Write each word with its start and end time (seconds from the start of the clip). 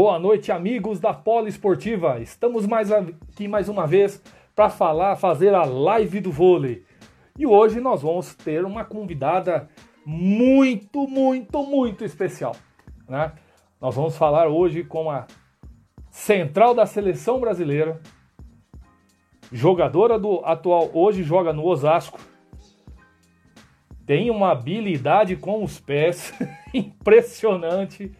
Boa 0.00 0.16
noite, 0.16 0.52
amigos 0.52 1.00
da 1.00 1.12
Poliesportiva. 1.12 2.20
Estamos 2.20 2.64
mais 2.68 2.92
aqui 2.92 3.48
mais 3.48 3.68
uma 3.68 3.84
vez 3.84 4.22
para 4.54 4.70
falar, 4.70 5.16
fazer 5.16 5.52
a 5.56 5.64
live 5.64 6.20
do 6.20 6.30
vôlei. 6.30 6.84
E 7.36 7.44
hoje 7.44 7.80
nós 7.80 8.02
vamos 8.02 8.32
ter 8.32 8.64
uma 8.64 8.84
convidada 8.84 9.68
muito, 10.06 11.08
muito, 11.08 11.64
muito 11.64 12.04
especial, 12.04 12.54
né? 13.08 13.32
Nós 13.80 13.96
vamos 13.96 14.16
falar 14.16 14.46
hoje 14.46 14.84
com 14.84 15.10
a 15.10 15.26
central 16.12 16.76
da 16.76 16.86
seleção 16.86 17.40
brasileira, 17.40 18.00
jogadora 19.50 20.16
do 20.16 20.44
atual, 20.44 20.92
hoje 20.94 21.24
joga 21.24 21.52
no 21.52 21.66
Osasco. 21.66 22.20
Tem 24.06 24.30
uma 24.30 24.52
habilidade 24.52 25.34
com 25.34 25.64
os 25.64 25.80
pés 25.80 26.32
impressionante. 26.72 28.14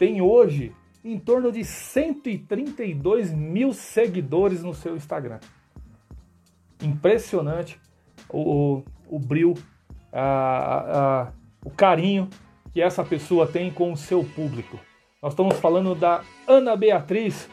Tem 0.00 0.22
hoje 0.22 0.74
em 1.04 1.18
torno 1.18 1.52
de 1.52 1.62
132 1.62 3.34
mil 3.34 3.74
seguidores 3.74 4.62
no 4.62 4.72
seu 4.72 4.96
Instagram. 4.96 5.38
Impressionante 6.82 7.78
o, 8.26 8.38
o, 8.40 8.84
o 9.10 9.18
brilho, 9.18 9.52
a, 10.10 10.22
a, 10.22 11.32
o 11.62 11.68
carinho 11.68 12.30
que 12.72 12.80
essa 12.80 13.04
pessoa 13.04 13.46
tem 13.46 13.70
com 13.70 13.92
o 13.92 13.96
seu 13.96 14.24
público. 14.24 14.80
Nós 15.22 15.34
estamos 15.34 15.58
falando 15.58 15.94
da 15.94 16.22
Ana 16.48 16.74
Beatriz, 16.76 17.46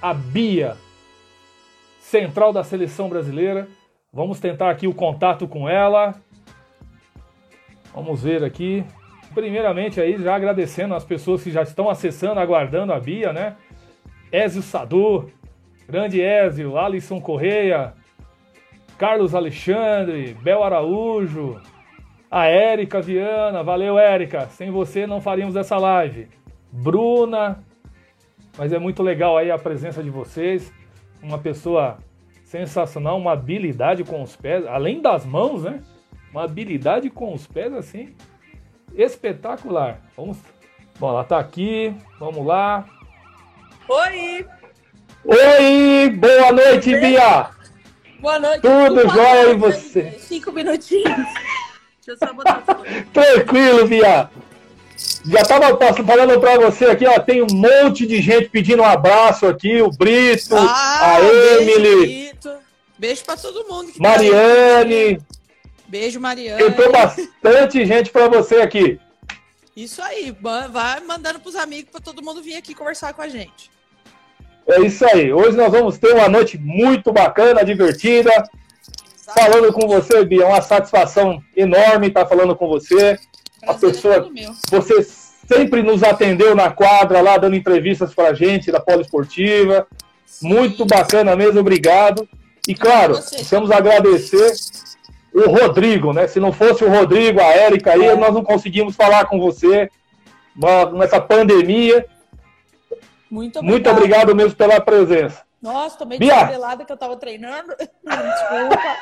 a 0.00 0.14
Bia, 0.14 0.76
central 1.98 2.52
da 2.52 2.62
seleção 2.62 3.08
brasileira. 3.08 3.66
Vamos 4.12 4.38
tentar 4.38 4.70
aqui 4.70 4.86
o 4.86 4.94
contato 4.94 5.48
com 5.48 5.68
ela. 5.68 6.14
Vamos 7.92 8.22
ver 8.22 8.44
aqui. 8.44 8.86
Primeiramente 9.34 10.00
aí 10.00 10.16
já 10.16 10.36
agradecendo 10.36 10.94
as 10.94 11.04
pessoas 11.04 11.42
que 11.42 11.50
já 11.50 11.62
estão 11.62 11.90
acessando, 11.90 12.38
aguardando 12.38 12.92
a 12.92 13.00
Bia, 13.00 13.32
né? 13.32 13.56
Ézio 14.30 14.62
Sadu, 14.62 15.30
grande 15.88 16.20
Ézio, 16.20 16.78
Alisson 16.78 17.20
Correia, 17.20 17.94
Carlos 18.96 19.34
Alexandre, 19.34 20.34
Bel 20.40 20.62
Araújo, 20.62 21.60
a 22.30 22.46
Érica 22.46 23.00
Viana, 23.00 23.62
valeu 23.62 23.98
Érica, 23.98 24.46
sem 24.48 24.70
você 24.70 25.06
não 25.06 25.20
faríamos 25.20 25.56
essa 25.56 25.76
live. 25.76 26.28
Bruna, 26.70 27.62
mas 28.56 28.72
é 28.72 28.78
muito 28.78 29.02
legal 29.02 29.36
aí 29.36 29.50
a 29.50 29.58
presença 29.58 30.02
de 30.02 30.10
vocês 30.10 30.72
uma 31.22 31.38
pessoa 31.38 31.98
sensacional, 32.44 33.18
uma 33.18 33.32
habilidade 33.32 34.04
com 34.04 34.22
os 34.22 34.36
pés, 34.36 34.64
além 34.66 35.00
das 35.00 35.24
mãos, 35.24 35.64
né? 35.64 35.80
Uma 36.30 36.44
habilidade 36.44 37.10
com 37.10 37.32
os 37.32 37.46
pés 37.46 37.72
assim 37.72 38.14
espetacular. 38.96 40.00
Vamos, 40.16 40.38
bom, 40.98 41.10
ela 41.10 41.24
tá 41.24 41.38
aqui. 41.38 41.94
Vamos 42.18 42.46
lá. 42.46 42.84
Oi. 43.88 44.46
Oi, 45.24 46.10
boa 46.10 46.52
noite, 46.52 46.96
Bia. 46.98 47.50
Boa 48.20 48.38
noite. 48.38 48.62
Tudo 48.62 49.08
jóia 49.08 49.50
e 49.50 49.54
você? 49.54 50.12
Cinco 50.18 50.52
minutinhos. 50.52 51.04
Deixa 52.06 52.08
eu 52.08 52.16
só 52.16 52.32
botar 52.32 52.62
Tranquilo, 53.12 53.86
Bia. 53.86 54.30
Já 55.26 55.40
estava 55.40 55.76
falando 56.04 56.38
para 56.38 56.58
você 56.58 56.86
aqui, 56.86 57.06
ó, 57.06 57.18
tem 57.18 57.42
um 57.42 57.46
monte 57.50 58.06
de 58.06 58.20
gente 58.20 58.48
pedindo 58.48 58.82
um 58.82 58.86
abraço 58.86 59.46
aqui, 59.46 59.80
o 59.80 59.90
Brito, 59.90 60.54
ah, 60.54 61.16
a 61.16 61.20
Emily. 61.20 62.06
Beijo, 62.06 62.58
beijo 62.98 63.24
para 63.24 63.36
todo 63.36 63.66
mundo. 63.66 63.92
Tá 63.92 63.98
Mariane. 63.98 65.16
Tá 65.16 65.24
beijo, 65.94 66.18
Mariane. 66.18 66.60
Entrou 66.60 66.90
bastante 66.90 67.86
gente 67.86 68.10
para 68.10 68.28
você 68.28 68.56
aqui. 68.56 68.98
Isso 69.76 70.02
aí, 70.02 70.34
vai 70.40 71.00
mandando 71.00 71.38
para 71.38 71.48
os 71.48 71.54
amigos 71.54 71.90
para 71.92 72.00
todo 72.00 72.22
mundo 72.22 72.42
vir 72.42 72.56
aqui 72.56 72.74
conversar 72.74 73.12
com 73.14 73.22
a 73.22 73.28
gente. 73.28 73.70
É 74.66 74.80
isso 74.80 75.04
aí. 75.06 75.32
Hoje 75.32 75.56
nós 75.56 75.70
vamos 75.70 75.96
ter 75.98 76.12
uma 76.14 76.28
noite 76.28 76.58
muito 76.58 77.12
bacana, 77.12 77.64
divertida. 77.64 78.30
Sabe? 79.16 79.40
Falando 79.40 79.72
com 79.72 79.86
você, 79.86 80.24
Bia, 80.24 80.42
é 80.42 80.46
uma 80.46 80.62
satisfação 80.62 81.40
enorme 81.56 82.08
estar 82.08 82.26
falando 82.26 82.56
com 82.56 82.66
você 82.66 83.16
a 83.62 83.74
pessoa. 83.74 84.28
Você 84.70 85.02
sempre 85.02 85.82
nos 85.82 86.02
atendeu 86.02 86.56
na 86.56 86.70
quadra 86.70 87.20
lá, 87.20 87.36
dando 87.38 87.56
entrevistas 87.56 88.12
pra 88.14 88.34
gente 88.34 88.72
da 88.72 88.80
Poliesportiva. 88.80 89.86
Muito 90.42 90.84
bacana 90.84 91.36
mesmo, 91.36 91.60
obrigado. 91.60 92.28
E 92.66 92.74
claro, 92.74 93.14
precisamos 93.14 93.70
agradecer 93.70 94.52
o 95.34 95.50
Rodrigo, 95.50 96.12
né? 96.12 96.28
Se 96.28 96.38
não 96.38 96.52
fosse 96.52 96.84
o 96.84 96.88
Rodrigo, 96.88 97.40
a 97.40 97.46
Érica 97.46 97.92
aí, 97.92 98.06
é. 98.06 98.14
nós 98.14 98.32
não 98.32 98.44
conseguimos 98.44 98.94
falar 98.94 99.26
com 99.26 99.40
você 99.40 99.90
nessa 100.92 101.20
pandemia. 101.20 102.06
Muito 103.28 103.58
obrigado. 103.58 103.72
Muito 103.72 103.90
obrigado 103.90 104.36
mesmo 104.36 104.56
pela 104.56 104.80
presença. 104.80 105.42
Nossa, 105.60 105.98
tô 105.98 106.04
meio 106.04 106.20
descabelada 106.20 106.84
que 106.84 106.92
eu 106.92 106.96
tava 106.96 107.16
treinando. 107.16 107.74
Desculpa. 107.76 108.96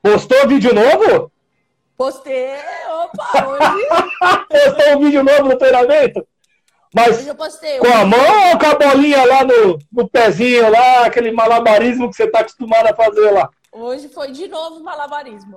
Postou 0.00 0.46
vídeo 0.46 0.72
novo? 0.72 1.32
Postei, 1.96 2.54
opa, 2.88 3.46
hoje. 3.48 3.88
Postou 4.48 4.96
um 4.96 5.00
vídeo 5.00 5.24
novo 5.24 5.48
no 5.48 5.56
treinamento? 5.56 6.26
Mas 6.94 7.18
hoje 7.18 7.28
eu 7.28 7.34
postei, 7.34 7.78
com 7.78 7.92
a 7.92 8.04
mão 8.04 8.50
ou 8.50 8.58
com 8.58 8.66
a 8.66 8.74
bolinha 8.74 9.24
lá 9.24 9.44
no, 9.44 9.78
no 9.90 10.08
pezinho, 10.08 10.70
lá, 10.70 11.06
aquele 11.06 11.32
malabarismo 11.32 12.10
que 12.10 12.16
você 12.16 12.24
está 12.24 12.40
acostumado 12.40 12.86
a 12.86 12.94
fazer 12.94 13.30
lá? 13.30 13.48
Hoje 13.72 14.08
foi 14.10 14.30
de 14.30 14.46
novo 14.48 14.80
malabarismo. 14.84 15.56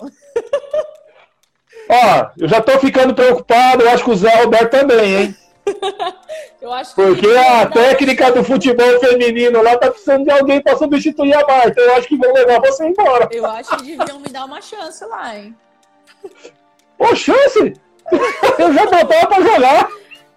Ó, 1.90 2.28
eu 2.38 2.48
já 2.48 2.62
tô 2.62 2.80
ficando 2.80 3.14
preocupado, 3.14 3.84
eu 3.84 3.90
acho 3.90 4.06
que 4.06 4.12
o 4.12 4.16
Zé 4.16 4.34
Roberto 4.42 4.72
também, 4.72 5.16
hein? 5.16 5.36
eu 6.62 6.72
acho 6.72 6.96
Porque 6.96 7.28
a 7.36 7.66
técnica 7.66 8.32
do 8.32 8.44
futebol 8.44 9.00
feminino 9.00 9.62
lá 9.62 9.78
tá 9.78 9.92
precisando 9.92 10.24
de 10.24 10.32
alguém 10.32 10.62
para 10.62 10.78
substituir 10.78 11.34
a 11.34 11.46
Marta. 11.46 11.82
Eu 11.82 11.96
acho 11.96 12.08
que 12.08 12.18
vão 12.18 12.34
levar 12.34 12.62
você 12.62 12.88
embora. 12.88 13.28
Eu 13.32 13.46
acho 13.46 13.76
que 13.78 13.84
deviam 13.84 14.20
me 14.20 14.30
dar 14.30 14.46
uma 14.46 14.62
chance 14.62 15.04
lá, 15.06 15.38
hein? 15.38 15.56
Ô, 16.98 17.14
chance! 17.16 17.74
Eu 18.58 18.74
já 18.74 18.86
botava 18.86 19.28
pra 19.28 19.42
jogar. 19.42 19.90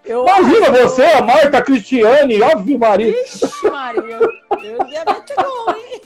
Eu 0.03 0.23
Imagina 0.23 0.69
acho... 0.69 0.89
você, 0.89 1.03
a 1.03 1.21
Marta, 1.21 1.57
a 1.59 1.61
Cristiane, 1.61 2.43
Ave 2.43 2.77
Maria. 2.77 3.21
Ixi, 3.21 3.69
Maria, 3.69 4.19
eu 4.63 4.87
ia 4.87 5.05
meter 5.05 5.35
gol, 5.35 5.75
hein? 5.75 6.01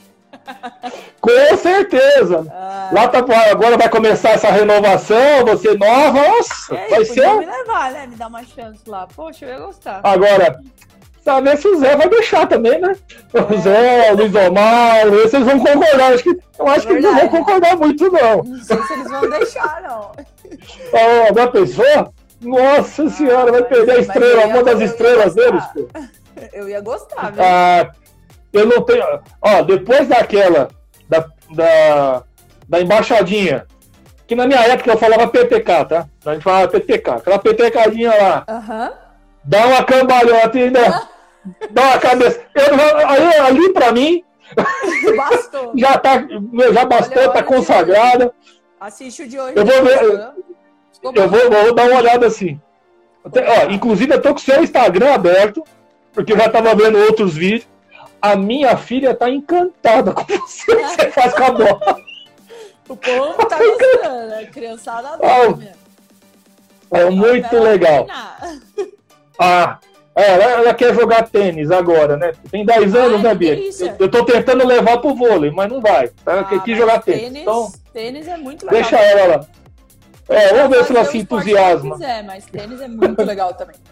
Com 1.20 1.56
certeza. 1.56 2.46
Ah, 2.50 2.90
Lá 2.92 3.08
tá, 3.08 3.24
agora 3.50 3.76
vai 3.78 3.88
começar 3.88 4.30
essa 4.30 4.50
renovação, 4.50 5.44
você 5.46 5.74
nova, 5.74 6.12
nossa, 6.12 6.74
é, 6.74 6.88
vai 6.88 7.04
ser. 7.04 7.38
me 7.38 7.46
levar, 7.46 7.92
né? 7.92 8.06
Me 8.06 8.16
dar 8.16 8.28
uma 8.28 8.44
chance 8.44 8.80
lá. 8.86 9.06
Poxa, 9.14 9.46
eu 9.46 9.48
ia 9.50 9.58
gostar. 9.58 10.00
Agora, 10.02 10.60
saber 11.24 11.56
se 11.56 11.66
o 11.66 11.78
Zé 11.78 11.96
vai 11.96 12.08
deixar 12.08 12.46
também, 12.46 12.78
né? 12.78 12.94
É. 13.32 13.40
O 13.40 13.58
Zé, 13.60 14.12
o 14.12 14.16
Luiz 14.16 14.34
Omar, 14.34 15.10
vocês 15.10 15.44
vão 15.44 15.58
concordar. 15.58 16.12
Acho 16.12 16.24
que, 16.24 16.38
eu 16.58 16.68
acho 16.68 16.88
é 16.88 16.94
que 16.94 17.00
não 17.00 17.16
vão 17.16 17.28
concordar 17.28 17.76
muito, 17.76 18.10
não. 18.10 18.42
Não 18.44 18.62
sei 18.62 18.82
se 18.82 18.92
eles 18.92 19.10
vão 19.10 19.30
deixar, 19.30 19.82
não. 19.82 20.12
Ah, 20.92 21.32
da 21.32 21.48
pessoa? 21.48 22.12
Nossa 22.40 23.04
ah, 23.04 23.10
senhora, 23.10 23.50
vai 23.50 23.62
perder 23.62 23.92
a 23.92 24.00
estrela, 24.00 24.46
uma 24.46 24.62
das 24.62 24.80
estrelas 24.80 25.34
deles, 25.34 25.64
pô. 25.72 25.88
Eu 26.52 26.68
ia 26.68 26.80
gostar, 26.80 27.32
viu? 27.32 27.42
Ah, 27.42 27.90
eu 28.54 28.66
não 28.66 28.82
tenho. 28.82 29.04
Ó, 29.42 29.62
depois 29.62 30.08
daquela, 30.08 30.68
da, 31.08 31.26
da, 31.50 32.22
da 32.68 32.80
embaixadinha, 32.80 33.66
que 34.26 34.34
na 34.34 34.46
minha 34.46 34.60
época 34.60 34.92
eu 34.92 34.98
falava 34.98 35.28
PTK, 35.28 35.84
tá? 35.84 36.08
A 36.24 36.32
gente 36.32 36.42
falava 36.42 36.68
PTK, 36.68 37.10
aquela 37.10 37.38
PTKzinha 37.38 38.10
lá. 38.10 38.44
Aham. 38.48 38.92
Dá 39.44 39.66
uma 39.66 39.84
cambalhota 39.84 40.56
ainda. 40.56 41.08
dá 41.70 41.82
uma 41.82 41.98
cabeça. 41.98 42.40
Eu, 42.54 43.08
aí, 43.08 43.38
ali 43.40 43.72
pra 43.72 43.92
mim. 43.92 44.24
Bastou. 45.16 45.72
já, 45.76 45.98
tá, 45.98 46.26
já 46.72 46.84
bastou, 46.84 47.22
olha, 47.22 47.32
tá 47.32 47.42
consagrada. 47.42 48.32
Assiste 48.80 49.22
o 49.22 49.28
de 49.28 49.38
hoje. 49.38 49.54
Eu 49.56 49.64
vou 49.64 49.84
ver. 49.84 50.02
Eu 51.02 51.28
vou, 51.28 51.50
vou, 51.50 51.74
dar 51.74 51.86
uma 51.86 51.98
olhada 51.98 52.26
assim. 52.26 52.58
Até, 53.24 53.46
ó, 53.46 53.70
inclusive, 53.70 54.14
eu 54.14 54.22
tô 54.22 54.30
com 54.30 54.36
o 54.36 54.40
seu 54.40 54.62
Instagram 54.62 55.12
aberto, 55.12 55.62
porque 56.12 56.32
eu 56.32 56.38
já 56.38 56.48
tava 56.48 56.74
vendo 56.74 56.98
outros 56.98 57.34
vídeos. 57.34 57.68
A 58.24 58.36
minha 58.36 58.74
filha 58.78 59.14
tá 59.14 59.28
encantada 59.28 60.10
com 60.14 60.24
você, 60.24 60.72
você 60.82 61.10
faz 61.10 61.34
com 61.34 61.44
a 61.44 61.50
bola. 61.50 61.96
O 62.88 62.96
povo 62.96 63.44
tá 63.46 63.58
gostando, 63.58 64.34
a 64.34 64.46
criançada 64.46 65.08
adora, 65.10 65.72
É 66.90 67.10
muito 67.10 67.58
legal. 67.58 68.06
Ah, 69.38 69.78
É, 70.16 70.32
ela, 70.32 70.44
ela, 70.44 70.74
quer 70.74 70.94
jogar 70.94 71.28
tênis 71.28 71.70
agora, 71.70 72.16
né? 72.16 72.32
Tem 72.50 72.64
10 72.64 72.94
anos, 72.94 73.20
né, 73.20 73.34
Bia? 73.34 73.58
Eu, 73.58 73.96
eu 73.98 74.10
tô 74.10 74.24
tentando 74.24 74.66
levar 74.66 74.98
pro 74.98 75.14
vôlei, 75.14 75.50
mas 75.50 75.70
não 75.70 75.82
vai. 75.82 76.10
Ela 76.24 76.40
ah, 76.40 76.44
quer 76.44 76.76
jogar 76.76 77.02
tênis. 77.02 77.24
Tênis, 77.24 77.42
então, 77.42 77.72
tênis 77.92 78.26
é 78.26 78.38
muito 78.38 78.64
legal. 78.64 78.80
Deixa 78.80 78.96
ela 78.96 79.36
lá. 79.36 79.46
É, 80.30 80.54
vamos 80.54 80.74
ver 80.74 80.84
se 80.84 80.96
ela 80.96 81.04
se 81.04 81.18
entusiasma. 81.18 81.96
Quiser, 81.96 82.24
mas 82.24 82.46
tênis 82.46 82.80
é 82.80 82.88
muito 82.88 83.22
legal 83.22 83.52
também. 83.52 83.76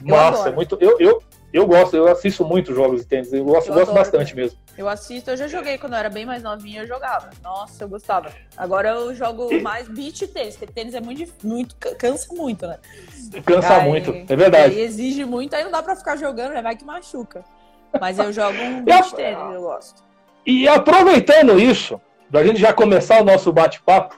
Eu 0.00 0.16
Massa, 0.16 0.48
é 0.48 0.52
muito. 0.52 0.78
Eu, 0.80 0.96
eu, 0.98 1.22
eu 1.52 1.66
gosto, 1.66 1.96
eu 1.96 2.06
assisto 2.06 2.44
muito 2.44 2.72
jogos 2.72 3.00
de 3.00 3.06
tênis, 3.06 3.32
eu 3.32 3.44
gosto, 3.44 3.68
eu 3.68 3.74
gosto 3.74 3.92
bastante 3.92 4.36
mesmo. 4.36 4.56
Eu 4.78 4.88
assisto, 4.88 5.30
eu 5.30 5.36
já 5.36 5.48
joguei 5.48 5.78
quando 5.78 5.94
eu 5.94 5.98
era 5.98 6.08
bem 6.08 6.24
mais 6.24 6.42
novinha, 6.42 6.82
eu 6.82 6.86
jogava. 6.86 7.30
Nossa, 7.42 7.82
eu 7.82 7.88
gostava. 7.88 8.32
Agora 8.56 8.90
eu 8.90 9.14
jogo 9.14 9.60
mais 9.60 9.88
beach 9.88 10.28
tênis, 10.28 10.56
porque 10.56 10.72
tênis 10.72 10.94
é 10.94 11.00
muito, 11.00 11.32
muito 11.44 11.74
cansa 11.76 12.32
muito, 12.32 12.66
né? 12.66 12.78
Cansa 13.44 13.78
aí, 13.78 13.88
muito, 13.88 14.14
é 14.28 14.36
verdade. 14.36 14.74
Aí 14.76 14.80
exige 14.80 15.24
muito, 15.24 15.54
aí 15.54 15.64
não 15.64 15.72
dá 15.72 15.82
pra 15.82 15.96
ficar 15.96 16.16
jogando, 16.16 16.54
né? 16.54 16.62
Vai 16.62 16.76
que 16.76 16.84
machuca. 16.84 17.44
Mas 18.00 18.18
eu 18.18 18.32
jogo 18.32 18.56
um 18.56 18.82
beach 18.84 19.14
tênis, 19.14 19.54
eu 19.54 19.62
gosto. 19.62 20.04
E 20.46 20.68
aproveitando 20.68 21.58
isso, 21.58 22.00
pra 22.30 22.44
gente 22.44 22.60
já 22.60 22.72
começar 22.72 23.20
o 23.20 23.24
nosso 23.24 23.52
bate-papo, 23.52 24.16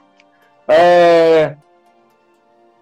é... 0.68 1.56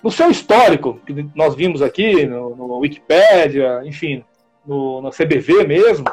no 0.02 0.11
seu 0.11 0.29
histórico, 0.29 1.00
que 1.06 1.31
nós 1.37 1.55
vimos 1.55 1.81
aqui, 1.81 2.26
no, 2.26 2.56
no 2.56 2.79
Wikipedia, 2.79 3.82
enfim, 3.85 4.25
no, 4.70 5.02
no 5.02 5.11
CBV 5.11 5.67
mesmo, 5.67 6.05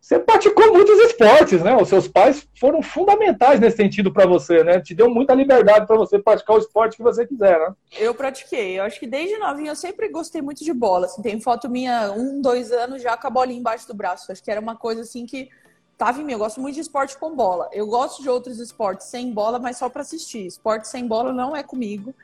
você 0.00 0.18
praticou 0.18 0.70
muitos 0.72 0.98
esportes, 0.98 1.62
né? 1.62 1.74
Os 1.76 1.88
seus 1.88 2.08
pais 2.08 2.46
foram 2.60 2.82
fundamentais 2.82 3.60
nesse 3.60 3.76
sentido 3.76 4.12
para 4.12 4.26
você, 4.26 4.62
né? 4.62 4.80
Te 4.80 4.94
deu 4.94 5.08
muita 5.08 5.32
liberdade 5.32 5.86
para 5.86 5.96
você 5.96 6.18
praticar 6.18 6.56
o 6.56 6.58
esporte 6.58 6.96
que 6.96 7.02
você 7.02 7.26
quiser, 7.26 7.58
né? 7.58 7.72
Eu 7.96 8.14
pratiquei. 8.14 8.78
Eu 8.78 8.82
acho 8.84 9.00
que 9.00 9.06
desde 9.06 9.38
novinha 9.38 9.70
eu 9.70 9.76
sempre 9.76 10.08
gostei 10.08 10.42
muito 10.42 10.62
de 10.62 10.74
bola. 10.74 11.06
Assim, 11.06 11.22
tem 11.22 11.40
foto 11.40 11.70
minha, 11.70 12.12
um, 12.12 12.42
dois 12.42 12.70
anos 12.70 13.00
já 13.00 13.16
com 13.16 13.28
a 13.28 13.30
bolinha 13.30 13.58
embaixo 13.58 13.86
do 13.88 13.94
braço. 13.94 14.30
Acho 14.30 14.42
que 14.42 14.50
era 14.50 14.60
uma 14.60 14.76
coisa 14.76 15.00
assim 15.00 15.24
que 15.24 15.48
tava 15.96 16.20
em 16.20 16.24
mim. 16.24 16.32
Eu 16.32 16.40
gosto 16.40 16.60
muito 16.60 16.74
de 16.74 16.82
esporte 16.82 17.16
com 17.16 17.34
bola. 17.34 17.70
Eu 17.72 17.86
gosto 17.86 18.20
de 18.20 18.28
outros 18.28 18.58
esportes 18.58 19.06
sem 19.06 19.32
bola, 19.32 19.58
mas 19.58 19.78
só 19.78 19.88
para 19.88 20.02
assistir. 20.02 20.44
Esporte 20.44 20.86
sem 20.86 21.06
bola 21.06 21.32
não 21.32 21.56
é 21.56 21.62
comigo. 21.62 22.14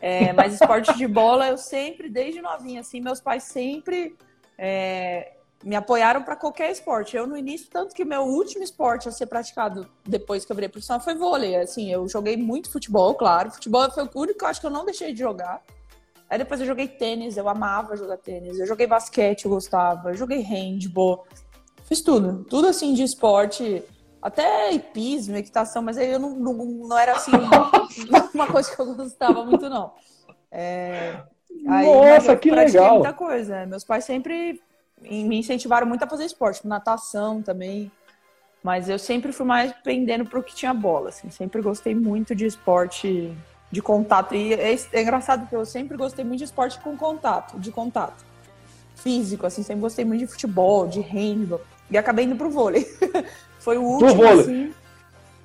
É, 0.00 0.32
mas 0.32 0.54
esporte 0.54 0.96
de 0.96 1.06
bola 1.08 1.48
eu 1.48 1.58
sempre, 1.58 2.08
desde 2.08 2.40
novinha, 2.40 2.80
assim, 2.80 3.00
meus 3.00 3.20
pais 3.20 3.42
sempre 3.44 4.14
é, 4.58 5.34
me 5.64 5.74
apoiaram 5.74 6.22
para 6.22 6.36
qualquer 6.36 6.70
esporte. 6.70 7.16
Eu 7.16 7.26
no 7.26 7.36
início, 7.36 7.68
tanto 7.70 7.94
que 7.94 8.04
meu 8.04 8.22
último 8.22 8.62
esporte 8.62 9.08
a 9.08 9.12
ser 9.12 9.26
praticado 9.26 9.88
depois 10.04 10.44
que 10.44 10.52
eu 10.52 10.56
virei 10.56 10.68
profissional 10.68 11.02
foi 11.02 11.14
vôlei. 11.14 11.56
Assim, 11.56 11.90
eu 11.90 12.06
joguei 12.08 12.36
muito 12.36 12.70
futebol, 12.70 13.14
claro. 13.14 13.50
Futebol 13.50 13.90
foi 13.90 14.04
o 14.04 14.10
único 14.14 14.38
que 14.38 14.44
eu 14.44 14.48
acho 14.48 14.60
que 14.60 14.66
eu 14.66 14.70
não 14.70 14.84
deixei 14.84 15.12
de 15.12 15.20
jogar. 15.20 15.62
Aí 16.28 16.38
depois 16.38 16.60
eu 16.60 16.66
joguei 16.66 16.88
tênis, 16.88 17.36
eu 17.36 17.48
amava 17.48 17.96
jogar 17.96 18.18
tênis. 18.18 18.58
Eu 18.58 18.66
joguei 18.66 18.86
basquete, 18.86 19.44
eu 19.44 19.50
gostava. 19.50 20.10
Eu 20.10 20.16
joguei 20.16 20.40
handball. 20.40 21.26
Fiz 21.84 22.00
tudo. 22.00 22.44
Tudo 22.44 22.68
assim 22.68 22.92
de 22.92 23.02
esporte. 23.02 23.82
Até 24.20 24.72
hipismo, 24.72 25.36
equitação, 25.36 25.82
mas 25.82 25.98
aí 25.98 26.10
eu 26.10 26.18
não, 26.18 26.30
não, 26.30 26.54
não 26.54 26.98
era 26.98 27.12
assim 27.12 27.30
uma 28.32 28.46
coisa 28.46 28.74
que 28.74 28.80
eu 28.80 28.94
gostava 28.94 29.44
muito, 29.44 29.68
não. 29.68 29.92
É... 30.50 31.22
Aí, 31.66 31.86
Nossa, 31.86 32.36
que 32.36 32.50
legal! 32.50 32.96
muita 32.96 33.12
coisa. 33.12 33.64
Meus 33.66 33.84
pais 33.84 34.04
sempre 34.04 34.60
me 35.00 35.38
incentivaram 35.38 35.86
muito 35.86 36.02
a 36.02 36.06
fazer 36.06 36.24
esporte, 36.24 36.56
tipo, 36.56 36.68
natação 36.68 37.42
também. 37.42 37.90
Mas 38.62 38.88
eu 38.88 38.98
sempre 38.98 39.30
fui 39.32 39.44
mais 39.44 39.72
pendendo 39.84 40.24
pro 40.24 40.42
que 40.42 40.54
tinha 40.54 40.72
bola, 40.72 41.10
assim. 41.10 41.28
Sempre 41.30 41.60
gostei 41.60 41.94
muito 41.94 42.34
de 42.34 42.46
esporte 42.46 43.36
de 43.70 43.82
contato. 43.82 44.34
E 44.34 44.54
é, 44.54 44.74
é 44.92 45.02
engraçado 45.02 45.40
porque 45.40 45.56
eu 45.56 45.66
sempre 45.66 45.96
gostei 45.96 46.24
muito 46.24 46.38
de 46.38 46.44
esporte 46.44 46.80
com 46.80 46.96
contato, 46.96 47.58
de 47.58 47.70
contato. 47.70 48.24
Físico, 48.94 49.44
assim, 49.44 49.62
sempre 49.62 49.82
gostei 49.82 50.04
muito 50.04 50.20
de 50.20 50.26
futebol, 50.28 50.86
de 50.86 51.00
handball. 51.00 51.60
E 51.90 51.98
acabei 51.98 52.24
indo 52.24 52.36
pro 52.36 52.48
vôlei. 52.48 52.86
foi 53.58 53.76
o 53.76 53.82
último, 53.82 54.14
vôlei. 54.14 54.40
assim. 54.40 54.74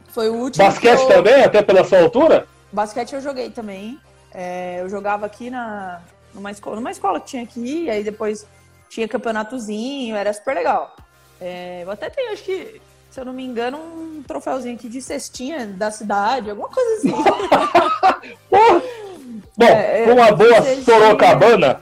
Foi 0.10 0.30
o 0.30 0.36
último. 0.36 0.64
Basquete 0.64 1.02
eu... 1.02 1.08
também, 1.08 1.44
até 1.44 1.62
pela 1.62 1.84
sua 1.84 2.02
altura? 2.02 2.48
Basquete 2.72 3.16
eu 3.16 3.22
joguei 3.22 3.50
também. 3.50 4.00
É, 4.34 4.82
eu 4.82 4.90
jogava 4.90 5.26
aqui 5.26 5.50
na, 5.50 6.02
numa, 6.34 6.52
escola, 6.52 6.76
numa 6.76 6.92
escola 6.92 7.20
que 7.20 7.28
tinha 7.28 7.44
aqui, 7.44 7.86
e 7.86 7.90
aí 7.90 8.04
depois 8.04 8.46
tinha 8.90 9.08
campeonatozinho, 9.08 10.16
era 10.16 10.34
super 10.34 10.56
legal. 10.56 10.96
É, 11.40 11.84
eu 11.84 11.92
até 11.92 12.10
tenho, 12.10 12.34
acho 12.34 12.44
que, 12.44 12.82
se 13.10 13.20
eu 13.20 13.26
não 13.26 13.34
me 13.34 13.44
engano, 13.44 13.78
um 13.78 14.24
troféuzinho 14.28 14.76
aqui 14.76 14.90
de 14.90 15.02
cestinha 15.02 15.66
da 15.66 15.92
cidade, 15.92 16.50
alguma 16.50 16.70
coisa 16.70 16.96
assim. 16.98 17.12
Bom, 19.56 19.66
é, 19.66 20.10
é 20.10 20.14
uma 20.14 20.32
boa 20.32 20.62
Sorocabana, 20.84 21.82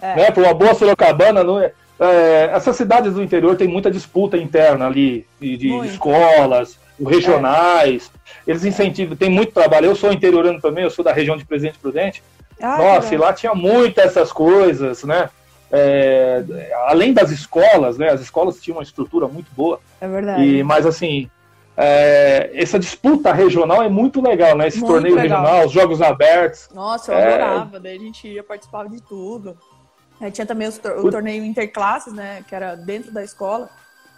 é. 0.00 0.16
né? 0.16 0.30
Para 0.30 0.42
uma 0.42 0.54
boa 0.54 0.74
Sorocabana, 0.74 1.44
não 1.44 1.60
é, 1.60 1.72
é, 2.00 2.50
essas 2.54 2.74
cidades 2.74 3.14
do 3.14 3.22
interior 3.22 3.56
tem 3.56 3.68
muita 3.68 3.90
disputa 3.90 4.36
interna 4.36 4.86
ali, 4.86 5.26
de, 5.38 5.56
de 5.56 5.86
escolas, 5.86 6.78
regionais. 7.04 8.10
É. 8.46 8.50
Eles 8.50 8.64
incentivam, 8.64 9.16
tem 9.16 9.30
muito 9.30 9.52
trabalho. 9.52 9.86
Eu 9.86 9.96
sou 9.96 10.12
interiorano 10.12 10.60
também, 10.60 10.84
eu 10.84 10.90
sou 10.90 11.04
da 11.04 11.12
região 11.12 11.36
de 11.36 11.44
Presidente 11.44 11.78
Prudente. 11.78 12.22
Ah, 12.60 12.78
Nossa, 12.78 13.14
e 13.14 13.18
lá 13.18 13.32
tinha 13.32 13.54
muitas 13.54 14.04
essas 14.06 14.32
coisas, 14.32 15.02
né? 15.04 15.30
É, 15.70 16.44
além 16.86 17.12
das 17.12 17.30
escolas, 17.30 17.96
né? 17.96 18.10
As 18.10 18.20
escolas 18.20 18.60
tinham 18.60 18.76
uma 18.76 18.82
estrutura 18.82 19.26
muito 19.26 19.50
boa. 19.52 19.80
É 20.00 20.06
verdade. 20.06 20.42
E, 20.42 20.62
mas 20.62 20.84
assim, 20.84 21.30
é, 21.76 22.50
essa 22.54 22.78
disputa 22.78 23.32
regional 23.32 23.82
é 23.82 23.88
muito 23.88 24.20
legal, 24.20 24.56
né? 24.56 24.68
Esse 24.68 24.78
muito 24.78 24.92
torneio 24.92 25.14
legal. 25.14 25.40
regional, 25.40 25.66
os 25.66 25.72
jogos 25.72 26.02
abertos. 26.02 26.68
Nossa, 26.74 27.12
eu 27.12 27.18
é... 27.18 27.26
adorava. 27.26 27.80
Daí 27.80 27.96
a 27.96 28.00
gente 28.00 28.28
ia 28.28 28.42
participar 28.42 28.88
de 28.88 29.00
tudo. 29.02 29.56
Aí 30.20 30.30
tinha 30.30 30.46
também 30.46 30.68
o 30.68 31.10
torneio 31.10 31.44
interclasses, 31.44 32.12
né? 32.12 32.44
Que 32.46 32.54
era 32.54 32.74
dentro 32.76 33.10
da 33.10 33.24
escola. 33.24 33.68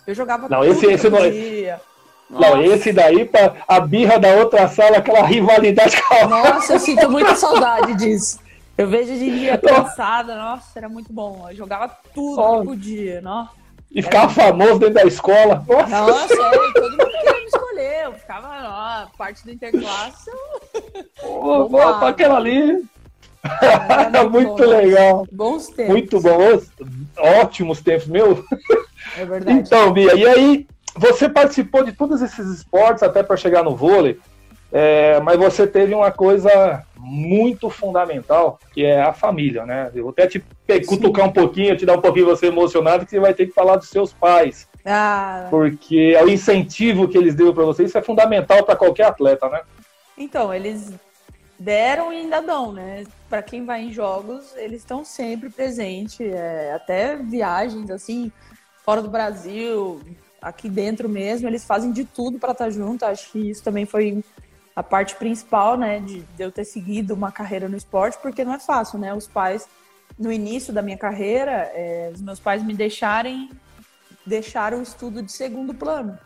Eu 0.07 0.15
jogava 0.15 0.49
não, 0.49 0.63
esse, 0.63 0.85
esse 0.87 1.09
não 1.09 1.19
é... 1.19 1.81
Não, 2.29 2.63
esse 2.63 2.93
daí, 2.93 3.25
pra, 3.25 3.55
a 3.69 3.81
birra 3.81 4.19
da 4.19 4.29
outra 4.35 4.67
sala, 4.69 4.99
aquela 4.99 5.23
rivalidade. 5.25 5.97
Nossa, 6.29 6.75
eu 6.75 6.81
sinto 6.81 7.11
muita 7.11 7.37
saudade 7.37 7.95
disso. 7.95 8.39
Eu 8.77 8.89
vejo 8.89 9.13
em 9.13 9.39
dia 9.39 9.59
cansada, 9.59 10.37
nossa, 10.37 10.67
era 10.77 10.89
muito 10.89 11.13
bom. 11.13 11.47
Eu 11.49 11.55
jogava 11.55 11.89
tudo 12.13 12.41
oh. 12.41 12.61
que 12.61 12.67
podia, 12.67 13.21
nossa. 13.21 13.53
E 13.95 14.03
ficava 14.03 14.29
famoso 14.29 14.81
dentro 14.81 14.95
da 14.95 15.05
escola. 15.05 15.65
Nossa, 15.69 16.01
nossa 16.01 16.35
é, 16.35 16.73
todo 16.73 16.91
mundo 16.91 17.07
queria 17.07 17.33
me 17.35 17.45
escolher. 17.45 18.05
Eu 18.07 18.13
ficava, 18.15 18.49
ó, 18.49 19.17
parte 19.17 19.45
do 19.45 19.53
interclasse. 19.53 20.31
Oh, 21.23 21.69
oh, 21.71 22.05
aquela 22.05 22.37
ali. 22.37 22.85
Era 23.89 24.25
muito, 24.25 24.31
muito 24.31 24.65
bom, 24.65 24.71
legal. 24.71 25.27
Bons 25.31 25.69
tempos. 25.69 25.93
Muito 25.93 26.21
bons. 26.21 26.71
Ótimos 27.17 27.81
tempos, 27.81 28.07
meu. 28.07 28.45
É 29.17 29.25
verdade. 29.25 29.59
Então, 29.59 29.93
Bia, 29.93 30.15
e 30.15 30.27
aí 30.27 30.67
você 30.97 31.29
participou 31.29 31.85
de 31.85 31.93
todos 31.93 32.23
esses 32.23 32.47
esportes 32.49 33.03
até 33.03 33.23
para 33.23 33.37
chegar 33.37 33.63
no 33.63 33.75
vôlei, 33.75 34.19
é, 34.73 35.21
mas 35.21 35.39
você 35.39 35.67
teve 35.67 35.95
uma 35.95 36.11
coisa 36.11 36.85
muito 36.97 37.71
fundamental, 37.71 38.59
que 38.73 38.85
é 38.85 39.03
a 39.03 39.13
família, 39.13 39.65
né? 39.65 39.91
Eu 39.95 40.05
vou 40.05 40.11
até 40.11 40.27
te 40.27 40.43
cutucar 40.87 41.27
um 41.27 41.33
pouquinho, 41.33 41.77
te 41.77 41.87
dar 41.87 41.97
um 41.97 42.01
pouquinho 42.01 42.27
você 42.27 42.47
emocionado, 42.47 43.05
que 43.05 43.11
você 43.11 43.21
vai 43.21 43.35
ter 43.35 43.47
que 43.47 43.53
falar 43.53 43.77
dos 43.77 43.89
seus 43.89 44.13
pais. 44.13 44.69
Ah. 44.85 45.47
Porque 45.51 46.15
é 46.17 46.25
o 46.25 46.29
incentivo 46.29 47.07
que 47.09 47.17
eles 47.17 47.35
deu 47.35 47.55
para 47.55 47.65
você, 47.65 47.85
isso 47.85 47.99
é 47.99 48.03
fundamental 48.03 48.65
para 48.65 48.75
qualquer 48.75 49.07
atleta, 49.07 49.49
né? 49.49 49.61
Então, 50.17 50.53
eles 50.53 50.93
deram 51.59 52.13
e 52.13 52.17
ainda 52.17 52.41
dão, 52.41 52.73
né? 52.73 53.05
Para 53.29 53.43
quem 53.43 53.65
vai 53.65 53.83
em 53.83 53.93
jogos, 53.93 54.57
eles 54.57 54.81
estão 54.81 55.05
sempre 55.05 55.51
presentes, 55.51 56.21
é, 56.21 56.73
até 56.73 57.17
viagens 57.17 57.91
assim, 57.91 58.33
fora 58.85 59.01
do 59.01 59.09
Brasil, 59.09 60.01
aqui 60.45 60.69
dentro 60.69 61.09
mesmo, 61.09 61.49
eles 61.49 61.65
fazem 61.65 61.91
de 61.91 62.05
tudo 62.05 62.39
para 62.39 62.53
estar 62.53 62.67
tá 62.67 62.71
junto. 62.71 63.05
Acho 63.05 63.33
que 63.33 63.51
isso 63.51 63.63
também 63.63 63.87
foi 63.87 64.23
a 64.77 64.83
parte 64.83 65.17
principal, 65.17 65.77
né, 65.77 66.01
de, 66.01 66.21
de, 66.23 66.43
eu 66.43 66.51
ter 66.51 66.65
seguido 66.65 67.15
uma 67.15 67.31
carreira 67.31 67.69
no 67.69 67.77
esporte, 67.77 68.19
porque 68.21 68.45
não 68.45 68.55
é 68.55 68.59
fácil, 68.59 68.99
né? 68.99 69.15
Os 69.15 69.27
pais, 69.27 69.69
no 70.19 70.33
início 70.33 70.73
da 70.73 70.83
minha 70.83 70.99
carreira, 70.99 71.71
é, 71.75 72.11
os 72.13 72.21
meus 72.21 72.41
pais 72.41 72.63
me 72.63 72.75
deixarem 72.75 73.51
deixar 74.27 74.75
o 74.75 74.83
estudo 74.83 75.23
de 75.23 75.31
segundo 75.31 75.73
plano. 75.73 76.19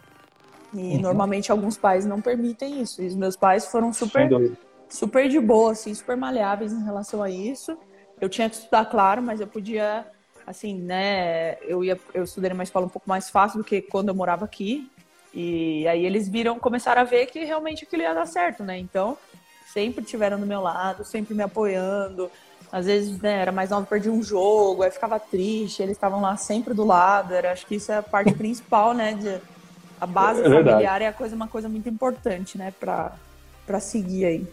E 0.73 0.95
uhum. 0.95 1.01
normalmente 1.01 1.51
alguns 1.51 1.77
pais 1.77 2.05
não 2.07 2.21
permitem 2.21 2.81
isso. 2.81 3.03
E 3.03 3.07
os 3.07 3.15
meus 3.15 3.37
pais 3.37 3.67
foram 3.67 3.93
super, 3.93 4.29
super 4.89 5.29
de 5.29 5.41
boa, 5.41 5.73
assim, 5.73 5.95
super 5.95 6.17
maleáveis 6.17 6.73
em 6.73 6.85
relação 6.85 7.23
a 7.23 7.31
isso. 7.31 7.77
Eu 8.21 8.29
tinha 8.29 8.49
que 8.49 8.57
estudar, 8.57 8.85
claro, 8.87 9.23
mas 9.23 9.41
eu 9.41 9.47
podia, 9.47 10.07
assim, 10.49 10.81
né? 10.81 11.57
Eu 11.63 11.85
ia, 11.85 11.99
eu 12.15 12.25
estudei 12.25 12.51
numa 12.51 12.63
escola 12.63 12.87
um 12.87 12.89
pouco 12.89 13.09
mais 13.09 13.29
fácil 13.29 13.59
do 13.59 13.65
que 13.65 13.83
quando 13.83 14.09
eu 14.09 14.15
morava 14.15 14.45
aqui. 14.45 14.91
E 15.35 15.87
aí 15.87 16.05
eles 16.05 16.29
viram, 16.29 16.59
começaram 16.59 17.03
a 17.03 17.05
ver 17.05 17.27
que 17.27 17.45
realmente 17.45 17.85
aquilo 17.85 18.03
ia 18.03 18.15
dar 18.15 18.27
certo, 18.27 18.63
né? 18.63 18.79
Então, 18.79 19.17
sempre 19.73 20.05
tiveram 20.05 20.41
do 20.41 20.47
meu 20.47 20.61
lado, 20.61 21.05
sempre 21.05 21.35
me 21.35 21.43
apoiando. 21.43 22.31
Às 22.73 22.87
vezes, 22.87 23.19
né, 23.21 23.41
era 23.41 23.53
mais 23.53 23.71
nova, 23.71 23.87
perdi 23.87 24.11
um 24.11 24.23
jogo, 24.23 24.83
aí 24.83 24.91
ficava 24.91 25.19
triste, 25.19 25.83
eles 25.83 25.97
estavam 25.97 26.21
lá 26.21 26.37
sempre 26.37 26.75
do 26.75 26.85
lado. 26.85 27.35
Era, 27.35 27.53
acho 27.53 27.67
que 27.67 27.77
isso 27.77 27.93
é 27.93 27.99
a 27.99 28.03
parte 28.03 28.33
principal, 28.35 28.95
né? 28.95 29.15
De, 29.15 29.41
a 30.01 30.07
base 30.07 30.41
é 30.41 30.45
familiar 30.45 31.03
é 31.03 31.07
a 31.09 31.13
coisa, 31.13 31.35
uma 31.35 31.49
coisa 31.49 31.69
muito 31.69 31.89
importante, 31.89 32.57
né, 32.57 32.73
para 32.79 33.13
para 33.67 33.81
seguir 33.81 34.25
aí. 34.25 34.47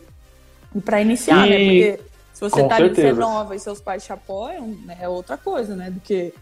E 0.75 0.81
para 0.81 1.01
iniciar, 1.01 1.47
né? 1.47 1.61
e... 1.61 1.91
né? 1.91 1.97
Porque 1.97 2.14
se 2.35 2.41
você 2.41 2.61
Com 2.61 2.67
tá 2.67 2.75
ali, 2.75 2.93
você 2.93 3.07
é 3.07 3.13
nova 3.13 3.55
e 3.55 3.59
seus 3.59 3.79
pais 3.79 4.03
te 4.03 4.11
apoiam, 4.11 4.67
né, 4.83 4.97
é 4.99 5.07
outra 5.07 5.37
coisa, 5.37 5.73
né? 5.73 5.89
Do 5.89 6.01
que 6.01 6.33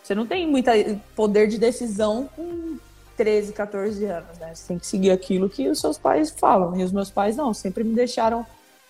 você 0.00 0.14
não 0.14 0.24
tem 0.24 0.46
muito 0.46 0.70
poder 1.16 1.48
de 1.48 1.58
decisão 1.58 2.30
com 2.36 2.78
13, 3.16 3.52
14 3.52 4.04
anos, 4.04 4.38
né? 4.38 4.54
Você 4.54 4.68
tem 4.68 4.78
que 4.78 4.86
seguir 4.86 5.10
aquilo 5.10 5.50
que 5.50 5.68
os 5.68 5.80
seus 5.80 5.98
pais 5.98 6.30
falam. 6.30 6.78
E 6.78 6.84
os 6.84 6.92
meus 6.92 7.10
pais 7.10 7.36
não, 7.36 7.52
sempre 7.52 7.82
me 7.82 7.96
deixaram 7.96 8.46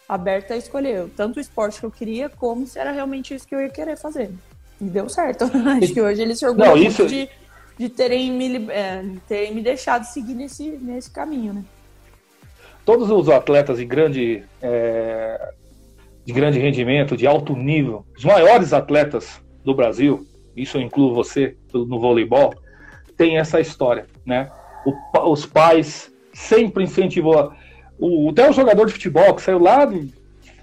aberta 0.06 0.52
a 0.52 0.56
escolher 0.58 1.08
tanto 1.16 1.38
o 1.38 1.40
esporte 1.40 1.80
que 1.80 1.86
eu 1.86 1.90
queria, 1.90 2.28
como 2.28 2.66
se 2.66 2.78
era 2.78 2.92
realmente 2.92 3.34
isso 3.34 3.48
que 3.48 3.54
eu 3.54 3.60
ia 3.62 3.70
querer 3.70 3.96
fazer. 3.96 4.30
E 4.78 4.84
deu 4.84 5.08
certo. 5.08 5.44
Acho 5.82 5.94
que 5.94 6.02
hoje 6.02 6.20
eles 6.20 6.38
se 6.38 6.44
orgulham 6.44 6.76
não, 6.76 6.82
isso... 6.82 7.06
de, 7.06 7.26
de 7.78 7.88
terem 7.88 8.30
me, 8.30 8.70
é, 8.70 9.02
terem 9.26 9.54
me 9.54 9.62
deixado 9.62 10.04
seguir 10.04 10.34
nesse, 10.34 10.68
nesse 10.72 11.10
caminho, 11.10 11.54
né? 11.54 11.64
Todos 12.84 13.10
os 13.10 13.30
atletas 13.30 13.78
de 13.78 13.86
grande, 13.86 14.44
é, 14.60 15.54
de 16.24 16.32
grande 16.32 16.58
rendimento, 16.58 17.16
de 17.16 17.26
alto 17.26 17.54
nível, 17.54 18.04
os 18.16 18.24
maiores 18.24 18.72
atletas 18.72 19.40
do 19.64 19.74
Brasil, 19.74 20.26
isso 20.56 20.76
eu 20.76 20.82
incluo 20.82 21.14
você 21.14 21.56
no 21.72 21.98
voleibol, 21.98 22.54
tem 23.16 23.38
essa 23.38 23.60
história, 23.60 24.06
né? 24.24 24.50
O, 24.84 25.30
os 25.30 25.44
pais 25.44 26.12
sempre 26.32 26.84
incentivou 26.84 27.52
o, 27.98 28.30
até 28.30 28.48
o 28.48 28.52
jogador 28.52 28.86
de 28.86 28.92
futebol 28.92 29.34
que 29.34 29.42
saiu 29.42 29.58
lá, 29.58 29.88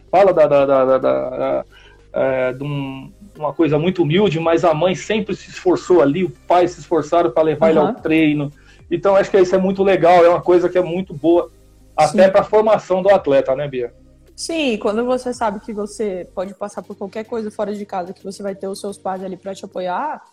fala 0.09 0.33
da, 0.33 0.47
da, 0.47 0.65
da, 0.65 0.97
da, 0.97 1.65
é, 2.13 2.53
de 2.53 2.63
um, 2.63 3.11
uma 3.37 3.53
coisa 3.53 3.77
muito 3.77 4.01
humilde, 4.01 4.39
mas 4.39 4.65
a 4.65 4.73
mãe 4.73 4.95
sempre 4.95 5.35
se 5.35 5.49
esforçou 5.49 6.01
ali, 6.01 6.23
o 6.23 6.33
pai 6.47 6.67
se 6.67 6.79
esforçaram 6.79 7.29
para 7.29 7.43
levar 7.43 7.67
uhum. 7.67 7.71
ele 7.71 7.79
ao 7.79 7.93
treino. 7.93 8.51
Então 8.89 9.15
acho 9.15 9.29
que 9.29 9.37
isso 9.37 9.53
é 9.53 9.59
muito 9.59 9.83
legal, 9.83 10.25
é 10.25 10.29
uma 10.29 10.41
coisa 10.41 10.67
que 10.67 10.77
é 10.77 10.81
muito 10.81 11.13
boa, 11.13 11.51
até 11.95 12.27
para 12.27 12.41
a 12.41 12.45
formação 12.45 13.03
do 13.03 13.09
atleta, 13.09 13.55
né, 13.55 13.67
Bia? 13.67 13.93
Sim, 14.37 14.77
quando 14.77 15.03
você 15.03 15.33
sabe 15.33 15.59
que 15.59 15.73
você 15.73 16.29
pode 16.35 16.53
passar 16.53 16.83
por 16.83 16.95
qualquer 16.95 17.25
coisa 17.25 17.49
fora 17.49 17.73
de 17.73 17.85
casa, 17.85 18.13
que 18.13 18.23
você 18.23 18.43
vai 18.43 18.55
ter 18.55 18.67
os 18.67 18.79
seus 18.79 18.95
pais 18.95 19.23
ali 19.23 19.35
para 19.35 19.55
te 19.55 19.65
apoiar, 19.65 20.23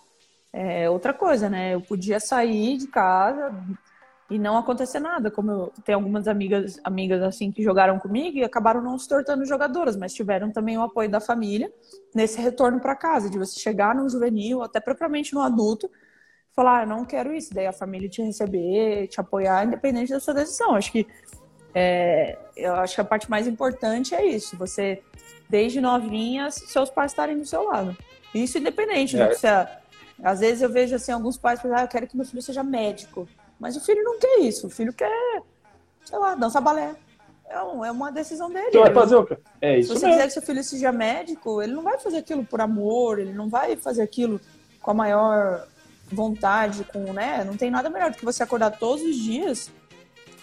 é 0.53 0.89
outra 0.91 1.15
coisa, 1.15 1.49
né? 1.49 1.75
Eu 1.75 1.81
podia 1.81 2.21
sair 2.21 2.77
de 2.77 2.87
casa, 2.87 3.51
e 4.31 4.39
não 4.39 4.57
acontecer 4.57 5.01
nada. 5.01 5.31
Como 5.31 5.51
eu 5.51 5.73
tenho 5.85 5.99
algumas 5.99 6.29
amigas, 6.29 6.79
amigas 6.85 7.23
assim 7.23 7.51
que 7.51 7.63
jogaram 7.63 7.99
comigo 7.99 8.39
e 8.39 8.45
acabaram 8.45 8.83
não 8.83 8.99
se 8.99 9.09
tornando 9.09 9.45
jogadoras, 9.47 9.97
mas 9.97 10.13
tiveram 10.13 10.51
também 10.51 10.77
o 10.77 10.83
apoio 10.83 11.09
da 11.11 11.21
família 11.21 11.73
nesse 12.15 12.41
retorno 12.41 12.81
para 12.81 12.95
casa, 12.95 13.31
de 13.31 13.39
você 13.39 13.59
chegar 13.59 13.95
no 13.95 14.09
juvenil, 14.09 14.63
até 14.63 14.81
propriamente 14.81 15.35
no 15.35 15.41
adulto, 15.41 15.91
falar, 16.53 16.83
ah, 16.83 16.87
não 16.87 17.05
quero 17.05 17.33
isso, 17.33 17.53
daí 17.55 17.67
a 17.67 17.73
família 17.73 18.09
te 18.09 18.23
receber, 18.23 19.09
te 19.09 19.21
apoiar, 19.21 19.65
independente 19.65 20.13
da 20.13 20.21
sua 20.21 20.35
decisão. 20.35 20.75
Acho 20.75 20.93
que 20.93 21.07
é, 21.75 22.39
eu 22.57 22.75
acho 22.75 22.95
que 22.95 23.01
a 23.01 23.05
parte 23.05 23.29
mais 23.29 23.47
importante 23.47 24.15
é 24.15 24.25
isso, 24.25 24.57
você 24.57 25.03
desde 25.49 25.81
novinha, 25.81 26.51
seus 26.51 26.91
pais 26.91 27.13
estarem 27.13 27.39
do 27.39 27.45
seu 27.45 27.65
lado. 27.65 27.97
Isso 28.35 28.59
independente, 28.59 29.17
né? 29.17 29.25
é. 29.25 29.35
Você, 29.35 29.47
às 30.23 30.41
vezes 30.41 30.63
eu 30.63 30.71
vejo 30.71 30.95
assim 30.95 31.13
alguns 31.13 31.37
pais 31.37 31.61
falando, 31.61 31.79
ah, 31.79 31.83
eu 31.83 31.89
quero 31.89 32.07
que 32.07 32.17
meu 32.17 32.27
filho 32.27 32.43
seja 32.43 32.63
médico. 32.63 33.29
Mas 33.59 33.77
o 33.77 33.81
filho 33.81 34.03
não 34.03 34.19
quer 34.19 34.41
isso. 34.41 34.67
O 34.67 34.71
filho 34.71 34.93
quer, 34.93 35.43
sei 36.05 36.19
lá, 36.19 36.35
dançar 36.35 36.63
balé. 36.63 36.95
É, 37.49 37.61
um, 37.63 37.85
é 37.85 37.91
uma 37.91 38.11
decisão 38.11 38.51
dele. 38.51 38.71
Você 38.73 38.81
vai 38.81 38.95
fazer 38.95 39.15
o 39.17 39.25
quê? 39.25 39.39
É 39.61 39.79
isso 39.79 39.93
Se 39.93 40.01
você 40.01 40.07
mesmo. 40.07 40.19
quiser 40.19 40.27
que 40.27 40.33
seu 40.33 40.43
filho 40.43 40.65
seja 40.65 40.91
médico, 40.91 41.63
ele 41.63 41.73
não 41.73 41.83
vai 41.83 41.99
fazer 41.99 42.19
aquilo 42.19 42.45
por 42.45 42.61
amor, 42.61 43.19
ele 43.19 43.33
não 43.33 43.49
vai 43.49 43.77
fazer 43.77 44.03
aquilo 44.03 44.41
com 44.81 44.91
a 44.91 44.95
maior 44.95 45.67
vontade, 46.11 46.85
com, 46.85 47.13
né? 47.13 47.45
Não 47.45 47.57
tem 47.57 47.71
nada 47.71 47.89
melhor 47.89 48.11
do 48.11 48.17
que 48.17 48.25
você 48.25 48.43
acordar 48.43 48.71
todos 48.73 49.05
os 49.05 49.17
dias 49.17 49.71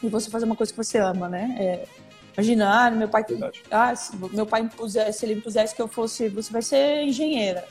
e 0.02 0.10
você 0.10 0.30
fazer 0.30 0.46
uma 0.46 0.56
coisa 0.56 0.72
que 0.72 0.78
você 0.78 0.98
ama, 0.98 1.30
né? 1.30 1.56
É, 1.60 1.86
imagina, 2.34 2.88
ah, 2.88 2.92
meu 2.92 3.08
pai, 3.08 3.26
ah, 3.70 3.96
se 3.96 4.16
meu 4.16 4.46
pai 4.46 4.62
impusesse, 4.62 5.20
se 5.20 5.26
ele 5.26 5.36
impusesse 5.36 5.76
que 5.76 5.82
eu 5.82 5.88
fosse, 5.88 6.30
você 6.30 6.52
vai 6.52 6.62
ser 6.62 7.04
engenheira. 7.04 7.66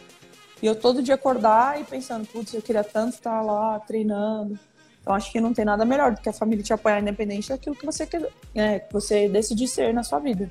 E 0.63 0.67
eu 0.67 0.75
todo 0.75 1.03
dia 1.03 1.15
acordar 1.15 1.81
e 1.81 1.85
pensando, 1.85 2.27
putz, 2.27 2.53
eu 2.53 2.63
queria 2.63 2.85
tanto 2.85 3.15
estar 3.15 3.41
lá 3.41 3.81
treinando. 3.81 4.59
Então 5.01 5.15
acho 5.15 5.33
que 5.33 5.41
não 5.41 5.55
tem 5.55 5.65
nada 5.65 5.85
melhor 5.85 6.13
do 6.13 6.21
que 6.21 6.29
a 6.29 6.33
família 6.33 6.63
te 6.63 6.73
apoiar 6.73 7.01
independente 7.01 7.49
daquilo 7.49 7.75
que 7.75 7.87
você 7.87 8.07
quer, 8.07 8.29
é, 8.55 8.81
que 8.81 8.93
você 8.93 9.29
decidir 9.29 9.67
ser 9.67 9.95
na 9.95 10.03
sua 10.03 10.19
vida. 10.19 10.51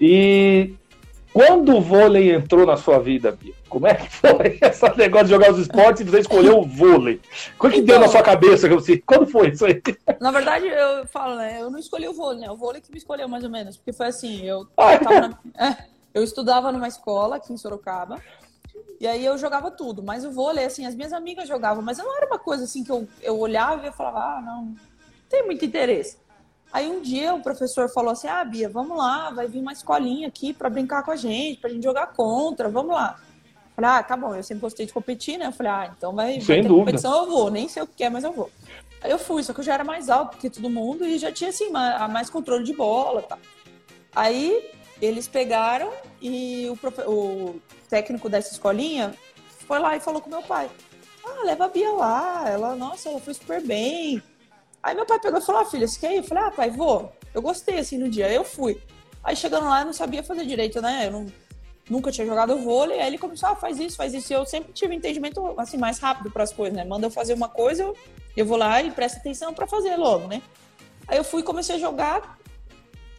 E 0.00 0.74
quando 1.34 1.74
o 1.74 1.80
vôlei 1.80 2.32
entrou 2.32 2.64
na 2.64 2.76
sua 2.76 3.00
vida, 3.00 3.32
Bia? 3.32 3.52
Como 3.68 3.88
é 3.88 3.94
que 3.94 4.08
foi 4.08 4.56
esse 4.62 4.96
negócio 4.96 5.26
de 5.26 5.32
jogar 5.32 5.50
os 5.50 5.58
esportes 5.58 6.02
e 6.02 6.04
você 6.04 6.20
escolheu 6.20 6.60
o 6.60 6.64
vôlei? 6.64 7.20
O 7.58 7.68
que 7.68 7.78
então, 7.78 7.84
deu 7.86 7.98
na 7.98 8.06
sua 8.06 8.22
cabeça? 8.22 8.68
Quando 9.04 9.26
foi 9.26 9.50
isso 9.50 9.66
aí? 9.66 9.82
Na 10.20 10.30
verdade, 10.30 10.68
eu 10.68 11.04
falo, 11.08 11.34
né? 11.34 11.60
Eu 11.60 11.72
não 11.72 11.80
escolhi 11.80 12.06
o 12.06 12.14
vôlei, 12.14 12.42
né? 12.42 12.50
O 12.52 12.56
vôlei 12.56 12.80
que 12.80 12.92
me 12.92 12.98
escolheu 12.98 13.28
mais 13.28 13.42
ou 13.42 13.50
menos. 13.50 13.76
Porque 13.76 13.92
foi 13.92 14.06
assim, 14.06 14.46
eu, 14.46 14.68
ah, 14.78 14.94
eu, 14.94 15.00
na, 15.02 15.38
é, 15.58 15.76
eu 16.14 16.22
estudava 16.22 16.70
numa 16.70 16.86
escola 16.86 17.34
aqui 17.34 17.52
em 17.52 17.56
Sorocaba. 17.56 18.22
E 19.00 19.06
aí 19.08 19.24
eu 19.24 19.36
jogava 19.36 19.72
tudo, 19.72 20.04
mas 20.04 20.24
o 20.24 20.30
vôlei, 20.30 20.64
assim, 20.64 20.86
as 20.86 20.94
minhas 20.94 21.12
amigas 21.12 21.48
jogavam, 21.48 21.82
mas 21.82 21.98
não 21.98 22.16
era 22.16 22.26
uma 22.26 22.38
coisa 22.38 22.62
assim 22.62 22.84
que 22.84 22.92
eu, 22.92 23.08
eu 23.20 23.36
olhava 23.40 23.82
e 23.82 23.88
eu 23.88 23.92
falava, 23.92 24.20
ah, 24.20 24.40
não, 24.40 24.66
não 24.66 24.76
tem 25.28 25.44
muito 25.44 25.64
interesse. 25.64 26.16
Aí 26.74 26.90
um 26.90 27.00
dia 27.00 27.32
o 27.32 27.40
professor 27.40 27.88
falou 27.88 28.10
assim, 28.10 28.26
ah, 28.26 28.44
Bia, 28.44 28.68
vamos 28.68 28.98
lá, 28.98 29.30
vai 29.30 29.46
vir 29.46 29.60
uma 29.60 29.72
escolinha 29.72 30.26
aqui 30.26 30.52
para 30.52 30.68
brincar 30.68 31.04
com 31.04 31.12
a 31.12 31.16
gente, 31.16 31.60
pra 31.60 31.70
gente 31.70 31.84
jogar 31.84 32.08
contra, 32.08 32.68
vamos 32.68 32.96
lá. 32.96 33.16
falei, 33.76 33.90
ah, 33.92 34.02
tá 34.02 34.16
bom, 34.16 34.34
eu 34.34 34.42
sempre 34.42 34.62
gostei 34.62 34.84
de 34.84 34.92
competir, 34.92 35.38
né? 35.38 35.46
Eu 35.46 35.52
falei, 35.52 35.70
ah, 35.70 35.94
então 35.96 36.12
vai, 36.12 36.40
Sem 36.40 36.62
vai 36.62 36.72
competição, 36.72 37.16
eu 37.22 37.30
vou, 37.30 37.48
nem 37.48 37.68
sei 37.68 37.80
o 37.80 37.86
que 37.86 38.02
é, 38.02 38.10
mas 38.10 38.24
eu 38.24 38.32
vou. 38.32 38.50
Aí 39.00 39.08
eu 39.08 39.20
fui, 39.20 39.40
só 39.44 39.52
que 39.52 39.60
eu 39.60 39.64
já 39.64 39.74
era 39.74 39.84
mais 39.84 40.10
alto 40.10 40.36
que 40.36 40.50
todo 40.50 40.68
mundo 40.68 41.04
e 41.04 41.16
já 41.16 41.30
tinha, 41.30 41.50
assim, 41.50 41.70
mais, 41.70 42.28
controle 42.28 42.64
de 42.64 42.74
bola 42.74 43.20
e 43.20 43.22
tá. 43.22 43.38
Aí 44.12 44.68
eles 45.00 45.28
pegaram 45.28 45.92
e 46.20 46.66
o, 46.68 47.08
o 47.08 47.60
técnico 47.88 48.28
dessa 48.28 48.50
escolinha 48.50 49.14
foi 49.68 49.78
lá 49.78 49.94
e 49.94 50.00
falou 50.00 50.20
com 50.20 50.28
meu 50.28 50.42
pai. 50.42 50.68
Ah, 51.24 51.44
leva 51.44 51.66
a 51.66 51.68
Bia 51.68 51.92
lá. 51.92 52.48
Ela, 52.48 52.74
nossa, 52.74 53.08
ela 53.08 53.20
foi 53.20 53.32
super 53.32 53.62
bem. 53.62 54.20
Aí 54.84 54.94
meu 54.94 55.06
pai 55.06 55.18
pegou 55.18 55.38
e 55.38 55.42
falou, 55.42 55.62
ah, 55.62 55.64
filha, 55.64 55.88
você 55.88 55.98
quer 55.98 56.12
ir? 56.12 56.18
Eu 56.18 56.24
falei, 56.24 56.44
ah, 56.44 56.50
pai, 56.50 56.70
vou. 56.70 57.10
Eu 57.32 57.40
gostei, 57.40 57.78
assim, 57.78 57.96
no 57.96 58.06
dia. 58.06 58.30
Eu 58.30 58.44
fui. 58.44 58.78
Aí 59.22 59.34
chegando 59.34 59.64
lá, 59.64 59.80
eu 59.80 59.86
não 59.86 59.94
sabia 59.94 60.22
fazer 60.22 60.44
direito, 60.44 60.82
né? 60.82 61.06
Eu 61.06 61.10
não, 61.10 61.26
nunca 61.88 62.12
tinha 62.12 62.26
jogado 62.26 62.58
vôlei. 62.58 63.00
Aí 63.00 63.06
ele 63.06 63.16
começou, 63.16 63.48
ah, 63.48 63.56
faz 63.56 63.80
isso, 63.80 63.96
faz 63.96 64.12
isso. 64.12 64.30
E 64.30 64.36
eu 64.36 64.44
sempre 64.44 64.74
tive 64.74 64.94
entendimento, 64.94 65.42
assim, 65.56 65.78
mais 65.78 65.98
rápido 65.98 66.30
para 66.30 66.42
as 66.42 66.52
coisas, 66.52 66.76
né? 66.76 66.84
Manda 66.84 67.06
eu 67.06 67.10
fazer 67.10 67.32
uma 67.32 67.48
coisa, 67.48 67.82
eu, 67.82 67.96
eu 68.36 68.44
vou 68.44 68.58
lá 68.58 68.82
e 68.82 68.90
presto 68.90 69.16
atenção 69.16 69.54
para 69.54 69.66
fazer 69.66 69.96
logo, 69.96 70.28
né? 70.28 70.42
Aí 71.08 71.16
eu 71.16 71.24
fui 71.24 71.42
comecei 71.42 71.76
a 71.76 71.78
jogar. 71.78 72.38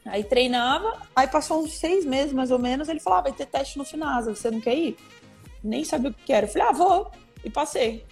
Aí 0.06 0.24
treinava, 0.24 1.02
aí 1.16 1.28
passou 1.28 1.64
uns 1.64 1.74
seis 1.74 2.06
meses 2.06 2.32
mais 2.32 2.52
ou 2.52 2.60
menos, 2.60 2.90
ele 2.90 3.00
falou: 3.00 3.18
ah, 3.18 3.22
vai 3.24 3.34
ter 3.34 3.48
teste 3.48 3.80
no 3.80 3.84
Finasa, 3.84 4.36
você 4.36 4.52
não 4.52 4.62
quer 4.62 4.76
ir? 4.76 4.98
Nem 5.64 5.84
sabia 5.84 6.12
o 6.12 6.14
que 6.14 6.32
era. 6.32 6.46
Eu 6.46 6.52
falei, 6.52 6.68
ah, 6.68 6.72
vou. 6.72 7.12
E 7.44 7.50
passei. 7.50 8.06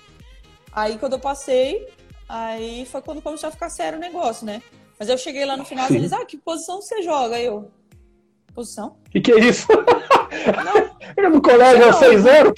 Aí 0.72 0.98
quando 0.98 1.14
eu 1.14 1.20
passei, 1.20 1.88
aí 2.34 2.86
foi 2.86 3.02
quando 3.02 3.22
começou 3.22 3.50
a 3.50 3.52
ficar 3.52 3.70
sério 3.70 3.98
o 3.98 4.02
negócio, 4.02 4.46
né? 4.46 4.62
Mas 5.00 5.08
eu 5.08 5.18
cheguei 5.18 5.46
lá 5.46 5.56
no 5.56 5.66
final 5.66 5.90
e 5.92 5.96
eles, 5.96 6.12
ah, 6.12 6.26
que 6.26 6.38
posição 6.38 6.82
você 6.82 7.02
joga? 7.04 7.36
Aí 7.36 7.46
eu, 7.46 7.72
posição? 8.54 8.98
O 9.08 9.10
que, 9.12 9.22
que 9.22 9.32
é 9.32 9.40
isso? 9.40 9.68
Não. 9.72 10.94
Eu 11.16 11.30
no 11.30 11.42
colégio 11.42 11.84
é 11.84 11.92
6-0? 11.92 12.54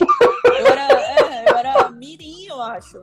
Eu 0.60 0.68
era, 0.68 0.94
é, 0.94 1.50
eu 1.50 1.58
era 1.58 1.90
mirim, 1.90 2.46
eu 2.48 2.62
acho. 2.62 3.02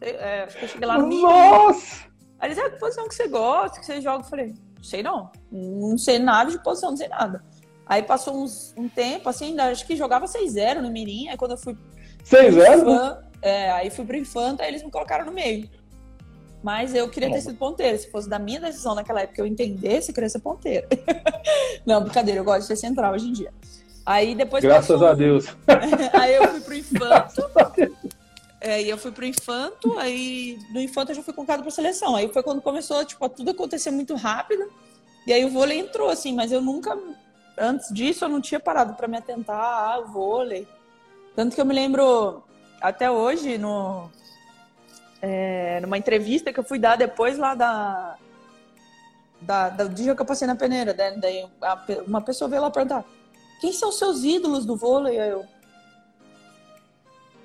É, 0.00 0.42
acho 0.42 0.58
que 0.58 0.64
eu 0.64 0.68
cheguei 0.68 0.86
lá 0.86 0.98
no 0.98 1.06
mirim. 1.06 1.22
Nossa! 1.22 2.04
Aí 2.38 2.48
eles, 2.50 2.58
ah, 2.58 2.68
que 2.68 2.78
posição 2.78 3.08
que 3.08 3.14
você 3.14 3.28
gosta, 3.28 3.80
que 3.80 3.86
você 3.86 4.00
joga? 4.02 4.24
Eu 4.24 4.28
falei, 4.28 4.54
sei 4.82 5.02
não. 5.02 5.32
Não 5.50 5.96
sei 5.96 6.18
nada 6.18 6.50
de 6.50 6.62
posição, 6.62 6.90
não 6.90 6.96
sei 6.98 7.08
nada. 7.08 7.42
Aí 7.86 8.02
passou 8.02 8.36
uns, 8.36 8.74
um 8.76 8.88
tempo, 8.88 9.28
assim, 9.28 9.58
acho 9.58 9.86
que 9.86 9.96
jogava 9.96 10.26
6-0 10.26 10.80
no 10.80 10.90
Mirim. 10.90 11.28
Aí 11.28 11.36
quando 11.36 11.52
eu 11.52 11.58
fui. 11.58 11.76
6-0? 12.24 13.22
É, 13.40 13.70
aí 13.70 13.90
fui 13.90 14.04
pro 14.04 14.16
Infanta, 14.16 14.62
aí 14.62 14.70
eles 14.70 14.82
me 14.82 14.90
colocaram 14.90 15.24
no 15.24 15.32
meio. 15.32 15.68
Mas 16.64 16.94
eu 16.94 17.06
queria 17.10 17.30
ter 17.30 17.42
sido 17.42 17.58
ponteira. 17.58 17.98
Se 17.98 18.10
fosse 18.10 18.26
da 18.26 18.38
minha 18.38 18.58
decisão 18.58 18.94
naquela 18.94 19.20
época 19.20 19.38
eu 19.38 19.44
entendesse, 19.44 20.10
eu 20.10 20.14
queria 20.14 20.30
ser 20.30 20.38
ponteira. 20.38 20.88
não, 21.84 22.00
brincadeira, 22.00 22.40
eu 22.40 22.44
gosto 22.44 22.62
de 22.62 22.68
ser 22.68 22.76
central 22.76 23.12
hoje 23.12 23.28
em 23.28 23.32
dia. 23.32 23.52
Aí 24.06 24.34
depois. 24.34 24.64
Graças 24.64 24.88
passou... 24.88 25.06
a 25.06 25.12
Deus. 25.12 25.44
aí 26.18 26.34
eu 26.34 26.48
fui 26.48 26.60
pro 26.62 26.74
Infanto. 26.74 27.50
É, 28.62 28.82
e 28.82 28.88
eu 28.88 28.96
fui 28.96 29.12
pro 29.12 29.26
Infanto, 29.26 29.98
aí 29.98 30.58
no 30.72 30.80
Infanto 30.80 31.12
eu 31.12 31.16
já 31.16 31.22
fui 31.22 31.34
convocado 31.34 31.62
pra 31.62 31.70
seleção. 31.70 32.16
Aí 32.16 32.32
foi 32.32 32.42
quando 32.42 32.62
começou, 32.62 33.04
tipo, 33.04 33.22
a 33.22 33.28
tudo 33.28 33.50
acontecer 33.50 33.90
muito 33.90 34.14
rápido. 34.14 34.66
E 35.26 35.34
aí 35.34 35.44
o 35.44 35.50
vôlei 35.50 35.78
entrou, 35.78 36.08
assim, 36.08 36.34
mas 36.34 36.50
eu 36.50 36.62
nunca, 36.62 36.98
antes 37.58 37.92
disso, 37.92 38.24
eu 38.24 38.28
não 38.30 38.40
tinha 38.40 38.58
parado 38.58 38.94
para 38.94 39.06
me 39.06 39.18
atentar 39.18 39.92
ao 39.92 40.06
vôlei. 40.06 40.66
Tanto 41.36 41.54
que 41.54 41.60
eu 41.60 41.66
me 41.66 41.74
lembro, 41.74 42.42
até 42.80 43.10
hoje, 43.10 43.58
no, 43.58 44.10
é, 45.26 45.80
numa 45.80 45.96
entrevista 45.96 46.52
que 46.52 46.60
eu 46.60 46.64
fui 46.64 46.78
dar 46.78 46.96
depois 46.96 47.38
lá 47.38 47.54
da, 47.54 48.16
da, 49.40 49.70
do 49.70 49.88
dia 49.88 50.14
que 50.14 50.20
eu 50.20 50.26
passei 50.26 50.46
na 50.46 50.54
peneira. 50.54 50.92
Né? 50.92 51.12
Daí 51.16 51.46
uma 52.06 52.20
pessoa 52.20 52.48
veio 52.48 52.60
lá 52.60 52.70
perguntar: 52.70 53.04
quem 53.58 53.72
são 53.72 53.90
seus 53.90 54.22
ídolos 54.22 54.66
do 54.66 54.76
vôlei? 54.76 55.18
Aí 55.18 55.30
eu, 55.30 55.46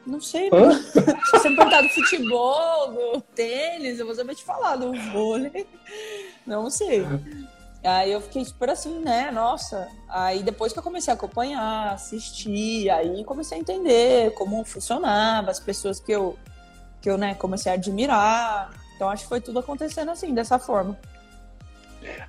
não 0.05 0.19
sei. 0.19 0.49
Se 1.25 1.31
você 1.31 1.49
me 1.49 1.55
perguntar 1.55 1.81
do 1.81 1.89
futebol, 1.89 2.91
do 2.91 3.21
tênis, 3.33 3.97
eu 3.97 4.05
vou 4.05 4.15
saber 4.15 4.35
te 4.35 4.43
falar 4.43 4.75
do 4.75 4.91
vôlei. 5.11 5.65
Não 6.47 6.67
sei. 6.67 7.05
Aí 7.83 8.11
eu 8.11 8.19
fiquei 8.19 8.43
super 8.43 8.71
assim, 8.71 8.99
né? 8.99 9.29
Nossa. 9.29 9.87
Aí 10.07 10.41
depois 10.41 10.73
que 10.73 10.79
eu 10.79 10.83
comecei 10.83 11.13
a 11.13 11.15
acompanhar, 11.15 11.93
assistir, 11.93 12.89
aí 12.89 13.23
comecei 13.23 13.57
a 13.57 13.61
entender 13.61 14.33
como 14.33 14.65
funcionava, 14.65 15.51
as 15.51 15.59
pessoas 15.59 15.99
que 15.99 16.11
eu, 16.11 16.37
que 17.01 17.09
eu 17.09 17.17
né, 17.17 17.33
comecei 17.33 17.71
a 17.71 17.75
admirar. 17.75 18.69
Então 18.95 19.09
acho 19.09 19.23
que 19.23 19.29
foi 19.29 19.41
tudo 19.41 19.59
acontecendo 19.59 20.11
assim, 20.11 20.33
dessa 20.33 20.59
forma. 20.59 20.97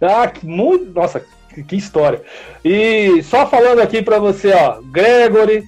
Ah, 0.00 0.26
que 0.28 0.46
muito. 0.46 0.92
Nossa, 0.92 1.24
que, 1.66 1.76
história. 1.76 2.22
E 2.64 3.22
só 3.22 3.46
falando 3.46 3.80
aqui 3.80 4.02
para 4.02 4.18
você, 4.18 4.52
ó, 4.52 4.80
Gregory, 4.82 5.64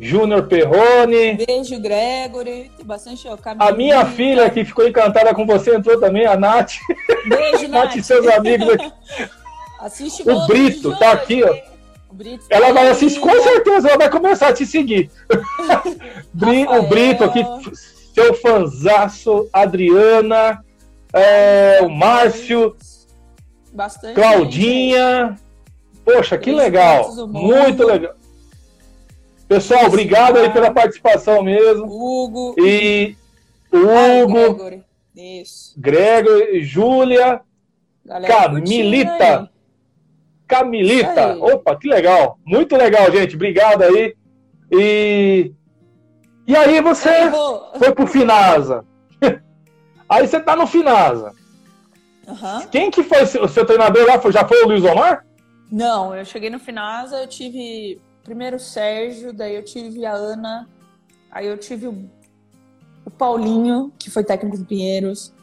Júnior 0.00 0.46
Perrone. 0.46 1.44
Beijo, 1.46 1.78
Gregory. 1.80 2.70
Tem 2.76 2.86
bastante. 2.86 3.28
Ó, 3.28 3.36
a 3.58 3.72
minha 3.72 4.06
filha 4.06 4.48
que 4.50 4.64
ficou 4.64 4.86
encantada 4.86 5.34
com 5.34 5.44
você 5.46 5.74
entrou 5.74 5.98
também, 6.00 6.26
a 6.26 6.36
Nath. 6.36 6.74
Beijo, 7.26 7.68
Nath. 7.68 7.84
Nath 7.88 7.96
e 7.96 8.02
seus 8.02 8.26
amigos 8.26 8.68
aqui. 8.70 8.92
Assiste 9.80 10.28
o 10.28 10.46
Brito, 10.46 10.96
tá 10.98 11.12
aqui, 11.12 11.42
ó. 11.44 11.54
Brito 12.10 12.46
ela 12.50 12.68
tá 12.68 12.72
vai 12.72 12.88
assistir, 12.88 13.20
com 13.20 13.30
certeza, 13.42 13.88
ela 13.88 13.98
vai 13.98 14.10
começar 14.10 14.48
a 14.48 14.52
te 14.52 14.66
seguir. 14.66 15.08
o 15.30 16.82
Brito 16.82 17.24
aqui, 17.24 17.44
seu 18.18 18.34
fanzaço, 18.34 19.48
Adriana, 19.52 20.64
é, 21.12 21.78
o 21.82 21.88
Márcio, 21.88 22.76
Bastante 23.72 24.14
Claudinha. 24.14 25.28
Gente. 25.28 25.42
Poxa, 26.04 26.36
que 26.36 26.50
legal. 26.50 27.14
Muito 27.28 27.84
legal. 27.86 28.14
Pessoal, 29.46 29.86
obrigado 29.86 30.38
aí 30.38 30.50
pela 30.50 30.72
participação 30.72 31.42
mesmo. 31.42 31.84
Hugo. 31.84 32.54
E 32.58 33.14
Hugo. 33.72 34.38
Ah, 34.38 34.48
Gregory. 34.48 34.84
Isso. 35.14 35.74
Gregory, 35.78 36.64
Júlia. 36.64 37.40
Camilita. 38.26 39.50
Camilita. 40.46 41.36
Opa, 41.38 41.76
que 41.76 41.88
legal. 41.88 42.38
Muito 42.44 42.74
legal, 42.76 43.12
gente. 43.12 43.36
Obrigado 43.36 43.82
aí. 43.82 44.14
E 44.72 45.52
e 46.48 46.56
aí 46.56 46.80
você 46.80 47.10
foi 47.76 47.94
pro 47.94 48.06
Finasa. 48.06 48.82
aí 50.08 50.26
você 50.26 50.40
tá 50.40 50.56
no 50.56 50.66
Finasa. 50.66 51.34
Uhum. 52.26 52.66
Quem 52.70 52.90
que 52.90 53.02
foi 53.02 53.22
o 53.22 53.48
seu 53.48 53.66
treinador 53.66 54.06
lá? 54.06 54.18
Já 54.30 54.48
foi 54.48 54.64
o 54.64 54.68
Luiz 54.68 54.82
Omar? 54.82 55.26
Não, 55.70 56.14
eu 56.14 56.24
cheguei 56.24 56.48
no 56.48 56.58
Finasa, 56.58 57.18
eu 57.18 57.28
tive 57.28 58.00
primeiro 58.24 58.56
o 58.56 58.60
Sérgio, 58.60 59.30
daí 59.30 59.54
eu 59.56 59.62
tive 59.62 60.06
a 60.06 60.12
Ana, 60.12 60.66
aí 61.30 61.46
eu 61.46 61.58
tive 61.58 61.86
o, 61.86 62.10
o 63.04 63.10
Paulinho, 63.10 63.92
que 63.98 64.10
foi 64.10 64.24
técnico 64.24 64.56
do 64.56 64.64
Pinheiros. 64.64 65.34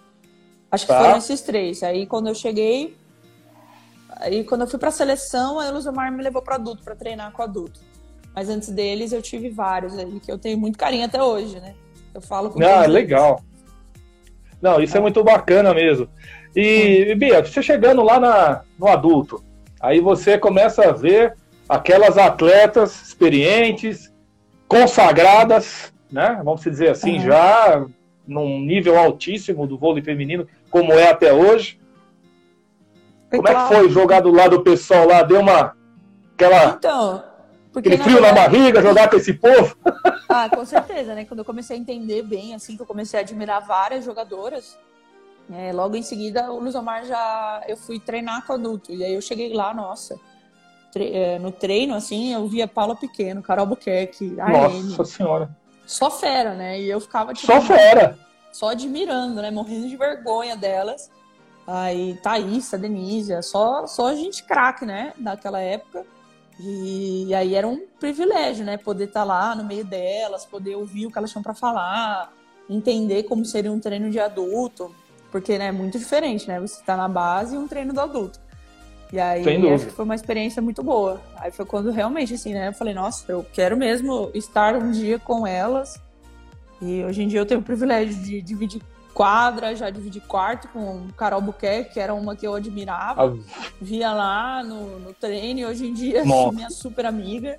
Acho 0.71 0.88
que 0.88 0.91
tá. 0.91 1.01
foram 1.01 1.17
esses 1.17 1.41
três. 1.41 1.83
Aí 1.83 2.07
quando 2.07 2.27
eu 2.29 2.35
cheguei, 2.35 2.97
aí 4.17 4.43
quando 4.43 4.62
eu 4.62 4.67
fui 4.67 4.79
pra 4.79 4.89
seleção, 4.89 5.59
aí 5.59 5.69
o 5.69 5.74
Luzomar 5.74 6.12
me 6.12 6.24
levou 6.24 6.41
para 6.41 6.55
adulto, 6.55 6.83
para 6.83 6.95
treinar 6.95 7.31
com 7.31 7.43
adulto. 7.43 7.79
Mas 8.36 8.50
antes 8.50 8.70
deles 8.70 9.13
eu 9.13 9.22
tive 9.22 9.50
vários 9.50 9.98
aí, 9.98 10.20
que 10.20 10.32
eu 10.32 10.38
tenho 10.38 10.58
muito 10.58 10.77
carinho 10.77 11.06
até 11.06 11.24
hoje, 11.24 11.60
né? 11.60 11.74
Eu 12.13 12.22
falo 12.22 12.50
com 12.50 12.62
Ah, 12.62 12.86
legal. 12.86 13.42
Não, 14.62 14.82
isso 14.82 14.96
é. 14.96 15.00
é 15.00 15.01
muito 15.01 15.24
bacana 15.24 15.74
mesmo. 15.74 16.10
E, 16.56 17.15
Bia, 17.15 17.44
você 17.44 17.62
chegando 17.63 18.04
lá 18.04 18.20
na, 18.20 18.62
no 18.77 18.88
adulto, 18.88 19.44
aí 19.80 20.00
você 20.00 20.38
começa 20.38 20.89
a 20.89 20.92
ver 20.92 21.36
aquelas 21.68 22.18
atletas 22.18 23.01
experientes, 23.01 24.13
consagradas, 24.68 25.94
né? 26.12 26.39
Vamos 26.44 26.62
dizer 26.62 26.89
assim, 26.89 27.15
uhum. 27.15 27.25
já 27.25 27.86
num 28.27 28.60
nível 28.60 28.98
altíssimo 28.98 29.68
do 29.68 29.77
vôlei 29.77 30.04
feminino, 30.04 30.48
como 30.70 30.94
é 30.94 31.10
até 31.10 31.32
hoje. 31.32 31.80
Como 33.30 33.48
é 33.48 33.54
que 33.54 33.74
foi 33.74 33.89
jogar 33.89 34.22
do 34.22 34.32
lado 34.32 34.58
do 34.58 34.63
pessoal 34.63 35.08
lá? 35.08 35.22
Deu 35.24 35.39
uma. 35.39 35.75
Aquela. 36.34 36.75
Então. 36.77 37.35
Aquele 37.79 37.98
frio 37.98 38.22
na, 38.22 38.27
verdade... 38.27 38.58
na 38.58 38.60
barriga, 38.60 38.82
jogar 38.82 39.10
com 39.10 39.17
esse 39.17 39.34
povo? 39.34 39.75
Ah, 40.27 40.50
com 40.50 40.65
certeza, 40.65 41.13
né? 41.13 41.24
Quando 41.24 41.39
eu 41.39 41.46
comecei 41.46 41.77
a 41.77 41.79
entender 41.79 42.24
bem, 42.24 42.55
assim, 42.55 42.75
que 42.75 42.82
eu 42.82 42.86
comecei 42.86 43.17
a 43.17 43.22
admirar 43.22 43.65
várias 43.65 44.03
jogadoras, 44.03 44.77
é, 45.51 45.72
logo 45.72 45.96
em 45.96 46.01
seguida, 46.01 46.52
o 46.52 46.60
Luzomar 46.60 47.06
já. 47.06 47.63
Eu 47.67 47.78
fui 47.78 47.99
treinar 47.99 48.45
com 48.45 48.54
adulto. 48.54 48.91
E 48.91 49.04
aí 49.04 49.13
eu 49.13 49.21
cheguei 49.21 49.54
lá, 49.54 49.73
nossa. 49.73 50.19
Tre... 50.91 51.12
É, 51.12 51.39
no 51.39 51.52
treino, 51.52 51.93
assim, 51.93 52.34
eu 52.34 52.47
via 52.47 52.67
Paula 52.67 52.95
Pequeno, 52.95 53.41
Carol 53.41 53.65
Buquerque, 53.65 54.36
Nossa 54.36 55.06
Senhora. 55.06 55.56
Só 55.86 56.10
fera, 56.10 56.56
né? 56.56 56.82
E 56.82 56.89
eu 56.89 56.99
ficava 56.99 57.34
tipo, 57.34 57.47
Só 57.47 57.62
fera! 57.62 58.17
Só 58.52 58.69
admirando, 58.69 59.41
né? 59.41 59.52
Morrendo 59.52 59.88
de 59.88 59.95
vergonha 59.95 60.56
delas. 60.56 61.12
Aí, 61.67 62.15
Thaís, 62.23 62.73
a 62.73 62.78
Denise, 62.78 63.41
só, 63.43 63.86
só 63.86 64.13
gente 64.15 64.43
craque, 64.43 64.86
né? 64.86 65.13
Daquela 65.17 65.60
época. 65.60 66.06
E, 66.60 67.34
aí 67.34 67.54
era 67.54 67.68
um 67.68 67.86
privilégio, 68.00 68.65
né? 68.65 68.78
Poder 68.78 69.06
estar 69.06 69.22
tá 69.22 69.26
lá 69.26 69.56
no 69.56 69.63
meio 69.63 69.84
delas, 69.84 70.46
poder 70.46 70.76
ouvir 70.76 71.06
o 71.06 71.12
que 71.12 71.18
elas 71.18 71.32
tinham 71.32 71.44
para 71.44 71.54
falar, 71.54 72.32
entender 72.70 73.24
como 73.24 73.44
seria 73.44 73.72
um 73.72 73.80
treino 73.80 74.10
de 74.10 74.20
adulto. 74.20 74.94
Porque 75.32 75.58
né, 75.58 75.68
é 75.68 75.72
muito 75.72 76.00
diferente, 76.00 76.48
né? 76.48 76.60
Você 76.60 76.80
está 76.80 76.96
na 76.96 77.10
base 77.10 77.56
e 77.56 77.58
um 77.58 77.68
treino 77.68 77.94
do 77.94 78.00
adulto. 78.00 78.39
E 79.12 79.20
aí 79.20 79.74
acho 79.74 79.86
que 79.86 79.91
foi 79.91 80.06
uma 80.06 80.15
experiência 80.15 80.62
muito 80.62 80.82
boa. 80.82 81.22
Aí 81.38 81.52
foi 81.52 81.65
quando 81.65 81.91
realmente, 81.91 82.34
assim, 82.34 82.54
né? 82.54 82.70
Eu 82.70 82.74
falei, 82.74 82.94
nossa, 82.94 83.30
eu 83.32 83.46
quero 83.54 83.76
mesmo 83.76 84.32
estar 84.34 84.76
um 84.76 84.91
dia 84.91 85.20
com 85.20 85.46
elas. 85.46 86.00
E 86.82 87.04
hoje 87.04 87.24
em 87.24 87.28
dia 87.28 87.39
eu 87.39 87.46
tenho 87.46 87.60
o 87.60 87.63
privilégio 87.63 88.15
de 88.15 88.41
dividir 88.41 88.82
quadra, 89.15 89.73
já 89.73 89.89
dividi 89.89 90.19
quarto 90.19 90.67
com 90.67 91.08
Carol 91.17 91.39
Buquerque, 91.39 91.93
que 91.93 91.99
era 92.01 92.13
uma 92.13 92.36
que 92.36 92.45
eu 92.45 92.54
admirava. 92.54 93.25
Ah. 93.25 93.34
Via 93.82 94.12
lá 94.12 94.62
no, 94.62 94.99
no 94.99 95.13
treino 95.13 95.62
e 95.62 95.65
hoje 95.65 95.88
em 95.88 95.93
dia 95.93 96.19
é 96.19 96.51
minha 96.51 96.69
super 96.69 97.06
amiga. 97.06 97.58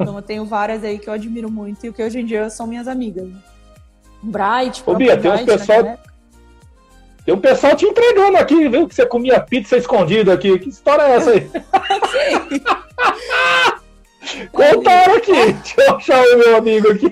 Então 0.00 0.16
eu 0.16 0.22
tenho 0.22 0.46
várias 0.46 0.82
aí 0.82 0.98
que 0.98 1.08
eu 1.08 1.12
admiro 1.12 1.50
muito 1.50 1.86
e 1.86 1.92
que 1.92 2.02
hoje 2.02 2.20
em 2.20 2.24
dia 2.24 2.48
são 2.48 2.66
minhas 2.66 2.88
amigas. 2.88 3.28
Bright, 4.22 4.82
Ô, 4.86 4.94
Bia, 4.94 5.18
tem 5.18 5.30
uns 5.30 5.42
pessoal. 5.42 5.98
Tem 7.26 7.34
um 7.34 7.40
pessoal 7.40 7.76
te 7.76 7.84
entregando 7.84 8.38
aqui, 8.38 8.66
viu? 8.68 8.88
Que 8.88 8.94
você 8.94 9.04
comia 9.04 9.38
pizza 9.40 9.76
escondido 9.76 10.32
aqui. 10.32 10.58
Que 10.58 10.70
história 10.70 11.02
é 11.02 11.16
essa 11.16 11.30
aí? 11.30 11.50
Contaram 14.50 15.16
aqui. 15.16 15.32
Deixa 15.52 15.82
eu 15.82 15.96
achar 15.96 16.22
o 16.22 16.38
meu 16.38 16.56
amigo 16.56 16.90
aqui. 16.90 17.10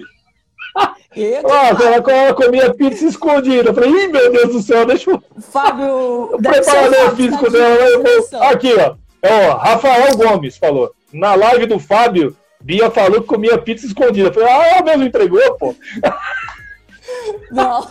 Nossa, 1.42 1.84
ela, 1.84 2.12
ela 2.12 2.34
comia 2.34 2.74
pizza 2.74 3.06
escondida. 3.06 3.70
Eu 3.70 3.74
falei, 3.74 3.90
ih, 3.90 4.08
meu 4.08 4.32
Deus 4.32 4.52
do 4.52 4.62
céu, 4.62 4.84
deixa 4.84 5.10
eu. 5.10 5.22
Fábio. 5.40 6.34
O 6.34 6.42
preparador 6.42 7.16
físico 7.16 7.50
dela. 7.50 8.02
Aqui, 8.50 8.72
ó. 8.74 8.96
ó. 9.22 9.56
Rafael 9.56 10.16
Gomes 10.16 10.56
falou. 10.56 10.92
Na 11.12 11.34
live 11.34 11.66
do 11.66 11.78
Fábio, 11.78 12.36
Bia 12.60 12.90
falou 12.90 13.20
que 13.20 13.28
comia 13.28 13.58
pizza 13.58 13.86
escondida. 13.86 14.28
Eu 14.28 14.34
falei, 14.34 14.48
ah, 14.48 14.66
ela 14.68 14.82
mesmo 14.82 15.04
entregou, 15.04 15.54
pô. 15.56 15.74
Não. 17.50 17.86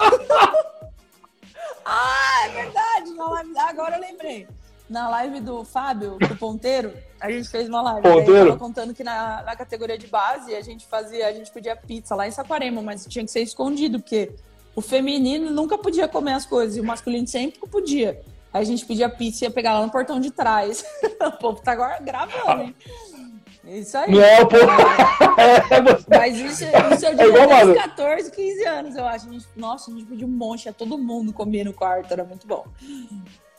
Ah, 1.85 2.45
é 2.45 2.49
verdade. 2.49 3.13
Live... 3.15 3.57
Agora 3.57 3.95
eu 3.95 4.01
lembrei. 4.01 4.47
Na 4.89 5.09
live 5.09 5.39
do 5.39 5.63
Fábio, 5.63 6.17
do 6.17 6.35
Ponteiro, 6.35 6.93
a 7.23 7.31
gente 7.31 7.47
fez 7.47 7.69
uma 7.69 7.81
live. 7.81 8.01
Ponteiro. 8.01 8.57
Contando 8.57 8.93
que 8.93 9.01
na, 9.01 9.43
na 9.43 9.55
categoria 9.55 9.97
de 9.97 10.07
base 10.07 10.53
a 10.53 10.61
gente 10.61 10.85
fazia, 10.85 11.25
a 11.25 11.31
gente 11.31 11.49
pedia 11.51 11.73
pizza 11.73 12.13
lá 12.15 12.27
em 12.27 12.31
Saquarema, 12.31 12.81
mas 12.81 13.05
tinha 13.05 13.23
que 13.23 13.31
ser 13.31 13.39
escondido, 13.39 13.97
porque 13.97 14.33
o 14.75 14.81
feminino 14.81 15.49
nunca 15.49 15.77
podia 15.77 16.05
comer 16.05 16.33
as 16.33 16.45
coisas 16.45 16.75
e 16.75 16.81
o 16.81 16.83
masculino 16.83 17.25
sempre 17.25 17.61
podia. 17.61 18.21
Aí 18.51 18.61
a 18.61 18.65
gente 18.65 18.85
pedia 18.85 19.07
pizza 19.07 19.45
e 19.45 19.47
ia 19.47 19.51
pegar 19.51 19.73
lá 19.73 19.85
no 19.85 19.89
portão 19.89 20.19
de 20.19 20.31
trás. 20.31 20.83
o 21.25 21.31
povo 21.31 21.61
tá 21.61 21.71
agora 21.71 21.97
gravando, 22.01 22.63
hein? 22.63 22.75
Isso 23.63 23.97
aí. 23.97 24.11
Não, 24.11 24.45
pô. 24.45 24.57
É, 25.39 25.63
Mas 26.19 26.37
isso, 26.37 26.65
isso 26.65 27.05
eu 27.05 27.15
devia 27.15 27.47
ter 27.47 27.75
14, 27.75 28.31
15 28.31 28.65
anos, 28.65 28.95
eu 28.97 29.05
acho. 29.05 29.29
A 29.29 29.31
gente, 29.31 29.47
nossa, 29.55 29.89
a 29.89 29.93
gente 29.93 30.05
pediu 30.05 30.27
um 30.27 30.31
monte, 30.31 30.65
ia 30.65 30.73
todo 30.73 30.97
mundo 30.97 31.31
comia 31.31 31.63
no 31.63 31.71
quarto, 31.71 32.11
era 32.11 32.25
muito 32.25 32.45
bom. 32.45 32.65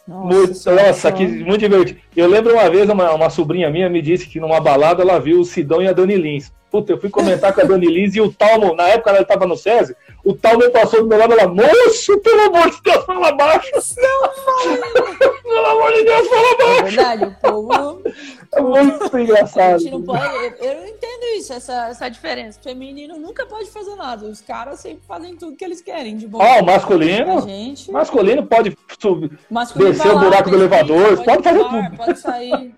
Nossa, 0.07 0.71
muito, 0.71 0.71
nossa 0.71 1.13
que 1.13 1.27
muito 1.27 1.59
divertido. 1.59 1.99
Eu 2.15 2.29
lembro 2.29 2.53
uma 2.53 2.69
vez, 2.69 2.89
uma, 2.89 3.13
uma 3.13 3.31
sobrinha 3.31 3.71
minha 3.71 3.89
me 3.89 4.03
disse 4.03 4.27
que 4.27 4.39
numa 4.39 4.61
balada 4.61 5.03
ela 5.03 5.19
viu 5.19 5.41
o 5.41 5.45
Sidão 5.45 5.83
e 5.83 5.89
a 5.89 5.93
Dani 5.93 6.17
Lins. 6.17 6.53
Puta, 6.71 6.93
eu 6.93 7.01
fui 7.01 7.09
comentar 7.09 7.55
com 7.55 7.61
a 7.61 7.65
Dani 7.65 7.87
Lins 7.87 8.15
e 8.15 8.21
o 8.21 8.33
Talmo, 8.33 8.75
na 8.75 8.89
época 8.89 9.11
ela 9.11 9.21
estava 9.21 9.47
no 9.47 9.57
SESI, 9.57 9.97
o 10.25 10.33
Talmo 10.35 10.71
passou 10.71 11.03
do 11.03 11.09
meu 11.09 11.19
lado 11.19 11.35
e 11.35 11.39
ela, 11.39 11.53
moço, 11.53 12.19
pelo 12.21 12.41
amor 12.43 12.71
de 12.71 12.83
Deus, 12.83 13.05
fala 13.05 13.33
baixo. 13.33 13.71
Não, 13.99 14.33
fala. 14.33 15.13
pelo 15.43 15.67
amor 15.67 15.93
de 15.93 16.05
Deus, 16.05 16.29
fala 16.29 16.57
baixo. 16.57 16.79
É 16.79 16.83
verdade, 16.83 17.25
o 17.25 17.35
povo 17.35 18.03
é 18.55 18.61
muito 18.61 19.19
engraçado. 19.19 19.85
Não 19.85 20.03
pode, 20.03 20.55
eu 20.61 20.75
não 20.77 20.87
entendo 20.87 21.25
isso, 21.37 21.53
essa, 21.53 21.89
essa 21.89 22.09
diferença. 22.09 22.59
Feminino 22.63 23.19
nunca 23.19 23.45
pode 23.45 23.71
fazer 23.71 23.95
nada. 23.97 24.25
Os 24.27 24.41
caras 24.41 24.81
sempre 24.81 25.05
fazem 25.07 25.37
tudo 25.37 25.57
que 25.57 25.65
eles 25.65 25.83
querem. 25.83 26.17
De 26.17 26.27
bom. 26.27 26.41
Ah, 26.41 26.63
o 26.63 26.65
masculino? 26.65 27.43
Gente... 27.43 27.91
Masculino 27.91 28.47
pode 28.47 28.77
subir, 28.99 29.39
masculino 29.51 29.93
descer 29.93 30.11
o 30.11 30.19
buraco 30.19 30.49
do 30.49 30.57
elevador, 30.57 31.17
pode, 31.17 31.25
pode 31.25 31.43
fazer 31.43 31.65
tudo. 31.65 31.97
Pode 31.97 32.19
sair. 32.19 32.75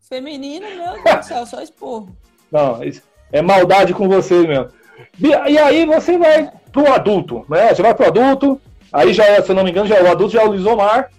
Feminino, 0.00 0.66
meu 0.66 1.02
Deus 1.02 1.16
do 1.16 1.24
céu, 1.24 1.46
só 1.46 1.62
expor. 1.62 2.06
Não, 2.50 2.84
isso 2.84 3.02
é 3.32 3.40
maldade 3.40 3.94
com 3.94 4.06
você 4.06 4.46
mesmo. 4.46 4.68
E 5.18 5.58
aí 5.58 5.84
você 5.86 6.18
vai 6.18 6.50
pro 6.70 6.92
adulto, 6.92 7.44
né? 7.48 7.74
Você 7.74 7.82
vai 7.82 7.94
pro 7.94 8.06
adulto, 8.06 8.60
aí 8.92 9.12
já 9.12 9.24
é, 9.26 9.42
se 9.42 9.50
eu 9.50 9.54
não 9.54 9.64
me 9.64 9.70
engano, 9.70 9.86
já 9.86 9.96
é 9.96 10.02
o 10.02 10.10
adulto, 10.10 10.32
já 10.32 10.42
é 10.42 10.46
o 10.46 10.52
Lisomar. 10.52 11.10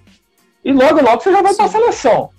e 0.63 0.71
logo, 0.71 1.01
logo 1.01 1.21
você 1.21 1.31
já 1.31 1.41
vai 1.41 1.53
para 1.53 1.65
a 1.65 1.69
seleção. 1.69 2.29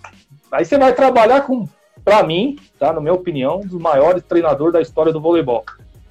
Aí 0.51 0.65
você 0.65 0.79
vai 0.79 0.93
trabalhar 0.93 1.43
com, 1.43 1.69
para 2.05 2.23
mim, 2.23 2.59
tá, 2.79 2.93
na 2.93 3.01
minha 3.01 3.15
opinião, 3.15 3.61
um 3.61 3.67
dos 3.67 3.81
maiores 3.81 4.23
treinadores 4.23 4.73
da 4.73 4.81
história 4.81 5.13
do 5.13 5.21
voleibol, 5.21 5.65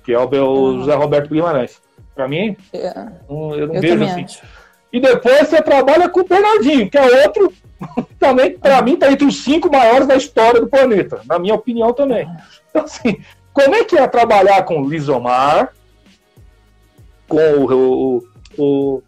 que 0.04 0.14
é 0.14 0.20
o, 0.20 0.28
o 0.28 0.80
José 0.80 0.96
Roberto 0.96 1.30
Guimarães. 1.30 1.82
Para 2.14 2.28
mim, 2.28 2.56
é. 2.74 2.94
eu 3.30 3.68
não 3.68 3.76
eu 3.76 3.82
vejo 3.82 4.04
assim. 4.04 4.24
Acho. 4.24 4.42
E 4.92 5.00
depois 5.00 5.48
você 5.48 5.62
trabalha 5.62 6.08
com 6.08 6.20
o 6.20 6.28
Bernardinho, 6.28 6.90
que 6.90 6.98
é 6.98 7.26
outro, 7.26 7.52
também, 8.20 8.58
para 8.58 8.82
mim, 8.82 8.96
tá 8.96 9.12
entre 9.12 9.26
os 9.26 9.44
cinco 9.44 9.72
maiores 9.72 10.08
da 10.08 10.16
história 10.16 10.62
do 10.62 10.68
planeta, 10.68 11.22
na 11.26 11.40
minha 11.40 11.56
opinião 11.56 11.94
também. 11.94 12.28
Então, 12.70 12.84
assim, 12.84 13.18
como 13.54 13.76
é 13.76 13.84
que 13.84 13.96
é 13.96 14.08
trabalhar 14.08 14.64
com 14.64 14.82
o 14.82 14.90
Lisomar, 14.90 15.74
com 17.28 17.38
o, 17.38 18.18
o, 18.18 18.24
o 18.58 19.04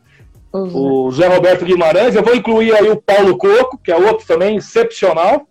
o 0.58 1.12
Zé 1.12 1.28
Roberto 1.28 1.66
Guimarães, 1.66 2.16
eu 2.16 2.24
vou 2.24 2.34
incluir 2.34 2.74
aí 2.74 2.90
o 2.90 3.02
Paulo 3.02 3.38
Coco, 3.38 3.78
que 3.78 3.92
é 3.92 3.98
outro 3.98 4.26
também 4.26 4.56
excepcional, 4.56 5.46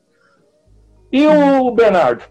e 1.12 1.26
o 1.26 1.70
Bernardo. 1.72 2.24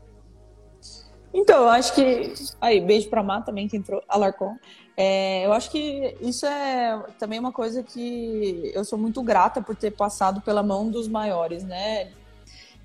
Então, 1.33 1.63
eu 1.63 1.69
acho 1.69 1.93
que. 1.93 2.33
Aí, 2.59 2.79
beijo 2.81 3.09
pra 3.09 3.23
Má 3.23 3.41
também, 3.41 3.67
que 3.67 3.77
entrou, 3.77 4.03
Alarcon. 4.07 4.55
É, 4.95 5.45
eu 5.45 5.53
acho 5.53 5.71
que 5.71 6.15
isso 6.21 6.45
é 6.45 7.01
também 7.17 7.39
uma 7.39 7.51
coisa 7.51 7.81
que 7.81 8.71
eu 8.75 8.83
sou 8.83 8.99
muito 8.99 9.21
grata 9.23 9.61
por 9.61 9.75
ter 9.75 9.91
passado 9.91 10.41
pela 10.41 10.61
mão 10.61 10.89
dos 10.89 11.07
maiores, 11.07 11.63
né? 11.63 12.11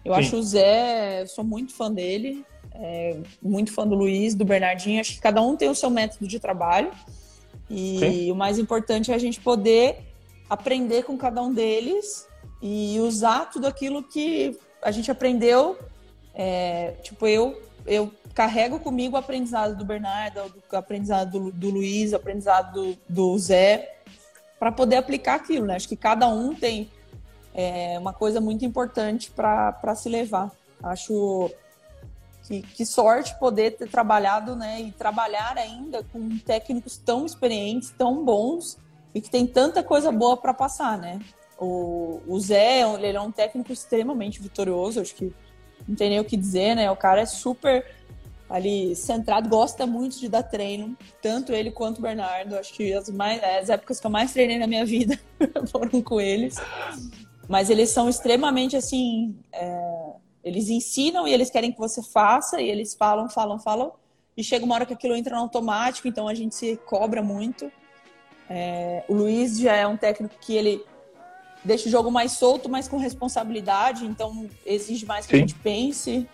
Eu 0.04 0.14
Sim. 0.14 0.20
acho 0.20 0.36
o 0.36 0.42
Zé, 0.42 1.26
sou 1.26 1.44
muito 1.44 1.74
fã 1.74 1.92
dele, 1.92 2.46
é, 2.78 3.16
muito 3.42 3.72
fã 3.72 3.86
do 3.86 3.94
Luiz, 3.94 4.34
do 4.34 4.44
Bernardinho. 4.44 5.00
Acho 5.00 5.14
que 5.14 5.20
cada 5.20 5.42
um 5.42 5.56
tem 5.56 5.68
o 5.68 5.74
seu 5.74 5.90
método 5.90 6.26
de 6.26 6.38
trabalho. 6.38 6.90
E 7.68 7.98
Sim. 7.98 8.32
o 8.32 8.34
mais 8.34 8.58
importante 8.58 9.10
é 9.10 9.14
a 9.14 9.18
gente 9.18 9.40
poder 9.40 9.98
aprender 10.48 11.02
com 11.02 11.18
cada 11.18 11.42
um 11.42 11.52
deles 11.52 12.26
e 12.62 12.98
usar 13.00 13.50
tudo 13.50 13.66
aquilo 13.66 14.02
que 14.02 14.56
a 14.80 14.90
gente 14.90 15.10
aprendeu. 15.10 15.78
É, 16.34 16.92
tipo, 17.02 17.26
eu, 17.26 17.60
eu 17.86 18.10
carrego 18.32 18.78
comigo 18.78 19.16
o 19.16 19.18
aprendizado 19.18 19.76
do 19.76 19.84
Bernardo, 19.84 20.40
o 20.72 20.76
aprendizado 20.76 21.32
do, 21.32 21.52
do 21.52 21.70
Luiz, 21.70 22.12
o 22.12 22.16
aprendizado 22.16 22.72
do, 22.72 22.98
do 23.08 23.38
Zé, 23.38 23.96
para 24.58 24.72
poder 24.72 24.96
aplicar 24.96 25.34
aquilo, 25.34 25.66
né? 25.66 25.74
Acho 25.74 25.88
que 25.88 25.96
cada 25.96 26.28
um 26.28 26.54
tem 26.54 26.90
é, 27.52 27.98
uma 27.98 28.12
coisa 28.12 28.40
muito 28.40 28.64
importante 28.64 29.30
para 29.30 29.94
se 29.96 30.08
levar. 30.08 30.50
Acho 30.82 31.50
que, 32.48 32.62
que, 32.62 32.86
sorte 32.86 33.38
poder 33.38 33.72
ter 33.72 33.88
trabalhado, 33.90 34.56
né, 34.56 34.80
e 34.80 34.90
trabalhar 34.90 35.58
ainda 35.58 36.02
com 36.02 36.38
técnicos 36.38 36.96
tão 36.96 37.26
experientes, 37.26 37.90
tão 37.90 38.24
bons 38.24 38.78
e 39.14 39.20
que 39.20 39.30
tem 39.30 39.46
tanta 39.46 39.82
coisa 39.82 40.10
boa 40.10 40.36
para 40.36 40.54
passar, 40.54 40.96
né? 40.96 41.20
O, 41.60 42.22
o 42.26 42.40
Zé, 42.40 42.80
ele 42.94 43.16
é 43.16 43.20
um 43.20 43.30
técnico 43.30 43.72
extremamente 43.72 44.40
vitorioso, 44.40 45.00
acho 45.00 45.14
que 45.14 45.32
não 45.86 45.94
tem 45.94 46.08
nem 46.08 46.20
o 46.20 46.24
que 46.24 46.36
dizer, 46.36 46.74
né? 46.74 46.90
O 46.90 46.96
cara 46.96 47.20
é 47.20 47.26
super 47.26 47.84
ali 48.48 48.96
centrado, 48.96 49.48
gosta 49.48 49.86
muito 49.86 50.18
de 50.18 50.28
dar 50.28 50.42
treino, 50.42 50.96
tanto 51.20 51.52
ele 51.52 51.70
quanto 51.70 51.98
o 51.98 52.02
Bernardo. 52.02 52.56
Acho 52.56 52.72
que 52.72 52.94
as, 52.94 53.10
mais, 53.10 53.42
as 53.42 53.68
épocas 53.68 54.00
que 54.00 54.06
eu 54.06 54.10
mais 54.10 54.32
treinei 54.32 54.58
na 54.58 54.66
minha 54.66 54.86
vida 54.86 55.18
foram 55.70 56.00
com 56.00 56.18
eles. 56.18 56.56
Mas 57.46 57.68
eles 57.68 57.90
são 57.90 58.08
extremamente 58.08 58.76
assim. 58.76 59.36
É 59.52 60.27
eles 60.42 60.68
ensinam 60.68 61.26
e 61.26 61.32
eles 61.32 61.50
querem 61.50 61.72
que 61.72 61.78
você 61.78 62.02
faça, 62.02 62.60
e 62.60 62.68
eles 62.68 62.94
falam, 62.94 63.28
falam, 63.28 63.58
falam, 63.58 63.92
e 64.36 64.44
chega 64.44 64.64
uma 64.64 64.74
hora 64.74 64.86
que 64.86 64.92
aquilo 64.92 65.16
entra 65.16 65.34
no 65.34 65.42
automático, 65.42 66.06
então 66.06 66.28
a 66.28 66.34
gente 66.34 66.54
se 66.54 66.76
cobra 66.86 67.22
muito. 67.22 67.70
É, 68.48 69.04
o 69.08 69.14
Luiz 69.14 69.58
já 69.58 69.74
é 69.74 69.86
um 69.86 69.96
técnico 69.96 70.34
que 70.40 70.54
ele 70.54 70.84
deixa 71.64 71.88
o 71.88 71.90
jogo 71.90 72.10
mais 72.10 72.32
solto, 72.32 72.68
mas 72.68 72.86
com 72.86 72.96
responsabilidade, 72.96 74.06
então 74.06 74.48
exige 74.64 75.04
mais 75.04 75.26
que 75.26 75.32
Sim. 75.32 75.36
a 75.36 75.40
gente 75.40 75.54
pense. 75.56 76.28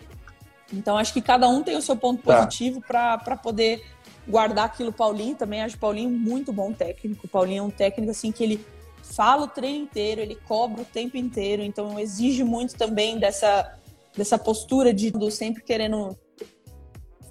Então 0.73 0.99
acho 0.99 1.13
que 1.13 1.23
cada 1.23 1.49
um 1.49 1.63
tem 1.63 1.77
o 1.77 1.83
seu 1.83 1.97
ponto 1.97 2.23
tá. 2.23 2.37
positivo 2.37 2.81
para 2.81 3.37
poder 3.37 3.83
guardar 4.29 4.67
aquilo. 4.67 4.93
Paulinho 4.93 5.35
também, 5.35 5.63
acho 5.63 5.77
o 5.77 5.79
Paulinho 5.81 6.11
muito 6.11 6.53
bom 6.53 6.73
técnico. 6.73 7.27
O 7.27 7.29
Paulinho 7.29 7.61
é 7.61 7.63
um 7.63 7.71
técnico 7.71 8.11
assim 8.11 8.31
que 8.31 8.45
ele 8.45 8.67
fala 9.03 9.45
o 9.45 9.49
treino 9.49 9.85
inteiro, 9.85 10.21
ele 10.21 10.35
cobra 10.47 10.83
o 10.83 10.85
tempo 10.85 11.17
inteiro, 11.17 11.63
então 11.63 11.99
exige 11.99 12.43
muito 12.43 12.75
também 12.75 13.19
dessa 13.19 13.79
dessa 14.17 14.39
postura 14.39 14.93
de 14.93 15.13
sempre 15.31 15.63
querendo 15.63 16.17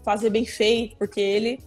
fazer 0.03 0.29
bem 0.29 0.45
feito, 0.45 0.97
porque 0.97 1.19
ele 1.19 1.59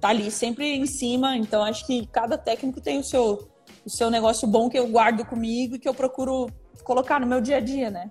tá 0.00 0.08
ali 0.08 0.30
sempre 0.30 0.76
em 0.76 0.86
cima, 0.86 1.36
então 1.36 1.62
acho 1.62 1.86
que 1.86 2.06
cada 2.06 2.38
técnico 2.38 2.80
tem 2.80 2.98
o 2.98 3.04
seu 3.04 3.48
o 3.84 3.90
seu 3.90 4.10
negócio 4.10 4.46
bom 4.46 4.68
que 4.68 4.78
eu 4.78 4.86
guardo 4.88 5.24
comigo 5.24 5.76
e 5.76 5.78
que 5.78 5.88
eu 5.88 5.94
procuro 5.94 6.48
colocar 6.84 7.18
no 7.18 7.26
meu 7.26 7.40
dia 7.40 7.56
a 7.56 7.60
dia, 7.60 7.90
né? 7.90 8.10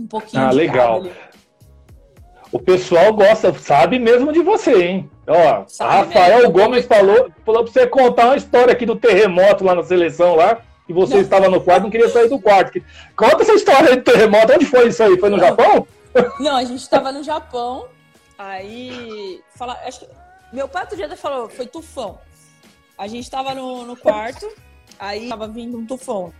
Um 0.00 0.06
pouquinho. 0.06 0.42
Ah, 0.42 0.50
legal. 0.50 1.02
O 2.50 2.58
pessoal 2.58 3.12
gosta, 3.12 3.52
sabe 3.54 3.98
mesmo 3.98 4.32
de 4.32 4.42
você, 4.42 4.82
hein? 4.82 5.10
Ó, 5.26 5.64
Rafael 5.80 6.38
mesmo, 6.38 6.52
Gomes 6.52 6.84
falou, 6.84 7.30
falou 7.44 7.64
pra 7.64 7.72
você 7.72 7.86
contar 7.86 8.26
uma 8.26 8.36
história 8.36 8.72
aqui 8.72 8.84
do 8.84 8.96
terremoto 8.96 9.64
lá 9.64 9.74
na 9.74 9.82
seleção 9.82 10.34
lá 10.34 10.62
que 10.86 10.92
você 10.92 11.14
não. 11.14 11.22
estava 11.22 11.48
no 11.48 11.60
quarto 11.60 11.80
e 11.80 11.84
não 11.84 11.90
queria 11.90 12.08
sair 12.08 12.28
do 12.28 12.40
quarto. 12.40 12.82
Conta 13.16 13.42
essa 13.42 13.54
história 13.54 13.96
do 13.96 14.02
terremoto. 14.02 14.52
Onde 14.52 14.66
foi 14.66 14.88
isso 14.88 15.02
aí? 15.02 15.18
Foi 15.18 15.30
no 15.30 15.36
não. 15.36 15.44
Japão? 15.44 15.86
Não, 16.38 16.56
a 16.56 16.64
gente 16.64 16.80
estava 16.80 17.12
no 17.12 17.22
Japão. 17.22 17.88
Aí. 18.38 19.40
Fala, 19.54 19.78
acho 19.84 20.00
que, 20.00 20.08
meu 20.52 20.68
pai 20.68 20.82
outro 20.82 20.96
dia 20.96 21.16
falou, 21.16 21.48
foi 21.48 21.66
tufão. 21.66 22.18
A 22.98 23.06
gente 23.06 23.24
estava 23.24 23.54
no, 23.54 23.86
no 23.86 23.96
quarto, 23.96 24.46
aí 24.98 25.24
estava 25.24 25.48
vindo 25.48 25.78
um 25.78 25.86
tufão. 25.86 26.32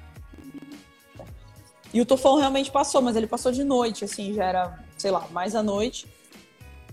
E 1.92 2.00
o 2.00 2.07
tufão 2.07 2.37
realmente 2.37 2.70
passou, 2.70 3.02
mas 3.02 3.16
ele 3.16 3.26
passou 3.26 3.52
de 3.52 3.64
noite, 3.64 4.05
assim, 4.05 4.33
já 4.35 4.44
era, 4.44 4.78
sei 4.96 5.11
lá, 5.11 5.26
mais 5.31 5.55
à 5.55 5.62
noite. 5.62 6.07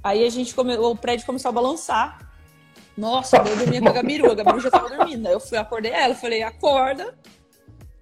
Aí 0.04 0.26
a 0.26 0.30
gente 0.30 0.54
come... 0.54 0.78
o 0.78 0.96
prédio 0.96 1.26
começou 1.26 1.50
a 1.50 1.52
balançar. 1.54 2.32
Nossa, 2.98 3.38
eu 3.38 3.58
dormia 3.58 3.82
com 3.82 3.90
a 3.90 3.94
Gabiru, 3.94 4.32
a 4.32 4.36
Gabiru 4.36 4.60
já 4.60 4.70
tava 4.70 4.90
dormindo. 4.90 5.28
Aí 5.28 5.34
eu 5.34 5.40
fui 5.40 5.58
acordei 5.58 5.92
ela, 5.92 6.16
falei, 6.16 6.44
acorda, 6.44 7.18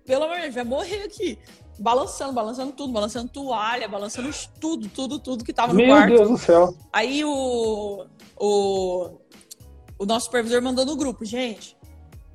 pelo 0.07 0.23
amor 0.23 0.37
de 0.37 0.43
Deus, 0.43 0.55
vai 0.55 0.63
morrer 0.63 1.03
aqui. 1.03 1.37
Balançando, 1.77 2.33
balançando 2.33 2.71
tudo, 2.71 2.93
balançando 2.93 3.29
toalha, 3.29 3.87
balançando 3.87 4.29
tudo, 4.59 4.87
tudo, 4.89 5.19
tudo 5.19 5.43
que 5.43 5.53
tava 5.53 5.73
no 5.73 5.77
Meu 5.77 5.87
quarto. 5.87 6.09
Meu 6.09 6.17
Deus 6.17 6.29
do 6.29 6.37
céu. 6.37 6.75
Aí 6.91 7.23
o, 7.23 8.07
o, 8.39 9.09
o 9.99 10.05
nosso 10.05 10.25
supervisor 10.25 10.61
mandou 10.61 10.85
no 10.85 10.95
grupo, 10.95 11.23
gente, 11.25 11.77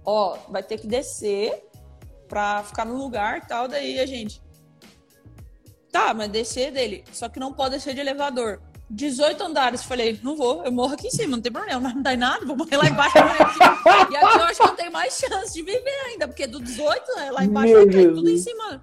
ó, 0.04 0.36
vai 0.48 0.62
ter 0.62 0.78
que 0.78 0.86
descer 0.86 1.66
pra 2.28 2.62
ficar 2.62 2.84
no 2.84 2.96
lugar 2.96 3.38
e 3.38 3.48
tal. 3.48 3.66
Daí 3.66 3.98
a 3.98 4.06
gente, 4.06 4.40
tá, 5.90 6.12
mas 6.14 6.28
descer 6.28 6.70
dele, 6.70 7.02
só 7.10 7.28
que 7.28 7.40
não 7.40 7.54
pode 7.54 7.74
descer 7.74 7.94
de 7.94 8.00
elevador. 8.00 8.60
18 8.90 9.42
andares. 9.42 9.82
Falei, 9.82 10.18
não 10.22 10.36
vou, 10.36 10.64
eu 10.64 10.72
morro 10.72 10.94
aqui 10.94 11.06
em 11.06 11.10
cima, 11.10 11.36
não 11.36 11.42
tem 11.42 11.52
problema, 11.52 11.92
não 11.94 12.02
dá 12.02 12.14
em 12.14 12.16
nada, 12.16 12.44
vou 12.44 12.56
morrer 12.56 12.76
lá 12.76 12.86
embaixo. 12.86 13.16
e 13.18 14.16
aqui 14.16 14.36
eu 14.38 14.44
acho 14.44 14.60
que 14.60 14.68
eu 14.68 14.76
tenho 14.76 14.92
mais 14.92 15.18
chance 15.18 15.52
de 15.54 15.62
viver 15.62 16.00
ainda, 16.06 16.28
porque 16.28 16.46
do 16.46 16.60
18, 16.60 17.16
né, 17.16 17.30
lá 17.30 17.44
embaixo 17.44 17.72
vai 17.72 17.86
cair 17.86 18.14
tudo 18.14 18.28
em 18.28 18.38
cima. 18.38 18.80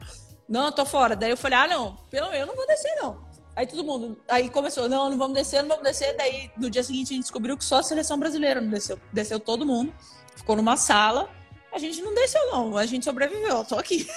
Não, 0.47 0.65
eu 0.65 0.71
tô 0.71 0.85
fora. 0.85 1.15
Daí 1.15 1.29
eu 1.29 1.37
falei, 1.37 1.59
ah, 1.59 1.67
não, 1.67 1.95
pelo 2.09 2.27
eu 2.33 2.47
não 2.47 2.55
vou 2.55 2.65
descer, 2.65 2.95
não. 3.01 3.29
Aí 3.55 3.67
todo 3.67 3.83
mundo, 3.83 4.17
aí 4.27 4.49
começou, 4.49 4.87
não, 4.87 5.09
não 5.09 5.17
vamos 5.17 5.37
descer, 5.37 5.61
não 5.61 5.69
vamos 5.69 5.83
descer. 5.83 6.15
Daí 6.17 6.49
no 6.57 6.69
dia 6.69 6.81
seguinte 6.81 7.07
a 7.07 7.15
gente 7.15 7.23
descobriu 7.23 7.57
que 7.57 7.65
só 7.65 7.79
a 7.79 7.83
seleção 7.83 8.17
brasileira 8.17 8.61
não 8.61 8.69
desceu. 8.69 8.99
Desceu 9.11 9.39
todo 9.39 9.65
mundo, 9.65 9.93
ficou 10.35 10.55
numa 10.55 10.77
sala. 10.77 11.29
A 11.71 11.77
gente 11.77 12.01
não 12.01 12.15
desceu, 12.15 12.41
não, 12.51 12.75
a 12.77 12.85
gente 12.85 13.05
sobreviveu, 13.05 13.57
eu 13.57 13.65
tô 13.65 13.77
aqui. 13.77 14.07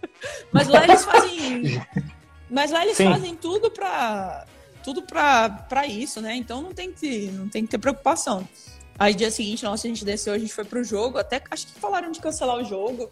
Mas 0.52 0.68
lá 0.68 0.84
eles 0.84 1.04
fazem. 1.04 1.80
Mas 2.50 2.70
lá 2.70 2.84
eles 2.84 2.96
Sim. 2.96 3.10
fazem 3.10 3.34
tudo 3.34 3.70
pra 3.70 4.44
tudo 4.88 5.02
para 5.02 5.86
isso, 5.86 6.18
né? 6.22 6.34
Então 6.34 6.62
não 6.62 6.72
tem 6.72 6.90
que 6.90 7.30
não 7.32 7.46
tem 7.46 7.64
que 7.64 7.68
ter 7.68 7.78
preocupação. 7.78 8.48
Aí 8.98 9.14
dia 9.14 9.30
seguinte, 9.30 9.62
nossa, 9.62 9.86
a 9.86 9.90
gente 9.90 10.02
desceu, 10.02 10.32
a 10.32 10.38
gente 10.38 10.52
foi 10.52 10.64
pro 10.64 10.82
jogo, 10.82 11.18
até 11.18 11.42
acho 11.50 11.66
que 11.66 11.78
falaram 11.78 12.10
de 12.10 12.20
cancelar 12.20 12.56
o 12.56 12.64
jogo, 12.64 13.10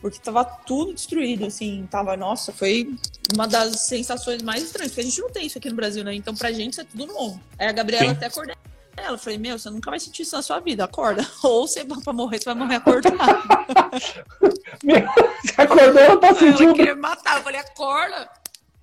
porque 0.00 0.18
tava 0.18 0.42
tudo 0.42 0.94
destruído, 0.94 1.44
assim, 1.46 1.86
tava, 1.90 2.16
nossa, 2.16 2.50
foi 2.50 2.96
uma 3.34 3.46
das 3.46 3.82
sensações 3.82 4.42
mais 4.42 4.64
estranhas, 4.64 4.90
porque 4.90 5.02
a 5.02 5.04
gente 5.04 5.20
não 5.20 5.30
tem 5.30 5.46
isso 5.46 5.58
aqui 5.58 5.68
no 5.68 5.76
Brasil, 5.76 6.02
né? 6.02 6.14
Então 6.14 6.34
pra 6.34 6.50
gente 6.50 6.72
isso 6.72 6.80
é 6.80 6.84
tudo 6.84 7.06
novo. 7.06 7.38
Aí 7.58 7.68
a 7.68 7.72
Gabriela 7.72 8.06
Sim. 8.06 8.12
até 8.12 8.26
acordou 8.26 8.56
ela, 8.96 9.18
falei, 9.18 9.38
meu, 9.38 9.58
você 9.58 9.70
nunca 9.70 9.90
vai 9.90 10.00
sentir 10.00 10.22
isso 10.22 10.34
na 10.34 10.42
sua 10.42 10.60
vida, 10.60 10.84
acorda. 10.84 11.26
Ou 11.44 11.68
você 11.68 11.84
vai 11.84 12.00
pra 12.00 12.12
morrer, 12.12 12.38
você 12.38 12.46
vai 12.46 12.54
morrer 12.54 12.76
acordado. 12.76 13.16
você 14.80 15.60
acordou, 15.60 16.00
ela 16.00 16.16
tá 16.16 16.34
sentindo. 16.34 16.62
Ela 16.62 16.74
queria 16.74 16.96
matar, 16.96 17.36
eu 17.36 17.42
falei, 17.42 17.60
acorda. 17.60 18.41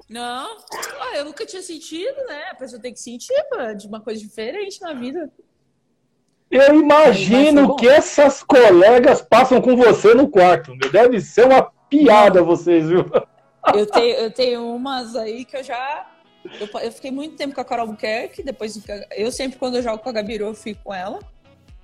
Não, 0.10 0.58
ah, 1.02 1.18
eu 1.18 1.26
nunca 1.26 1.46
tinha 1.46 1.62
sentido, 1.62 2.18
né? 2.28 2.46
A 2.52 2.56
pessoa 2.56 2.82
tem 2.82 2.92
que 2.92 3.00
sentir 3.00 3.36
de 3.78 3.88
uma 3.88 4.02
coisa 4.02 4.20
diferente 4.20 4.82
na 4.82 4.94
vida. 4.94 5.32
Eu 6.50 6.80
imagino 6.80 7.76
que 7.76 7.88
essas 7.88 8.42
colegas 8.42 9.22
passam 9.22 9.62
com 9.62 9.76
você 9.76 10.16
no 10.16 10.28
quarto. 10.28 10.76
Deve 10.92 11.22
ser 11.22 11.46
uma 11.46 11.72
piada 11.88 12.42
vocês, 12.42 12.88
viu? 12.88 13.06
Eu 13.72 13.86
tenho, 13.86 14.16
eu 14.16 14.32
tenho 14.32 14.76
umas 14.76 15.16
aí 15.16 15.46
que 15.46 15.56
eu 15.56 15.64
já. 15.64 16.10
Eu, 16.60 16.68
eu 16.82 16.92
fiquei 16.92 17.12
muito 17.12 17.36
tempo 17.36 17.54
com 17.54 17.62
a 17.62 17.66
Carol 17.66 17.86
Buquerque, 17.86 18.42
depois 18.42 18.82
eu 19.16 19.32
sempre, 19.32 19.60
quando 19.60 19.76
eu 19.76 19.84
jogo 19.84 20.00
com 20.00 20.10
a 20.10 20.12
Gabiru, 20.12 20.46
eu 20.46 20.56
fico 20.56 20.82
com 20.86 20.94
ela. 20.94 21.20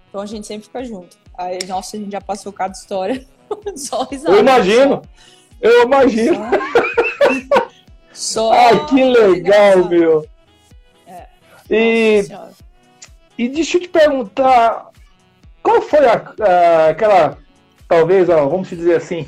Então 0.09 0.19
a 0.19 0.25
gente 0.25 0.47
sempre 0.47 0.65
fica 0.65 0.83
junto. 0.83 1.15
Aí, 1.37 1.59
nossa, 1.67 1.95
a 1.95 1.99
gente 1.99 2.11
já 2.11 2.21
passou 2.21 2.51
cada 2.51 2.73
história. 2.73 3.23
Só 3.75 4.03
risada. 4.05 4.35
Eu 4.35 4.39
imagino. 4.39 4.95
Só. 4.95 5.09
Eu 5.61 5.83
imagino. 5.83 6.37
Só... 6.37 7.65
Ai, 8.51 8.85
que 8.85 9.03
legal, 9.03 9.85
meu. 9.89 10.25
É. 11.05 11.27
E, 11.69 12.23
e 13.37 13.49
deixa 13.49 13.77
eu 13.77 13.81
te 13.81 13.89
perguntar, 13.89 14.89
qual 15.61 15.81
foi 15.81 16.05
a, 16.07 16.33
a, 16.39 16.89
aquela, 16.89 17.37
talvez, 17.87 18.29
ó, 18.29 18.47
vamos 18.47 18.69
dizer 18.69 18.95
assim, 18.95 19.27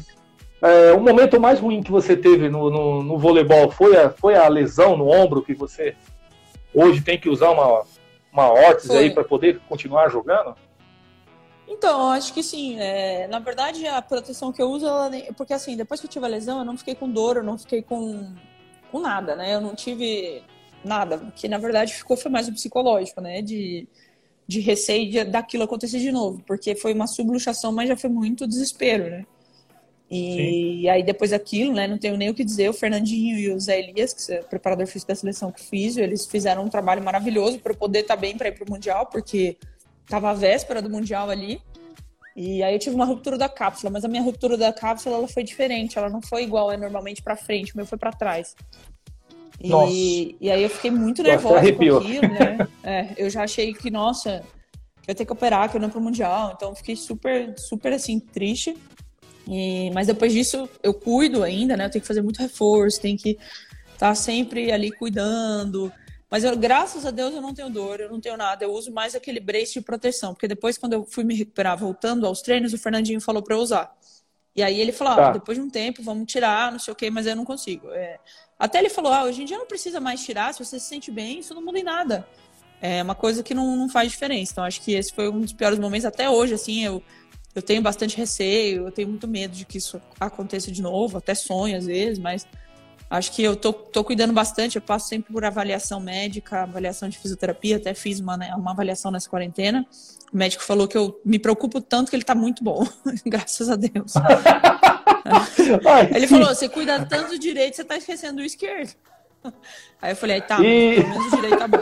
é, 0.61 0.93
o 0.93 1.01
momento 1.01 1.39
mais 1.39 1.59
ruim 1.59 1.83
que 1.83 1.91
você 1.91 2.15
teve 2.15 2.49
no, 2.49 2.69
no, 2.69 3.03
no, 3.03 3.17
voleibol 3.17 3.69
foi 3.69 3.97
a, 3.97 4.09
foi 4.09 4.35
a 4.35 4.47
lesão 4.47 4.97
no 4.97 5.07
ombro 5.07 5.43
que 5.43 5.53
você 5.53 5.95
hoje 6.73 7.01
tem 7.01 7.19
que 7.19 7.29
usar 7.29 7.51
uma, 7.51 7.83
uma 8.31 8.51
órtese 8.51 8.95
aí 8.95 9.13
para 9.13 9.23
poder 9.23 9.59
continuar 9.67 10.09
jogando? 10.09 10.55
Então, 11.67 12.09
acho 12.11 12.33
que 12.33 12.41
sim. 12.41 12.79
É, 12.79 13.27
na 13.27 13.39
verdade, 13.39 13.85
a 13.85 14.01
proteção 14.01 14.53
que 14.53 14.61
eu 14.61 14.69
uso, 14.69 14.87
ela, 14.87 15.11
porque 15.35 15.53
assim, 15.53 15.75
depois 15.75 15.99
que 15.99 16.07
eu 16.07 16.11
tive 16.11 16.25
a 16.25 16.29
lesão, 16.29 16.59
eu 16.59 16.65
não 16.65 16.77
fiquei 16.77 16.95
com 16.95 17.09
dor, 17.09 17.37
eu 17.37 17.43
não 17.43 17.57
fiquei 17.57 17.81
com, 17.81 18.33
com 18.91 18.99
nada, 18.99 19.35
né? 19.35 19.55
Eu 19.55 19.61
não 19.61 19.75
tive 19.75 20.41
nada. 20.83 21.17
O 21.17 21.31
que 21.31 21.47
na 21.47 21.57
verdade 21.57 21.93
ficou 21.93 22.17
foi 22.17 22.31
mais 22.31 22.47
o 22.47 22.53
psicológico, 22.53 23.21
né? 23.21 23.41
De, 23.41 23.87
de 24.47 24.59
receio 24.59 25.09
de, 25.09 25.23
daquilo 25.23 25.63
acontecer 25.63 25.99
de 25.99 26.11
novo, 26.11 26.41
porque 26.45 26.75
foi 26.75 26.93
uma 26.93 27.07
subluxação, 27.07 27.71
mas 27.71 27.89
já 27.89 27.97
foi 27.97 28.09
muito 28.09 28.47
desespero, 28.47 29.09
né? 29.09 29.25
E 30.09 30.87
aí 30.87 31.03
depois 31.03 31.31
daquilo, 31.31 31.73
né, 31.73 31.85
não 31.85 31.97
tenho 31.97 32.15
nem 32.15 32.29
o 32.29 32.33
que 32.33 32.43
dizer, 32.43 32.69
o 32.69 32.73
Fernandinho 32.73 33.37
e 33.37 33.51
o 33.51 33.59
Zé 33.59 33.79
Elias, 33.79 34.13
que 34.13 34.31
é 34.31 34.39
o 34.39 34.43
preparador 34.45 34.87
físico 34.87 35.09
da 35.09 35.15
seleção 35.15 35.51
que 35.51 35.61
fiz, 35.61 35.97
eles 35.97 36.25
fizeram 36.25 36.63
um 36.63 36.69
trabalho 36.69 37.03
maravilhoso 37.03 37.59
para 37.59 37.73
poder 37.73 37.99
estar 37.99 38.15
tá 38.15 38.21
bem 38.21 38.37
para 38.37 38.47
ir 38.47 38.53
para 38.53 38.63
o 38.65 38.71
Mundial, 38.71 39.07
porque 39.07 39.57
tava 40.07 40.29
a 40.29 40.33
véspera 40.33 40.81
do 40.81 40.89
Mundial 40.89 41.29
ali. 41.29 41.61
E 42.37 42.61
aí 42.61 42.75
eu 42.75 42.79
tive 42.79 42.95
uma 42.95 43.03
ruptura 43.03 43.35
da 43.35 43.49
cápsula, 43.49 43.91
mas 43.91 44.05
a 44.05 44.07
minha 44.07 44.21
ruptura 44.21 44.55
da 44.55 44.71
cápsula 44.71 45.15
ela 45.17 45.27
foi 45.27 45.41
diferente, 45.41 45.97
ela 45.97 46.07
não 46.07 46.21
foi 46.21 46.43
igual 46.43 46.71
é 46.71 46.77
normalmente 46.77 47.19
para 47.23 47.35
frente, 47.35 47.73
o 47.73 47.77
meu 47.77 47.85
foi 47.87 47.97
para 47.97 48.11
trás. 48.11 48.55
E, 49.59 50.35
e 50.39 50.51
aí 50.51 50.61
eu 50.61 50.69
fiquei 50.69 50.91
muito 50.91 51.23
nervosa 51.23 51.73
com 51.73 51.97
aquilo, 51.97 52.27
né? 52.27 52.67
É, 52.83 53.07
eu 53.17 53.27
já 53.27 53.43
achei 53.43 53.73
que, 53.73 53.89
nossa, 53.89 54.43
eu 55.07 55.09
ia 55.09 55.15
ter 55.15 55.25
que 55.25 55.33
operar, 55.33 55.69
que 55.69 55.77
eu 55.77 55.81
não 55.81 55.89
pro 55.89 55.99
Mundial, 55.99 56.53
então 56.55 56.75
fiquei 56.75 56.95
super, 56.95 57.55
super 57.57 57.91
assim, 57.91 58.19
triste. 58.19 58.77
E, 59.47 59.89
mas 59.91 60.05
depois 60.05 60.31
disso 60.31 60.69
eu 60.83 60.93
cuido 60.93 61.41
ainda, 61.43 61.75
né? 61.75 61.85
Eu 61.85 61.89
tenho 61.89 62.01
que 62.03 62.07
fazer 62.07 62.21
muito 62.21 62.39
reforço, 62.39 63.01
tenho 63.01 63.17
que 63.17 63.31
estar 63.93 64.09
tá 64.09 64.15
sempre 64.15 64.71
ali 64.71 64.91
cuidando. 64.91 65.91
Mas 66.29 66.43
eu, 66.43 66.55
graças 66.57 67.05
a 67.05 67.11
Deus 67.11 67.33
eu 67.33 67.41
não 67.41 67.53
tenho 67.53 67.69
dor, 67.69 67.99
eu 67.99 68.09
não 68.09 68.19
tenho 68.19 68.35
nada. 68.35 68.65
Eu 68.65 68.71
uso 68.71 68.91
mais 68.91 69.15
aquele 69.15 69.39
brace 69.39 69.73
de 69.73 69.81
proteção, 69.81 70.33
porque 70.33 70.47
depois 70.47 70.77
quando 70.77 70.93
eu 70.93 71.05
fui 71.05 71.23
me 71.23 71.35
recuperar 71.35 71.77
voltando 71.77 72.25
aos 72.25 72.41
treinos, 72.41 72.73
o 72.73 72.77
Fernandinho 72.77 73.21
falou 73.21 73.41
para 73.41 73.55
eu 73.55 73.59
usar. 73.59 73.95
E 74.55 74.63
aí 74.63 74.79
ele 74.79 74.91
falou, 74.91 75.13
ah, 75.13 75.15
tá. 75.15 75.27
ah, 75.27 75.31
depois 75.31 75.57
de 75.57 75.63
um 75.63 75.69
tempo, 75.69 76.01
vamos 76.01 76.31
tirar, 76.31 76.71
não 76.71 76.79
sei 76.79 76.91
o 76.91 76.95
quê, 76.95 77.09
mas 77.09 77.27
eu 77.27 77.35
não 77.35 77.45
consigo. 77.45 77.91
É... 77.91 78.19
Até 78.57 78.79
ele 78.79 78.89
falou, 78.89 79.13
ah, 79.13 79.23
hoje 79.23 79.43
em 79.43 79.45
dia 79.45 79.57
não 79.57 79.67
precisa 79.67 79.99
mais 79.99 80.23
tirar, 80.23 80.53
se 80.53 80.65
você 80.65 80.79
se 80.79 80.87
sente 80.87 81.11
bem, 81.11 81.39
isso 81.39 81.53
não 81.53 81.63
muda 81.63 81.79
em 81.79 81.83
nada. 81.83 82.27
É 82.81 83.01
uma 83.01 83.15
coisa 83.15 83.43
que 83.43 83.53
não, 83.53 83.75
não 83.75 83.87
faz 83.87 84.11
diferença. 84.11 84.51
Então 84.51 84.63
acho 84.63 84.81
que 84.81 84.93
esse 84.93 85.13
foi 85.13 85.29
um 85.29 85.41
dos 85.41 85.53
piores 85.53 85.79
momentos 85.79 86.05
até 86.05 86.29
hoje, 86.29 86.53
assim, 86.53 86.83
eu 86.83 87.03
eu 87.57 87.61
tenho 87.63 87.81
bastante 87.81 88.15
receio, 88.15 88.85
eu 88.85 88.91
tenho 88.91 89.07
muito 89.07 89.27
medo 89.27 89.55
de 89.55 89.65
que 89.65 89.79
isso 89.79 89.99
aconteça 90.19 90.71
de 90.71 90.79
novo, 90.79 91.17
até 91.17 91.33
sonho 91.33 91.75
às 91.75 91.87
vezes, 91.87 92.19
mas 92.19 92.45
acho 93.09 93.31
que 93.31 93.43
eu 93.43 93.55
tô, 93.55 93.71
tô 93.71 94.03
cuidando 94.03 94.33
bastante, 94.33 94.75
eu 94.75 94.81
passo 94.81 95.07
sempre 95.07 95.31
por 95.31 95.43
avaliação 95.45 95.99
médica, 95.99 96.63
avaliação 96.63 97.07
de 97.07 97.17
fisioterapia, 97.17 97.77
até 97.77 97.93
fiz 97.93 98.19
uma, 98.19 98.37
né, 98.37 98.53
uma 98.55 98.71
avaliação 98.71 99.11
nessa 99.11 99.29
quarentena. 99.29 99.85
O 100.31 100.37
médico 100.37 100.63
falou 100.63 100.87
que 100.87 100.97
eu 100.97 101.19
me 101.23 101.39
preocupo 101.39 101.79
tanto 101.79 102.09
que 102.09 102.15
ele 102.15 102.23
tá 102.23 102.35
muito 102.35 102.63
bom, 102.63 102.85
graças 103.25 103.69
a 103.69 103.75
Deus. 103.75 104.13
ele 106.13 106.27
falou: 106.27 106.47
você 106.47 106.67
cuida 106.67 107.05
tanto 107.05 107.29
do 107.29 107.39
direito, 107.39 107.75
você 107.75 107.83
tá 107.83 107.97
esquecendo 107.97 108.37
do 108.37 108.43
esquerdo. 108.43 108.93
Aí 110.01 110.11
eu 110.11 110.15
falei, 110.15 110.41
tá, 110.41 110.59
e... 110.61 110.95
pelo 110.95 111.09
menos 111.09 111.33
o 111.33 111.35
direito 111.35 111.57
tá 111.57 111.67
bom. 111.67 111.77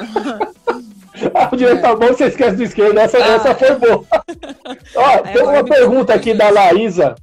ah, 1.34 1.50
o 1.52 1.56
direito 1.56 1.80
é. 1.80 1.82
tá 1.82 1.96
bom, 1.96 2.08
você 2.08 2.26
esquece 2.26 2.56
do 2.56 2.64
esquerdo. 2.64 3.00
Essa, 3.00 3.18
ah. 3.18 3.28
essa 3.36 3.56
foi 3.56 3.76
boa. 3.76 4.06
Ó, 4.96 5.18
tem 5.22 5.44
uma 5.44 5.64
pergunta 5.64 6.14
aqui 6.14 6.34
da 6.34 6.50
Laísa. 6.50 7.16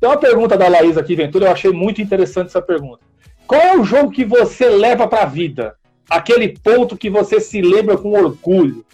Tem 0.00 0.08
uma 0.08 0.16
pergunta 0.16 0.56
da 0.56 0.68
Laísa 0.68 1.00
aqui, 1.00 1.14
Ventura, 1.14 1.46
eu 1.46 1.52
achei 1.52 1.72
muito 1.72 2.00
interessante 2.00 2.48
essa 2.48 2.62
pergunta. 2.62 3.00
Qual 3.46 3.60
é 3.60 3.76
o 3.76 3.84
jogo 3.84 4.10
que 4.10 4.24
você 4.24 4.68
leva 4.68 5.08
pra 5.08 5.24
vida? 5.24 5.74
Aquele 6.08 6.56
ponto 6.58 6.96
que 6.96 7.10
você 7.10 7.40
se 7.40 7.60
lembra 7.60 7.96
com 7.96 8.12
orgulho? 8.12 8.84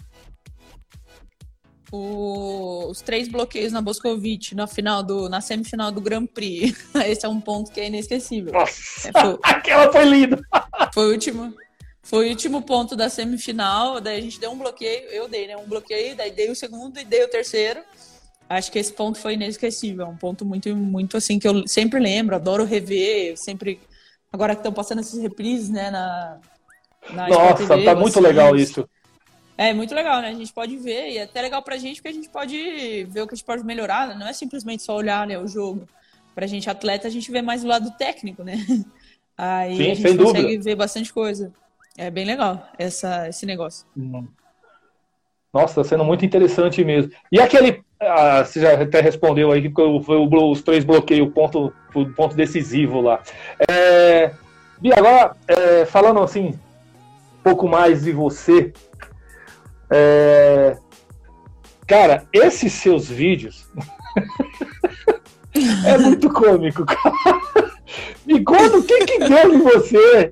o, 1.95 2.87
os 2.89 3.01
três 3.01 3.27
bloqueios 3.27 3.71
na 3.71 3.81
Boscovite 3.81 4.55
na 4.55 4.67
final 4.67 5.01
do, 5.01 5.29
na 5.29 5.41
semifinal 5.41 5.91
do 5.91 6.01
Grand 6.01 6.25
Prix. 6.25 6.75
Esse 7.07 7.25
é 7.25 7.29
um 7.29 7.39
ponto 7.39 7.71
que 7.71 7.79
é 7.79 7.87
inesquecível. 7.87 8.51
Nossa, 8.51 9.09
é, 9.09 9.21
foi, 9.21 9.39
aquela 9.43 9.91
foi 9.91 10.05
linda. 10.05 10.39
Foi 10.93 11.07
o 11.07 11.11
último. 11.11 11.53
Foi 12.01 12.27
o 12.27 12.29
último 12.29 12.61
ponto 12.61 12.95
da 12.95 13.09
semifinal, 13.09 13.99
daí 13.99 14.19
a 14.19 14.21
gente 14.21 14.39
deu 14.39 14.51
um 14.51 14.57
bloqueio, 14.57 15.09
eu 15.09 15.27
dei, 15.27 15.47
né? 15.47 15.57
Um 15.57 15.65
bloqueio, 15.65 16.15
daí 16.15 16.31
dei 16.31 16.51
o 16.51 16.55
segundo 16.55 16.99
e 16.99 17.03
dei 17.03 17.23
o 17.23 17.27
terceiro. 17.27 17.81
Acho 18.47 18.71
que 18.71 18.77
esse 18.77 18.93
ponto 18.93 19.17
foi 19.17 19.33
inesquecível, 19.33 20.07
um 20.07 20.17
ponto 20.17 20.45
muito, 20.45 20.75
muito 20.75 21.17
assim 21.17 21.39
que 21.39 21.47
eu 21.47 21.67
sempre 21.67 21.99
lembro, 21.99 22.35
adoro 22.35 22.63
rever, 22.63 23.35
sempre. 23.37 23.79
Agora 24.31 24.53
que 24.53 24.59
estão 24.59 24.73
passando 24.73 24.99
esses 24.99 25.19
reprises, 25.19 25.69
né, 25.69 25.89
na, 25.89 26.39
na 27.11 27.27
Nossa, 27.27 27.67
TV, 27.67 27.85
tá 27.85 27.95
muito 27.95 28.19
legal 28.19 28.55
isso. 28.55 28.87
É 29.57 29.73
muito 29.73 29.95
legal, 29.95 30.21
né? 30.21 30.29
A 30.29 30.33
gente 30.33 30.51
pode 30.53 30.75
ver, 30.77 31.11
e 31.11 31.17
é 31.17 31.23
até 31.23 31.41
legal 31.41 31.63
pra 31.63 31.77
gente 31.77 32.01
porque 32.01 32.09
a 32.09 32.13
gente 32.13 32.29
pode 32.29 33.05
ver 33.05 33.21
o 33.21 33.27
que 33.27 33.33
a 33.33 33.37
gente 33.37 33.45
pode 33.45 33.63
melhorar, 33.63 34.07
né? 34.07 34.15
não 34.15 34.27
é 34.27 34.33
simplesmente 34.33 34.83
só 34.83 34.95
olhar 34.95 35.25
né, 35.25 35.39
o 35.39 35.47
jogo. 35.47 35.87
Pra 36.35 36.45
gente 36.45 36.69
atleta, 36.69 37.07
a 37.07 37.11
gente 37.11 37.31
vê 37.31 37.41
mais 37.41 37.63
o 37.63 37.67
lado 37.67 37.89
técnico, 37.97 38.43
né? 38.43 38.57
Aí 39.37 39.77
Sim, 39.77 39.91
a 39.91 39.95
gente 39.95 40.17
consegue 40.17 40.43
dúvida. 40.43 40.63
ver 40.63 40.75
bastante 40.75 41.13
coisa. 41.13 41.53
É 41.97 42.11
bem 42.11 42.25
legal 42.25 42.69
essa, 42.77 43.29
esse 43.29 43.45
negócio. 43.45 43.87
Hum. 43.95 44.27
Nossa, 45.53 45.75
tá 45.75 45.83
sendo 45.87 46.03
muito 46.03 46.25
interessante 46.25 46.83
mesmo. 46.83 47.13
E 47.31 47.39
aquele. 47.39 47.84
Ah, 48.07 48.43
você 48.43 48.61
já 48.61 48.73
até 48.73 49.01
respondeu 49.01 49.51
aí 49.51 49.61
que 49.61 49.73
foi 49.73 50.17
os 50.17 50.61
três 50.61 50.83
bloqueios, 50.83 51.27
o 51.27 51.31
ponto, 51.31 51.73
o 51.93 52.05
ponto 52.13 52.35
decisivo 52.35 53.01
lá. 53.01 53.21
É, 53.69 54.31
Bia, 54.79 54.93
agora, 54.97 55.35
é, 55.47 55.85
falando 55.85 56.21
assim, 56.21 56.47
um 56.49 57.43
pouco 57.43 57.67
mais 57.67 58.03
de 58.03 58.11
você, 58.11 58.73
é... 59.89 60.77
Cara, 61.87 62.25
esses 62.33 62.73
seus 62.73 63.07
vídeos 63.07 63.69
é 65.85 65.97
muito 65.99 66.29
cômico, 66.31 66.83
cara. 66.83 67.71
Me 68.25 68.43
conta 68.43 68.77
o 68.77 68.83
que 68.83 69.05
que 69.05 69.19
deu 69.19 69.53
em 69.53 69.59
você. 69.59 70.31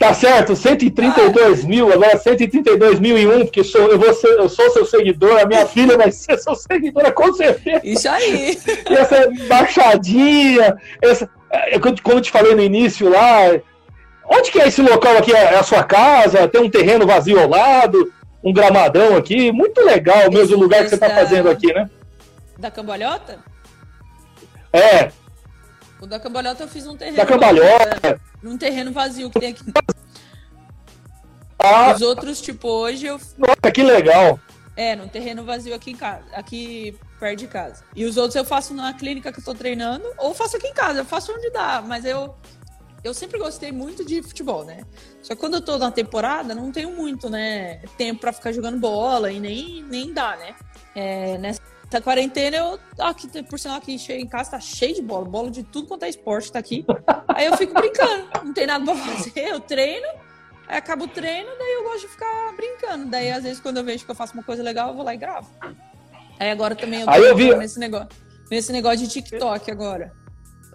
Tá 0.00 0.14
certo, 0.14 0.56
132 0.56 1.64
mil, 1.64 1.92
agora 1.92 2.18
132.001, 2.18 3.44
porque 3.44 3.62
sou, 3.62 3.82
eu, 3.82 3.98
vou 3.98 4.14
ser, 4.14 4.28
eu 4.28 4.48
sou 4.48 4.70
seu 4.70 4.86
seguidor, 4.86 5.38
a 5.38 5.44
minha 5.44 5.66
filha 5.68 5.96
vai 5.96 6.10
ser 6.10 6.38
seu 6.38 6.54
seguidora, 6.54 7.12
com 7.12 7.32
certeza. 7.34 7.82
Isso 7.84 8.08
aí. 8.08 8.58
E 8.88 8.94
essa 8.94 9.30
baixadinha, 9.46 10.74
essa, 11.02 11.28
é, 11.50 11.78
como 11.78 12.16
eu 12.18 12.20
te 12.22 12.30
falei 12.30 12.54
no 12.54 12.62
início 12.62 13.10
lá, 13.10 13.60
onde 14.24 14.50
que 14.50 14.58
é 14.58 14.68
esse 14.68 14.80
local 14.80 15.18
aqui? 15.18 15.32
É 15.32 15.56
a 15.56 15.62
sua 15.62 15.84
casa? 15.84 16.48
Tem 16.48 16.62
um 16.62 16.70
terreno 16.70 17.06
vazio 17.06 17.38
ao 17.38 17.48
lado? 17.48 18.10
um 18.42 18.52
gramadão 18.52 19.16
aqui. 19.16 19.52
Muito 19.52 19.80
legal 19.82 20.30
mesmo 20.30 20.56
o 20.56 20.60
lugar 20.60 20.82
que 20.82 20.88
você 20.88 20.94
está 20.94 21.10
fazendo 21.10 21.50
aqui, 21.50 21.72
né? 21.72 21.88
Da 22.58 22.70
cambalhota? 22.70 23.38
É. 24.72 25.10
O 26.00 26.06
da 26.06 26.18
cambalhota 26.18 26.64
eu 26.64 26.68
fiz 26.68 26.86
um 26.86 26.96
terreno. 26.96 27.16
Da 27.16 27.26
cambalhota? 27.26 28.20
Num 28.42 28.56
terreno 28.56 28.92
vazio 28.92 29.30
que 29.30 29.38
tem 29.38 29.50
aqui. 29.50 29.64
Ah. 31.58 31.92
Os 31.94 32.00
outros, 32.00 32.40
tipo, 32.40 32.68
hoje 32.68 33.06
eu. 33.06 33.20
Nossa, 33.36 33.72
que 33.72 33.82
legal! 33.82 34.40
É, 34.76 34.96
num 34.96 35.08
terreno 35.08 35.44
vazio 35.44 35.74
aqui 35.74 35.90
em 35.90 35.96
casa, 35.96 36.24
aqui 36.32 36.98
perto 37.18 37.38
de 37.40 37.46
casa. 37.46 37.84
E 37.94 38.06
os 38.06 38.16
outros 38.16 38.34
eu 38.34 38.44
faço 38.44 38.72
na 38.72 38.94
clínica 38.94 39.30
que 39.30 39.40
eu 39.40 39.44
tô 39.44 39.54
treinando, 39.54 40.04
ou 40.16 40.32
faço 40.32 40.56
aqui 40.56 40.68
em 40.68 40.72
casa, 40.72 41.00
eu 41.00 41.04
faço 41.04 41.32
onde 41.32 41.50
dá, 41.50 41.82
mas 41.86 42.06
eu 42.06 42.34
eu 43.02 43.14
sempre 43.14 43.38
gostei 43.38 43.72
muito 43.72 44.04
de 44.04 44.22
futebol, 44.22 44.64
né? 44.64 44.84
Só 45.22 45.34
que 45.34 45.40
quando 45.40 45.54
eu 45.54 45.60
tô 45.60 45.76
na 45.78 45.90
temporada, 45.90 46.54
não 46.54 46.70
tenho 46.70 46.92
muito, 46.92 47.28
né, 47.28 47.82
tempo 47.96 48.20
para 48.20 48.32
ficar 48.32 48.52
jogando 48.52 48.78
bola 48.78 49.32
e 49.32 49.40
nem, 49.40 49.82
nem 49.84 50.12
dá, 50.12 50.36
né? 50.36 50.54
É, 50.94 51.38
nessa 51.38 51.60
quarentena, 51.98 52.58
eu. 52.58 52.78
Aqui, 52.98 53.26
por 53.44 53.58
sinal, 53.58 53.78
aqui 53.78 53.96
em 54.10 54.26
casa 54.26 54.50
tá 54.50 54.60
cheio 54.60 54.94
de 54.94 55.00
bola, 55.00 55.24
bola 55.24 55.50
de 55.50 55.62
tudo 55.62 55.88
quanto 55.88 56.04
é 56.04 56.10
esporte 56.10 56.52
tá 56.52 56.58
aqui. 56.58 56.84
Aí 57.28 57.46
eu 57.46 57.56
fico 57.56 57.72
brincando, 57.72 58.28
não 58.44 58.52
tem 58.52 58.66
nada 58.66 58.84
pra 58.84 58.94
fazer, 58.94 59.48
eu 59.48 59.60
treino, 59.60 60.06
aí 60.68 60.76
acabo 60.76 61.04
o 61.04 61.08
treino, 61.08 61.48
daí 61.58 61.72
eu 61.72 61.84
gosto 61.84 62.02
de 62.02 62.08
ficar 62.08 62.52
brincando. 62.54 63.06
Daí, 63.06 63.32
às 63.32 63.42
vezes, 63.42 63.60
quando 63.60 63.78
eu 63.78 63.84
vejo 63.84 64.04
que 64.04 64.10
eu 64.10 64.14
faço 64.14 64.34
uma 64.34 64.42
coisa 64.42 64.62
legal, 64.62 64.90
eu 64.90 64.94
vou 64.94 65.04
lá 65.04 65.14
e 65.14 65.16
gravo. 65.16 65.50
Aí 66.38 66.50
agora 66.50 66.76
também 66.76 67.00
eu 67.00 67.06
tô 67.06 67.12
aí 67.12 67.22
eu 67.22 67.36
vi... 67.36 67.54
nesse 67.54 67.78
negócio, 67.78 68.08
nesse 68.50 68.72
negócio 68.72 68.98
de 68.98 69.08
TikTok 69.08 69.70
agora. 69.70 70.12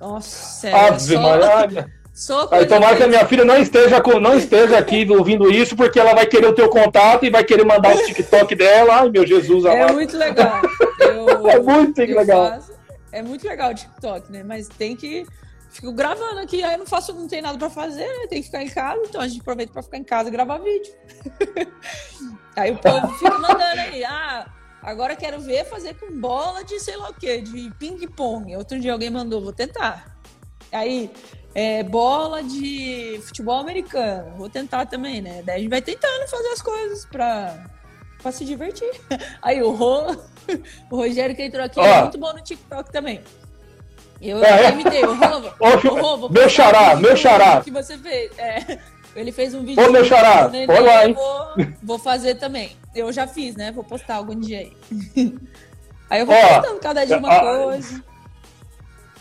Nossa, 0.02 0.70
é 0.70 1.00
só... 1.00 1.20
Socorro 2.16 2.56
Aí 2.62 2.66
tomara 2.66 2.96
que 2.96 3.04
a 3.04 3.08
minha 3.10 3.26
filha 3.28 3.44
não 3.44 3.58
esteja, 3.58 4.02
não 4.22 4.38
esteja 4.38 4.78
aqui 4.78 5.06
ouvindo 5.12 5.52
isso, 5.52 5.76
porque 5.76 6.00
ela 6.00 6.14
vai 6.14 6.26
querer 6.26 6.48
o 6.48 6.56
teu 6.56 6.70
contato 6.70 7.26
e 7.26 7.30
vai 7.30 7.44
querer 7.44 7.66
mandar 7.66 7.94
o 7.94 8.06
TikTok 8.06 8.56
dela. 8.56 9.02
Ai, 9.02 9.10
meu 9.10 9.28
Jesus 9.28 9.66
É 9.66 9.92
muito 9.92 10.18
legal. 10.18 10.62
Eu, 10.98 11.46
é 11.52 11.60
muito 11.60 12.00
legal. 12.00 12.52
Faço, 12.52 12.74
é 13.12 13.22
muito 13.22 13.46
legal 13.46 13.72
o 13.72 13.76
TikTok, 13.76 14.32
né? 14.32 14.44
Mas 14.44 14.70
tem 14.70 14.96
que. 14.96 15.26
Fico 15.70 15.92
gravando 15.92 16.40
aqui, 16.40 16.64
aí 16.64 16.76
eu 16.76 16.80
não 16.80 16.86
faço, 16.86 17.14
não 17.14 17.28
tem 17.28 17.42
nada 17.42 17.58
pra 17.58 17.70
fazer, 17.70 18.08
né? 18.08 18.28
Tem 18.30 18.40
que 18.40 18.46
ficar 18.46 18.64
em 18.64 18.70
casa, 18.70 19.02
então 19.04 19.20
a 19.20 19.28
gente 19.28 19.42
aproveita 19.42 19.74
pra 19.74 19.84
ficar 19.84 19.98
em 19.98 20.04
casa 20.06 20.30
e 20.30 20.32
gravar 20.32 20.60
vídeo. 20.60 20.94
aí 22.56 22.72
o 22.72 22.78
povo 22.78 23.10
fica 23.16 23.38
mandando 23.38 23.82
aí, 23.82 24.06
ah, 24.06 24.50
agora 24.82 25.18
quero 25.18 25.42
ver 25.42 25.66
fazer 25.66 25.96
com 25.96 26.18
bola 26.18 26.64
de 26.64 26.80
sei 26.80 26.96
lá 26.96 27.10
o 27.10 27.14
quê, 27.14 27.42
de 27.42 27.70
ping-pong. 27.78 28.56
Outro 28.56 28.80
dia 28.80 28.94
alguém 28.94 29.10
mandou, 29.10 29.42
vou 29.42 29.52
tentar. 29.52 30.16
Aí, 30.72 31.12
é, 31.56 31.82
bola 31.84 32.44
de 32.44 33.18
futebol 33.24 33.58
americano, 33.58 34.36
vou 34.36 34.50
tentar 34.50 34.86
também, 34.88 35.22
né? 35.22 35.42
Daí 35.46 35.56
a 35.56 35.60
gente 35.60 35.70
vai 35.70 35.82
tentando 35.82 36.28
fazer 36.28 36.50
as 36.50 36.62
coisas 36.62 37.06
pra, 37.06 37.66
pra 38.22 38.32
se 38.34 38.44
divertir. 38.44 38.92
Aí 39.42 39.64
o 39.64 39.72
Rô, 39.72 40.18
o 40.92 40.98
Rogério 40.98 41.34
que 41.34 41.42
entrou 41.42 41.64
aqui, 41.64 41.80
é 41.80 42.02
muito 42.02 42.18
bom 42.18 42.34
no 42.34 42.42
TikTok 42.42 42.92
também. 42.92 43.22
Eu 44.22 44.44
é, 44.44 44.70
imitei, 44.72 45.06
o 45.06 45.14
Rô, 45.14 46.28
meu 46.30 46.50
xará, 46.50 46.98
meu 46.98 47.16
xará. 47.16 47.62
que 47.62 47.72
você 47.72 47.98
fez. 47.98 48.38
É, 48.38 48.78
ele 49.16 49.32
fez 49.32 49.54
um 49.54 49.64
vídeo. 49.64 49.82
Ô, 49.82 49.90
meu 49.90 50.04
xará, 50.04 50.52
Olá, 50.68 50.80
lá, 50.82 51.08
hein? 51.08 51.14
Vou, 51.14 51.68
vou, 51.82 52.00
fazer 52.00 52.36
também. 52.36 52.76
Eu 52.94 53.14
já 53.14 53.28
fiz, 53.28 53.56
né? 53.56 53.72
Vou 53.72 53.84
postar 53.84 54.16
algum 54.16 54.38
dia 54.38 54.60
aí. 54.60 54.74
Aí 56.10 56.20
eu 56.20 56.26
vou 56.26 56.36
Ó, 56.36 56.56
postando 56.56 56.80
cada 56.82 57.06
dia 57.06 57.18
uma 57.18 57.32
a, 57.32 57.40
coisa. 57.40 58.04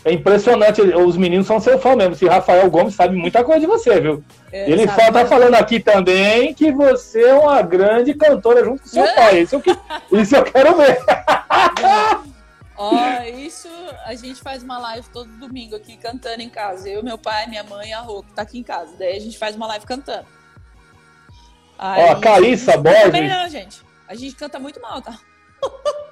É 0.05 0.13
impressionante, 0.13 0.81
os 0.81 1.17
meninos 1.17 1.47
são 1.47 1.59
seu 1.59 1.79
fã 1.79 1.95
mesmo. 1.95 2.13
Esse 2.13 2.27
Rafael 2.27 2.69
Gomes 2.69 2.93
sabe 2.93 3.15
muita 3.15 3.43
coisa 3.43 3.61
de 3.61 3.65
você, 3.65 3.99
viu? 3.99 4.23
É, 4.51 4.69
Ele 4.69 4.87
fala, 4.87 5.11
tá 5.11 5.25
falando 5.25 5.55
aqui 5.55 5.79
também 5.79 6.53
que 6.53 6.71
você 6.71 7.23
é 7.23 7.33
uma 7.33 7.59
grande 7.63 8.13
cantora 8.13 8.63
junto 8.63 8.83
com 8.83 8.87
seu 8.87 9.03
pai. 9.15 9.39
Isso, 9.39 9.59
que, 9.59 9.75
isso 10.11 10.35
eu 10.35 10.43
quero 10.43 10.77
ver. 10.77 10.99
Ó, 12.77 12.93
isso 13.35 13.67
a 14.05 14.13
gente 14.13 14.39
faz 14.41 14.61
uma 14.61 14.77
live 14.77 15.07
todo 15.11 15.27
domingo 15.39 15.75
aqui 15.75 15.97
cantando 15.97 16.43
em 16.43 16.49
casa. 16.49 16.87
Eu, 16.87 17.01
meu 17.01 17.17
pai, 17.17 17.47
minha 17.47 17.63
mãe 17.63 17.89
e 17.89 17.93
a 17.93 18.01
Rô, 18.01 18.21
que 18.21 18.31
tá 18.31 18.43
aqui 18.43 18.59
em 18.59 18.63
casa. 18.63 18.93
Daí 18.99 19.17
a 19.17 19.19
gente 19.19 19.39
faz 19.39 19.55
uma 19.55 19.65
live 19.65 19.87
cantando. 19.87 20.27
Aí, 21.79 22.03
Ó, 22.03 22.11
a 22.11 22.19
Caíssa 22.19 22.77
Borges. 22.77 23.27
Não, 23.27 23.49
gente. 23.49 23.81
A 24.07 24.13
gente 24.13 24.35
canta 24.35 24.59
muito 24.59 24.79
mal, 24.79 25.01
tá? 25.01 25.17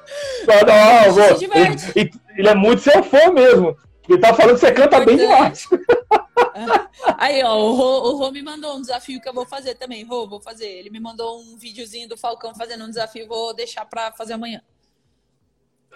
Não, 0.47 0.61
não, 0.67 1.55
ele, 1.95 2.11
ele, 2.37 2.47
é 2.47 2.55
muito 2.55 2.81
seu 2.81 3.03
fã 3.03 3.31
mesmo. 3.31 3.77
Ele 4.07 4.19
tá 4.19 4.33
falando 4.33 4.55
que 4.55 4.59
você 4.59 4.71
canta 4.71 5.05
bem 5.05 5.17
demais. 5.17 5.67
Aí, 7.17 7.43
ó, 7.43 7.57
o 7.57 7.73
Rô, 7.73 8.11
o 8.11 8.17
Rô, 8.17 8.31
me 8.31 8.41
mandou 8.41 8.77
um 8.77 8.81
desafio 8.81 9.21
que 9.21 9.27
eu 9.27 9.33
vou 9.33 9.45
fazer 9.45 9.75
também. 9.75 10.03
Rô, 10.03 10.27
vou 10.27 10.41
fazer. 10.41 10.67
Ele 10.67 10.89
me 10.89 10.99
mandou 10.99 11.39
um 11.39 11.57
videozinho 11.57 12.07
do 12.09 12.17
Falcão 12.17 12.53
fazendo 12.53 12.83
um 12.83 12.89
desafio, 12.89 13.27
vou 13.27 13.53
deixar 13.53 13.85
pra 13.85 14.11
fazer 14.11 14.33
amanhã. 14.33 14.61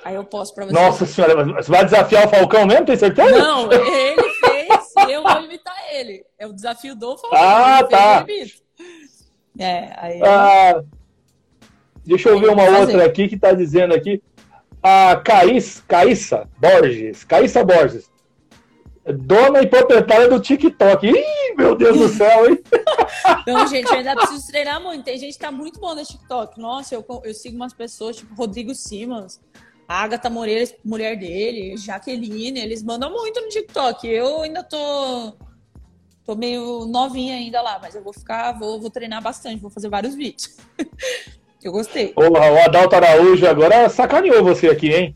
Aí 0.03 0.15
eu 0.15 0.23
posso 0.23 0.53
pra 0.53 0.65
você. 0.65 0.73
Nossa 0.73 1.05
senhora, 1.05 1.43
você 1.43 1.71
vai 1.71 1.83
desafiar 1.83 2.27
o 2.27 2.29
Falcão 2.29 2.65
mesmo, 2.65 2.85
tem 2.85 2.95
certeza? 2.95 3.37
Não, 3.37 3.71
ele 3.71 4.33
fez, 4.33 4.93
eu 5.09 5.23
vou 5.23 5.41
imitar 5.41 5.75
ele. 5.91 6.25
É 6.37 6.47
o 6.47 6.53
desafio 6.53 6.95
do 6.95 7.17
Falcão. 7.17 7.39
Ah, 7.39 7.83
tá. 7.83 8.25
É, 9.59 9.93
aí. 9.97 10.21
Ah, 10.23 10.83
deixa 12.07 12.29
eu 12.29 12.39
ver 12.39 12.49
uma 12.49 12.63
outra 12.79 13.05
aqui 13.05 13.27
que 13.27 13.37
tá 13.37 13.51
dizendo 13.51 13.93
aqui 13.93 14.21
a 14.81 15.15
Caís, 15.17 15.83
Caíssa 15.87 16.47
Borges, 16.57 17.23
Caíssa 17.23 17.63
Borges, 17.63 18.09
dona 19.05 19.61
e 19.61 19.67
proprietária 19.67 20.29
do 20.29 20.39
TikTok. 20.39 21.07
Ih, 21.07 21.55
meu 21.57 21.75
Deus 21.75 21.97
do 21.97 22.07
céu, 22.07 22.49
hein? 22.49 22.59
Não, 23.47 23.65
gente, 23.67 23.89
eu 23.89 23.97
ainda 23.97 24.15
preciso 24.15 24.47
treinar 24.47 24.81
muito. 24.81 25.03
Tem 25.03 25.17
gente 25.17 25.33
que 25.33 25.39
tá 25.39 25.51
muito 25.51 25.79
bom 25.79 25.95
no 25.95 26.03
TikTok. 26.03 26.59
Nossa, 26.59 26.95
eu, 26.95 27.05
eu 27.23 27.33
sigo 27.33 27.55
umas 27.55 27.73
pessoas, 27.73 28.17
tipo 28.17 28.33
Rodrigo 28.35 28.73
Simas, 28.75 29.41
a 29.87 30.03
Agatha 30.03 30.29
Moreira, 30.29 30.69
mulher 30.83 31.17
dele, 31.17 31.77
Jaqueline, 31.77 32.59
eles 32.59 32.83
mandam 32.83 33.11
muito 33.11 33.41
no 33.41 33.49
TikTok. 33.49 34.07
Eu 34.07 34.41
ainda 34.41 34.63
tô 34.63 35.33
tô 36.25 36.35
meio 36.35 36.85
novinha 36.85 37.35
ainda 37.35 37.61
lá, 37.61 37.79
mas 37.81 37.95
eu 37.95 38.03
vou 38.03 38.11
ficar, 38.11 38.51
vou, 38.51 38.81
vou 38.81 38.89
treinar 38.89 39.21
bastante, 39.21 39.61
vou 39.61 39.69
fazer 39.69 39.87
vários 39.87 40.13
vídeos. 40.13 40.57
Eu 41.63 41.71
gostei. 41.71 42.09
Porra, 42.09 42.51
o 42.51 42.61
Adalto 42.63 42.95
Araújo 42.95 43.47
agora 43.47 43.89
sacaneou 43.89 44.43
você 44.43 44.67
aqui, 44.67 44.93
hein? 44.93 45.15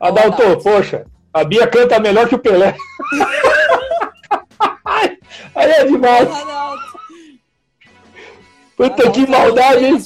Adalto, 0.00 0.58
poxa, 0.62 1.06
a 1.32 1.44
Bia 1.44 1.66
canta 1.66 2.00
melhor 2.00 2.28
que 2.28 2.34
o 2.34 2.38
Pelé. 2.38 2.76
aí 5.54 5.70
é 5.70 5.84
demais. 5.84 6.28
Puta 8.76 9.02
Adalto, 9.02 9.12
que 9.12 9.30
maldade, 9.30 9.84
hein? 9.84 9.98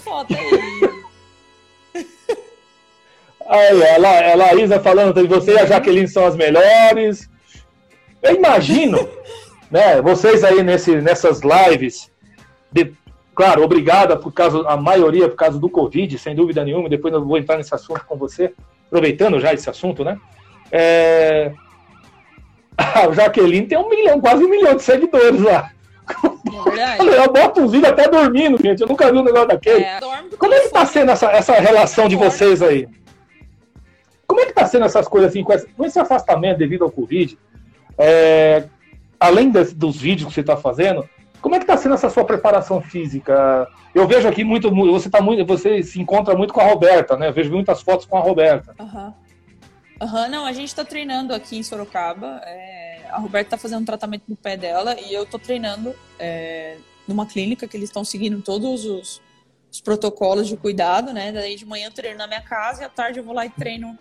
Aí, 3.49 3.83
a, 3.83 4.33
a 4.33 4.35
Laísa 4.37 4.79
falando 4.79 5.15
que 5.15 5.27
você 5.27 5.55
e 5.55 5.59
a 5.59 5.65
Jaqueline 5.65 6.07
são 6.07 6.27
as 6.27 6.37
melhores. 6.37 7.31
Eu 8.23 8.35
imagino, 8.35 9.09
né, 9.71 10.03
vocês 10.03 10.45
aí 10.45 10.63
nesse, 10.63 10.97
nessas 10.97 11.41
lives, 11.41 12.11
de, 12.71 12.93
Claro, 13.39 13.63
obrigada 13.63 14.17
por 14.17 14.33
causa, 14.33 14.69
a 14.69 14.77
maioria 14.77 15.29
por 15.29 15.37
causa 15.37 15.61
do 15.61 15.71
Covid, 15.71 16.19
sem 16.19 16.35
dúvida 16.35 16.65
nenhuma. 16.65 16.89
Depois 16.89 17.15
eu 17.15 17.25
vou 17.25 17.39
entrar 17.39 17.57
nesse 17.57 17.73
assunto 17.73 18.05
com 18.05 18.17
você, 18.17 18.53
aproveitando 18.89 19.39
já 19.39 19.55
esse 19.55 19.71
assunto, 19.71 20.03
né? 20.03 20.19
É... 20.73 21.53
A 22.77 23.13
Jaqueline 23.13 23.69
tem 23.69 23.79
um 23.79 23.89
milhão, 23.89 24.21
quase 24.21 24.45
um 24.45 24.49
milhão 24.49 24.75
de 24.75 24.83
seguidores 24.83 25.41
lá. 25.41 25.71
É 26.77 26.99
eu 27.25 27.33
boto 27.33 27.61
um 27.61 27.69
vídeo 27.69 27.89
até 27.89 28.09
dormindo, 28.09 28.61
gente. 28.61 28.81
Eu 28.81 28.89
nunca 28.89 29.09
vi 29.13 29.19
um 29.19 29.23
negócio 29.23 29.47
daquele. 29.47 29.85
É, 29.85 30.01
Como 30.37 30.53
é 30.53 30.61
que 30.63 30.71
tá 30.71 30.85
sendo 30.85 31.13
essa, 31.13 31.31
essa 31.31 31.53
relação 31.53 32.09
de 32.09 32.17
vocês 32.17 32.61
aí? 32.61 32.89
Como 34.27 34.41
é 34.41 34.47
que 34.47 34.53
tá 34.53 34.67
sendo 34.67 34.85
essas 34.85 35.07
coisas 35.07 35.31
assim, 35.31 35.45
com 35.45 35.53
esse, 35.53 35.69
com 35.69 35.85
esse 35.85 36.01
afastamento 36.01 36.59
devido 36.59 36.83
ao 36.83 36.91
Covid? 36.91 37.39
É, 37.97 38.65
além 39.21 39.49
das, 39.49 39.73
dos 39.73 39.97
vídeos 39.97 40.27
que 40.27 40.35
você 40.35 40.41
está 40.41 40.57
fazendo, 40.57 41.09
como 41.41 41.55
é 41.55 41.59
que 41.59 41.65
está 41.65 41.77
sendo 41.77 41.95
essa 41.95 42.11
sua 42.11 42.25
preparação 42.25 42.81
física? 42.81 43.69
Eu 43.95 44.07
vejo 44.07 44.29
aqui 44.29 44.45
muito, 44.45 44.71
você 44.71 45.09
tá 45.09 45.21
muito, 45.21 45.45
você 45.47 45.83
se 45.83 46.01
encontra 46.01 46.37
muito 46.37 46.53
com 46.53 46.61
a 46.61 46.65
Roberta, 46.65 47.17
né? 47.17 47.29
Eu 47.29 47.33
vejo 47.33 47.51
muitas 47.51 47.83
fotos 47.83 48.07
com 48.07 48.17
a 48.17 48.21
Roberta. 48.21 48.75
Aham. 48.79 49.15
Uhum. 50.01 50.09
uhum. 50.09 50.31
não, 50.31 50.47
a 50.47 50.53
gente 50.53 50.69
está 50.69 50.85
treinando 50.85 51.35
aqui 51.35 51.59
em 51.59 51.63
Sorocaba. 51.63 52.41
É, 52.45 53.07
a 53.11 53.19
Roberta 53.19 53.49
está 53.49 53.57
fazendo 53.57 53.83
um 53.83 53.85
tratamento 53.85 54.25
no 54.29 54.37
pé 54.37 54.57
dela 54.57 54.97
e 55.01 55.13
eu 55.13 55.23
estou 55.23 55.39
treinando 55.39 55.95
é, 56.19 56.77
numa 57.07 57.27
clínica 57.27 57.67
que 57.67 57.77
eles 57.77 57.89
estão 57.89 58.05
seguindo 58.05 58.41
todos 58.43 58.85
os, 58.85 59.23
os, 59.71 59.81
protocolos 59.81 60.49
de 60.49 60.57
cuidado, 60.57 61.13
né? 61.13 61.33
Daí 61.33 61.57
de 61.57 61.65
manhã 61.65 61.87
eu 61.87 61.93
treino 61.93 62.19
na 62.19 62.27
minha 62.27 62.43
casa 62.43 62.83
e 62.83 62.85
à 62.85 62.89
tarde 62.89 63.19
eu 63.21 63.25
vou 63.25 63.35
lá 63.35 63.47
e 63.47 63.51
treino 63.51 63.99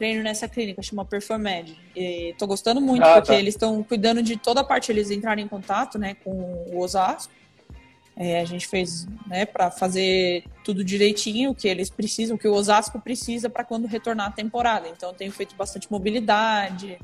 treino 0.00 0.22
nessa 0.22 0.48
clínica, 0.48 0.80
chama 0.80 1.04
Performed. 1.04 1.78
E 1.94 2.34
tô 2.38 2.46
gostando 2.46 2.80
muito, 2.80 3.04
ah, 3.04 3.16
porque 3.16 3.32
tá. 3.32 3.38
eles 3.38 3.52
estão 3.52 3.82
cuidando 3.82 4.22
de 4.22 4.34
toda 4.34 4.62
a 4.62 4.64
parte, 4.64 4.90
eles 4.90 5.10
entraram 5.10 5.42
em 5.42 5.46
contato, 5.46 5.98
né, 5.98 6.16
com 6.24 6.30
o 6.72 6.78
Osasco. 6.78 7.30
É, 8.16 8.40
a 8.40 8.44
gente 8.46 8.66
fez, 8.66 9.06
né, 9.26 9.44
para 9.44 9.70
fazer 9.70 10.44
tudo 10.64 10.82
direitinho, 10.82 11.50
o 11.50 11.54
que 11.54 11.68
eles 11.68 11.90
precisam, 11.90 12.36
o 12.36 12.38
que 12.38 12.48
o 12.48 12.54
Osasco 12.54 12.98
precisa 12.98 13.50
para 13.50 13.62
quando 13.62 13.86
retornar 13.86 14.28
a 14.28 14.30
temporada. 14.30 14.88
Então, 14.88 15.12
tenho 15.12 15.32
feito 15.32 15.54
bastante 15.54 15.92
mobilidade, 15.92 16.98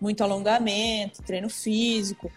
muito 0.00 0.22
alongamento, 0.22 1.24
treino 1.24 1.50
físico. 1.50 2.30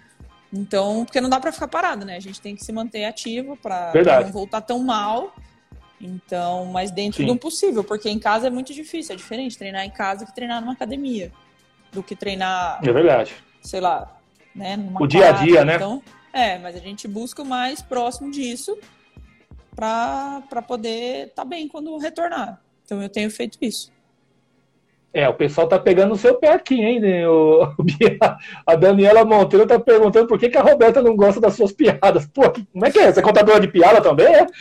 Então, 0.51 1.05
porque 1.05 1.21
não 1.21 1.29
dá 1.29 1.39
para 1.39 1.51
ficar 1.51 1.67
parado, 1.67 2.03
né? 2.03 2.15
A 2.15 2.19
gente 2.19 2.41
tem 2.41 2.55
que 2.55 2.65
se 2.65 2.71
manter 2.71 3.05
ativo 3.05 3.55
para 3.55 3.93
não 4.23 4.31
voltar 4.31 4.61
tão 4.61 4.79
mal 4.79 5.35
então, 5.99 6.65
mas 6.65 6.91
dentro 6.91 7.21
Sim. 7.21 7.27
do 7.27 7.35
possível, 7.35 7.83
porque 7.83 8.09
em 8.09 8.19
casa 8.19 8.47
é 8.47 8.49
muito 8.49 8.73
difícil, 8.73 9.13
é 9.13 9.17
diferente 9.17 9.57
treinar 9.57 9.85
em 9.85 9.89
casa 9.89 10.25
que 10.25 10.33
treinar 10.33 10.61
numa 10.61 10.73
academia, 10.73 11.31
do 11.91 12.01
que 12.01 12.15
treinar. 12.15 12.79
É 12.81 12.91
verdade. 12.91 13.35
Sei 13.61 13.81
lá, 13.81 14.17
né? 14.55 14.77
o 14.99 15.05
dia 15.05 15.29
a 15.29 15.31
dia, 15.33 15.65
né? 15.65 15.75
Então, 15.75 16.01
é, 16.31 16.57
mas 16.57 16.75
a 16.75 16.79
gente 16.79 17.07
busca 17.07 17.41
o 17.41 17.45
mais 17.45 17.81
próximo 17.81 18.31
disso 18.31 18.77
para 19.75 20.61
poder 20.67 21.27
estar 21.27 21.43
tá 21.43 21.45
bem 21.45 21.67
quando 21.67 21.97
retornar. 21.97 22.61
Então 22.85 23.01
eu 23.01 23.09
tenho 23.09 23.29
feito 23.29 23.57
isso. 23.61 23.91
É, 25.13 25.27
o 25.27 25.33
pessoal 25.33 25.67
tá 25.67 25.79
pegando 25.79 26.13
o 26.13 26.17
seu 26.17 26.35
pé 26.35 26.53
aqui, 26.53 26.79
hein? 26.79 26.99
Né? 26.99 27.27
O, 27.27 27.73
a 28.65 28.75
Daniela 28.75 29.25
Monteiro 29.25 29.65
tá 29.65 29.79
perguntando 29.79 30.27
por 30.27 30.37
que, 30.37 30.49
que 30.49 30.57
a 30.57 30.61
Roberta 30.61 31.01
não 31.01 31.15
gosta 31.15 31.41
das 31.41 31.55
suas 31.55 31.71
piadas. 31.71 32.27
Pô, 32.27 32.43
como 32.51 32.85
é 32.85 32.91
que 32.91 32.99
é? 32.99 33.11
Você 33.11 33.19
é 33.19 33.23
contadora 33.23 33.59
de 33.59 33.67
piada 33.67 34.01
também, 34.01 34.27
é? 34.27 34.45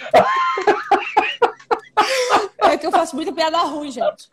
É 2.61 2.77
que 2.77 2.87
eu 2.87 2.91
faço 2.91 3.17
muita 3.17 3.33
piada 3.33 3.59
ruim, 3.59 3.91
gente. 3.91 4.31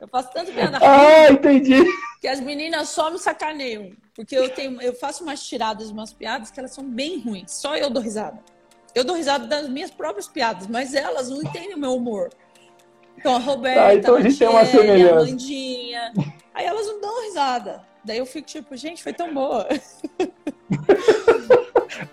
Eu 0.00 0.08
faço 0.08 0.30
tanto 0.32 0.52
piada 0.52 0.78
ruim. 0.78 0.88
Ah, 0.88 1.30
entendi. 1.30 1.84
Que 2.20 2.28
as 2.28 2.40
meninas 2.40 2.88
só 2.88 3.10
me 3.10 3.18
sacaneiam. 3.18 3.92
Porque 4.14 4.34
eu, 4.34 4.48
tenho, 4.48 4.80
eu 4.80 4.94
faço 4.94 5.22
umas 5.22 5.42
tiradas, 5.42 5.90
umas 5.90 6.12
piadas 6.12 6.50
que 6.50 6.58
elas 6.58 6.72
são 6.72 6.84
bem 6.84 7.20
ruins. 7.20 7.52
Só 7.52 7.76
eu 7.76 7.90
dou 7.90 8.02
risada. 8.02 8.38
Eu 8.94 9.04
dou 9.04 9.16
risada 9.16 9.46
das 9.46 9.68
minhas 9.68 9.90
próprias 9.90 10.28
piadas, 10.28 10.66
mas 10.66 10.94
elas 10.94 11.28
não 11.28 11.42
entendem 11.42 11.74
o 11.74 11.78
meu 11.78 11.94
humor. 11.94 12.30
Então, 13.18 13.36
a 13.36 13.38
Roberta, 13.38 13.86
ah, 13.86 13.94
então 13.94 14.16
a, 14.16 14.20
gente 14.20 14.38
tem 14.38 14.48
uma 14.48 14.66
semelhança. 14.66 15.14
a 15.14 15.24
Mandinha. 15.24 16.12
Aí 16.54 16.66
elas 16.66 16.86
não 16.86 17.00
dão 17.00 17.24
risada. 17.24 17.82
Daí 18.04 18.18
eu 18.18 18.26
fico 18.26 18.46
tipo, 18.46 18.76
gente, 18.76 19.02
foi 19.02 19.12
tão 19.12 19.32
boa. 19.32 19.66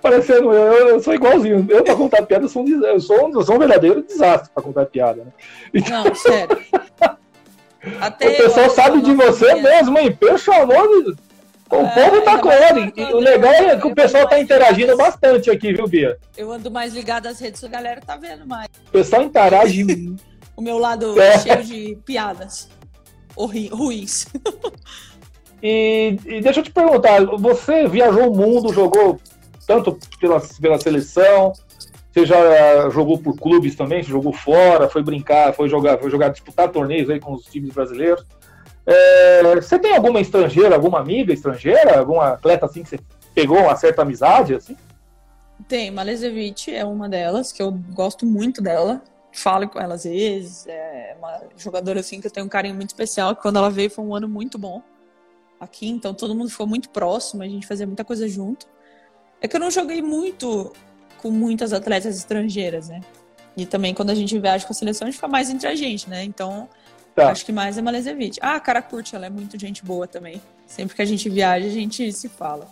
Parecendo 0.02 0.54
eu, 0.54 0.90
eu 0.90 1.00
sou 1.02 1.14
igualzinho. 1.14 1.66
Eu, 1.70 1.84
pra 1.84 1.96
contar 1.96 2.26
piada, 2.26 2.46
eu 2.46 2.50
sou 2.50 2.64
um, 2.64 2.86
eu 2.86 3.00
sou, 3.00 3.30
eu 3.30 3.44
sou 3.44 3.56
um 3.56 3.60
verdadeiro 3.60 4.02
desastre 4.02 4.50
pra 4.54 4.64
contar 4.64 4.86
piada. 4.86 5.26
Né? 5.26 5.32
Então... 5.74 6.06
Não, 6.06 6.16
sério. 6.16 6.58
Até 8.00 8.30
o 8.30 8.38
pessoal 8.38 8.70
sabe 8.70 9.02
de 9.02 9.14
você 9.14 9.56
mesmo, 9.56 9.98
hein? 9.98 10.16
Pelo 10.16 10.38
amor 10.62 11.04
de 11.04 11.16
o 11.72 11.86
é, 11.86 11.90
povo 11.90 12.22
tá 12.22 12.38
com 12.38 12.52
ele. 12.52 12.94
E 12.96 13.04
o 13.14 13.20
legal 13.20 13.54
é 13.54 13.80
que 13.80 13.88
o 13.88 13.96
pessoal 13.96 14.28
tá 14.28 14.40
interagindo 14.40 14.96
bastante 14.98 15.50
aqui, 15.50 15.74
viu, 15.74 15.88
Bia? 15.88 16.18
Eu 16.38 16.52
ando 16.52 16.70
mais 16.70 16.94
ligado 16.94 17.28
às 17.28 17.40
redes, 17.40 17.64
a 17.64 17.68
galera 17.68 18.02
tá 18.02 18.18
vendo 18.18 18.46
mais. 18.46 18.68
O 18.88 18.92
pessoal 18.92 19.24
interage. 19.24 19.86
o 20.56 20.62
meu 20.62 20.78
lado 20.78 21.20
é. 21.20 21.40
cheio 21.40 21.64
de 21.64 21.98
piadas 22.06 22.70
ruins. 23.36 24.28
e, 25.62 26.18
e, 26.26 26.42
deixa 26.42 26.60
eu 26.60 26.64
te 26.64 26.72
perguntar, 26.72 27.26
você 27.38 27.88
viajou 27.88 28.32
o 28.32 28.36
mundo, 28.36 28.74
jogou 28.74 29.20
tanto 29.66 29.98
pela, 30.20 30.42
pela 30.60 30.80
seleção, 30.80 31.54
você 32.12 32.26
já 32.26 32.90
jogou 32.90 33.18
por 33.18 33.38
clubes 33.38 33.76
também, 33.76 34.04
você 34.04 34.10
jogou 34.10 34.34
fora, 34.34 34.90
foi 34.90 35.02
brincar, 35.02 35.54
foi 35.54 35.70
jogar, 35.70 35.98
foi 35.98 36.10
jogar, 36.10 36.30
disputar 36.30 36.70
torneios 36.70 37.10
aí 37.10 37.20
com 37.20 37.34
os 37.34 37.46
times 37.46 37.74
brasileiros. 37.74 38.26
É, 38.86 39.56
você 39.56 39.80
tem 39.80 39.96
alguma 39.96 40.20
estrangeira, 40.20 40.76
alguma 40.76 41.00
amiga 41.00 41.32
estrangeira, 41.32 42.00
alguma 42.00 42.30
atleta 42.30 42.66
assim 42.66 42.84
que 42.84 42.90
você 42.90 43.00
pegou 43.34 43.60
uma 43.60 43.76
certa 43.76 44.02
amizade 44.02 44.56
assim? 44.56 44.76
Tem, 45.68 45.92
Malezevic 45.92 46.74
é 46.74 46.84
uma 46.84 47.08
delas, 47.08 47.52
que 47.52 47.62
eu 47.62 47.72
gosto 47.72 48.26
muito 48.26 48.62
dela. 48.62 49.02
Falo 49.32 49.68
com 49.68 49.80
ela 49.80 49.96
às 49.96 50.04
vezes. 50.04 50.66
É 50.68 51.16
uma 51.18 51.42
jogadora 51.58 52.00
assim 52.00 52.20
que 52.20 52.28
eu 52.28 52.32
tenho 52.32 52.46
um 52.46 52.50
carinho 52.50 52.76
muito 52.76 52.90
especial. 52.90 53.36
Quando 53.36 53.58
ela 53.58 53.70
veio 53.70 53.90
foi 53.90 54.04
um 54.04 54.16
ano 54.16 54.28
muito 54.28 54.58
bom 54.58 54.82
aqui, 55.60 55.88
então 55.88 56.14
todo 56.14 56.34
mundo 56.34 56.50
ficou 56.50 56.66
muito 56.66 56.90
próximo, 56.90 57.44
a 57.44 57.48
gente 57.48 57.68
fazia 57.68 57.86
muita 57.86 58.04
coisa 58.04 58.28
junto. 58.28 58.68
É 59.40 59.48
que 59.48 59.56
eu 59.56 59.60
não 59.60 59.70
joguei 59.70 60.02
muito 60.02 60.74
com 61.22 61.30
muitas 61.30 61.72
atletas 61.72 62.18
estrangeiras, 62.18 62.90
né? 62.90 63.02
E 63.56 63.66
também 63.66 63.94
quando 63.94 64.10
a 64.10 64.16
gente 64.16 64.38
viaja 64.40 64.66
com 64.66 64.74
a 64.74 64.76
seleção, 64.76 65.08
a 65.08 65.12
gente 65.12 65.18
fica 65.18 65.28
mais 65.28 65.50
entre 65.50 65.68
a 65.68 65.76
gente, 65.76 66.10
né? 66.10 66.24
Então, 66.24 66.68
Tá. 67.16 67.30
Acho 67.30 67.46
que 67.46 67.52
mais 67.52 67.78
é 67.78 67.82
Malezevic. 67.82 68.40
Ah, 68.42 68.56
a 68.56 68.60
cara 68.60 68.82
curte, 68.82 69.16
ela 69.16 69.26
é 69.26 69.30
muito 69.30 69.60
gente 69.60 69.84
boa 69.84 70.08
também. 70.08 70.42
Sempre 70.66 70.96
que 70.96 71.02
a 71.02 71.06
gente 71.06 71.30
viaja, 71.30 71.68
a 71.68 71.70
gente 71.70 72.12
se 72.14 72.30
fala. 72.30 72.72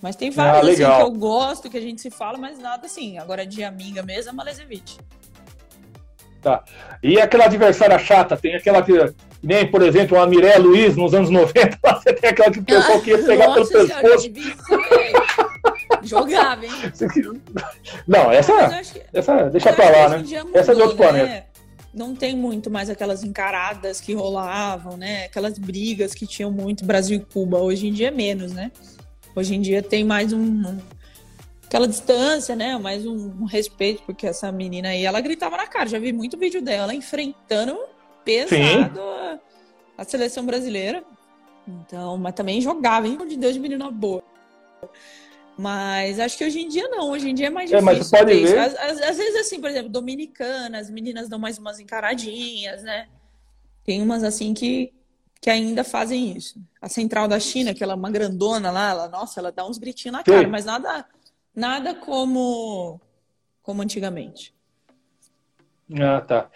Mas 0.00 0.16
tem 0.16 0.30
vários 0.30 0.80
ah, 0.80 0.88
assim, 0.88 0.96
que 0.96 1.02
eu 1.02 1.10
gosto, 1.10 1.70
que 1.70 1.76
a 1.76 1.80
gente 1.80 2.00
se 2.00 2.10
fala, 2.10 2.38
mas 2.38 2.58
nada 2.58 2.86
assim. 2.86 3.18
Agora 3.18 3.46
de 3.46 3.62
amiga 3.62 4.02
mesmo 4.02 4.30
é 4.30 4.32
Malezevic. 4.32 4.98
Tá. 6.42 6.64
E 7.02 7.20
aquela 7.20 7.44
adversária 7.44 7.98
chata, 7.98 8.36
tem 8.36 8.54
aquela 8.54 8.82
que. 8.82 8.92
Nem, 9.42 9.66
por 9.66 9.82
exemplo, 9.82 10.20
a 10.20 10.26
Miré 10.26 10.56
Luiz 10.58 10.96
nos 10.96 11.14
anos 11.14 11.30
90, 11.30 11.78
você 11.82 12.12
tem 12.12 12.30
aquela 12.30 12.50
que 12.50 12.58
o 12.58 12.64
pessoal 12.64 12.98
ah, 12.98 13.00
queria 13.00 13.24
pegar 13.24 13.54
pelo 13.54 13.68
pescoço. 13.68 14.30
Jogava, 16.02 16.64
hein? 16.64 16.72
Não, 18.06 18.30
essa, 18.30 18.52
que, 18.82 19.02
essa 19.12 19.44
deixa 19.50 19.72
pra 19.72 19.90
lá, 19.90 20.08
né? 20.10 20.18
Mudou, 20.18 20.50
essa 20.54 20.72
é 20.72 20.74
de 20.74 20.82
outro 20.82 20.98
né? 20.98 21.08
planeta 21.08 21.50
não 21.92 22.14
tem 22.14 22.36
muito 22.36 22.70
mais 22.70 22.88
aquelas 22.88 23.24
encaradas 23.24 24.00
que 24.00 24.14
rolavam, 24.14 24.96
né? 24.96 25.24
Aquelas 25.24 25.58
brigas 25.58 26.14
que 26.14 26.26
tinham 26.26 26.50
muito 26.50 26.84
Brasil 26.84 27.16
e 27.16 27.32
Cuba. 27.32 27.58
Hoje 27.58 27.88
em 27.88 27.92
dia 27.92 28.08
é 28.08 28.12
menos, 28.12 28.52
né? 28.52 28.70
Hoje 29.34 29.56
em 29.56 29.60
dia 29.60 29.82
tem 29.82 30.04
mais 30.04 30.32
um 30.32 30.78
aquela 31.70 31.86
distância, 31.86 32.56
né? 32.56 32.76
Mais 32.76 33.06
um, 33.06 33.42
um, 33.42 33.44
respeito, 33.44 34.02
porque 34.02 34.26
essa 34.26 34.50
menina 34.50 34.88
aí, 34.88 35.04
ela 35.04 35.20
gritava 35.20 35.56
na 35.56 35.68
cara. 35.68 35.88
Já 35.88 36.00
vi 36.00 36.12
muito 36.12 36.36
vídeo 36.36 36.60
dela 36.60 36.92
enfrentando 36.92 37.78
pesado 38.24 39.00
a, 39.00 39.38
a, 39.96 40.04
seleção 40.04 40.44
brasileira. 40.44 41.04
Então, 41.68 42.18
mas 42.18 42.34
também 42.34 42.60
jogava, 42.60 43.06
hein? 43.06 43.16
De 43.24 43.36
Deus 43.36 43.54
de 43.54 43.60
menina 43.60 43.88
boa. 43.88 44.20
Mas 45.56 46.18
acho 46.18 46.36
que 46.36 46.44
hoje 46.44 46.60
em 46.60 46.68
dia 46.68 46.88
não, 46.88 47.10
hoje 47.10 47.30
em 47.30 47.34
dia 47.34 47.46
é 47.46 47.50
mais 47.50 47.70
difícil. 47.70 47.88
É, 47.88 47.98
mas 47.98 48.10
pode 48.10 48.34
ver. 48.34 48.58
Às, 48.58 48.74
às, 48.74 49.02
às, 49.02 49.16
vezes, 49.16 49.36
assim, 49.36 49.60
por 49.60 49.70
exemplo, 49.70 49.88
dominicana, 49.88 50.76
as 50.76 50.90
meninas 50.90 51.28
dão 51.28 51.38
mais 51.38 51.56
umas 51.56 51.78
encaradinhas, 51.78 52.82
né? 52.82 53.06
Tem 53.84 54.02
umas 54.02 54.24
assim 54.24 54.52
que, 54.52 54.92
que 55.40 55.48
ainda 55.48 55.84
fazem 55.84 56.36
isso. 56.36 56.60
A 56.82 56.88
central 56.88 57.28
da 57.28 57.38
China, 57.38 57.72
que 57.72 57.84
ela 57.84 57.92
é 57.92 57.96
uma 57.96 58.10
grandona 58.10 58.72
lá, 58.72 58.90
ela, 58.90 59.08
nossa, 59.08 59.38
ela 59.38 59.52
dá 59.52 59.64
uns 59.64 59.78
gritinhos 59.78 60.16
na 60.16 60.24
cara, 60.24 60.40
Sim. 60.40 60.46
mas 60.46 60.64
nada, 60.64 61.06
nada 61.54 61.94
como, 61.94 63.00
como 63.62 63.82
antigamente. 63.82 64.54
Ah, 66.00 66.20
tá. 66.20 66.50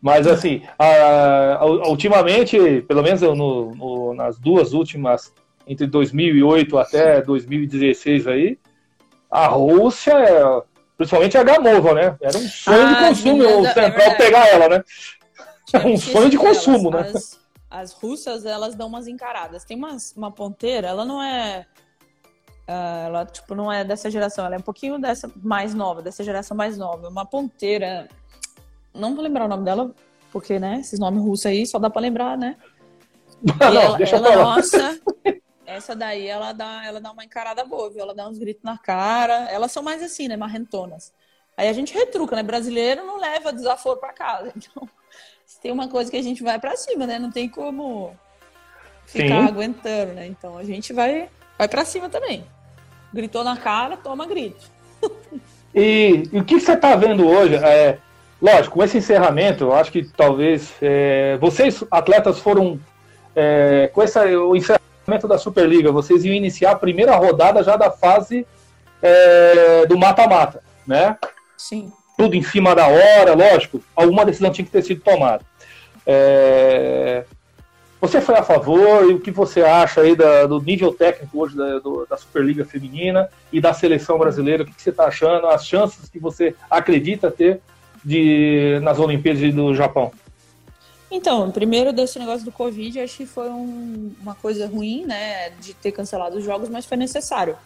Mas 0.00 0.26
assim, 0.26 0.62
a, 0.78 1.54
a, 1.54 1.66
ultimamente, 1.66 2.82
pelo 2.82 3.02
menos 3.02 3.20
no, 3.20 3.74
no, 3.74 4.14
nas 4.14 4.38
duas 4.38 4.72
últimas 4.72 5.32
entre 5.66 5.86
2008 5.86 6.78
até 6.78 7.20
2016 7.20 8.26
aí, 8.26 8.58
a 9.30 9.46
Rússia, 9.48 10.14
principalmente 10.96 11.36
a 11.36 11.42
Gamova, 11.42 11.92
né? 11.94 12.16
Era 12.20 12.38
um 12.38 12.48
sonho 12.48 12.86
ah, 12.86 12.94
de 12.94 13.08
consumo 13.08 13.60
o 13.60 13.66
Central 13.66 14.06
é 14.06 14.14
pegar 14.14 14.48
ela, 14.48 14.68
né? 14.68 14.84
É 15.72 15.78
um 15.86 15.96
sonho 15.98 16.30
de 16.30 16.38
consumo, 16.38 16.90
elas, 16.90 17.12
né? 17.12 17.18
As, 17.18 17.40
as, 17.70 17.92
russas, 17.92 18.46
elas 18.46 18.74
dão 18.74 18.86
umas 18.86 19.06
encaradas. 19.06 19.64
Tem 19.64 19.76
umas, 19.76 20.14
uma 20.16 20.32
ponteira, 20.32 20.88
ela 20.88 21.04
não 21.04 21.22
é... 21.22 21.66
Uh, 22.68 23.06
ela, 23.06 23.26
tipo, 23.26 23.54
não 23.54 23.72
é 23.72 23.82
dessa 23.82 24.10
geração, 24.10 24.44
ela 24.44 24.56
é 24.56 24.58
um 24.58 24.62
pouquinho 24.62 24.98
dessa 24.98 25.30
mais 25.36 25.74
nova, 25.74 26.02
dessa 26.02 26.22
geração 26.22 26.56
mais 26.56 26.76
nova. 26.76 27.08
Uma 27.08 27.24
ponteira... 27.24 28.08
Não 28.94 29.14
vou 29.14 29.24
lembrar 29.24 29.46
o 29.46 29.48
nome 29.48 29.64
dela, 29.64 29.94
porque, 30.30 30.58
né, 30.58 30.80
esses 30.80 30.98
nomes 30.98 31.22
russos 31.22 31.46
aí 31.46 31.66
só 31.66 31.78
dá 31.78 31.88
pra 31.88 32.02
lembrar, 32.02 32.36
né? 32.36 32.56
Não, 33.42 33.96
ela, 33.96 34.36
nossa, 34.36 35.00
essa 35.64 35.94
daí, 35.94 36.26
ela 36.26 36.52
dá, 36.52 36.84
ela 36.84 37.00
dá 37.00 37.12
uma 37.12 37.24
encarada 37.24 37.64
boa, 37.64 37.88
viu? 37.90 38.00
Ela 38.02 38.14
dá 38.14 38.28
uns 38.28 38.38
gritos 38.38 38.64
na 38.64 38.76
cara. 38.76 39.48
Elas 39.50 39.70
são 39.70 39.82
mais 39.82 40.02
assim, 40.02 40.26
né? 40.26 40.36
Marrentonas. 40.36 41.12
Aí 41.56 41.68
a 41.68 41.72
gente 41.72 41.94
retruca, 41.94 42.34
né? 42.34 42.42
Brasileiro 42.42 43.04
não 43.04 43.18
leva 43.18 43.52
desaforo 43.52 43.98
para 43.98 44.12
casa. 44.12 44.52
Então, 44.58 44.88
se 45.44 45.60
tem 45.60 45.72
uma 45.72 45.88
coisa 45.88 46.10
que 46.10 46.16
a 46.16 46.22
gente 46.22 46.42
vai 46.42 46.58
para 46.58 46.76
cima, 46.76 47.06
né? 47.06 47.18
Não 47.18 47.30
tem 47.30 47.48
como 47.48 48.14
ficar 49.06 49.42
Sim. 49.42 49.48
aguentando, 49.48 50.12
né? 50.12 50.26
Então 50.26 50.58
a 50.58 50.64
gente 50.64 50.92
vai, 50.92 51.30
vai 51.56 51.66
para 51.66 51.84
cima 51.86 52.10
também. 52.10 52.44
Gritou 53.12 53.42
na 53.42 53.56
cara, 53.56 53.96
toma 53.96 54.26
grito. 54.26 54.70
E, 55.74 56.24
e 56.32 56.38
o 56.38 56.44
que 56.44 56.58
você 56.58 56.72
está 56.72 56.96
vendo 56.96 57.26
hoje? 57.26 57.54
É, 57.56 57.98
lógico, 58.40 58.76
com 58.76 58.82
esse 58.82 58.98
encerramento, 58.98 59.64
eu 59.64 59.74
acho 59.74 59.92
que 59.92 60.02
talvez 60.02 60.72
é, 60.80 61.36
vocês, 61.40 61.84
atletas, 61.90 62.38
foram 62.38 62.80
é, 63.36 63.90
com 63.92 64.02
essa, 64.02 64.24
o 64.26 64.56
encerramento 64.56 65.28
da 65.28 65.38
Superliga, 65.38 65.92
vocês 65.92 66.24
iam 66.24 66.34
iniciar 66.34 66.72
a 66.72 66.78
primeira 66.78 67.14
rodada 67.16 67.62
já 67.62 67.76
da 67.76 67.90
fase 67.90 68.46
é, 69.02 69.86
do 69.86 69.96
mata-mata, 69.96 70.62
né? 70.86 71.16
Sim. 71.56 71.92
Tudo 72.16 72.34
em 72.34 72.42
cima 72.42 72.74
da 72.74 72.88
hora, 72.88 73.34
lógico, 73.34 73.80
alguma 73.94 74.24
decisão 74.24 74.50
tinha 74.50 74.64
que 74.64 74.72
ter 74.72 74.82
sido 74.82 75.00
tomada. 75.02 75.44
É... 76.04 77.24
Você 78.00 78.20
foi 78.20 78.36
a 78.36 78.44
favor 78.44 79.10
e 79.10 79.14
o 79.14 79.20
que 79.20 79.30
você 79.30 79.62
acha 79.62 80.02
aí 80.02 80.14
da, 80.14 80.46
do 80.46 80.60
nível 80.60 80.92
técnico 80.92 81.40
hoje 81.40 81.56
da, 81.56 81.80
do, 81.80 82.06
da 82.08 82.16
Superliga 82.16 82.64
Feminina 82.64 83.28
e 83.52 83.60
da 83.60 83.74
seleção 83.74 84.16
brasileira? 84.18 84.62
O 84.62 84.66
que, 84.66 84.72
que 84.72 84.82
você 84.82 84.90
está 84.90 85.06
achando? 85.06 85.48
As 85.48 85.66
chances 85.66 86.08
que 86.08 86.18
você 86.18 86.54
acredita 86.70 87.28
ter 87.30 87.60
de, 88.04 88.78
nas 88.82 89.00
Olimpíadas 89.00 89.52
do 89.52 89.74
Japão? 89.74 90.12
Então, 91.10 91.50
primeiro 91.50 91.92
desse 91.92 92.18
negócio 92.18 92.44
do 92.44 92.52
Covid, 92.52 93.00
acho 93.00 93.16
que 93.16 93.26
foi 93.26 93.48
um, 93.48 94.12
uma 94.20 94.34
coisa 94.34 94.68
ruim, 94.68 95.04
né, 95.04 95.50
de 95.60 95.74
ter 95.74 95.90
cancelado 95.90 96.36
os 96.36 96.44
jogos, 96.44 96.68
mas 96.68 96.86
foi 96.86 96.96
necessário. 96.96 97.56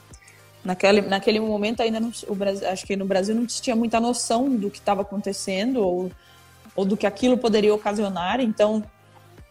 Naquele, 0.64 1.02
naquele 1.02 1.40
momento 1.40 1.82
ainda 1.82 1.98
não, 1.98 2.12
o 2.28 2.34
Brasil, 2.34 2.68
acho 2.68 2.86
que 2.86 2.94
no 2.94 3.04
Brasil 3.04 3.34
não 3.34 3.44
tinha 3.44 3.74
muita 3.74 4.00
noção 4.00 4.48
do 4.48 4.70
que 4.70 4.78
estava 4.78 5.02
acontecendo 5.02 5.78
ou, 5.78 6.10
ou 6.76 6.84
do 6.84 6.96
que 6.96 7.04
aquilo 7.04 7.36
poderia 7.36 7.74
ocasionar, 7.74 8.40
então 8.40 8.82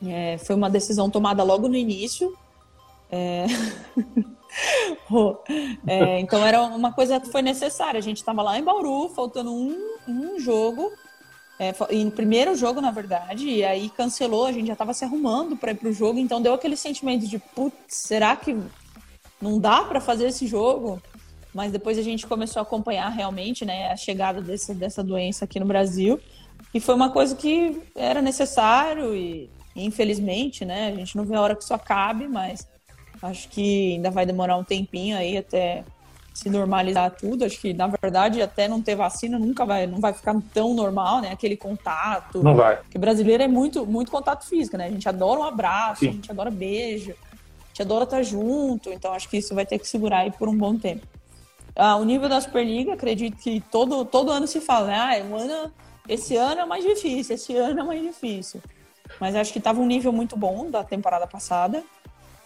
é, 0.06 0.38
foi 0.38 0.56
uma 0.56 0.70
decisão 0.70 1.10
tomada 1.10 1.44
logo 1.44 1.68
no 1.68 1.76
início. 1.76 2.36
É... 3.12 3.46
é, 5.88 6.20
então 6.20 6.46
era 6.46 6.62
uma 6.64 6.92
coisa 6.92 7.20
que 7.20 7.30
foi 7.30 7.42
necessária. 7.42 7.98
A 7.98 8.04
gente 8.04 8.18
estava 8.18 8.42
lá 8.42 8.58
em 8.58 8.64
Bauru, 8.64 9.10
faltando 9.10 9.54
um, 9.54 9.78
um 10.08 10.40
jogo 10.40 10.92
é, 11.62 11.76
e 11.92 12.04
no 12.04 12.10
primeiro 12.10 12.56
jogo, 12.56 12.82
na 12.82 12.90
verdade, 12.90 13.48
e 13.48 13.64
aí 13.64 13.88
cancelou, 13.92 14.48
a 14.48 14.52
gente 14.52 14.66
já 14.66 14.74
estava 14.74 14.96
se 14.96 15.06
arrumando 15.06 15.56
para 15.56 15.70
ir 15.70 15.76
pro 15.76 15.94
jogo, 15.94 16.18
então 16.18 16.42
deu 16.42 16.56
aquele 16.56 16.76
sentimento 16.76 17.28
de, 17.28 17.38
putz, 17.38 17.76
será 17.88 18.36
que 18.36 18.58
não 19.40 19.60
dá 19.60 19.84
para 19.84 20.02
fazer 20.02 20.26
esse 20.26 20.48
jogo? 20.48 21.00
Mas 21.54 21.72
depois 21.72 22.00
a 22.00 22.02
gente 22.02 22.26
começou 22.26 22.62
a 22.62 22.64
acompanhar 22.64 23.10
realmente, 23.10 23.64
né, 23.64 23.92
a 23.92 23.96
chegada 23.96 24.42
desse, 24.42 24.74
dessa 24.74 25.04
doença 25.04 25.46
aqui 25.46 25.60
no 25.60 25.68
Brasil, 25.68 26.20
e 26.74 26.80
foi 26.80 26.96
uma 26.96 27.12
coisa 27.12 27.36
que 27.36 27.80
era 27.94 28.24
necessário 28.24 29.16
e, 29.16 29.48
infelizmente, 29.76 30.66
né, 30.66 30.90
a 30.90 30.96
gente 30.96 31.16
não 31.16 31.26
vê 31.26 31.36
a 31.36 31.42
hora 31.42 31.56
que 31.56 31.64
isso 31.64 31.74
acabe, 31.74 32.28
mas 32.28 32.68
acho 33.22 33.50
que 33.50 33.94
ainda 33.94 34.10
vai 34.10 34.26
demorar 34.26 34.58
um 34.58 34.64
tempinho 34.64 35.18
aí 35.18 35.38
até 35.38 35.84
se 36.34 36.50
normalizar 36.50 37.12
tudo. 37.12 37.46
Acho 37.46 37.60
que, 37.60 37.74
na 37.74 37.88
verdade, 37.88 38.42
até 38.42 38.68
não 38.68 38.82
ter 38.82 38.96
vacina 38.96 39.38
nunca 39.38 39.66
vai, 39.66 39.86
não 39.86 40.00
vai 40.00 40.14
ficar 40.14 40.36
tão 40.54 40.74
normal, 40.74 41.22
né? 41.22 41.32
Aquele 41.32 41.58
contato. 41.58 42.42
Não 42.42 42.56
vai. 42.56 42.78
Porque 42.78 42.98
brasileiro 42.98 43.44
é 43.44 43.48
muito, 43.48 43.86
muito 43.86 44.12
contato 44.12 44.48
físico, 44.48 44.78
né? 44.78 44.88
A 44.88 44.90
gente 44.90 45.08
adora 45.08 45.40
um 45.40 45.44
abraço, 45.44 46.02
Sim. 46.02 46.10
a 46.10 46.12
gente 46.14 46.32
adora 46.32 46.50
beijo, 46.50 47.12
a 47.12 47.68
gente 47.68 47.82
adora 47.82 48.06
estar 48.06 48.24
junto. 48.24 48.92
Então, 48.92 49.14
acho 49.14 49.30
que 49.30 49.38
isso 49.38 49.54
vai 49.54 49.66
ter 49.66 49.78
que 49.78 49.88
segurar 49.88 50.20
aí 50.20 50.32
por 50.32 50.48
um 50.48 50.58
bom 50.58 50.78
tempo. 50.78 51.06
Ah, 51.76 51.96
o 51.96 52.04
nível 52.04 52.28
da 52.28 52.40
Superliga, 52.40 52.94
acredito 52.94 53.38
que 53.38 53.62
todo, 53.72 54.04
todo 54.06 54.32
ano 54.32 54.48
se 54.48 54.60
fala, 54.60 54.88
né? 54.88 54.98
Ah, 54.98 55.26
um 55.26 55.36
ano, 55.36 55.72
esse 56.08 56.36
ano 56.36 56.62
é 56.62 56.66
mais 56.66 56.84
difícil, 56.84 57.36
esse 57.36 57.56
ano 57.56 57.80
é 57.80 57.84
mais 57.84 58.02
difícil. 58.02 58.62
Mas 59.20 59.36
acho 59.36 59.52
que 59.52 59.60
estava 59.60 59.80
um 59.80 59.86
nível 59.86 60.12
muito 60.12 60.36
bom 60.36 60.70
da 60.70 60.84
temporada 60.84 61.28
passada. 61.28 61.84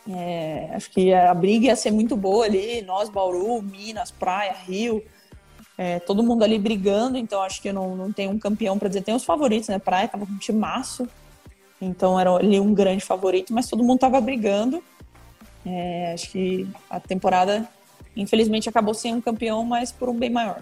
É, 0.07 0.69
acho 0.73 0.91
que 0.91 1.13
a 1.13 1.33
briga 1.33 1.67
ia 1.67 1.75
ser 1.75 1.91
muito 1.91 2.15
boa 2.15 2.45
ali, 2.45 2.81
nós, 2.83 3.09
Bauru, 3.09 3.61
Minas, 3.61 4.11
Praia, 4.11 4.53
Rio, 4.53 5.03
é, 5.77 5.99
todo 5.99 6.23
mundo 6.23 6.43
ali 6.43 6.57
brigando, 6.59 7.17
então 7.17 7.41
acho 7.41 7.61
que 7.61 7.73
não, 7.73 7.95
não 7.95 8.11
tem 8.11 8.29
um 8.29 8.39
campeão 8.39 8.77
para 8.77 8.87
dizer. 8.87 9.01
Tem 9.01 9.15
os 9.15 9.25
favoritos, 9.25 9.67
né? 9.67 9.79
Praia 9.79 10.07
tava 10.07 10.25
com 10.25 10.31
um 10.31 10.37
time 10.37 10.59
maço, 10.59 11.07
então 11.81 12.19
era 12.19 12.31
ali 12.31 12.59
um 12.59 12.73
grande 12.73 13.03
favorito, 13.03 13.53
mas 13.53 13.67
todo 13.67 13.83
mundo 13.83 13.99
tava 13.99 14.21
brigando. 14.21 14.83
É, 15.65 16.13
acho 16.13 16.29
que 16.29 16.67
a 16.89 16.99
temporada, 16.99 17.67
infelizmente, 18.15 18.69
acabou 18.69 18.93
sem 18.93 19.13
um 19.13 19.19
campeão, 19.19 19.65
mas 19.65 19.91
por 19.91 20.07
um 20.07 20.13
bem 20.15 20.29
maior. 20.29 20.61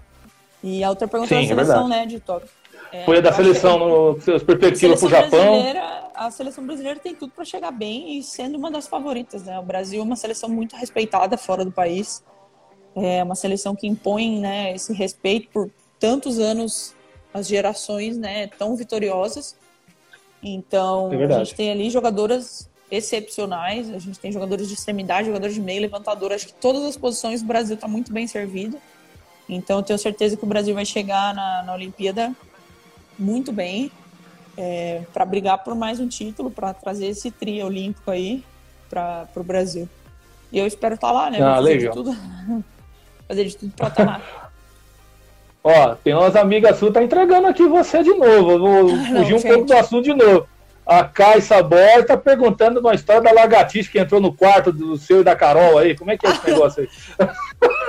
E 0.63 0.83
a 0.83 0.89
outra 0.89 1.07
pergunta 1.07 1.29
Sim, 1.29 1.35
da 1.35 1.41
é 1.41 1.47
seleção, 1.47 1.87
né, 1.87 2.05
de 2.05 2.19
Tóquio. 2.19 2.49
É, 2.93 3.05
Foi 3.05 3.17
a 3.17 3.21
da 3.21 3.33
seleção, 3.33 3.79
no, 3.79 4.21
suas 4.21 4.43
perspectivas 4.43 4.99
para 4.99 5.07
o 5.07 5.09
Japão. 5.09 5.63
A 6.13 6.29
seleção 6.29 6.63
brasileira 6.63 6.99
tem 6.99 7.15
tudo 7.15 7.33
para 7.33 7.43
chegar 7.43 7.71
bem 7.71 8.19
e 8.19 8.23
sendo 8.23 8.55
uma 8.55 8.69
das 8.69 8.87
favoritas. 8.87 9.43
Né? 9.43 9.59
O 9.59 9.63
Brasil 9.63 9.99
é 9.99 10.03
uma 10.03 10.15
seleção 10.15 10.47
muito 10.47 10.75
respeitada 10.75 11.35
fora 11.35 11.65
do 11.65 11.71
país. 11.71 12.23
É 12.95 13.23
uma 13.23 13.33
seleção 13.33 13.75
que 13.75 13.87
impõe 13.87 14.39
né, 14.39 14.75
esse 14.75 14.93
respeito 14.93 15.49
por 15.49 15.71
tantos 15.99 16.37
anos, 16.37 16.93
as 17.33 17.47
gerações 17.47 18.15
né, 18.15 18.45
tão 18.45 18.75
vitoriosas. 18.75 19.55
Então, 20.43 21.11
é 21.11 21.25
a 21.25 21.39
gente 21.39 21.55
tem 21.55 21.71
ali 21.71 21.89
jogadoras 21.89 22.69
excepcionais, 22.91 23.89
a 23.89 23.97
gente 23.97 24.19
tem 24.19 24.31
jogadores 24.31 24.67
de 24.67 24.75
extremidade, 24.75 25.25
jogadores 25.25 25.55
de 25.55 25.61
meio, 25.61 25.81
levantador. 25.81 26.31
Acho 26.31 26.45
que 26.45 26.53
todas 26.53 26.83
as 26.83 26.95
posições 26.95 27.41
o 27.41 27.45
Brasil 27.45 27.73
está 27.73 27.87
muito 27.87 28.13
bem 28.13 28.27
servido. 28.27 28.79
Então, 29.49 29.77
eu 29.79 29.83
tenho 29.83 29.97
certeza 29.97 30.37
que 30.37 30.43
o 30.43 30.47
Brasil 30.47 30.75
vai 30.75 30.85
chegar 30.85 31.33
na, 31.33 31.63
na 31.63 31.73
Olimpíada 31.73 32.35
muito 33.17 33.51
bem 33.51 33.91
é, 34.57 35.01
para 35.13 35.25
brigar 35.25 35.57
por 35.63 35.75
mais 35.75 35.99
um 35.99 36.07
título, 36.07 36.51
para 36.51 36.73
trazer 36.73 37.07
esse 37.07 37.31
trio 37.31 37.65
olímpico 37.65 38.09
aí 38.11 38.43
para 38.89 39.27
o 39.35 39.43
Brasil. 39.43 39.87
E 40.51 40.59
eu 40.59 40.67
espero 40.67 40.95
estar 40.95 41.07
tá 41.07 41.13
lá, 41.13 41.29
né? 41.29 41.41
Ah, 41.41 41.55
fazer 41.55 41.69
legal. 41.69 41.93
De 41.93 42.03
tudo, 42.03 42.17
fazer 43.27 43.45
de 43.45 43.57
tudo 43.57 43.73
para 43.75 43.87
estar 43.87 44.05
tá 44.05 44.11
lá. 44.11 44.21
Ó, 45.63 45.95
tem 45.95 46.13
umas 46.13 46.35
amigas 46.35 46.77
suas 46.77 46.93
tá 46.93 47.01
entregando 47.01 47.47
aqui 47.47 47.65
você 47.65 48.03
de 48.03 48.13
novo. 48.13 48.51
Eu 48.51 48.59
vou 48.59 48.89
fugir 49.07 49.33
um 49.33 49.39
gente. 49.39 49.47
pouco 49.47 49.65
do 49.65 49.73
assunto 49.73 50.03
de 50.03 50.13
novo. 50.13 50.47
A 50.85 51.05
Kai 51.05 51.39
Sabor 51.39 52.03
tá 52.05 52.17
perguntando 52.17 52.81
uma 52.81 52.93
história 52.93 53.21
da 53.21 53.31
lagartixa 53.31 53.89
que 53.89 53.97
entrou 53.97 54.19
no 54.19 54.33
quarto 54.33 54.69
do 54.69 54.97
seu 54.97 55.21
e 55.21 55.23
da 55.23 55.33
Carol 55.33 55.77
aí. 55.77 55.95
Como 55.95 56.11
é 56.11 56.17
que 56.17 56.27
é 56.27 56.31
esse 56.31 56.45
negócio 56.45 56.83
aí? 56.83 56.89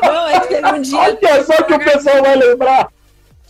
Não, 0.00 0.28
é 0.28 0.40
que 0.40 0.46
teve 0.46 0.68
um 0.68 0.80
dia. 0.80 0.98
Olha 1.00 1.44
só 1.44 1.62
que 1.64 1.74
o 1.74 1.78
pessoal 1.80 2.22
vai 2.22 2.36
lembrar. 2.36 2.88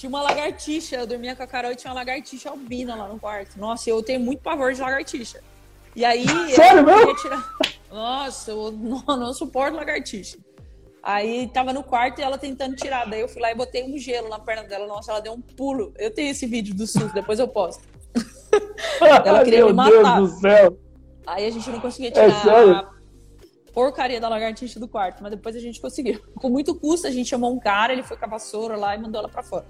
Tinha 0.05 0.11
uma 0.11 0.21
lagartixa, 0.21 0.97
eu 0.97 1.07
dormia 1.07 1.35
com 1.35 1.43
a 1.43 1.47
Carol 1.47 1.73
e 1.73 1.77
tinha 1.77 1.91
uma 1.91 1.99
lagartixa 1.99 2.51
albina 2.51 2.95
lá 2.95 3.09
no 3.09 3.19
quarto. 3.19 3.59
Nossa, 3.59 3.89
eu 3.89 4.03
tenho 4.03 4.21
muito 4.21 4.43
pavor 4.43 4.71
de 4.75 4.79
lagartixa. 4.83 5.41
E 5.97 6.05
aí. 6.05 6.27
Sério 6.55 6.85
mesmo? 6.85 7.17
Tirar... 7.17 7.55
Nossa, 7.91 8.51
eu 8.51 8.71
não, 8.71 9.03
não 9.17 9.33
suporto 9.33 9.75
lagartixa. 9.75 10.37
Aí 11.03 11.49
tava 11.55 11.73
no 11.73 11.83
quarto 11.83 12.19
e 12.19 12.23
ela 12.23 12.37
tentando 12.37 12.77
tirar. 12.77 13.09
Daí 13.09 13.23
eu 13.23 13.29
fui 13.29 13.41
lá 13.41 13.51
e 13.51 13.55
botei 13.55 13.83
um 13.83 13.97
gelo 13.97 14.29
na 14.29 14.39
perna 14.39 14.65
dela. 14.65 14.87
Nossa, 14.87 15.11
ela 15.11 15.21
deu 15.21 15.33
um 15.33 15.41
pulo. 15.41 15.95
Eu 15.97 16.11
tenho 16.13 16.33
esse 16.33 16.45
vídeo 16.45 16.75
do 16.75 16.87
susto, 16.87 17.15
depois 17.15 17.39
eu 17.39 17.49
posto. 17.49 17.83
ela 19.01 19.43
queria 19.43 19.65
me 19.65 19.73
matar. 19.73 20.17
Deus 20.19 20.35
do 20.35 20.41
céu. 20.41 20.79
Aí 21.27 21.47
a 21.47 21.51
gente 21.51 21.71
não 21.71 21.81
conseguia 21.81 22.11
é 22.11 22.13
tirar 22.13 22.29
é 22.29 22.71
a 22.73 22.91
porcaria 23.73 24.21
da 24.21 24.29
lagartixa 24.29 24.79
do 24.79 24.87
quarto, 24.87 25.23
mas 25.23 25.31
depois 25.31 25.57
a 25.57 25.61
gente 25.61 25.81
conseguiu. 25.81 26.21
Com 26.35 26.51
muito 26.51 26.79
custo, 26.79 27.07
a 27.07 27.11
gente 27.11 27.31
chamou 27.31 27.55
um 27.55 27.59
cara, 27.59 27.95
ele 27.95 28.03
foi 28.03 28.19
com 28.19 28.27
a 28.27 28.29
vassoura 28.29 28.77
lá 28.77 28.95
e 28.95 28.99
mandou 28.99 29.19
ela 29.19 29.31
pra 29.31 29.43
fora. 29.43 29.65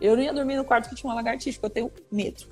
Eu 0.00 0.16
não 0.16 0.22
ia 0.22 0.32
dormir 0.32 0.56
no 0.56 0.64
quarto 0.64 0.88
que 0.88 0.94
tinha 0.94 1.08
uma 1.08 1.16
lagartixa, 1.16 1.58
porque 1.60 1.80
eu 1.80 1.88
tenho 1.88 2.04
medo. 2.10 2.44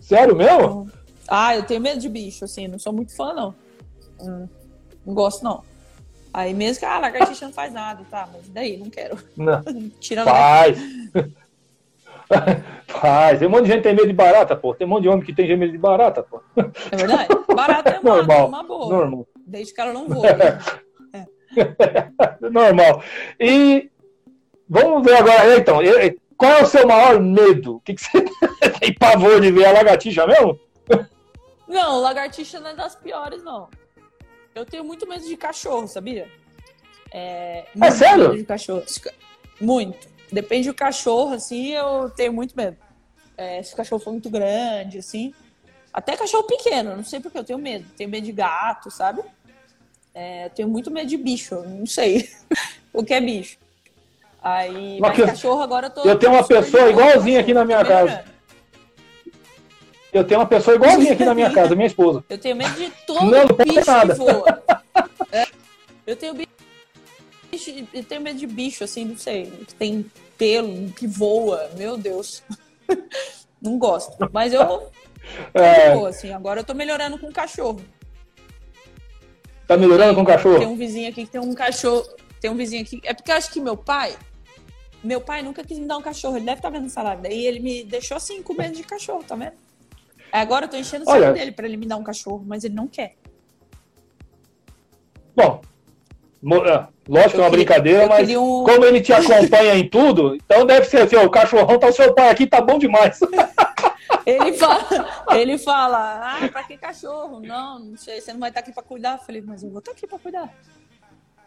Sério 0.00 0.36
mesmo? 0.36 0.58
Então, 0.58 0.88
ah, 1.28 1.56
eu 1.56 1.64
tenho 1.64 1.80
medo 1.80 2.00
de 2.00 2.08
bicho, 2.08 2.44
assim, 2.44 2.68
não 2.68 2.78
sou 2.78 2.92
muito 2.92 3.14
fã, 3.16 3.32
não. 3.32 3.54
Hum, 4.20 4.48
não 5.04 5.14
gosto, 5.14 5.42
não. 5.42 5.62
Aí 6.32 6.52
mesmo 6.52 6.80
que 6.80 6.84
ah, 6.84 6.96
a 6.96 6.98
lagartixa 6.98 7.46
não 7.46 7.52
faz 7.52 7.72
nada, 7.72 8.04
tá, 8.10 8.28
mas 8.32 8.48
daí, 8.50 8.76
não 8.76 8.90
quero. 8.90 9.18
Não. 9.36 9.62
Tira 9.98 10.22
faz. 10.24 10.78
faz. 12.86 13.38
Tem 13.38 13.48
um 13.48 13.50
monte 13.50 13.62
de 13.62 13.68
gente 13.68 13.78
que 13.78 13.82
tem 13.84 13.94
medo 13.94 14.06
de 14.06 14.12
barata, 14.12 14.54
pô. 14.54 14.74
Tem 14.74 14.86
um 14.86 14.90
monte 14.90 15.02
de 15.02 15.08
homem 15.08 15.24
que 15.24 15.34
tem 15.34 15.56
medo 15.56 15.72
de 15.72 15.78
barata, 15.78 16.22
pô. 16.22 16.42
É 16.92 16.96
verdade. 16.96 17.28
Barata 17.54 17.90
é 17.90 18.00
uma, 18.00 18.16
Normal. 18.16 18.48
uma 18.48 18.62
boa. 18.62 18.94
Normal. 18.94 19.26
Desde 19.46 19.72
que 19.72 19.80
ela 19.80 19.92
não 19.92 20.08
voa. 20.08 20.32
Né? 20.34 20.58
É. 21.14 22.50
Normal. 22.50 23.02
E 23.40 23.90
vamos 24.68 25.04
ver 25.04 25.16
agora, 25.16 25.56
então. 25.56 25.80
Qual 26.36 26.52
é 26.52 26.62
o 26.62 26.66
seu 26.66 26.86
maior 26.86 27.20
medo? 27.20 27.76
O 27.76 27.80
que, 27.80 27.94
que 27.94 28.02
você 28.02 28.24
tem 28.80 28.94
pavor 28.94 29.40
de 29.40 29.50
ver 29.50 29.66
a 29.66 29.72
lagartixa 29.72 30.26
mesmo? 30.26 30.58
Não, 31.66 32.00
lagartixa 32.00 32.60
não 32.60 32.70
é 32.70 32.74
das 32.74 32.94
piores, 32.94 33.42
não. 33.42 33.68
Eu 34.54 34.64
tenho 34.64 34.84
muito 34.84 35.06
medo 35.08 35.26
de 35.26 35.36
cachorro, 35.36 35.86
sabia? 35.86 36.30
É, 37.12 37.66
é 37.80 37.90
sério? 37.90 38.28
Medo 38.28 38.38
de 38.38 38.44
cachorro. 38.44 38.84
Muito. 39.60 40.08
Depende 40.30 40.68
do 40.68 40.74
cachorro, 40.74 41.34
assim, 41.34 41.72
eu 41.72 42.10
tenho 42.10 42.32
muito 42.32 42.56
medo. 42.56 42.76
É, 43.36 43.62
se 43.62 43.74
o 43.74 43.76
cachorro 43.76 44.02
for 44.02 44.12
muito 44.12 44.30
grande, 44.30 44.98
assim. 44.98 45.34
Até 45.92 46.16
cachorro 46.16 46.44
pequeno, 46.44 46.96
não 46.96 47.04
sei 47.04 47.20
porque 47.20 47.38
eu 47.38 47.44
tenho 47.44 47.58
medo. 47.58 47.86
Tenho 47.96 48.10
medo 48.10 48.24
de 48.24 48.32
gato, 48.32 48.90
sabe? 48.90 49.22
É, 50.14 50.48
tenho 50.50 50.68
muito 50.68 50.90
medo 50.90 51.08
de 51.08 51.16
bicho, 51.16 51.54
não 51.62 51.86
sei 51.86 52.28
o 52.92 53.04
que 53.04 53.14
é 53.14 53.20
bicho. 53.20 53.58
Aí, 54.46 55.00
mas, 55.00 55.18
mas 55.18 55.30
cachorro 55.30 55.60
agora 55.60 55.88
eu 55.88 55.90
tô. 55.90 56.02
Eu 56.04 56.16
tenho 56.16 56.32
uma 56.32 56.44
pessoa 56.44 56.88
igualzinha 56.88 57.40
aqui 57.40 57.52
na 57.52 57.64
minha 57.64 57.84
casa. 57.84 58.24
Eu 60.12 60.22
tenho 60.22 60.38
uma 60.38 60.46
pessoa 60.46 60.76
igualzinha 60.76 61.14
aqui 61.14 61.24
na 61.24 61.34
minha 61.34 61.52
casa, 61.52 61.74
minha 61.74 61.88
esposa. 61.88 62.24
Eu 62.28 62.38
tenho 62.38 62.54
medo 62.54 62.76
de 62.76 62.88
todo 63.04 63.28
não, 63.28 63.44
não 63.44 63.56
bicho 63.56 63.90
nada. 63.90 64.14
que 64.14 64.20
voa. 64.20 64.62
É. 65.32 65.46
Eu 66.06 66.14
tenho 66.14 66.32
bicho, 66.32 67.88
eu 67.92 68.04
tenho 68.04 68.20
medo 68.20 68.38
de 68.38 68.46
bicho, 68.46 68.84
assim, 68.84 69.04
não 69.04 69.18
sei, 69.18 69.46
que 69.66 69.74
tem 69.74 70.06
pelo, 70.38 70.92
que 70.92 71.08
voa, 71.08 71.68
meu 71.76 71.96
Deus. 71.96 72.44
Não 73.60 73.78
gosto. 73.78 74.16
Mas 74.32 74.52
eu 74.52 74.92
é. 75.54 75.92
boa, 75.92 76.10
assim, 76.10 76.32
agora 76.32 76.60
eu 76.60 76.64
tô 76.64 76.74
melhorando 76.74 77.18
com 77.18 77.32
cachorro. 77.32 77.80
Tá 79.66 79.76
melhorando 79.76 80.14
com 80.14 80.24
cachorro? 80.24 80.58
Tem 80.58 80.68
um 80.68 80.76
vizinho 80.76 81.08
aqui 81.08 81.24
que 81.24 81.32
tem 81.32 81.40
um 81.40 81.54
cachorro. 81.54 82.06
Tem 82.40 82.50
um 82.50 82.54
vizinho 82.54 82.82
aqui. 82.82 83.00
É 83.02 83.12
porque 83.12 83.32
eu 83.32 83.34
acho 83.34 83.50
que 83.50 83.60
meu 83.60 83.76
pai, 83.76 84.14
meu 85.02 85.20
pai 85.20 85.42
nunca 85.42 85.62
quis 85.64 85.78
me 85.78 85.86
dar 85.86 85.96
um 85.96 86.02
cachorro, 86.02 86.36
ele 86.36 86.44
deve 86.44 86.58
estar 86.58 86.70
tá 86.70 86.76
vendo 86.76 86.86
essa 86.86 87.02
live. 87.02 87.22
Daí 87.22 87.46
ele 87.46 87.60
me 87.60 87.84
deixou 87.84 88.16
assim 88.16 88.42
com 88.42 88.54
medo 88.54 88.74
de 88.74 88.82
cachorro, 88.82 89.22
tá 89.22 89.34
vendo? 89.36 89.52
Agora 90.32 90.66
eu 90.66 90.68
tô 90.68 90.76
enchendo 90.76 91.04
o 91.04 91.06
saco 91.06 91.32
dele 91.32 91.52
pra 91.52 91.66
ele 91.66 91.76
me 91.76 91.86
dar 91.86 91.96
um 91.96 92.02
cachorro, 92.02 92.44
mas 92.46 92.64
ele 92.64 92.74
não 92.74 92.86
quer. 92.86 93.14
Bom, 95.34 95.60
é, 96.66 96.86
lógico 97.08 97.40
é 97.40 97.44
uma 97.44 97.50
brincadeira, 97.50 98.06
mas 98.06 98.28
um... 98.30 98.64
como 98.64 98.84
ele 98.84 99.00
te 99.00 99.12
acompanha 99.12 99.74
em 99.74 99.88
tudo, 99.88 100.34
então 100.34 100.66
deve 100.66 100.86
ser 100.86 101.02
assim, 101.02 101.16
o 101.16 101.30
cachorrão 101.30 101.78
tá 101.78 101.88
o 101.88 101.92
seu 101.92 102.14
pai 102.14 102.30
aqui, 102.30 102.46
tá 102.46 102.60
bom 102.60 102.78
demais. 102.78 103.18
Ele 104.24 104.52
fala, 104.54 104.84
ele 105.36 105.56
fala, 105.56 106.40
ah, 106.42 106.48
pra 106.48 106.64
que 106.64 106.76
cachorro? 106.76 107.38
Não, 107.40 107.78
não 107.78 107.96
sei, 107.96 108.20
você 108.20 108.32
não 108.32 108.40
vai 108.40 108.50
estar 108.50 108.60
tá 108.60 108.66
aqui 108.66 108.74
pra 108.74 108.82
cuidar. 108.82 109.18
Eu 109.18 109.24
falei, 109.24 109.40
mas 109.40 109.62
eu 109.62 109.70
vou 109.70 109.78
estar 109.78 109.92
tá 109.92 109.96
aqui 109.96 110.04
pra 110.04 110.18
cuidar. 110.18 110.52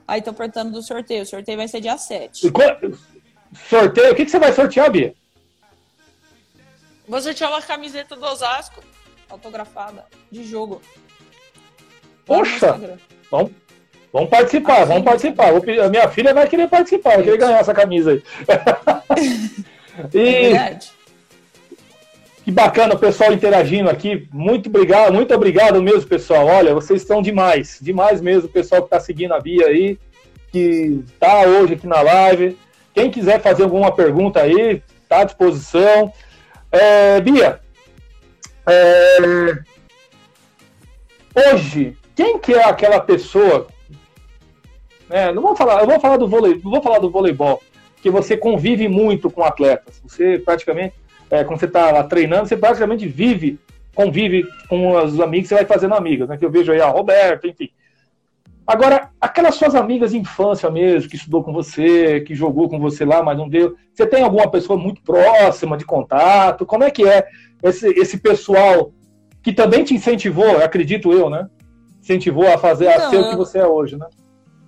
Aí 0.07 0.19
estão 0.19 0.33
perguntando 0.33 0.71
do 0.71 0.81
sorteio. 0.81 1.23
O 1.23 1.25
sorteio 1.25 1.57
vai 1.57 1.67
ser 1.67 1.81
dia 1.81 1.97
7. 1.97 2.47
Sorteio? 3.53 4.11
O 4.11 4.15
que, 4.15 4.25
que 4.25 4.31
você 4.31 4.39
vai 4.39 4.53
sortear, 4.53 4.91
Bia? 4.91 5.13
Vou 7.07 7.21
sortear 7.21 7.49
uma 7.49 7.61
camiseta 7.61 8.15
do 8.15 8.25
Osasco, 8.25 8.83
autografada, 9.29 10.05
de 10.31 10.43
jogo. 10.43 10.81
Poxa! 12.25 12.79
Vamos, 13.31 13.51
vamos 14.13 14.29
participar, 14.29 14.81
ah, 14.81 14.85
vamos 14.85 15.03
participar. 15.03 15.49
A 15.49 15.89
minha 15.89 16.07
filha 16.09 16.33
vai 16.33 16.47
querer 16.47 16.67
participar, 16.67 17.15
vai 17.15 17.23
querer 17.23 17.37
ganhar 17.37 17.59
essa 17.59 17.73
camisa 17.73 18.11
aí. 18.11 18.23
e... 20.13 20.19
É 20.19 20.41
verdade. 20.49 20.91
Que 22.43 22.51
bacana 22.51 22.95
o 22.95 22.99
pessoal 22.99 23.33
interagindo 23.33 23.89
aqui. 23.89 24.27
Muito 24.31 24.69
obrigado, 24.69 25.13
muito 25.13 25.33
obrigado 25.33 25.81
mesmo, 25.81 26.07
pessoal. 26.07 26.47
Olha, 26.47 26.73
vocês 26.73 27.01
estão 27.01 27.21
demais, 27.21 27.77
demais 27.81 28.21
mesmo, 28.21 28.47
o 28.47 28.51
pessoal 28.51 28.81
que 28.81 28.87
está 28.87 28.99
seguindo 28.99 29.33
a 29.33 29.39
Bia 29.39 29.67
aí, 29.67 29.99
que 30.51 31.03
está 31.11 31.41
hoje 31.41 31.73
aqui 31.73 31.85
na 31.85 32.01
live. 32.01 32.57
Quem 32.99 33.09
quiser 33.09 33.39
fazer 33.39 33.63
alguma 33.63 33.93
pergunta 33.93 34.41
aí, 34.41 34.83
está 35.03 35.21
à 35.21 35.23
disposição. 35.23 36.11
É, 36.69 37.21
Bia, 37.21 37.61
é, 38.67 39.53
hoje, 41.53 41.97
quem 42.13 42.37
que 42.37 42.53
é 42.53 42.65
aquela 42.65 42.99
pessoa? 42.99 43.67
Né, 45.07 45.31
não 45.31 45.41
vou 45.41 45.55
falar, 45.55 45.79
eu 45.79 45.87
vou 45.87 45.97
falar 45.97 46.17
do 46.17 46.27
vôlei, 46.27 46.55
vou 46.55 46.81
falar 46.81 46.99
do 46.99 47.09
voleibol, 47.09 47.63
que 48.01 48.09
você 48.09 48.35
convive 48.35 48.89
muito 48.89 49.31
com 49.31 49.45
atletas. 49.45 50.01
Você 50.05 50.37
praticamente 50.37 50.93
é, 51.31 51.45
quando 51.45 51.57
você 51.57 51.67
está 51.67 51.89
lá 51.91 52.03
treinando, 52.03 52.49
você 52.49 52.57
praticamente 52.57 53.07
vive, 53.07 53.57
convive 53.95 54.45
com 54.67 54.91
os 54.97 55.21
amigos, 55.21 55.47
você 55.47 55.55
vai 55.55 55.65
fazendo 55.65 55.95
amigas, 55.95 56.27
né? 56.27 56.35
Que 56.35 56.43
eu 56.43 56.51
vejo 56.51 56.73
aí 56.73 56.81
a 56.81 56.89
Roberto, 56.89 57.47
enfim. 57.47 57.69
Agora, 58.69 59.09
aquelas 59.19 59.55
suas 59.55 59.73
amigas 59.73 60.11
de 60.11 60.19
infância 60.19 60.69
mesmo, 60.69 61.09
que 61.09 61.15
estudou 61.15 61.43
com 61.43 61.51
você, 61.51 62.21
que 62.21 62.35
jogou 62.35 62.69
com 62.69 62.79
você 62.79 63.03
lá, 63.03 63.23
mas 63.23 63.35
não 63.35 63.49
deu. 63.49 63.75
Você 63.91 64.05
tem 64.05 64.21
alguma 64.21 64.47
pessoa 64.47 64.77
muito 64.77 65.01
próxima 65.01 65.75
de 65.75 65.83
contato? 65.83 66.67
Como 66.67 66.83
é 66.83 66.91
que 66.91 67.03
é 67.03 67.27
esse, 67.63 67.87
esse 67.99 68.19
pessoal 68.19 68.93
que 69.41 69.51
também 69.51 69.83
te 69.83 69.95
incentivou, 69.95 70.63
acredito 70.63 71.11
eu, 71.11 71.31
né? 71.31 71.49
Incentivou 71.99 72.47
a 72.47 72.59
fazer, 72.59 72.89
a 72.89 73.09
ser 73.09 73.17
o 73.17 73.31
que 73.31 73.35
você 73.35 73.57
é 73.57 73.65
hoje, 73.65 73.97
né? 73.97 74.05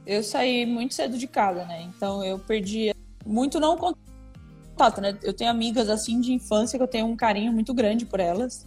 Eu 0.03 0.23
saí 0.23 0.65
muito 0.65 0.95
cedo 0.95 1.15
de 1.15 1.27
casa, 1.27 1.63
né? 1.65 1.83
Então 1.95 2.25
eu 2.25 2.39
perdi 2.39 2.91
muito 3.23 3.59
não 3.59 3.77
contato, 3.77 4.99
né? 4.99 5.15
Eu 5.21 5.31
tenho 5.31 5.51
amigas 5.51 5.89
assim 5.89 6.19
de 6.19 6.33
infância 6.33 6.75
que 6.75 6.83
eu 6.83 6.87
tenho 6.87 7.05
um 7.05 7.15
carinho 7.15 7.53
muito 7.53 7.71
grande 7.71 8.03
por 8.07 8.19
elas. 8.19 8.65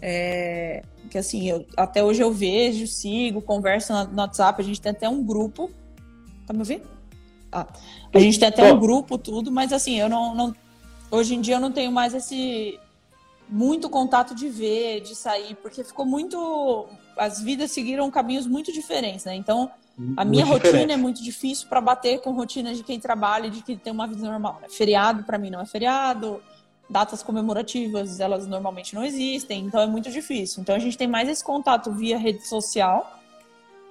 É, 0.00 0.82
que 1.10 1.18
assim, 1.18 1.48
eu, 1.48 1.66
até 1.76 2.02
hoje 2.04 2.22
eu 2.22 2.32
vejo, 2.32 2.86
sigo, 2.86 3.42
converso 3.42 3.92
no, 3.92 4.04
no 4.04 4.20
WhatsApp, 4.22 4.60
a 4.60 4.64
gente 4.64 4.80
tem 4.80 4.90
até 4.90 5.08
um 5.08 5.22
grupo. 5.22 5.70
Tá 6.46 6.52
me 6.52 6.60
ouvindo? 6.60 6.86
Ah, 7.50 7.66
a 8.12 8.18
gente 8.18 8.38
tem 8.38 8.48
até 8.48 8.72
um 8.72 8.78
grupo, 8.78 9.16
tudo, 9.18 9.50
mas 9.50 9.72
assim, 9.72 9.98
eu 9.98 10.08
não, 10.08 10.34
não. 10.34 10.54
Hoje 11.10 11.34
em 11.34 11.40
dia 11.40 11.56
eu 11.56 11.60
não 11.60 11.72
tenho 11.72 11.90
mais 11.90 12.14
esse 12.14 12.78
muito 13.48 13.88
contato 13.88 14.34
de 14.34 14.48
ver, 14.48 15.00
de 15.00 15.14
sair, 15.14 15.54
porque 15.56 15.82
ficou 15.82 16.04
muito. 16.04 16.86
As 17.16 17.40
vidas 17.40 17.70
seguiram 17.70 18.10
caminhos 18.10 18.46
muito 18.46 18.72
diferentes, 18.72 19.24
né? 19.24 19.34
Então, 19.34 19.70
a 20.16 20.24
minha 20.24 20.44
muito 20.44 20.62
rotina 20.62 20.72
diferente. 20.72 20.92
é 20.92 20.96
muito 20.96 21.22
difícil 21.22 21.66
para 21.68 21.80
bater 21.80 22.20
com 22.20 22.30
rotina 22.32 22.74
de 22.74 22.84
quem 22.84 23.00
trabalha 23.00 23.46
e 23.46 23.50
de 23.50 23.62
quem 23.62 23.76
tem 23.76 23.92
uma 23.92 24.06
vida 24.06 24.22
normal. 24.22 24.58
Né? 24.62 24.68
Feriado, 24.70 25.24
para 25.24 25.38
mim, 25.38 25.50
não 25.50 25.60
é 25.60 25.66
feriado. 25.66 26.40
Datas 26.88 27.22
comemorativas, 27.22 28.18
elas 28.18 28.46
normalmente 28.46 28.94
não 28.94 29.04
existem, 29.04 29.64
então 29.66 29.80
é 29.80 29.86
muito 29.86 30.10
difícil. 30.10 30.62
Então, 30.62 30.74
a 30.74 30.78
gente 30.78 30.96
tem 30.96 31.06
mais 31.06 31.28
esse 31.28 31.44
contato 31.44 31.92
via 31.92 32.16
rede 32.16 32.46
social 32.46 33.18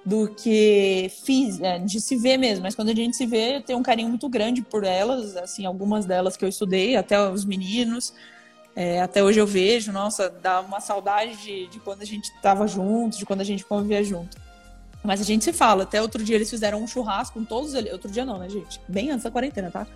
do 0.04 0.28
que 0.34 1.10
fiz, 1.24 1.60
é, 1.60 1.78
de 1.78 2.00
se 2.00 2.16
ver 2.16 2.38
mesmo. 2.38 2.62
Mas 2.62 2.74
quando 2.74 2.88
a 2.88 2.94
gente 2.94 3.16
se 3.16 3.26
vê, 3.26 3.56
eu 3.56 3.62
tenho 3.62 3.78
um 3.78 3.82
carinho 3.82 4.08
muito 4.08 4.28
grande 4.28 4.62
por 4.62 4.82
elas, 4.82 5.36
assim, 5.36 5.66
algumas 5.66 6.06
delas 6.06 6.36
que 6.36 6.44
eu 6.44 6.48
estudei, 6.48 6.96
até 6.96 7.30
os 7.30 7.44
meninos. 7.44 8.14
É, 8.74 9.02
até 9.02 9.22
hoje 9.22 9.40
eu 9.40 9.46
vejo, 9.46 9.92
nossa, 9.92 10.30
dá 10.30 10.60
uma 10.60 10.80
saudade 10.80 11.36
de, 11.42 11.66
de 11.66 11.80
quando 11.80 12.02
a 12.02 12.04
gente 12.06 12.26
estava 12.26 12.66
junto, 12.66 13.18
de 13.18 13.26
quando 13.26 13.40
a 13.40 13.44
gente 13.44 13.64
convivia 13.64 14.02
junto. 14.02 14.36
Mas 15.02 15.20
a 15.20 15.24
gente 15.24 15.44
se 15.44 15.52
fala. 15.52 15.82
Até 15.82 16.00
outro 16.00 16.22
dia 16.24 16.36
eles 16.36 16.48
fizeram 16.48 16.82
um 16.82 16.86
churrasco 16.86 17.38
com 17.38 17.44
todos 17.44 17.74
eles. 17.74 17.92
Outro 17.92 18.10
dia 18.10 18.24
não, 18.24 18.38
né, 18.38 18.48
gente? 18.48 18.80
Bem 18.88 19.10
antes 19.10 19.24
da 19.24 19.30
quarentena, 19.30 19.70
tá? 19.70 19.86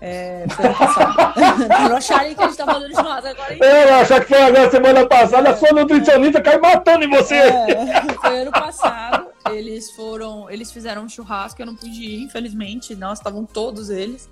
É, 0.00 0.46
foi 0.48 0.64
ano 0.64 0.74
passado. 0.76 1.14
pra 1.68 1.88
não 1.88 1.96
acharem 1.96 2.34
que 2.34 2.42
a 2.42 2.46
gente 2.46 2.56
tá 2.56 2.64
falando 2.64 2.88
de 2.88 2.94
churrasco 2.94 3.28
agora. 3.28 3.54
Eu 3.54 3.94
achar 3.96 4.20
que 4.20 4.28
foi 4.28 4.42
agora 4.42 4.70
semana 4.70 5.06
passada, 5.06 5.48
é, 5.48 5.52
a 5.52 5.56
sua 5.56 5.72
nutricionista 5.72 6.38
é, 6.38 6.42
caiu 6.42 6.60
matando 6.60 7.04
em 7.04 7.10
você. 7.10 7.34
É, 7.34 8.14
foi 8.20 8.40
ano 8.40 8.50
passado. 8.50 9.26
Eles 9.50 9.90
foram. 9.90 10.48
Eles 10.50 10.72
fizeram 10.72 11.02
um 11.02 11.08
churrasco, 11.08 11.60
eu 11.60 11.66
não 11.66 11.76
pude 11.76 12.02
ir, 12.02 12.22
infelizmente. 12.22 12.94
Nós 12.94 13.18
estavam 13.18 13.44
todos 13.44 13.90
eles. 13.90 14.28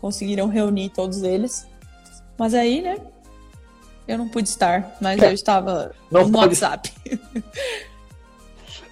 Conseguiram 0.00 0.46
reunir 0.46 0.90
todos 0.90 1.22
eles. 1.22 1.66
Mas 2.38 2.54
aí, 2.54 2.80
né? 2.80 2.98
Eu 4.06 4.16
não 4.16 4.28
pude 4.28 4.48
estar, 4.48 4.96
mas 5.00 5.20
eu 5.20 5.32
estava 5.32 5.92
não 6.10 6.26
no 6.26 6.32
pode... 6.32 6.46
WhatsApp. 6.46 6.92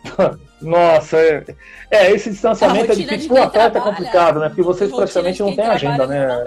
Nossa, 0.60 1.18
é, 1.18 1.44
é 1.90 2.10
esse 2.12 2.30
distanciamento 2.30 2.92
é 2.92 2.94
difícil. 2.94 3.32
O 3.32 3.42
atleta 3.42 3.78
é 3.78 3.80
complicado, 3.80 4.40
né? 4.40 4.48
Porque 4.48 4.62
vocês 4.62 4.90
praticamente 4.90 5.40
não 5.40 5.54
têm 5.54 5.66
agenda, 5.66 6.06
né? 6.06 6.44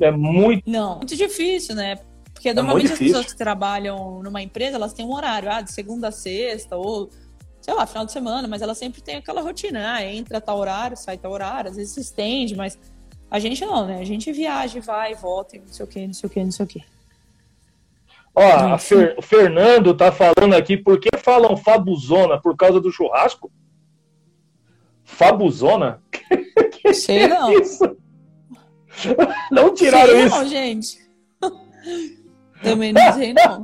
É 0.00 0.10
muito. 0.10 0.62
Não, 0.68 0.96
muito 0.96 1.16
difícil, 1.16 1.74
né? 1.74 1.98
Porque 2.32 2.50
é 2.50 2.54
normalmente 2.54 2.92
as 2.92 2.98
pessoas 2.98 3.26
que 3.26 3.36
trabalham 3.36 4.22
numa 4.22 4.40
empresa, 4.40 4.76
elas 4.76 4.92
têm 4.92 5.04
um 5.04 5.12
horário, 5.12 5.50
ah, 5.50 5.60
de 5.60 5.72
segunda 5.72 6.08
a 6.08 6.12
sexta, 6.12 6.76
ou 6.76 7.10
sei 7.60 7.74
lá, 7.74 7.84
final 7.84 8.06
de 8.06 8.12
semana, 8.12 8.46
mas 8.46 8.62
elas 8.62 8.78
sempre 8.78 9.02
têm 9.02 9.16
aquela 9.16 9.42
rotina, 9.42 9.94
ah, 9.94 10.04
entra 10.04 10.40
tal 10.40 10.56
horário, 10.58 10.96
sai 10.96 11.18
tal 11.18 11.32
horário, 11.32 11.70
às 11.70 11.76
vezes 11.76 11.92
se 11.94 12.00
estende, 12.00 12.56
mas 12.56 12.78
a 13.30 13.38
gente 13.38 13.60
não, 13.64 13.86
né? 13.86 13.98
A 13.98 14.04
gente 14.04 14.30
viaja, 14.32 14.80
vai, 14.80 15.14
volta, 15.14 15.58
não 15.58 15.72
sei 15.72 15.84
o 15.84 15.88
que, 15.88 16.06
não 16.06 16.14
sei 16.14 16.26
o 16.28 16.30
que, 16.30 16.44
não 16.44 16.52
sei 16.52 16.64
o 16.64 16.68
que. 16.68 16.84
Ó, 18.38 18.78
Fer, 18.78 19.16
o 19.18 19.22
Fernando 19.22 19.92
tá 19.94 20.12
falando 20.12 20.54
aqui, 20.54 20.76
por 20.76 21.00
que 21.00 21.08
falam 21.18 21.56
Fabuzona? 21.56 22.40
Por 22.40 22.56
causa 22.56 22.80
do 22.80 22.92
churrasco? 22.92 23.50
Fabuzona? 25.02 26.00
Sei 26.94 27.26
não. 27.26 27.52
Isso? 27.52 27.96
Não 29.50 29.74
tiraram 29.74 30.12
sei 30.12 30.24
isso. 30.24 30.36
Não, 30.36 30.48
gente. 30.48 30.98
Também 32.62 32.92
não 32.92 33.12
sei 33.12 33.32
não. 33.32 33.62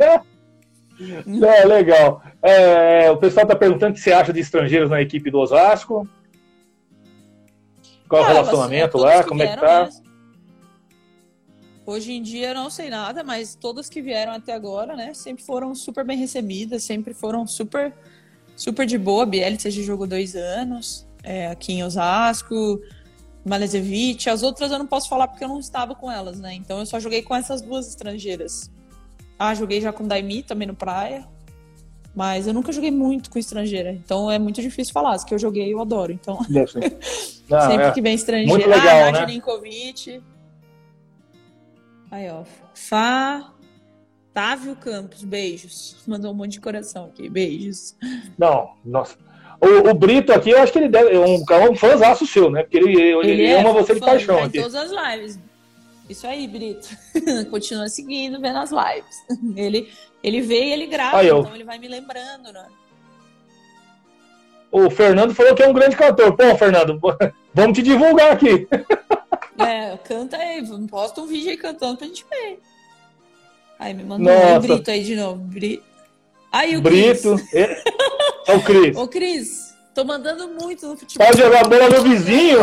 É, 1.48 1.64
legal. 1.64 2.22
É, 2.40 3.10
o 3.10 3.16
pessoal 3.16 3.44
tá 3.44 3.56
perguntando 3.56 3.90
o 3.90 3.94
que 3.94 4.00
você 4.00 4.12
acha 4.12 4.32
de 4.32 4.38
estrangeiros 4.38 4.88
na 4.88 5.02
equipe 5.02 5.32
do 5.32 5.40
Osasco. 5.40 6.08
Qual 8.08 8.22
é 8.22 8.24
o 8.24 8.28
ah, 8.28 8.32
relacionamento 8.32 8.96
lá? 8.96 9.24
Como 9.24 9.42
é 9.42 9.48
que 9.48 9.60
tá? 9.60 9.84
Mesmo. 9.86 10.03
Hoje 11.86 12.12
em 12.12 12.22
dia 12.22 12.48
eu 12.48 12.54
não 12.54 12.70
sei 12.70 12.88
nada, 12.88 13.22
mas 13.22 13.54
todas 13.54 13.90
que 13.90 14.00
vieram 14.00 14.32
até 14.32 14.54
agora, 14.54 14.96
né, 14.96 15.12
sempre 15.12 15.44
foram 15.44 15.74
super 15.74 16.04
bem 16.04 16.16
recebidas, 16.16 16.82
sempre 16.82 17.12
foram 17.12 17.46
super, 17.46 17.92
super 18.56 18.86
de 18.86 18.96
boa. 18.96 19.26
Bielitsa 19.26 19.70
já 19.70 19.82
jogou 19.82 20.06
dois 20.06 20.34
anos 20.34 21.06
é, 21.22 21.48
aqui 21.48 21.74
em 21.74 21.84
Osasco, 21.84 22.80
Malezevich. 23.44 24.30
As 24.30 24.42
outras 24.42 24.72
eu 24.72 24.78
não 24.78 24.86
posso 24.86 25.08
falar 25.10 25.28
porque 25.28 25.44
eu 25.44 25.48
não 25.48 25.58
estava 25.58 25.94
com 25.94 26.10
elas, 26.10 26.40
né? 26.40 26.54
Então 26.54 26.78
eu 26.78 26.86
só 26.86 26.98
joguei 26.98 27.20
com 27.20 27.34
essas 27.34 27.60
duas 27.60 27.86
estrangeiras. 27.86 28.70
Ah, 29.38 29.54
joguei 29.54 29.80
já 29.80 29.92
com 29.92 30.06
Daimi 30.06 30.42
também 30.42 30.66
no 30.66 30.74
Praia. 30.74 31.26
Mas 32.14 32.46
eu 32.46 32.54
nunca 32.54 32.70
joguei 32.70 32.92
muito 32.92 33.28
com 33.28 33.40
estrangeira, 33.40 33.90
então 33.90 34.30
é 34.30 34.38
muito 34.38 34.62
difícil 34.62 34.92
falar. 34.92 35.14
As 35.14 35.24
que 35.24 35.34
eu 35.34 35.38
joguei 35.38 35.74
eu 35.74 35.80
adoro, 35.80 36.12
então. 36.12 36.38
Não, 37.50 37.60
sempre 37.60 37.86
é. 37.86 37.90
que 37.90 38.00
vem 38.00 38.14
estrangeira. 38.14 38.48
Muito 38.48 38.68
legal, 38.68 39.08
ah, 39.08 39.12
né? 39.12 39.40
Aí, 42.14 42.30
ó. 42.30 42.44
Fá. 42.74 43.50
Távio 44.32 44.76
Campos, 44.76 45.24
beijos. 45.24 45.96
Mandou 46.06 46.30
um 46.30 46.34
monte 46.34 46.52
de 46.52 46.60
coração 46.60 47.06
aqui, 47.06 47.28
beijos. 47.28 47.96
Não, 48.38 48.70
nossa. 48.84 49.16
O, 49.60 49.90
o 49.90 49.94
Brito 49.94 50.32
aqui, 50.32 50.50
eu 50.50 50.62
acho 50.62 50.72
que 50.72 50.78
ele 50.78 50.88
deve. 50.88 51.12
É 51.12 51.18
um, 51.18 51.44
é 51.50 51.70
um 51.70 51.74
fãzaço 51.74 52.24
seu, 52.24 52.50
né? 52.50 52.62
Porque 52.62 52.76
ele, 52.76 53.00
ele, 53.00 53.30
ele 53.30 53.46
é 53.46 53.58
ama 53.58 53.72
você 53.72 53.94
de 53.94 54.00
paixão. 54.00 54.36
Tá 54.36 54.44
aqui. 54.44 54.58
em 54.58 54.62
todas 54.62 54.76
as 54.76 54.90
lives. 54.92 55.40
Isso 56.08 56.24
aí, 56.24 56.46
Brito. 56.46 56.88
Continua 57.50 57.88
seguindo, 57.88 58.40
vendo 58.40 58.58
as 58.58 58.70
lives. 58.70 59.16
Ele, 59.56 59.90
ele 60.22 60.40
vê 60.40 60.66
e 60.66 60.72
ele 60.72 60.86
grava, 60.86 61.18
aí, 61.18 61.28
então 61.28 61.54
ele 61.54 61.64
vai 61.64 61.78
me 61.78 61.88
lembrando, 61.88 62.50
né? 62.52 62.66
O 64.72 64.88
Fernando 64.88 65.34
falou 65.34 65.54
que 65.54 65.62
é 65.62 65.68
um 65.68 65.72
grande 65.72 65.96
cantor. 65.96 66.34
Pô, 66.36 66.56
Fernando, 66.56 66.98
vamos 67.52 67.76
te 67.76 67.82
divulgar 67.82 68.32
aqui. 68.32 68.66
É, 69.58 69.96
canta 69.98 70.36
aí, 70.36 70.64
posta 70.88 71.20
um 71.20 71.26
vídeo 71.26 71.50
aí 71.50 71.56
cantando 71.56 71.96
pra 71.96 72.06
gente 72.06 72.24
ver. 72.28 72.60
Aí 73.78 73.94
me 73.94 74.04
mandou 74.04 74.32
um 74.32 74.60
Brito 74.60 74.90
aí 74.90 75.04
de 75.04 75.16
novo. 75.16 75.40
Bri... 75.42 75.82
Aí 76.50 76.76
o 76.76 76.80
Brito. 76.80 77.36
Cris. 77.50 77.84
É 78.46 78.54
o 78.54 78.62
Cris. 78.62 78.96
Ô, 78.96 79.08
Cris, 79.08 79.74
tô 79.94 80.04
mandando 80.04 80.48
muito 80.48 80.86
no 80.86 80.96
futebol. 80.96 81.26
Pode 81.26 81.40
jogar 81.40 81.68
bola 81.68 81.88
no 81.88 82.02
vizinho. 82.02 82.62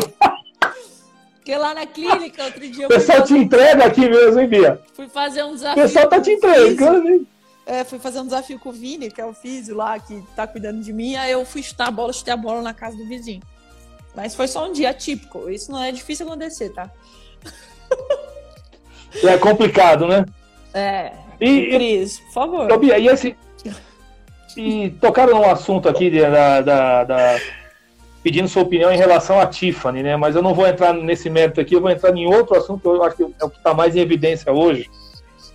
Porque 1.36 1.56
lá 1.56 1.74
na 1.74 1.86
clínica, 1.86 2.46
outro 2.46 2.68
dia. 2.70 2.86
O 2.86 2.90
pessoal 2.90 3.24
te 3.24 3.34
entrega 3.34 3.86
aqui 3.86 4.02
mesmo, 4.02 4.40
hein, 4.40 4.48
Bia? 4.48 4.82
Fui 4.94 5.10
fazer 5.10 5.44
um 5.44 5.54
desafio. 5.54 5.84
O 5.84 5.88
pessoal 5.88 6.08
tá 6.08 6.22
te 6.22 6.32
entregando, 6.32 7.10
hein? 7.10 7.28
É, 7.66 7.84
fui 7.84 8.00
fazer 8.00 8.20
um 8.20 8.26
desafio 8.26 8.60
com 8.60 8.70
o 8.70 8.74
Vini, 8.74 9.12
que 9.12 9.20
é 9.20 9.26
o 9.26 9.34
físio 9.34 9.76
lá, 9.76 10.00
que 10.00 10.24
tá 10.36 10.48
cuidando 10.48 10.82
de 10.82 10.94
mim. 10.94 11.16
Aí 11.16 11.32
eu 11.32 11.46
fui 11.46 11.62
chutar 11.62 11.88
a 11.88 11.92
bola, 11.92 12.14
chutei 12.14 12.34
a 12.34 12.38
bola 12.38 12.62
na 12.62 12.74
casa 12.74 12.96
do 12.96 13.06
vizinho. 13.06 13.42
Mas 14.16 14.36
foi 14.36 14.48
só 14.48 14.68
um 14.68 14.74
dia 14.74 14.94
típico. 14.94 15.50
Isso 15.50 15.72
não 15.72 15.82
é 15.82 15.92
difícil 15.92 16.26
acontecer, 16.26 16.70
tá? 16.70 16.90
É 19.24 19.38
complicado, 19.38 20.08
né? 20.08 20.26
É. 20.74 21.12
E, 21.40 21.70
Cris, 21.70 22.20
por 22.20 22.34
favor. 22.34 22.80
Bia, 22.80 22.98
e 22.98 23.10
assim. 23.10 23.36
E 24.56 24.90
tocaram 25.02 25.38
no 25.38 25.46
assunto 25.46 25.88
aqui 25.88 26.10
da, 26.10 26.62
da, 26.62 27.04
da, 27.04 27.40
pedindo 28.24 28.48
sua 28.48 28.64
opinião 28.64 28.92
em 28.92 28.98
relação 28.98 29.40
à 29.40 29.46
Tiffany, 29.46 30.04
né? 30.04 30.16
Mas 30.16 30.36
eu 30.36 30.42
não 30.42 30.54
vou 30.54 30.68
entrar 30.68 30.94
nesse 30.94 31.30
mérito 31.30 31.60
aqui, 31.62 31.76
eu 31.76 31.82
vou 31.82 31.90
entrar 31.90 32.16
em 32.16 32.26
outro 32.26 32.58
assunto 32.58 32.82
que 32.82 32.88
eu 32.88 33.04
acho 33.04 33.16
que 33.16 33.24
é 33.24 33.46
o 33.46 33.50
que 33.50 33.58
está 33.58 33.74
mais 33.74 33.96
em 33.96 34.00
evidência 34.00 34.52
hoje, 34.52 34.90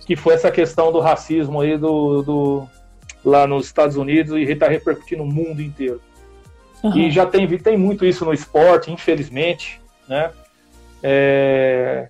que 0.05 0.15
foi 0.15 0.33
essa 0.33 0.51
questão 0.51 0.91
do 0.91 0.99
racismo 0.99 1.61
aí 1.61 1.77
do, 1.77 2.21
do 2.23 2.69
lá 3.23 3.45
nos 3.45 3.67
Estados 3.67 3.95
Unidos 3.97 4.35
e 4.35 4.41
está 4.41 4.67
repercutindo 4.67 5.23
no 5.23 5.31
mundo 5.31 5.61
inteiro. 5.61 6.01
Uhum. 6.87 6.97
E 6.97 7.11
já 7.11 7.25
tem, 7.25 7.47
tem 7.57 7.77
muito 7.77 8.05
isso 8.05 8.25
no 8.25 8.33
esporte, 8.33 8.91
infelizmente, 8.91 9.81
né? 10.07 10.31
É... 11.01 12.09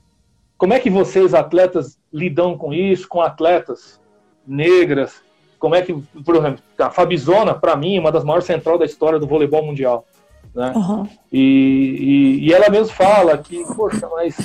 Como 0.58 0.74
é 0.74 0.80
que 0.80 0.90
vocês, 0.90 1.34
atletas, 1.34 2.00
lidam 2.12 2.58
com 2.58 2.74
isso, 2.74 3.08
com 3.08 3.22
atletas 3.22 4.00
negras? 4.46 5.22
Como 5.60 5.76
é 5.76 5.82
que, 5.82 5.94
por 6.24 6.36
exemplo, 6.36 6.64
a 6.80 6.90
Fabizona, 6.90 7.54
para 7.54 7.76
mim, 7.76 7.98
é 7.98 8.00
uma 8.00 8.12
das 8.12 8.24
maiores 8.24 8.46
centrais 8.46 8.80
da 8.80 8.86
história 8.86 9.20
do 9.20 9.28
voleibol 9.28 9.64
mundial. 9.64 10.06
Né? 10.54 10.72
Uhum. 10.76 11.08
E, 11.32 12.40
e, 12.42 12.48
e, 12.48 12.54
ela 12.54 12.70
mesmo 12.70 12.94
fala 12.94 13.38
que, 13.38 13.64
poxa, 13.76 14.08
mas 14.10 14.36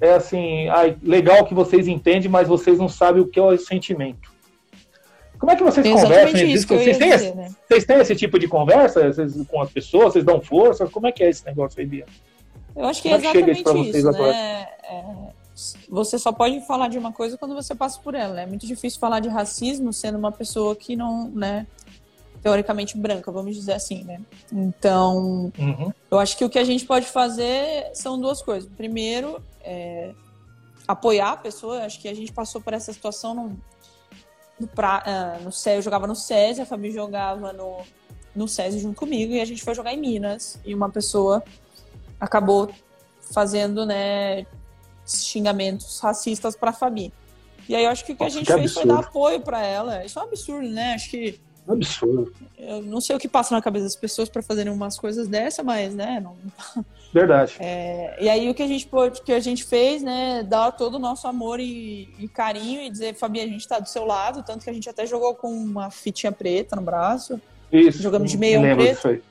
é 0.00 0.14
assim, 0.14 0.68
ai, 0.68 0.96
legal 1.02 1.44
que 1.44 1.52
vocês 1.52 1.86
entendem, 1.86 2.30
mas 2.30 2.48
vocês 2.48 2.78
não 2.78 2.88
sabem 2.88 3.22
o 3.22 3.26
que 3.26 3.38
é 3.38 3.42
o 3.42 3.56
sentimento. 3.58 4.32
Como 5.38 5.52
é 5.52 5.56
que 5.56 5.62
vocês 5.62 5.86
conversam? 5.86 6.40
Isso 6.40 6.66
vocês, 6.66 6.98
têm 6.98 7.10
dizer, 7.10 7.26
esse, 7.28 7.36
né? 7.36 7.50
vocês 7.66 7.84
têm 7.84 7.98
esse 7.98 8.16
tipo 8.16 8.38
de 8.38 8.48
conversa 8.48 9.12
vocês, 9.12 9.32
com 9.46 9.62
as 9.62 9.70
pessoas? 9.70 10.12
Vocês 10.12 10.24
dão 10.24 10.40
força? 10.40 10.86
Como 10.86 11.06
é 11.06 11.12
que 11.12 11.22
é 11.22 11.30
esse 11.30 11.44
negócio 11.46 11.78
aí, 11.80 11.86
Bia? 11.86 12.06
Eu 12.74 12.84
acho 12.86 13.02
que 13.02 13.08
Como 13.08 13.22
é, 13.22 13.26
é 13.26 13.30
exatamente 13.30 13.64
que 13.64 13.70
isso, 13.70 13.98
isso 13.98 14.12
né? 14.12 14.68
É, 14.82 15.32
você 15.88 16.18
só 16.18 16.32
pode 16.32 16.60
falar 16.66 16.88
de 16.88 16.98
uma 16.98 17.12
coisa 17.12 17.36
quando 17.36 17.54
você 17.54 17.74
passa 17.74 18.00
por 18.00 18.14
ela. 18.14 18.34
Né? 18.34 18.42
É 18.44 18.46
muito 18.46 18.66
difícil 18.66 18.98
falar 19.00 19.20
de 19.20 19.28
racismo 19.28 19.92
sendo 19.92 20.18
uma 20.18 20.30
pessoa 20.30 20.74
que 20.76 20.94
não, 20.94 21.28
né, 21.30 21.66
teoricamente 22.42 22.96
branca, 22.96 23.32
vamos 23.32 23.56
dizer 23.56 23.72
assim, 23.72 24.04
né? 24.04 24.20
Então, 24.52 25.52
uhum. 25.58 25.92
eu 26.10 26.18
acho 26.18 26.36
que 26.36 26.44
o 26.44 26.50
que 26.50 26.58
a 26.58 26.64
gente 26.64 26.84
pode 26.84 27.06
fazer 27.06 27.90
são 27.94 28.20
duas 28.20 28.40
coisas. 28.40 28.70
Primeiro, 28.76 29.42
é, 29.62 30.12
apoiar 30.86 31.32
a 31.32 31.36
pessoa. 31.36 31.84
Acho 31.84 32.00
que 32.00 32.08
a 32.08 32.14
gente 32.14 32.32
passou 32.32 32.60
por 32.60 32.72
essa 32.72 32.92
situação 32.92 33.34
no, 33.34 33.60
no, 34.58 34.66
pra, 34.66 35.02
uh, 35.40 35.44
no 35.44 35.50
eu 35.70 35.82
jogava 35.82 36.06
no 36.06 36.14
SESI, 36.14 36.62
a 36.62 36.66
Fabi 36.66 36.90
jogava 36.90 37.52
no, 37.52 37.78
no 38.34 38.48
SESI 38.48 38.80
junto 38.80 38.96
comigo 38.96 39.32
e 39.32 39.40
a 39.40 39.44
gente 39.44 39.62
foi 39.62 39.74
jogar 39.74 39.92
em 39.92 40.00
Minas. 40.00 40.60
E 40.64 40.74
uma 40.74 40.90
pessoa 40.90 41.42
acabou 42.20 42.70
fazendo, 43.32 43.84
né, 43.86 44.46
xingamentos 45.06 46.00
racistas 46.00 46.56
para 46.56 46.70
a 46.70 46.72
Fabi. 46.72 47.12
E 47.68 47.76
aí 47.76 47.84
eu 47.84 47.90
acho 47.90 48.04
que 48.04 48.12
o 48.12 48.16
que 48.16 48.24
Nossa, 48.24 48.36
a 48.36 48.38
gente 48.38 48.46
fez 48.46 48.58
absurdo. 48.58 48.88
foi 48.88 48.96
dar 48.96 49.08
apoio 49.08 49.40
para 49.40 49.64
ela. 49.64 50.04
Isso 50.04 50.18
é 50.18 50.22
um 50.22 50.24
absurdo, 50.24 50.68
né? 50.68 50.94
Acho 50.94 51.10
que 51.10 51.40
absurdo. 51.72 52.32
Eu 52.58 52.82
não 52.82 53.00
sei 53.00 53.14
o 53.14 53.18
que 53.18 53.28
passa 53.28 53.54
na 53.54 53.62
cabeça 53.62 53.84
das 53.84 53.96
pessoas 53.96 54.28
para 54.28 54.42
fazerem 54.42 54.72
umas 54.72 54.98
coisas 54.98 55.28
dessa, 55.28 55.62
mas, 55.62 55.94
né? 55.94 56.20
Não... 56.20 56.36
Verdade. 57.12 57.56
É, 57.58 58.16
e 58.20 58.28
aí 58.28 58.50
o 58.50 58.54
que 58.54 58.62
a 58.62 58.66
gente 58.66 58.86
pôde, 58.86 59.22
que 59.22 59.32
a 59.32 59.40
gente 59.40 59.64
fez, 59.64 60.02
né? 60.02 60.42
Dar 60.42 60.72
todo 60.72 60.94
o 60.94 60.98
nosso 60.98 61.26
amor 61.26 61.60
e, 61.60 62.08
e, 62.18 62.28
carinho 62.28 62.82
e 62.82 62.90
dizer, 62.90 63.14
Fabi, 63.14 63.40
a 63.40 63.46
gente 63.46 63.60
está 63.60 63.78
do 63.78 63.88
seu 63.88 64.04
lado, 64.04 64.42
tanto 64.42 64.64
que 64.64 64.70
a 64.70 64.72
gente 64.72 64.88
até 64.88 65.06
jogou 65.06 65.34
com 65.34 65.50
uma 65.50 65.90
fitinha 65.90 66.32
preta 66.32 66.76
no 66.76 66.82
braço. 66.82 67.40
Isso. 67.72 68.02
Jogamos 68.02 68.30
de 68.30 68.36
meio 68.36 68.60
preto. 68.60 69.22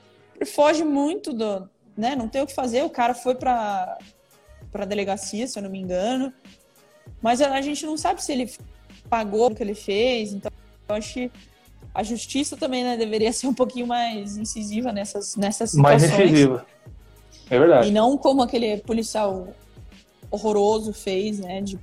Foge 0.46 0.84
muito 0.84 1.32
do, 1.32 1.68
né? 1.96 2.14
Não 2.14 2.28
tem 2.28 2.42
o 2.42 2.46
que 2.46 2.54
fazer. 2.54 2.84
O 2.84 2.90
cara 2.90 3.14
foi 3.14 3.34
para 3.34 3.98
para 4.70 4.84
delegacia, 4.84 5.46
se 5.46 5.58
eu 5.58 5.62
não 5.62 5.70
me 5.70 5.78
engano. 5.78 6.32
Mas 7.22 7.40
a 7.40 7.60
gente 7.60 7.86
não 7.86 7.96
sabe 7.96 8.22
se 8.22 8.32
ele 8.32 8.52
pagou 9.08 9.50
o 9.50 9.54
que 9.54 9.62
ele 9.62 9.74
fez. 9.74 10.32
Então, 10.32 10.52
eu 10.88 10.94
acho 10.94 11.14
que 11.14 11.30
a 11.98 12.04
justiça 12.04 12.56
também 12.56 12.84
né, 12.84 12.96
deveria 12.96 13.32
ser 13.32 13.48
um 13.48 13.52
pouquinho 13.52 13.84
mais 13.84 14.36
incisiva 14.36 14.92
nessas, 14.92 15.34
nessas 15.34 15.70
situações. 15.72 16.02
Mais 16.08 16.20
incisiva. 16.20 16.64
É 17.50 17.58
verdade. 17.58 17.88
E 17.88 17.90
não 17.90 18.16
como 18.16 18.40
aquele 18.40 18.76
policial 18.76 19.48
horroroso 20.30 20.92
fez, 20.92 21.40
né? 21.40 21.60
De 21.60 21.76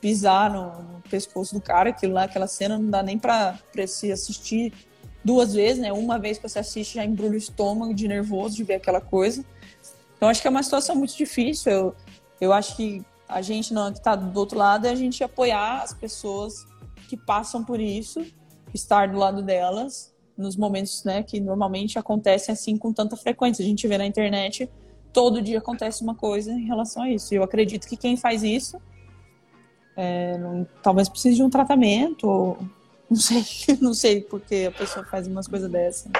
pisar 0.00 0.50
no, 0.50 1.02
pescoço 1.10 1.54
do 1.54 1.60
cara. 1.60 1.90
Aquilo 1.90 2.14
lá, 2.14 2.22
aquela 2.22 2.46
cena 2.46 2.78
não 2.78 2.88
dá 2.88 3.02
nem 3.02 3.18
pra, 3.18 3.58
pra 3.70 3.86
se 3.86 4.10
assistir 4.10 4.72
duas 5.22 5.52
vezes, 5.52 5.82
né? 5.82 5.92
Uma 5.92 6.18
vez 6.18 6.38
que 6.38 6.48
você 6.48 6.60
assiste 6.60 6.94
já 6.94 7.04
embrulha 7.04 7.34
o 7.34 7.36
estômago 7.36 7.92
de 7.92 8.08
nervoso 8.08 8.56
de 8.56 8.64
ver 8.64 8.76
aquela 8.76 9.02
coisa. 9.02 9.44
Então 10.16 10.30
acho 10.30 10.40
que 10.40 10.48
é 10.48 10.50
uma 10.50 10.62
situação 10.62 10.96
muito 10.96 11.14
difícil. 11.14 11.70
Eu, 11.70 11.96
eu 12.40 12.50
acho 12.50 12.74
que 12.76 13.04
a 13.28 13.42
gente 13.42 13.74
não, 13.74 13.92
que 13.92 13.98
está 13.98 14.16
do 14.16 14.40
outro 14.40 14.56
lado 14.56 14.86
é 14.86 14.90
a 14.90 14.94
gente 14.94 15.22
apoiar 15.22 15.82
as 15.82 15.92
pessoas 15.92 16.66
que 17.10 17.14
passam 17.18 17.62
por 17.62 17.78
isso 17.78 18.24
estar 18.76 19.08
do 19.08 19.18
lado 19.18 19.42
delas 19.42 20.12
nos 20.36 20.56
momentos 20.56 21.04
né, 21.04 21.22
que 21.22 21.40
normalmente 21.40 21.98
acontecem 21.98 22.52
assim 22.52 22.76
com 22.76 22.92
tanta 22.92 23.16
frequência. 23.16 23.62
A 23.62 23.66
gente 23.66 23.86
vê 23.86 23.96
na 23.96 24.06
internet, 24.06 24.68
todo 25.12 25.40
dia 25.40 25.58
acontece 25.58 26.02
uma 26.02 26.14
coisa 26.14 26.52
em 26.52 26.66
relação 26.66 27.04
a 27.04 27.10
isso. 27.10 27.32
E 27.32 27.36
eu 27.36 27.42
acredito 27.42 27.86
que 27.86 27.96
quem 27.96 28.16
faz 28.16 28.42
isso 28.42 28.80
é, 29.96 30.36
não, 30.38 30.66
talvez 30.82 31.08
precise 31.08 31.36
de 31.36 31.42
um 31.42 31.50
tratamento, 31.50 32.28
ou, 32.28 32.58
não 33.08 33.16
sei, 33.16 33.44
não 33.80 33.94
sei 33.94 34.20
porque 34.20 34.66
a 34.68 34.72
pessoa 34.72 35.04
faz 35.04 35.26
umas 35.26 35.46
coisas 35.46 35.70
dessas. 35.70 36.10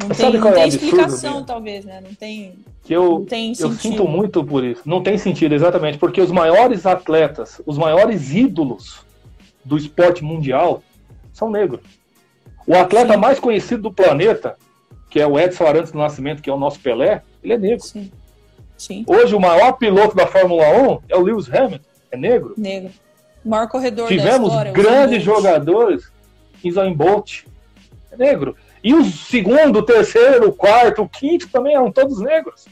Não 0.00 0.08
tem, 0.10 0.32
não 0.32 0.52
tem 0.52 0.62
é 0.62 0.68
explicação, 0.68 1.30
absurdo, 1.30 1.46
talvez, 1.46 1.84
né? 1.84 2.00
Não 2.00 2.14
tem. 2.14 2.54
Que 2.84 2.94
eu, 2.94 3.26
eu 3.58 3.72
sinto 3.72 4.06
muito 4.06 4.44
por 4.44 4.64
isso. 4.64 4.82
Não 4.86 5.02
tem 5.02 5.18
sentido, 5.18 5.54
exatamente, 5.56 5.98
porque 5.98 6.20
os 6.20 6.30
maiores 6.30 6.86
atletas, 6.86 7.60
os 7.66 7.76
maiores 7.76 8.32
ídolos 8.32 9.00
do 9.64 9.76
esporte 9.76 10.22
mundial 10.22 10.82
são 11.38 11.50
negros. 11.50 11.80
O 12.66 12.74
atleta 12.74 13.14
Sim. 13.14 13.20
mais 13.20 13.38
conhecido 13.38 13.82
do 13.82 13.92
planeta, 13.92 14.56
que 15.08 15.20
é 15.20 15.26
o 15.26 15.38
Edson 15.38 15.66
Arantes 15.66 15.92
do 15.92 15.98
Nascimento, 15.98 16.42
que 16.42 16.50
é 16.50 16.52
o 16.52 16.58
nosso 16.58 16.80
Pelé, 16.80 17.22
ele 17.42 17.54
é 17.54 17.58
negro. 17.58 17.84
Sim. 17.84 18.10
Sim. 18.76 19.04
Hoje 19.06 19.34
o 19.34 19.40
maior 19.40 19.72
piloto 19.72 20.14
da 20.14 20.26
Fórmula 20.26 20.68
1 20.68 21.00
é 21.08 21.16
o 21.16 21.22
Lewis 21.22 21.52
Hamilton, 21.52 21.84
é 22.10 22.16
negro. 22.16 22.54
Negro. 22.56 22.90
O 23.44 23.48
maior 23.48 23.68
corredor 23.68 24.08
Tivemos 24.08 24.40
da 24.40 24.46
história, 24.46 24.72
grandes 24.72 25.22
jogadores, 25.22 26.12
Usain 26.64 26.92
Bolt, 26.92 27.44
é 28.12 28.16
negro. 28.16 28.56
E 28.82 28.94
o 28.94 29.04
segundo, 29.04 29.78
o 29.78 29.82
terceiro, 29.82 30.48
o 30.48 30.52
quarto, 30.52 31.02
o 31.02 31.08
quinto 31.08 31.48
também 31.48 31.74
eram 31.74 31.90
todos 31.90 32.20
negros. 32.20 32.66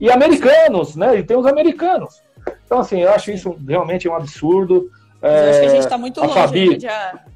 E 0.00 0.10
americanos, 0.10 0.94
né? 0.94 1.18
E 1.18 1.22
tem 1.22 1.36
os 1.36 1.46
americanos. 1.46 2.20
Então, 2.64 2.78
assim, 2.78 3.00
eu 3.00 3.10
acho 3.10 3.30
isso 3.30 3.56
realmente 3.66 4.08
um 4.08 4.14
absurdo. 4.14 4.90
É, 5.22 5.46
eu 5.46 5.50
acho 5.50 5.60
que 5.60 5.66
a 5.66 5.70
gente 5.70 5.84
está 5.84 5.96
muito 5.96 6.20
longe 6.20 6.34
Fabi, 6.34 6.76
de, 6.76 6.88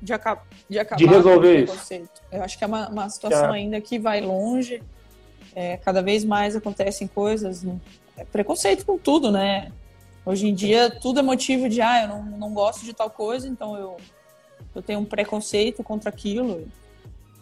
de, 0.03 0.12
acabar, 0.12 0.45
de 0.68 0.78
acabar 0.78 0.99
de 0.99 1.07
resolver 1.07 1.64
isso. 1.64 1.95
Eu 2.32 2.43
acho 2.43 2.59
que 2.59 2.64
é 2.64 2.66
uma, 2.66 2.89
uma 2.89 3.09
situação 3.09 3.55
é. 3.55 3.59
ainda 3.59 3.80
que 3.80 3.97
vai 3.99 4.20
longe. 4.20 4.82
É, 5.55 5.76
cada 5.76 6.03
vez 6.03 6.24
mais 6.24 6.57
acontecem 6.57 7.07
coisas. 7.07 7.64
É 8.16 8.24
preconceito 8.24 8.84
com 8.84 8.99
tudo, 8.99 9.30
né? 9.30 9.70
Hoje 10.24 10.49
em 10.49 10.55
dia, 10.55 10.91
tudo 10.91 11.20
é 11.20 11.22
motivo 11.22 11.68
de, 11.68 11.80
ah, 11.80 12.03
eu 12.03 12.09
não, 12.09 12.24
não 12.24 12.53
gosto 12.53 12.84
de 12.84 12.93
tal 12.93 13.09
coisa, 13.09 13.47
então 13.47 13.76
eu, 13.76 13.97
eu 14.74 14.82
tenho 14.82 14.99
um 14.99 15.05
preconceito 15.05 15.84
contra 15.84 16.11
aquilo. 16.11 16.68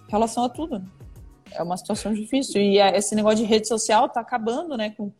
Em 0.06 0.10
relação 0.10 0.44
a 0.44 0.48
tudo. 0.50 0.78
Né? 0.78 0.84
É 1.52 1.62
uma 1.62 1.78
situação 1.78 2.12
difícil. 2.12 2.60
E 2.60 2.78
esse 2.78 3.14
negócio 3.14 3.38
de 3.38 3.44
rede 3.44 3.66
social 3.66 4.10
tá 4.10 4.20
acabando, 4.20 4.76
né, 4.76 4.90
com, 4.90 5.10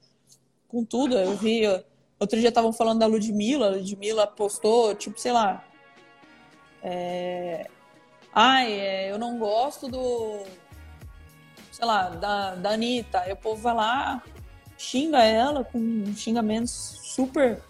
com 0.69 0.85
tudo. 0.85 1.17
Eu 1.17 1.35
vi 1.35 1.63
Outro 2.19 2.39
dia 2.39 2.49
estavam 2.49 2.73
falando 2.73 3.01
da 3.01 3.07
Ludmilla, 3.07 3.67
a 3.67 3.71
Ludmilla 3.71 4.27
postou, 4.27 4.95
tipo, 4.95 5.19
sei 5.19 5.33
lá. 5.33 5.65
É... 6.83 7.67
Ai, 8.33 8.73
é, 8.73 9.11
eu 9.11 9.19
não 9.19 9.39
gosto 9.39 9.89
do. 9.89 10.43
Sei 11.71 11.85
lá, 11.87 12.09
da, 12.09 12.55
da 12.55 12.71
Anitta. 12.71 13.21
Aí 13.21 13.33
o 13.33 13.37
povo 13.37 13.61
vai 13.61 13.75
lá, 13.75 14.23
xinga 14.77 15.23
ela 15.23 15.65
com 15.65 16.05
xingamentos 16.17 16.71
super 17.03 17.61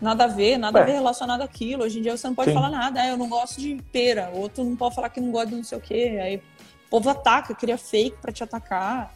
nada 0.00 0.24
a 0.24 0.26
ver, 0.26 0.56
nada 0.56 0.78
Ué. 0.78 0.82
a 0.82 0.86
ver 0.86 0.92
relacionado 0.92 1.42
àquilo. 1.42 1.84
Hoje 1.84 1.98
em 1.98 2.02
dia 2.02 2.16
você 2.16 2.26
não 2.26 2.34
pode 2.34 2.50
Sim. 2.50 2.54
falar 2.54 2.70
nada. 2.70 3.00
Ah, 3.00 3.08
eu 3.08 3.16
não 3.16 3.28
gosto 3.28 3.60
de 3.60 3.76
pera. 3.92 4.30
O 4.32 4.40
outro 4.40 4.64
não 4.64 4.74
pode 4.74 4.94
falar 4.94 5.10
que 5.10 5.20
não 5.20 5.30
gosta 5.30 5.48
de 5.48 5.56
não 5.56 5.64
sei 5.64 5.78
o 5.78 5.80
quê. 5.80 6.18
Aí 6.22 6.36
o 6.36 6.42
povo 6.88 7.10
ataca, 7.10 7.54
cria 7.54 7.76
fake 7.76 8.16
para 8.20 8.32
te 8.32 8.42
atacar. 8.42 9.14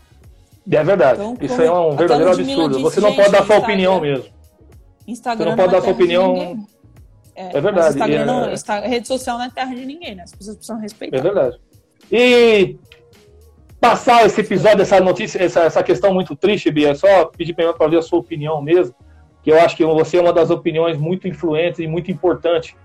É 0.70 0.84
verdade. 0.84 1.20
Então, 1.20 1.36
Isso 1.40 1.60
é 1.60 1.70
um 1.70 1.96
verdadeiro 1.96 2.32
absurdo. 2.32 2.80
Você 2.80 3.00
não 3.00 3.14
pode 3.14 3.30
dar 3.30 3.44
sua 3.46 3.58
opinião 3.58 4.00
mesmo. 4.00 4.33
Instagram 5.06 5.50
Você 5.50 5.50
não 5.50 5.56
pode 5.56 5.72
dar 5.72 5.82
sua 5.82 5.92
opinião. 5.92 6.66
É, 7.36 7.56
é, 7.56 7.60
verdade. 7.60 7.88
Instagram 7.88 8.20
é... 8.20 8.24
Não, 8.24 8.52
Insta... 8.52 8.80
rede 8.80 9.08
social 9.08 9.38
não 9.38 9.44
é 9.44 9.50
terra 9.50 9.74
de 9.74 9.84
ninguém, 9.84 10.14
né? 10.14 10.22
As 10.22 10.32
pessoas 10.32 10.56
precisam 10.56 10.80
respeitar. 10.80 11.16
É 11.16 11.20
verdade. 11.20 11.60
E 12.10 12.76
passar 13.80 14.24
esse 14.24 14.40
episódio, 14.40 14.82
essa 14.82 15.00
notícia, 15.00 15.42
essa, 15.42 15.60
essa 15.60 15.82
questão 15.82 16.14
muito 16.14 16.34
triste, 16.34 16.70
Bia, 16.70 16.90
é 16.90 16.94
só 16.94 17.26
pedir 17.26 17.54
para 17.54 17.88
ver 17.88 17.98
a 17.98 18.02
sua 18.02 18.18
opinião 18.18 18.62
mesmo, 18.62 18.94
que 19.42 19.50
eu 19.50 19.60
acho 19.60 19.76
que 19.76 19.84
você 19.84 20.16
é 20.16 20.22
uma 20.22 20.32
das 20.32 20.50
opiniões 20.50 20.96
muito 20.96 21.28
influentes 21.28 21.80
e 21.80 21.86
muito 21.86 22.10
importante 22.10 22.76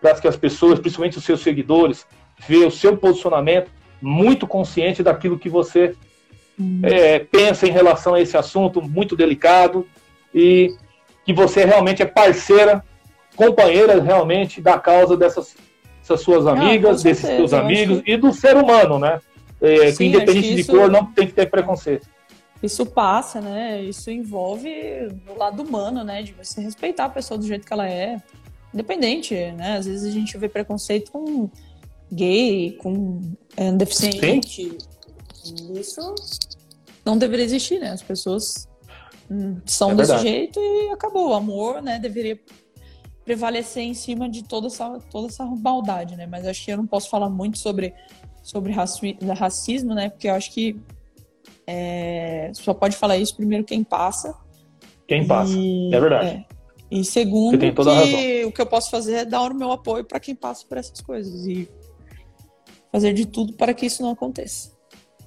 para 0.00 0.14
que 0.14 0.28
as 0.28 0.36
pessoas, 0.36 0.78
principalmente 0.78 1.18
os 1.18 1.24
seus 1.24 1.40
seguidores, 1.40 2.06
vejam 2.46 2.68
o 2.68 2.70
seu 2.70 2.96
posicionamento 2.96 3.70
muito 4.00 4.46
consciente 4.46 5.02
daquilo 5.02 5.38
que 5.38 5.48
você 5.48 5.94
hum. 6.58 6.80
é, 6.82 7.18
pensa 7.18 7.66
em 7.66 7.70
relação 7.72 8.14
a 8.14 8.20
esse 8.20 8.36
assunto 8.36 8.80
muito 8.80 9.16
delicado 9.16 9.86
e 10.34 10.74
que 11.28 11.32
você 11.34 11.62
realmente 11.62 12.02
é 12.02 12.06
parceira, 12.06 12.82
companheira 13.36 14.00
realmente 14.00 14.62
da 14.62 14.78
causa 14.78 15.14
dessas, 15.14 15.54
dessas 16.00 16.22
suas 16.22 16.46
amigas, 16.46 17.02
desses 17.02 17.26
seus 17.26 17.52
amigos 17.52 18.00
que... 18.00 18.12
e 18.12 18.16
do 18.16 18.32
ser 18.32 18.56
humano, 18.56 18.98
né? 18.98 19.20
É, 19.60 19.92
Sim, 19.92 20.06
independente 20.06 20.54
de 20.54 20.60
isso... 20.62 20.72
cor, 20.72 20.90
não 20.90 21.04
tem 21.04 21.26
que 21.26 21.34
ter 21.34 21.50
preconceito. 21.50 22.08
Isso 22.62 22.86
passa, 22.86 23.42
né? 23.42 23.82
Isso 23.82 24.10
envolve 24.10 24.70
o 25.28 25.38
lado 25.38 25.62
humano, 25.62 26.02
né? 26.02 26.22
De 26.22 26.32
você 26.32 26.62
respeitar 26.62 27.04
a 27.04 27.10
pessoa 27.10 27.36
do 27.36 27.46
jeito 27.46 27.66
que 27.66 27.72
ela 27.74 27.86
é. 27.86 28.16
Independente, 28.72 29.34
né? 29.34 29.76
Às 29.76 29.84
vezes 29.84 30.08
a 30.08 30.10
gente 30.10 30.38
vê 30.38 30.48
preconceito 30.48 31.12
com 31.12 31.50
gay, 32.10 32.72
com 32.78 33.20
é, 33.54 33.70
deficiente. 33.72 34.78
Sim. 35.44 35.72
Isso 35.78 36.14
não 37.04 37.18
deveria 37.18 37.44
existir, 37.44 37.78
né? 37.78 37.90
As 37.90 38.02
pessoas 38.02 38.67
são 39.66 39.92
é 39.92 39.94
desse 39.94 40.18
jeito 40.18 40.58
e 40.58 40.90
acabou. 40.90 41.30
O 41.30 41.34
amor, 41.34 41.82
né, 41.82 41.98
deveria 41.98 42.38
prevalecer 43.24 43.82
em 43.82 43.94
cima 43.94 44.28
de 44.28 44.42
toda 44.42 44.68
essa, 44.68 44.98
toda 45.10 45.28
essa 45.28 45.44
maldade, 45.44 46.16
né? 46.16 46.26
Mas 46.26 46.46
acho 46.46 46.64
que 46.64 46.70
eu 46.70 46.78
não 46.78 46.86
posso 46.86 47.10
falar 47.10 47.28
muito 47.28 47.58
sobre, 47.58 47.94
sobre 48.42 48.72
racismo, 48.72 49.94
né? 49.94 50.08
Porque 50.08 50.28
eu 50.28 50.34
acho 50.34 50.50
que 50.52 50.80
é, 51.66 52.50
só 52.54 52.72
pode 52.72 52.96
falar 52.96 53.18
isso 53.18 53.36
primeiro 53.36 53.64
quem 53.64 53.84
passa. 53.84 54.34
Quem 55.06 55.26
passa, 55.26 55.52
e, 55.54 55.94
é 55.94 56.00
verdade. 56.00 56.26
É, 56.26 56.44
e 56.90 57.04
segundo, 57.04 57.58
que 57.58 58.44
o 58.46 58.52
que 58.52 58.60
eu 58.60 58.66
posso 58.66 58.90
fazer 58.90 59.14
é 59.14 59.24
dar 59.26 59.42
o 59.42 59.54
meu 59.54 59.72
apoio 59.72 60.04
para 60.04 60.18
quem 60.18 60.34
passa 60.34 60.66
por 60.66 60.78
essas 60.78 61.00
coisas 61.02 61.46
e 61.46 61.68
fazer 62.90 63.12
de 63.12 63.26
tudo 63.26 63.52
para 63.52 63.74
que 63.74 63.84
isso 63.84 64.02
não 64.02 64.12
aconteça. 64.12 64.72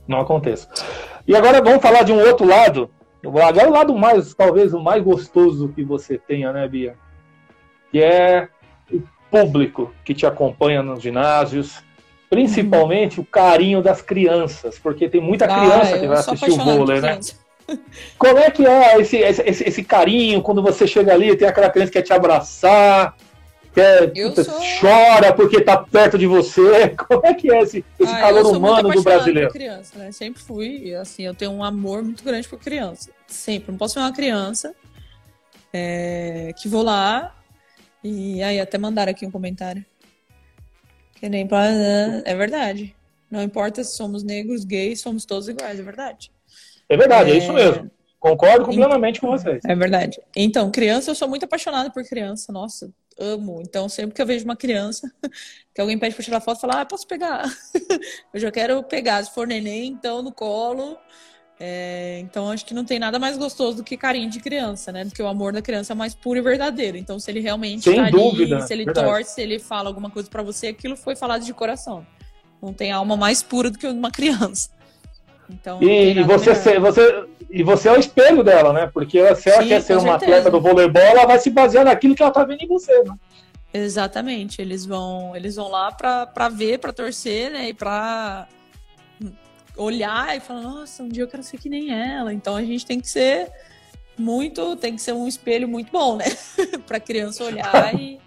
Não 0.07 0.19
aconteça. 0.19 0.67
E 1.27 1.35
agora 1.35 1.61
vamos 1.61 1.81
falar 1.81 2.01
de 2.01 2.11
um 2.11 2.19
outro 2.19 2.47
lado 2.47 2.89
Agora 3.23 3.69
o 3.69 3.71
lado 3.71 3.95
mais, 3.95 4.33
talvez 4.33 4.73
o 4.73 4.79
mais 4.79 5.03
gostoso 5.03 5.69
que 5.69 5.83
você 5.83 6.17
tenha, 6.17 6.51
né, 6.51 6.67
Bia? 6.67 6.95
que 7.91 8.01
é 8.01 8.47
o 8.91 9.01
público 9.29 9.93
que 10.03 10.13
te 10.13 10.25
acompanha 10.25 10.81
nos 10.81 11.01
ginásios, 11.01 11.83
principalmente 12.29 13.19
uhum. 13.19 13.23
o 13.23 13.27
carinho 13.27 13.81
das 13.81 14.01
crianças, 14.01 14.79
porque 14.79 15.09
tem 15.09 15.21
muita 15.21 15.45
ah, 15.45 15.59
criança 15.59 15.95
ah, 15.95 15.99
que 15.99 16.07
vai 16.07 16.17
assistir 16.17 16.51
o 16.51 16.57
vôlei, 16.57 17.01
né? 17.01 17.19
Como 18.17 18.39
é 18.39 18.49
que 18.49 18.65
é 18.65 18.99
esse, 18.99 19.17
esse, 19.17 19.63
esse, 19.63 19.83
carinho 19.83 20.41
quando 20.41 20.61
você 20.61 20.87
chega 20.87 21.13
ali, 21.13 21.35
tem 21.35 21.47
aquela 21.47 21.69
criança 21.69 21.91
que 21.91 21.99
quer 21.99 22.05
te 22.05 22.13
abraçar, 22.13 23.15
quer, 23.73 24.11
puta, 24.13 24.43
sou... 24.43 24.59
chora 24.79 25.33
porque 25.33 25.61
tá 25.61 25.77
perto 25.77 26.17
de 26.17 26.27
você? 26.27 26.89
Como 27.07 27.25
é 27.25 27.33
que 27.33 27.51
é 27.51 27.61
esse, 27.61 27.85
esse 27.99 28.11
ah, 28.11 28.19
calor 28.19 28.55
humano 28.55 28.91
do 28.91 29.01
brasileiro? 29.01 29.51
criança, 29.51 29.97
né? 29.97 30.11
Sempre 30.11 30.41
fui, 30.41 30.93
assim, 30.95 31.23
eu 31.23 31.33
tenho 31.33 31.51
um 31.51 31.63
amor 31.63 32.03
muito 32.03 32.23
grande 32.23 32.47
por 32.47 32.59
criança. 32.59 33.09
Sempre. 33.27 33.71
Não 33.71 33.77
posso 33.77 33.95
ver 33.95 34.01
uma 34.01 34.13
criança 34.13 34.75
é, 35.73 36.53
que 36.61 36.67
vou 36.67 36.83
lá 36.83 37.35
e 38.03 38.41
aí 38.41 38.59
até 38.59 38.77
mandaram 38.77 39.11
aqui 39.11 39.25
um 39.25 39.31
comentário. 39.31 39.85
Que 41.15 41.29
nem 41.29 41.47
pra... 41.47 41.65
É 42.25 42.35
verdade. 42.35 42.95
Não 43.29 43.41
importa 43.41 43.83
se 43.83 43.95
somos 43.95 44.23
negros, 44.23 44.65
gays, 44.65 44.99
somos 44.99 45.23
todos 45.23 45.47
iguais, 45.47 45.79
é 45.79 45.83
verdade. 45.83 46.31
É 46.89 46.97
verdade, 46.97 47.31
é, 47.31 47.33
é 47.35 47.37
isso 47.37 47.53
mesmo. 47.53 47.89
Concordo 48.19 48.65
plenamente 48.65 49.19
com 49.19 49.27
vocês. 49.27 49.63
É 49.65 49.73
verdade. 49.73 50.19
Então, 50.35 50.69
criança, 50.69 51.09
eu 51.09 51.15
sou 51.15 51.27
muito 51.27 51.45
apaixonada 51.45 51.89
por 51.89 52.03
criança. 52.03 52.51
Nossa, 52.51 52.91
amo. 53.19 53.61
Então, 53.61 53.87
sempre 53.89 54.15
que 54.15 54.21
eu 54.21 54.25
vejo 54.25 54.45
uma 54.45 54.55
criança, 54.55 55.11
que 55.73 55.81
alguém 55.81 55.97
pede 55.97 56.15
para 56.15 56.23
tirar 56.23 56.41
foto, 56.41 56.57
eu 56.57 56.61
falo, 56.61 56.73
ah, 56.81 56.85
posso 56.85 57.07
pegar? 57.07 57.43
eu 58.33 58.39
já 58.39 58.51
quero 58.51 58.81
pegar. 58.83 59.23
Se 59.23 59.33
for 59.33 59.47
neném, 59.47 59.87
então, 59.87 60.21
no 60.21 60.31
colo. 60.31 60.97
É, 61.63 62.17
então, 62.19 62.49
acho 62.49 62.65
que 62.65 62.73
não 62.73 62.83
tem 62.83 62.97
nada 62.97 63.19
mais 63.19 63.37
gostoso 63.37 63.77
do 63.77 63.83
que 63.83 63.95
carinho 63.95 64.27
de 64.27 64.39
criança, 64.39 64.91
né? 64.91 65.05
Do 65.05 65.11
que 65.11 65.21
o 65.21 65.27
amor 65.27 65.53
da 65.53 65.61
criança 65.61 65.93
é 65.93 65.95
mais 65.95 66.15
puro 66.15 66.39
e 66.39 66.41
verdadeiro. 66.41 66.97
Então, 66.97 67.19
se 67.19 67.29
ele 67.29 67.39
realmente 67.39 67.83
Sem 67.83 68.03
tá 68.03 68.09
dúvida, 68.09 68.57
ali, 68.57 68.67
se 68.67 68.73
ele 68.73 68.85
verdade. 68.85 69.07
torce, 69.07 69.35
se 69.35 69.41
ele 69.41 69.59
fala 69.59 69.87
alguma 69.87 70.09
coisa 70.09 70.27
para 70.27 70.41
você, 70.41 70.67
aquilo 70.67 70.97
foi 70.97 71.15
falado 71.15 71.45
de 71.45 71.53
coração. 71.53 72.05
Não 72.59 72.73
tem 72.73 72.91
alma 72.91 73.15
mais 73.15 73.43
pura 73.43 73.69
do 73.69 73.77
que 73.77 73.85
uma 73.85 74.09
criança. 74.09 74.71
Então, 75.47 75.83
e, 75.83 76.23
você, 76.23 76.79
você, 76.79 77.25
e 77.51 77.63
você 77.63 77.89
é 77.89 77.91
o 77.91 77.99
espelho 77.99 78.43
dela, 78.43 78.71
né? 78.71 78.89
Porque 78.91 79.35
se 79.35 79.49
ela 79.49 79.63
Sim, 79.63 79.67
quer 79.67 79.81
ser 79.81 79.93
uma 79.93 80.19
certeza. 80.19 80.25
atleta 80.31 80.49
do 80.49 80.61
voleibol, 80.61 81.01
ela 81.01 81.25
vai 81.25 81.37
se 81.37 81.49
basear 81.49 81.83
naquilo 81.83 82.15
que 82.15 82.23
ela 82.23 82.31
tá 82.31 82.43
vendo 82.45 82.61
em 82.61 82.67
você, 82.67 83.03
né? 83.03 83.13
Exatamente. 83.73 84.61
Eles 84.61 84.85
vão, 84.85 85.35
eles 85.35 85.55
vão 85.55 85.69
lá 85.69 85.91
para 85.91 86.49
ver, 86.49 86.79
para 86.79 86.93
torcer, 86.93 87.51
né? 87.51 87.69
E 87.69 87.73
para 87.73 88.47
olhar 89.77 90.35
e 90.35 90.39
falar, 90.39 90.61
nossa, 90.61 91.03
um 91.03 91.09
dia 91.09 91.23
eu 91.23 91.27
quero 91.27 91.43
ser 91.43 91.57
que 91.57 91.69
nem 91.69 91.91
ela. 91.91 92.33
Então 92.33 92.55
a 92.55 92.63
gente 92.63 92.85
tem 92.85 92.99
que 92.99 93.09
ser 93.09 93.51
muito, 94.17 94.75
tem 94.75 94.95
que 94.95 95.01
ser 95.01 95.13
um 95.13 95.27
espelho 95.27 95.67
muito 95.67 95.91
bom, 95.91 96.15
né? 96.17 96.25
para 96.87 96.99
criança 96.99 97.43
olhar 97.43 97.93
e, 97.99 98.19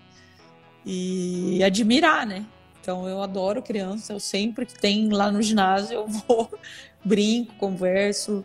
e 0.84 1.64
admirar, 1.64 2.26
né? 2.26 2.44
Então 2.80 3.08
eu 3.08 3.22
adoro 3.22 3.62
criança, 3.62 4.12
eu 4.12 4.20
sempre 4.20 4.66
que 4.66 4.78
tem 4.78 5.08
lá 5.08 5.32
no 5.32 5.40
ginásio 5.40 5.94
eu 5.94 6.06
vou, 6.06 6.52
brinco, 7.02 7.54
converso, 7.54 8.44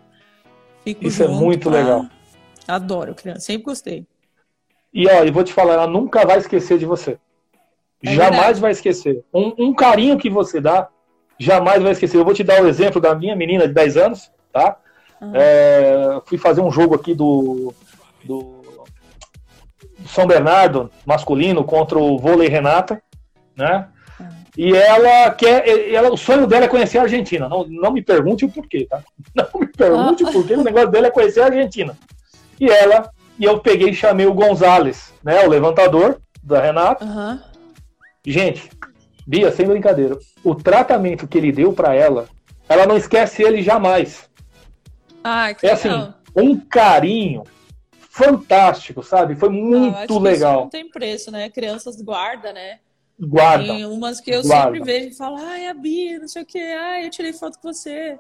fico 0.84 1.06
Isso 1.06 1.24
é 1.24 1.28
junto, 1.28 1.38
é 1.38 1.44
muito 1.46 1.70
legal. 1.70 2.06
Adoro 2.68 3.16
criança, 3.16 3.42
sempre 3.42 3.64
gostei. 3.64 4.06
E 4.94 5.08
ó, 5.08 5.24
eu 5.24 5.32
vou 5.32 5.44
te 5.44 5.54
falar, 5.54 5.74
ela 5.74 5.88
nunca 5.88 6.26
vai 6.26 6.38
esquecer 6.38 6.78
de 6.78 6.86
você. 6.86 7.18
É 8.04 8.14
jamais 8.14 8.32
verdade. 8.32 8.62
vai 8.62 8.72
esquecer. 8.72 9.24
Um, 9.34 9.54
um, 9.58 9.74
carinho 9.74 10.18
que 10.18 10.30
você 10.30 10.62
dá, 10.62 10.88
jamais 11.38 11.82
vai 11.82 11.92
esquecer. 11.92 12.18
Eu 12.18 12.26
vou 12.26 12.34
te 12.34 12.44
dar 12.44 12.62
o 12.62 12.68
exemplo 12.68 13.02
da 13.02 13.14
minha 13.14 13.36
menina 13.36 13.68
de 13.68 13.74
10 13.74 13.98
anos, 13.98 14.32
tá? 14.52 14.78
Uhum. 15.22 15.32
É, 15.36 16.22
fui 16.26 16.38
fazer 16.38 16.62
um 16.62 16.72
jogo 16.72 16.96
aqui 16.96 17.14
do, 17.14 17.74
do 18.24 18.62
São 20.06 20.26
Bernardo 20.26 20.90
masculino 21.06 21.64
contra 21.64 22.00
o 22.00 22.18
vôlei 22.18 22.48
Renata, 22.48 23.02
né? 23.56 23.88
E 24.62 24.76
ela 24.76 25.32
quer. 25.32 25.90
Ela, 25.90 26.12
o 26.12 26.18
sonho 26.18 26.46
dela 26.46 26.66
é 26.66 26.68
conhecer 26.68 26.98
a 26.98 27.04
Argentina. 27.04 27.48
Não, 27.48 27.66
não 27.66 27.94
me 27.94 28.02
pergunte 28.02 28.44
o 28.44 28.52
porquê, 28.52 28.86
tá? 28.90 29.02
Não 29.34 29.48
me 29.58 29.68
pergunte 29.68 30.26
ah. 30.26 30.28
o 30.28 30.34
porquê. 30.34 30.54
O 30.54 30.64
negócio 30.66 30.90
dela 30.90 31.08
é 31.08 31.12
conhecer 31.12 31.40
a 31.40 31.46
Argentina. 31.46 31.98
E 32.60 32.70
ela, 32.70 33.10
e 33.40 33.46
eu 33.46 33.62
peguei 33.62 33.92
e 33.92 33.96
chamei 33.96 34.26
o 34.26 34.34
Gonzalez, 34.34 35.14
né? 35.24 35.46
O 35.46 35.50
levantador 35.50 36.20
da 36.44 36.60
Renata. 36.60 37.06
Uhum. 37.06 37.40
Gente, 38.26 38.70
Bia, 39.26 39.50
sem 39.50 39.66
brincadeira, 39.66 40.20
o 40.44 40.54
tratamento 40.54 41.26
que 41.26 41.38
ele 41.38 41.54
deu 41.54 41.72
para 41.72 41.96
ela, 41.96 42.28
ela 42.68 42.86
não 42.86 42.98
esquece 42.98 43.42
ele 43.42 43.62
jamais. 43.62 44.30
Ah, 45.24 45.54
que 45.54 45.66
é 45.68 45.72
assim, 45.72 45.88
legal. 45.88 46.04
assim, 46.04 46.14
um 46.36 46.60
carinho 46.60 47.44
fantástico, 48.10 49.02
sabe? 49.04 49.36
Foi 49.36 49.48
muito 49.48 50.18
ah, 50.18 50.22
legal. 50.22 50.62
não 50.64 50.70
tem 50.70 50.90
preço, 50.90 51.32
né? 51.32 51.50
Crianças 51.50 52.02
guarda, 52.02 52.52
né? 52.52 52.80
Guarda. 53.20 53.66
Tem 53.66 53.86
umas 53.86 54.22
que 54.22 54.32
eu 54.32 54.42
guarda. 54.42 54.78
sempre 54.78 54.84
vejo 54.84 55.10
e 55.10 55.18
falo, 55.18 55.38
ai, 55.38 55.68
a 55.68 55.74
Bia, 55.74 56.20
não 56.20 56.28
sei 56.28 56.44
o 56.44 56.46
que, 56.46 56.60
ai, 56.60 57.06
eu 57.06 57.10
tirei 57.10 57.34
foto 57.34 57.60
com 57.60 57.74
você. 57.74 58.18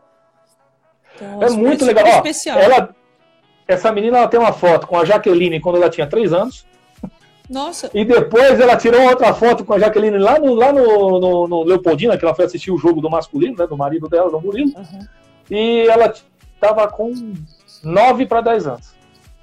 Então, 1.15 1.41
é 1.41 1.49
muito 1.51 1.85
legal. 1.85 2.05
Ó, 2.05 2.15
especial. 2.17 2.59
Ela, 2.59 2.95
essa 3.67 3.91
menina 3.91 4.17
ela 4.17 4.27
tem 4.27 4.39
uma 4.39 4.51
foto 4.51 4.85
com 4.85 4.97
a 4.97 5.05
Jaqueline 5.05 5.61
quando 5.61 5.77
ela 5.77 5.89
tinha 5.89 6.05
3 6.05 6.33
anos. 6.33 6.65
Nossa. 7.49 7.89
E 7.93 8.05
depois 8.05 8.59
ela 8.59 8.77
tirou 8.77 9.01
outra 9.01 9.33
foto 9.33 9.65
com 9.65 9.73
a 9.73 9.79
Jaqueline 9.79 10.17
lá 10.17 10.37
no, 10.37 10.53
lá 10.53 10.71
no, 10.71 11.19
no, 11.19 11.47
no 11.47 11.63
Leopoldina, 11.63 12.17
que 12.17 12.23
ela 12.23 12.35
foi 12.35 12.45
assistir 12.45 12.69
o 12.69 12.77
jogo 12.77 13.01
do 13.01 13.09
masculino, 13.09 13.55
né? 13.57 13.65
Do 13.65 13.77
marido 13.77 14.07
dela, 14.07 14.29
do 14.29 14.39
Murilo. 14.39 14.71
Uhum. 14.77 15.07
E 15.49 15.87
ela 15.87 16.13
tava 16.59 16.87
com 16.87 17.33
9 17.83 18.27
para 18.27 18.41
10 18.41 18.67
anos. 18.67 18.98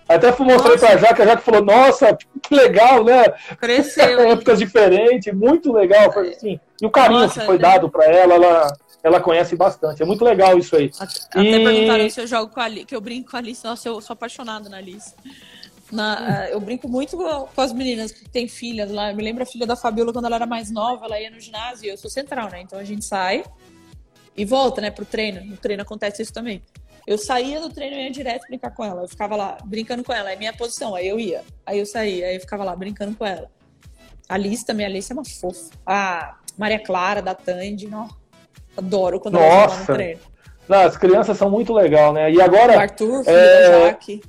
Até 0.09 0.29
mostrei 0.39 0.79
pra 0.79 0.97
Jaque, 0.97 1.23
a 1.23 1.27
Jaque 1.27 1.43
falou, 1.43 1.65
nossa, 1.65 2.17
que 2.43 2.55
legal, 2.55 3.03
né? 3.03 3.25
Cresceu. 3.61 4.21
Épocas 4.31 4.59
diferentes, 4.59 5.35
muito 5.35 5.73
legal. 5.73 6.13
Foi, 6.13 6.31
assim, 6.31 6.61
e 6.81 6.87
o 6.87 6.91
carinho 6.91 7.21
nossa, 7.21 7.41
que 7.41 7.47
foi 7.47 7.57
né? 7.57 7.63
dado 7.63 7.91
para 7.91 8.05
ela, 8.05 8.35
ela, 8.35 8.77
ela 9.03 9.21
conhece 9.21 9.57
bastante. 9.57 10.03
É 10.03 10.07
muito 10.07 10.25
legal 10.25 10.57
isso 10.57 10.77
aí. 10.77 10.93
Até, 11.01 11.41
e... 11.41 11.65
perguntaram 11.65 12.09
se 12.09 12.21
eu 12.21 12.27
jogo 12.27 12.53
com 12.53 12.61
a 12.61 12.65
Alice, 12.65 12.87
que 12.87 12.95
eu 12.95 13.01
brinco 13.01 13.31
com 13.31 13.37
a 13.37 13.41
Alice. 13.41 13.65
Nossa, 13.65 13.89
eu 13.89 14.01
sou 14.01 14.15
apaixonada 14.15 14.69
na 14.69 14.77
Alice. 14.77 15.13
Na, 15.91 16.49
eu 16.51 16.61
brinco 16.61 16.89
muito 16.89 17.17
com 17.17 17.61
as 17.61 17.73
meninas 17.73 18.13
que 18.13 18.29
têm 18.29 18.47
filhas 18.47 18.91
lá. 18.91 19.11
Eu 19.11 19.17
me 19.17 19.25
lembro 19.25 19.43
a 19.43 19.47
filha 19.47 19.67
da 19.67 19.75
Fabiola 19.75 20.13
quando 20.13 20.27
ela 20.27 20.37
era 20.37 20.47
mais 20.47 20.71
nova, 20.71 21.07
ela 21.07 21.21
ia 21.21 21.31
no 21.31 21.41
ginásio, 21.41 21.91
eu 21.91 21.97
sou 21.97 22.11
central, 22.11 22.49
né? 22.51 22.61
Então 22.61 22.79
a 22.79 22.85
gente 22.85 23.05
sai 23.05 23.45
e 24.37 24.45
volta, 24.45 24.81
né, 24.81 24.91
pro 24.91 25.05
treino. 25.05 25.45
No 25.45 25.57
treino 25.57 25.83
acontece 25.83 26.23
isso 26.23 26.33
também. 26.33 26.63
Eu 27.07 27.17
saía 27.17 27.61
do 27.61 27.71
treino 27.71 27.97
e 27.97 28.05
ia 28.05 28.11
direto 28.11 28.47
brincar 28.49 28.71
com 28.75 28.85
ela. 28.85 29.03
Eu 29.03 29.09
ficava 29.09 29.37
lá 29.37 29.59
brincando 29.65 30.03
com 30.03 30.13
ela. 30.13 30.33
É 30.33 30.37
minha 30.37 30.53
posição. 30.53 30.95
Aí 30.95 31.07
eu 31.07 31.21
ia. 31.21 31.45
Aí 31.65 31.79
eu 31.79 31.87
saía. 31.87 32.27
Aí 32.27 32.35
eu 32.35 32.41
ficava 32.41 32.65
lá 32.65 32.75
brincando 32.75 33.15
com 33.15 33.25
ela. 33.25 33.49
A 34.29 34.35
Alice 34.35 34.67
também. 34.67 34.87
A 34.87 34.91
é 34.91 35.13
uma 35.13 35.25
fofa. 35.25 35.71
A 35.87 36.37
Maria 36.59 36.81
Clara, 36.81 37.23
da 37.23 37.35
Tandy. 37.35 37.87
Não, 37.87 38.09
adoro 38.77 39.21
quando 39.21 39.35
Nossa. 39.35 39.75
ela 39.75 39.79
no 39.79 39.87
treino. 39.87 40.21
Não, 40.69 40.81
as 40.81 40.97
crianças 40.97 41.39
são 41.39 41.49
muito 41.49 41.73
legal, 41.73 42.13
né? 42.13 42.33
E 42.33 42.41
agora. 42.41 42.77
O 42.77 42.81
Arthur, 42.81 43.25
filho 43.25 43.37
é... 43.37 43.71
da 43.71 43.87
Jaque. 43.87 44.23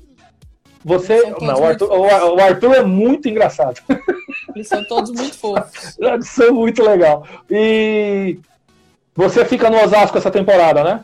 Você. 0.86 1.34
Não, 1.42 1.62
o 1.62 1.66
Arthur, 1.66 1.90
o 1.92 2.40
Arthur 2.40 2.76
é 2.76 2.84
muito 2.84 3.28
engraçado. 3.28 3.82
Eles 4.56 4.68
são 4.68 4.84
todos 4.86 5.12
muito 5.12 5.36
fofos. 5.38 5.98
Eles 6.00 6.30
são 6.30 6.54
muito 6.54 6.84
legal. 6.84 7.28
E 7.50 8.40
você 9.16 9.44
fica 9.44 9.70
no 9.70 9.84
Osasco 9.84 10.18
essa 10.18 10.32
temporada, 10.32 10.84
né? 10.84 11.04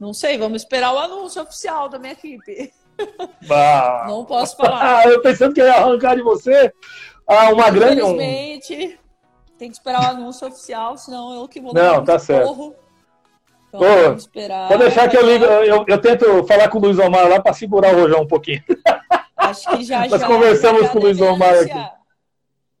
Não 0.00 0.14
sei, 0.14 0.38
vamos 0.38 0.62
esperar 0.62 0.94
o 0.94 0.98
anúncio 0.98 1.42
oficial 1.42 1.88
da 1.88 1.98
minha 1.98 2.14
equipe. 2.14 2.72
Bah. 3.46 4.06
Não 4.08 4.24
posso 4.24 4.56
falar. 4.56 5.04
Ah, 5.04 5.08
eu 5.08 5.20
pensando 5.20 5.54
que 5.54 5.60
ia 5.60 5.74
arrancar 5.74 6.16
de 6.16 6.22
você 6.22 6.72
ah, 7.26 7.52
uma 7.52 7.70
grande. 7.70 8.00
Infelizmente, 8.00 8.98
tem 9.58 9.68
que 9.70 9.76
esperar 9.76 10.02
o 10.02 10.16
anúncio 10.16 10.48
oficial, 10.48 10.96
senão 10.96 11.34
eu 11.34 11.46
que 11.46 11.60
vou 11.60 11.74
Não, 11.74 12.02
tá 12.02 12.18
certo. 12.18 12.74
Então, 13.68 13.80
Ô, 13.80 14.02
vamos 14.04 14.22
esperar. 14.22 14.68
Pode 14.68 14.82
deixar 14.82 15.08
que 15.08 15.16
eu 15.16 15.24
ligo, 15.24 15.44
eu, 15.44 15.84
eu 15.86 16.00
tento 16.00 16.44
falar 16.44 16.68
com 16.68 16.78
o 16.78 16.80
Luiz 16.80 16.98
Omar 16.98 17.28
lá 17.28 17.40
para 17.40 17.52
segurar 17.52 17.94
o 17.94 18.00
rojão 18.00 18.22
um 18.22 18.26
pouquinho. 18.26 18.64
Acho 19.36 19.70
que 19.76 19.84
já 19.84 20.08
Nós 20.08 20.20
já. 20.20 20.26
conversamos 20.26 20.88
com 20.88 20.98
o 20.98 21.02
Luiz 21.02 21.20
Omar 21.20 21.54
aqui. 21.54 21.90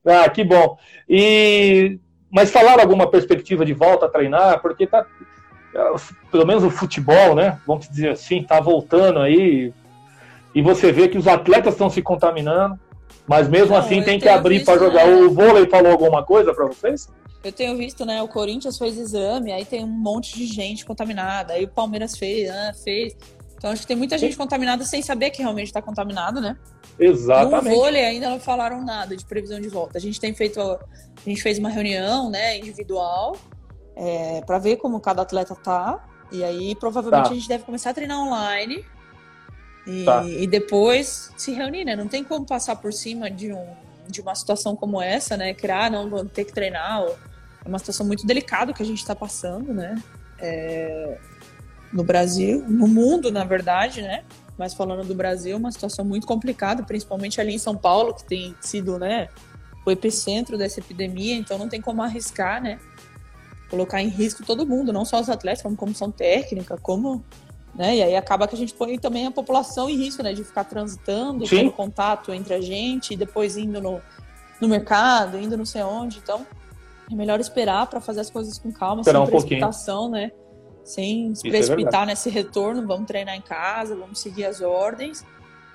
Ah, 0.06 0.28
que 0.28 0.42
bom. 0.42 0.76
E 1.08 2.00
mas 2.30 2.50
falaram 2.50 2.80
alguma 2.80 3.10
perspectiva 3.10 3.64
de 3.64 3.74
volta 3.74 4.06
a 4.06 4.08
treinar, 4.08 4.60
porque 4.62 4.86
tá 4.86 5.04
pelo 6.30 6.46
menos 6.46 6.64
o 6.64 6.70
futebol, 6.70 7.34
né? 7.34 7.58
Vamos 7.66 7.88
dizer 7.88 8.10
assim, 8.10 8.40
está 8.40 8.60
voltando 8.60 9.20
aí. 9.20 9.72
E 10.54 10.62
você 10.62 10.90
vê 10.90 11.08
que 11.08 11.18
os 11.18 11.28
atletas 11.28 11.74
estão 11.74 11.88
se 11.88 12.02
contaminando, 12.02 12.78
mas 13.26 13.48
mesmo 13.48 13.70
Não, 13.70 13.76
assim 13.76 14.02
tem 14.02 14.18
que 14.18 14.28
abrir 14.28 14.64
para 14.64 14.78
jogar. 14.78 15.06
Né? 15.06 15.14
O 15.14 15.30
vôlei 15.30 15.66
falou 15.66 15.92
alguma 15.92 16.24
coisa 16.24 16.52
para 16.52 16.66
vocês? 16.66 17.08
Eu 17.42 17.52
tenho 17.52 17.76
visto, 17.76 18.04
né? 18.04 18.20
O 18.22 18.28
Corinthians 18.28 18.76
fez 18.76 18.98
exame, 18.98 19.52
aí 19.52 19.64
tem 19.64 19.84
um 19.84 19.88
monte 19.88 20.36
de 20.36 20.46
gente 20.46 20.84
contaminada, 20.84 21.54
aí 21.54 21.64
o 21.64 21.68
Palmeiras 21.68 22.18
fez, 22.18 22.48
né, 22.48 22.72
fez. 22.84 23.16
Então 23.56 23.70
acho 23.70 23.82
que 23.82 23.88
tem 23.88 23.96
muita 23.96 24.18
gente 24.18 24.36
contaminada 24.36 24.84
sem 24.84 25.02
saber 25.02 25.30
que 25.30 25.40
realmente 25.40 25.66
está 25.66 25.80
contaminado, 25.80 26.40
né? 26.40 26.56
Exatamente. 26.98 27.68
No 27.68 27.76
vôlei 27.76 28.04
ainda 28.04 28.28
não 28.28 28.40
falaram 28.40 28.84
nada 28.84 29.16
de 29.16 29.24
previsão 29.24 29.60
de 29.60 29.68
volta. 29.68 29.96
A 29.96 30.00
gente 30.00 30.20
tem 30.20 30.34
feito, 30.34 30.60
a 30.60 30.78
gente 31.24 31.42
fez 31.42 31.58
uma 31.58 31.70
reunião, 31.70 32.28
né, 32.28 32.58
individual 32.58 33.36
é, 33.96 34.42
para 34.46 34.58
ver 34.58 34.76
como 34.76 35.00
cada 35.00 35.22
atleta 35.22 35.54
tá. 35.54 36.04
E 36.32 36.44
aí, 36.44 36.74
provavelmente, 36.74 37.24
tá. 37.24 37.30
a 37.30 37.34
gente 37.34 37.48
deve 37.48 37.64
começar 37.64 37.90
a 37.90 37.94
treinar 37.94 38.18
online 38.18 38.84
e, 39.86 40.04
tá. 40.04 40.24
e, 40.24 40.46
depois 40.46 41.32
se 41.36 41.52
reunir, 41.52 41.84
né? 41.84 41.96
Não 41.96 42.06
tem 42.06 42.22
como 42.22 42.46
passar 42.46 42.76
por 42.76 42.92
cima 42.92 43.30
de 43.30 43.52
um, 43.52 43.66
de 44.06 44.20
uma 44.20 44.34
situação 44.34 44.76
como 44.76 45.02
essa, 45.02 45.36
né? 45.36 45.52
Que, 45.54 45.68
ah, 45.70 45.90
não, 45.90 46.08
vamos 46.08 46.32
ter 46.32 46.44
que 46.44 46.52
treinar. 46.52 47.02
É 47.64 47.68
uma 47.68 47.78
situação 47.78 48.06
muito 48.06 48.26
delicada 48.26 48.72
que 48.72 48.82
a 48.82 48.86
gente 48.86 48.98
está 48.98 49.14
passando, 49.14 49.72
né? 49.74 50.00
É, 50.38 51.18
no 51.92 52.04
Brasil, 52.04 52.64
no 52.68 52.86
mundo, 52.86 53.32
na 53.32 53.44
verdade, 53.44 54.02
né? 54.02 54.22
Mas 54.56 54.74
falando 54.74 55.06
do 55.06 55.14
Brasil, 55.14 55.56
uma 55.56 55.72
situação 55.72 56.04
muito 56.04 56.26
complicada, 56.26 56.82
principalmente 56.82 57.40
ali 57.40 57.54
em 57.54 57.58
São 57.58 57.76
Paulo, 57.76 58.14
que 58.14 58.24
tem 58.24 58.54
sido, 58.60 58.98
né, 58.98 59.28
o 59.86 59.90
epicentro 59.90 60.58
dessa 60.58 60.80
epidemia, 60.80 61.34
então 61.34 61.56
não 61.56 61.68
tem 61.68 61.80
como 61.80 62.02
arriscar, 62.02 62.62
né? 62.62 62.78
Colocar 63.70 64.02
em 64.02 64.08
risco 64.08 64.44
todo 64.44 64.66
mundo, 64.66 64.92
não 64.92 65.04
só 65.04 65.20
os 65.20 65.30
atletas, 65.30 65.62
como 65.62 65.76
comissão 65.76 66.10
técnica, 66.10 66.76
como 66.76 67.24
né? 67.74 67.96
E 67.96 68.02
aí 68.02 68.16
acaba 68.16 68.48
que 68.48 68.54
a 68.54 68.58
gente 68.58 68.74
põe 68.74 68.98
também 68.98 69.26
a 69.26 69.30
população 69.30 69.88
em 69.88 69.96
risco, 69.96 70.22
né? 70.22 70.32
De 70.32 70.44
ficar 70.44 70.64
transitando, 70.64 71.46
Sim. 71.46 71.56
tendo 71.56 71.72
contato 71.72 72.32
entre 72.32 72.54
a 72.54 72.60
gente, 72.60 73.14
e 73.14 73.16
depois 73.16 73.56
indo 73.56 73.80
no, 73.80 74.00
no 74.60 74.68
mercado, 74.68 75.38
indo 75.38 75.56
não 75.56 75.64
sei 75.64 75.82
onde. 75.82 76.18
Então, 76.18 76.46
é 77.10 77.14
melhor 77.14 77.40
esperar 77.40 77.86
para 77.86 78.00
fazer 78.00 78.20
as 78.20 78.30
coisas 78.30 78.58
com 78.58 78.72
calma, 78.72 79.02
Esperar 79.02 79.20
sem 79.20 79.26
um 79.26 79.30
precipitação, 79.30 80.10
né? 80.10 80.32
Sem 80.84 81.34
se 81.34 81.46
Isso 81.46 81.46
é 81.46 81.50
precipitar 81.50 82.02
é 82.02 82.06
nesse 82.06 82.30
retorno, 82.30 82.86
vamos 82.86 83.06
treinar 83.06 83.36
em 83.36 83.40
casa, 83.40 83.94
vamos 83.94 84.18
seguir 84.20 84.46
as 84.46 84.60
ordens 84.60 85.24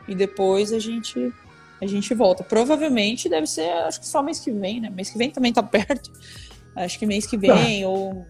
e 0.08 0.16
depois 0.16 0.74
a 0.74 0.80
gente 0.80 1.34
a 1.82 1.86
gente 1.86 2.14
volta. 2.14 2.44
Provavelmente 2.44 3.28
deve 3.28 3.48
ser, 3.48 3.70
acho 3.70 4.00
que 4.00 4.08
só 4.08 4.24
mês 4.24 4.40
que 4.40 4.50
vem, 4.50 4.80
né? 4.80 4.90
Mês 4.90 5.10
que 5.10 5.18
vem 5.18 5.30
também 5.30 5.52
tá 5.52 5.62
perto. 5.64 6.12
Acho 6.76 7.00
que 7.00 7.06
mês 7.06 7.26
que 7.26 7.38
vem 7.38 7.84
ah. 7.84 7.88
ou 7.88 8.26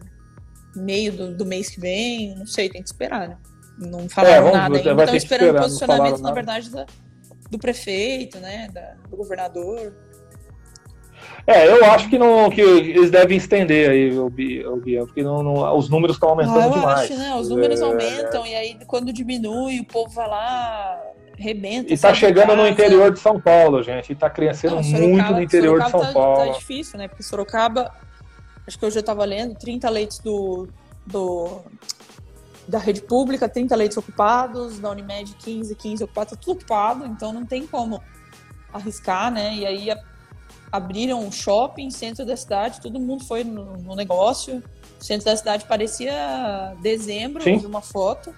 meio 0.75 1.11
do, 1.11 1.35
do 1.35 1.45
mês 1.45 1.69
que 1.69 1.79
vem, 1.79 2.35
não 2.35 2.45
sei, 2.45 2.69
tem 2.69 2.81
que 2.81 2.87
esperar, 2.87 3.29
né? 3.29 3.37
Não 3.77 4.07
falaram 4.07 4.49
é, 4.49 4.51
nada 4.51 4.77
ainda. 4.77 5.03
Estão 5.03 5.15
esperando 5.15 5.47
esperar, 5.47 5.63
posicionamento, 5.63 6.21
na 6.21 6.31
verdade, 6.31 6.69
da, 6.69 6.85
do 7.49 7.57
prefeito, 7.57 8.39
né? 8.39 8.69
Da, 8.73 8.95
do 9.09 9.17
governador. 9.17 9.93
É, 11.47 11.67
eu 11.67 11.85
acho 11.85 12.09
que, 12.09 12.17
não, 12.17 12.49
que 12.49 12.61
eles 12.61 13.11
devem 13.11 13.37
estender 13.37 13.89
aí 13.89 14.17
o 14.17 14.29
Bia, 14.29 14.65
porque 15.05 15.21
não, 15.21 15.43
não, 15.43 15.77
os 15.77 15.89
números 15.89 16.15
estão 16.15 16.29
aumentando 16.29 16.59
ah, 16.59 16.65
eu 16.65 16.73
demais. 16.73 17.11
Acho, 17.11 17.17
né? 17.17 17.35
Os 17.35 17.49
números 17.49 17.81
é, 17.81 17.83
aumentam, 17.83 18.45
é. 18.45 18.49
e 18.49 18.55
aí 18.55 18.77
quando 18.87 19.13
diminui, 19.13 19.79
o 19.79 19.85
povo 19.85 20.09
vai 20.09 20.27
lá, 20.27 20.99
rebenta. 21.37 21.93
E 21.93 21.97
tá 21.97 22.13
chegando 22.13 22.55
no 22.55 22.67
interior 22.67 23.11
de 23.11 23.19
São 23.19 23.39
Paulo, 23.39 23.83
gente. 23.83 24.11
E 24.11 24.15
tá 24.15 24.27
crescendo 24.29 24.75
não, 24.75 24.83
muito 24.83 25.33
no 25.33 25.41
interior 25.41 25.81
Sorocaba 25.81 25.85
de 25.85 25.91
São 25.91 26.01
tá, 26.01 26.13
Paulo. 26.13 26.51
Tá 26.51 26.57
difícil, 26.57 26.97
né? 26.97 27.07
Porque 27.07 27.23
Sorocaba, 27.23 27.91
acho 28.67 28.77
que 28.77 28.85
hoje 28.85 28.99
eu 28.99 29.03
tava 29.03 29.23
lendo, 29.25 29.55
30 29.55 29.89
leitos 29.89 30.19
do, 30.19 30.67
do 31.05 31.61
da 32.67 32.79
rede 32.79 33.01
pública, 33.01 33.47
30 33.47 33.75
leitos 33.75 33.97
ocupados, 33.97 34.79
da 34.79 34.89
Unimed 34.89 35.35
15, 35.35 35.75
15 35.75 36.03
ocupados, 36.03 36.33
tá 36.33 36.39
tudo 36.39 36.57
ocupado, 36.57 37.05
então 37.05 37.31
não 37.31 37.45
tem 37.45 37.67
como 37.67 38.01
arriscar, 38.73 39.31
né? 39.31 39.55
E 39.55 39.65
aí 39.65 39.91
a, 39.91 39.99
abriram 40.71 41.19
um 41.19 41.31
shopping, 41.31 41.89
centro 41.89 42.25
da 42.25 42.35
cidade, 42.35 42.81
todo 42.81 42.99
mundo 42.99 43.23
foi 43.23 43.43
no, 43.43 43.77
no 43.77 43.95
negócio. 43.95 44.63
O 44.99 45.03
centro 45.03 45.25
da 45.25 45.37
cidade 45.37 45.65
parecia 45.65 46.75
dezembro, 46.81 47.43
Sim. 47.43 47.57
vi 47.57 47.65
uma 47.65 47.81
foto. 47.81 48.33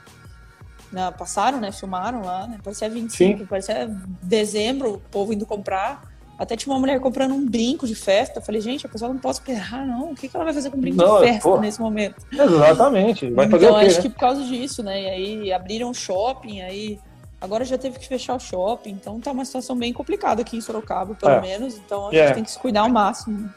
Passaram, 1.17 1.59
né? 1.59 1.71
Filmaram 1.71 2.23
lá, 2.23 2.47
né? 2.47 2.59
Parecia 2.63 2.89
25, 2.89 3.39
Sim. 3.39 3.45
parecia 3.45 3.87
dezembro, 4.21 4.95
o 4.95 4.99
povo 4.99 5.33
indo 5.33 5.45
comprar. 5.45 6.16
Até 6.37 6.55
tinha 6.55 6.71
uma 6.71 6.79
mulher 6.79 6.99
comprando 6.99 7.33
um 7.33 7.45
brinco 7.45 7.87
de 7.87 7.95
festa. 7.95 8.37
Eu 8.37 8.43
falei, 8.43 8.61
gente, 8.61 8.85
a 8.85 8.89
pessoa 8.89 9.11
não 9.11 9.19
pode 9.19 9.37
esperar, 9.37 9.85
não. 9.85 10.11
O 10.11 10.15
que, 10.15 10.27
que 10.27 10.35
ela 10.35 10.45
vai 10.45 10.53
fazer 10.53 10.69
com 10.69 10.77
um 10.77 10.81
brinco 10.81 10.97
não, 10.97 11.19
de 11.19 11.27
festa 11.27 11.49
pô, 11.49 11.59
nesse 11.59 11.81
momento? 11.81 12.15
Exatamente. 12.31 13.31
Vai 13.31 13.49
fazer 13.49 13.65
então, 13.65 13.77
o 13.77 13.79
quê, 13.79 13.85
acho 13.87 13.95
né? 13.95 14.01
que 14.03 14.09
por 14.09 14.19
causa 14.19 14.43
disso, 14.43 14.83
né? 14.83 15.01
E 15.01 15.09
aí 15.09 15.53
abriram 15.53 15.91
shopping, 15.93 16.61
aí 16.61 16.99
agora 17.41 17.65
já 17.65 17.77
teve 17.77 17.97
que 17.97 18.07
fechar 18.07 18.35
o 18.35 18.39
shopping. 18.39 18.91
Então 18.91 19.19
tá 19.19 19.31
uma 19.31 19.45
situação 19.45 19.75
bem 19.75 19.91
complicada 19.91 20.41
aqui 20.41 20.55
em 20.55 20.61
Sorocaba, 20.61 21.15
pelo 21.15 21.31
é. 21.31 21.41
menos. 21.41 21.75
Então 21.75 22.09
a 22.09 22.11
gente 22.11 22.21
é. 22.21 22.31
tem 22.31 22.43
que 22.43 22.51
se 22.51 22.59
cuidar 22.59 22.81
ao 22.81 22.89
máximo. 22.89 23.49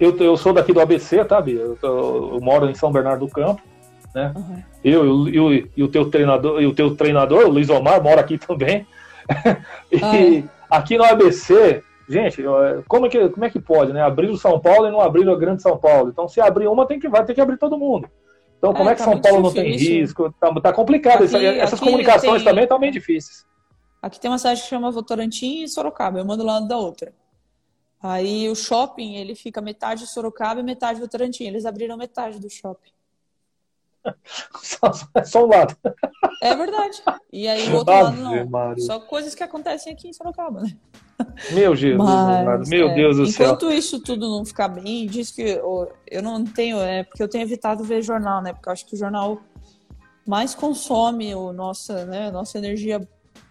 Eu, 0.00 0.16
eu 0.18 0.36
sou 0.36 0.52
daqui 0.52 0.72
do 0.72 0.80
ABC, 0.80 1.24
tá, 1.24 1.40
Bia? 1.40 1.60
Eu, 1.60 1.78
eu, 1.80 2.30
eu 2.34 2.40
moro 2.40 2.68
em 2.68 2.74
São 2.74 2.90
Bernardo 2.90 3.24
do 3.24 3.30
Campo. 3.30 3.62
Né? 4.12 4.32
Uhum. 4.34 4.62
Eu, 4.82 5.04
eu, 5.04 5.28
eu, 5.28 5.68
e 5.76 5.82
o 5.82 5.88
teu 5.88 6.10
treinador, 6.10 6.60
e 6.60 6.66
o 6.66 6.74
teu 6.74 6.96
treinador, 6.96 7.46
o 7.46 7.50
Luiz 7.50 7.68
Omar, 7.70 8.02
mora 8.02 8.20
aqui 8.20 8.36
também. 8.36 8.86
e, 9.90 10.00
ah, 10.02 10.16
é 10.16 10.42
aqui 10.76 10.96
no 10.96 11.04
ABC, 11.04 11.82
gente, 12.08 12.42
como 12.88 13.06
é 13.06 13.08
que, 13.08 13.28
como 13.28 13.44
é 13.44 13.50
que 13.50 13.60
pode, 13.60 13.92
né? 13.92 14.02
Abrir 14.02 14.28
o 14.30 14.36
São 14.36 14.58
Paulo 14.60 14.86
e 14.86 14.90
não 14.90 15.00
abrir 15.00 15.28
a 15.28 15.36
Grande 15.36 15.62
São 15.62 15.78
Paulo. 15.78 16.10
Então, 16.10 16.28
se 16.28 16.40
abrir 16.40 16.66
uma, 16.66 16.86
tem 16.86 16.98
que, 16.98 17.08
vai 17.08 17.24
ter 17.24 17.34
que 17.34 17.40
abrir 17.40 17.58
todo 17.58 17.78
mundo. 17.78 18.08
Então, 18.58 18.72
como 18.72 18.88
é, 18.88 18.92
é 18.92 18.94
que 18.94 19.02
tá 19.02 19.10
São 19.10 19.20
Paulo 19.20 19.42
difícil. 19.48 19.62
não 19.62 19.78
tem 19.78 20.00
risco? 20.00 20.34
Tá, 20.40 20.60
tá 20.60 20.72
complicado. 20.72 21.24
Aqui, 21.24 21.46
essas 21.46 21.80
comunicações 21.80 22.42
tem... 22.42 22.44
também 22.44 22.64
estão 22.64 22.78
bem 22.78 22.90
difíceis. 22.90 23.46
Aqui 24.00 24.20
tem 24.20 24.30
uma 24.30 24.38
cidade 24.38 24.62
que 24.62 24.68
chama 24.68 24.90
Votorantim 24.90 25.62
e 25.62 25.68
Sorocaba. 25.68 26.18
Eu 26.18 26.24
mando 26.24 26.44
lá 26.44 26.60
da 26.60 26.76
outra. 26.76 27.12
Aí 28.02 28.50
o 28.50 28.54
shopping, 28.54 29.16
ele 29.16 29.34
fica 29.34 29.62
metade 29.62 30.06
Sorocaba 30.06 30.60
e 30.60 30.62
metade 30.62 31.00
Votorantim. 31.00 31.44
Eles 31.44 31.64
abriram 31.64 31.96
metade 31.96 32.38
do 32.38 32.50
shopping. 32.50 32.90
Só, 34.62 34.92
só 35.24 35.44
um 35.44 35.48
lado. 35.48 35.76
É 36.42 36.54
verdade. 36.54 37.02
E 37.32 37.48
aí 37.48 37.68
o 37.68 37.76
outro 37.76 37.92
Ave 37.92 38.20
lado 38.20 38.36
não. 38.36 38.46
Maria. 38.46 38.84
Só 38.84 39.00
coisas 39.00 39.34
que 39.34 39.42
acontecem 39.42 39.92
aqui 39.92 40.08
em 40.08 40.12
Sorocaba, 40.12 40.62
né? 40.62 40.76
Meu 41.52 41.76
Jesus, 41.76 41.98
Mas, 41.98 42.68
meu 42.68 42.88
é, 42.88 42.94
Deus 42.94 43.16
do 43.16 43.22
enquanto 43.22 43.36
céu. 43.36 43.46
Enquanto 43.46 43.70
isso 43.70 44.00
tudo 44.00 44.28
não 44.28 44.44
ficar 44.44 44.68
bem, 44.68 45.06
diz 45.06 45.30
que 45.30 45.42
eu, 45.42 45.92
eu 46.10 46.22
não 46.22 46.44
tenho, 46.44 46.78
é 46.80 47.04
porque 47.04 47.22
eu 47.22 47.28
tenho 47.28 47.42
evitado 47.42 47.84
ver 47.84 48.02
jornal, 48.02 48.42
né? 48.42 48.52
Porque 48.52 48.68
eu 48.68 48.72
acho 48.72 48.84
que 48.86 48.94
o 48.94 48.98
jornal 48.98 49.40
mais 50.26 50.54
consome 50.54 51.34
o 51.34 51.52
nossa, 51.52 52.04
né, 52.06 52.30
nossa 52.30 52.58
energia 52.58 53.06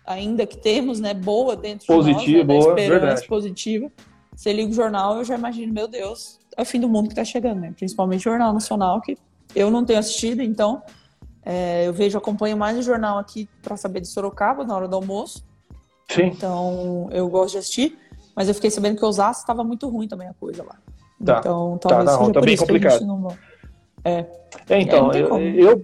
ainda 0.06 0.46
que 0.46 0.58
temos, 0.58 1.00
né, 1.00 1.14
boa 1.14 1.56
dentro 1.56 1.88
positiva, 1.88 2.24
de 2.24 2.36
nós, 2.36 2.38
né, 2.38 2.44
boa, 2.44 2.80
esperança 2.80 3.06
verdade. 3.06 3.28
positiva. 3.28 3.92
Você 4.36 4.52
liga 4.52 4.72
o 4.72 4.74
jornal, 4.74 5.18
eu 5.18 5.24
já 5.24 5.36
imagino, 5.36 5.72
meu 5.72 5.88
Deus, 5.88 6.40
é 6.58 6.62
o 6.62 6.66
fim 6.66 6.80
do 6.80 6.90
mundo 6.90 7.10
que 7.10 7.16
tá 7.16 7.24
chegando, 7.24 7.62
né? 7.62 7.74
Principalmente 7.76 8.22
o 8.22 8.32
Jornal 8.32 8.52
Nacional, 8.52 9.00
que 9.02 9.18
eu 9.56 9.70
não 9.72 9.86
tenho 9.86 10.00
assistido, 10.00 10.42
então 10.42 10.82
é, 11.46 11.88
eu 11.88 11.94
vejo, 11.94 12.18
acompanho 12.18 12.58
mais 12.58 12.78
o 12.78 12.82
jornal 12.82 13.18
aqui 13.18 13.50
para 13.62 13.76
saber 13.76 14.02
de 14.02 14.08
Sorocaba 14.08 14.64
na 14.64 14.76
hora 14.76 14.88
do 14.88 14.96
almoço. 14.96 15.46
Sim. 16.10 16.28
Então 16.28 17.10
eu 17.12 17.28
gosto 17.28 17.54
de 17.54 17.58
assistir, 17.60 17.98
mas 18.36 18.48
eu 18.48 18.56
fiquei 18.56 18.72
sabendo 18.72 18.98
que 18.98 19.06
Osasco 19.06 19.42
estava 19.42 19.64
muito 19.64 19.88
ruim 19.90 20.08
também 20.08 20.28
a 20.28 20.34
coisa 20.34 20.64
lá. 20.64 20.78
Tá. 21.24 21.40
Então 21.40 21.78
talvez 21.82 22.06
tá, 22.06 22.12
não, 22.12 22.20
seja 22.20 22.34
tá 22.34 22.42
bem 22.42 22.58
complicado. 22.58 23.06
Não... 23.06 23.28
É. 24.04 24.26
é. 24.70 24.82
então, 24.82 25.12
é, 25.12 25.22
eu, 25.22 25.40
eu, 25.40 25.84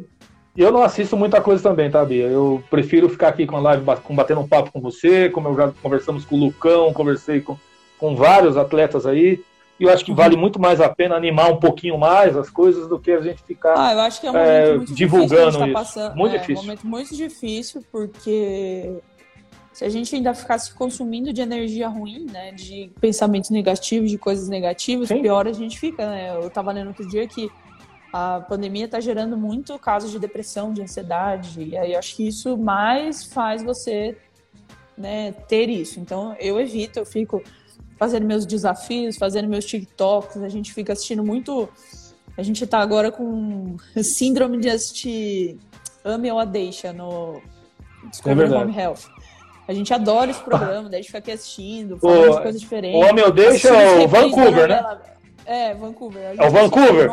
eu 0.56 0.72
não 0.72 0.82
assisto 0.82 1.16
muita 1.16 1.42
coisa 1.42 1.62
também, 1.62 1.90
tá, 1.90 2.04
Bia? 2.04 2.26
Eu 2.26 2.64
prefiro 2.70 3.10
ficar 3.10 3.30
aqui 3.30 3.46
com 3.46 3.58
a 3.58 3.62
live, 3.62 3.84
batendo 3.84 4.42
um 4.42 4.48
papo 4.48 4.72
com 4.72 4.82
você, 4.82 5.30
como 5.30 5.50
eu 5.50 5.56
já 5.56 5.72
conversamos 5.82 6.26
com 6.26 6.36
o 6.36 6.40
Lucão, 6.40 6.94
conversei 6.94 7.42
com, 7.42 7.58
com 7.98 8.16
vários 8.16 8.58
atletas 8.58 9.06
aí. 9.06 9.42
E 9.80 9.86
eu 9.86 9.90
acho 9.90 10.04
que 10.04 10.14
vale 10.14 10.36
muito 10.36 10.60
mais 10.60 10.82
a 10.82 10.90
pena 10.90 11.16
animar 11.16 11.52
um 11.52 11.58
pouquinho 11.58 11.98
mais 11.98 12.36
as 12.36 12.50
coisas 12.50 12.88
do 12.88 13.00
que 13.00 13.12
a 13.12 13.22
gente 13.22 13.42
ficar 13.44 13.76
ah, 13.78 13.94
eu 13.94 14.00
acho 14.02 14.20
que 14.20 14.28
é 14.28 14.32
um 14.32 14.38
é, 14.38 14.76
muito 14.76 14.94
divulgando 14.94 15.58
tá. 15.58 15.68
Passando, 15.70 16.16
muito 16.16 16.36
é, 16.36 16.40
difícil. 16.40 16.64
um 16.64 16.66
momento 16.66 16.88
muito 16.88 17.16
difícil, 17.16 17.84
porque 17.92 19.00
se 19.72 19.86
a 19.86 19.90
gente 19.90 20.14
ainda 20.14 20.34
ficasse 20.34 20.74
consumindo 20.74 21.32
de 21.32 21.42
energia 21.42 21.88
ruim, 21.88 22.26
né, 22.30 22.52
de 22.52 22.92
pensamentos 23.00 23.50
negativos, 23.50 24.12
de 24.12 24.18
coisas 24.18 24.50
negativas, 24.50 25.08
Sim. 25.08 25.22
pior 25.22 25.48
a 25.48 25.54
gente 25.54 25.80
fica, 25.80 26.06
né? 26.06 26.36
Eu 26.36 26.48
estava 26.48 26.72
lendo 26.74 26.90
outro 26.90 27.08
dia 27.08 27.26
que 27.26 27.50
a 28.12 28.42
pandemia 28.42 28.86
está 28.86 29.00
gerando 29.00 29.38
muito 29.38 29.80
casos 29.80 30.12
de 30.12 30.20
depressão, 30.20 30.74
de 30.74 30.82
ansiedade, 30.82 31.64
e 31.64 31.78
aí 31.78 31.94
eu 31.94 32.00
acho 32.00 32.16
que 32.18 32.28
isso 32.28 32.58
mais 32.58 33.24
faz 33.24 33.64
você 33.64 34.18
né, 34.98 35.32
ter 35.48 35.70
isso. 35.70 36.00
Então 36.00 36.36
eu 36.40 36.60
evito, 36.60 37.00
eu 37.00 37.06
fico 37.06 37.42
fazendo 38.00 38.26
meus 38.26 38.46
desafios, 38.46 39.18
fazendo 39.18 39.50
meus 39.50 39.66
TikToks, 39.66 40.42
a 40.42 40.50
gente 40.50 40.74
fica 40.74 40.94
assistindo 40.94 41.24
muito. 41.24 41.68
A 42.38 42.42
gente 42.42 42.66
tá 42.66 42.80
agora 42.80 43.12
com 43.12 43.76
síndrome 44.02 44.58
de 44.58 44.70
assistir 44.70 45.60
Ame 46.04 46.32
ou 46.32 46.40
a 46.40 46.46
Deixa 46.46 46.94
no 46.94 47.42
Discovery 48.10 48.54
é 48.54 48.58
Home 48.58 48.76
Health. 48.76 49.10
A 49.68 49.74
gente 49.74 49.94
adora 49.94 50.32
esse 50.32 50.42
programa, 50.42 50.90
daí 50.90 51.00
a 51.00 51.02
gente 51.02 51.08
fica 51.08 51.20
aqui 51.20 51.32
assistindo, 51.32 52.00
falando 52.00 52.38
de 52.38 52.42
coisas 52.42 52.62
diferentes. 52.62 53.00
O 53.00 53.08
Ame 53.08 53.22
ou 53.22 53.32
Deixa 53.32 53.68
é 53.68 54.04
o 54.04 54.08
Vancouver, 54.08 54.68
né? 54.68 54.98
É, 55.46 55.74
Vancouver. 55.74 56.36
É 56.38 56.48
o 56.48 56.52
Vancouver? 56.52 57.10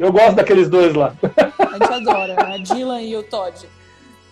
eu 0.00 0.12
gosto 0.12 0.36
daqueles 0.36 0.68
dois 0.68 0.94
lá. 0.94 1.14
A 1.58 1.72
gente 1.72 1.92
adora, 1.92 2.36
a 2.38 2.58
Dylan 2.58 3.02
e 3.02 3.16
o 3.16 3.22
Todd. 3.22 3.68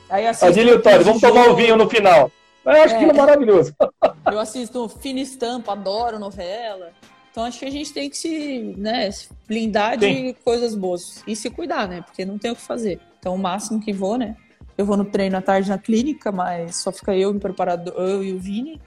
Aí 0.08 0.26
a 0.26 0.32
Dylan 0.32 0.70
e 0.70 0.74
o 0.74 0.82
Todd, 0.82 1.04
vamos 1.04 1.20
tomar 1.20 1.48
um 1.48 1.54
vinho 1.54 1.76
no 1.76 1.88
final. 1.88 2.30
Eu 2.64 2.72
acho 2.72 2.94
é. 2.94 2.96
aquilo 2.96 3.14
maravilhoso. 3.14 3.74
Eu 4.30 4.38
assisto 4.38 4.88
Fina 4.88 5.20
Estampa, 5.20 5.72
adoro 5.72 6.18
novela. 6.18 6.92
Então 7.30 7.44
acho 7.44 7.58
que 7.58 7.64
a 7.64 7.70
gente 7.70 7.92
tem 7.92 8.08
que 8.08 8.16
se, 8.16 8.74
né, 8.78 9.10
se 9.10 9.28
blindar 9.46 9.96
de 9.96 10.06
Sim. 10.06 10.36
coisas 10.44 10.74
boas 10.74 11.22
e 11.26 11.34
se 11.34 11.50
cuidar, 11.50 11.88
né? 11.88 12.00
Porque 12.02 12.24
não 12.24 12.38
tem 12.38 12.52
o 12.52 12.56
que 12.56 12.62
fazer. 12.62 13.00
Então 13.18 13.34
o 13.34 13.38
máximo 13.38 13.80
que 13.80 13.92
vou, 13.92 14.16
né? 14.16 14.36
Eu 14.78 14.86
vou 14.86 14.96
no 14.96 15.04
treino 15.04 15.36
à 15.36 15.42
tarde 15.42 15.68
na 15.68 15.78
clínica, 15.78 16.32
mas 16.32 16.76
só 16.76 16.92
fica 16.92 17.14
eu, 17.14 17.30
o 17.30 17.40
preparador, 17.40 17.94
eu 17.96 18.24
e 18.24 18.32
o 18.32 18.38
Vini. 18.38 18.80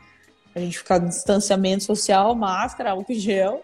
A 0.56 0.60
gente 0.60 0.78
fica 0.78 0.98
no 0.98 1.10
distanciamento 1.10 1.84
social, 1.84 2.34
máscara, 2.36 2.92
álcool 2.92 3.14
gel. 3.14 3.62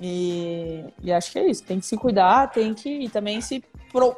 E, 0.00 0.84
e, 1.02 1.12
acho 1.12 1.32
que 1.32 1.38
é 1.38 1.50
isso. 1.50 1.62
Tem 1.62 1.80
que 1.80 1.86
se 1.86 1.96
cuidar, 1.96 2.50
tem 2.50 2.74
que 2.74 3.08
também 3.10 3.40
se 3.40 3.62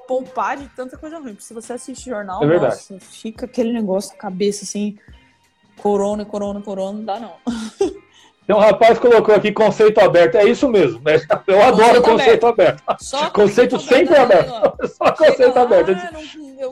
poupar 0.07 0.57
de 0.57 0.69
tanta 0.69 0.97
coisa 0.97 1.19
ruim. 1.19 1.35
Porque 1.35 1.45
se 1.45 1.55
você 1.55 1.73
assiste 1.73 2.09
jornal, 2.09 2.43
é 2.43 2.59
nossa, 2.59 2.99
fica 3.01 3.47
aquele 3.47 3.73
negócio 3.73 4.13
na 4.13 4.19
cabeça 4.19 4.65
assim, 4.65 4.99
corona, 5.79 6.25
corona, 6.25 6.61
corona, 6.61 6.99
não 6.99 7.05
dá 7.05 7.21
não. 7.21 7.33
Tem 8.49 8.57
um 8.57 8.61
rapaz 8.61 8.99
que 8.99 9.07
colocou 9.07 9.35
aqui 9.35 9.53
conceito 9.53 10.01
aberto. 10.01 10.37
É 10.37 10.45
isso 10.45 10.67
mesmo, 10.71 11.03
né? 11.05 11.21
Eu 11.47 11.63
adoro 11.63 12.01
conceito, 12.01 12.47
aberto. 12.47 12.83
aberto. 12.87 13.05
Só 13.05 13.29
conceito, 13.29 13.77
conceito 13.77 13.79
sempre 13.79 14.17
aberto. 14.17 14.55
aberto. 14.55 14.89
Só 14.97 15.13
conceito 15.13 15.55
lá, 15.55 15.63
aberto. 15.63 15.93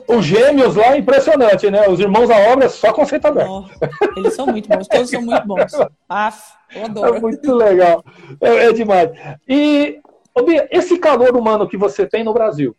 Os 0.07 0.25
gêmeos 0.25 0.75
lá, 0.75 0.95
é 0.95 0.97
impressionante, 0.97 1.69
né? 1.69 1.87
Os 1.87 1.99
irmãos 1.99 2.31
à 2.31 2.51
obra, 2.51 2.67
só 2.67 2.91
conceito 2.91 3.27
aberto. 3.27 3.49
Oh, 3.49 4.19
eles 4.19 4.33
são 4.33 4.47
muito 4.47 4.67
bons, 4.67 4.87
todos 4.87 5.09
são 5.09 5.21
muito 5.21 5.47
bons. 5.47 5.71
Aff, 6.09 6.51
eu 6.75 6.85
adoro. 6.85 7.15
É 7.15 7.19
muito 7.19 7.55
legal. 7.55 8.03
É, 8.41 8.65
é 8.65 8.73
demais. 8.73 9.11
E, 9.47 10.01
Bia, 10.43 10.67
esse 10.71 10.97
calor 10.97 11.37
humano 11.37 11.69
que 11.69 11.77
você 11.77 12.05
tem 12.07 12.23
no 12.23 12.33
Brasil, 12.33 12.75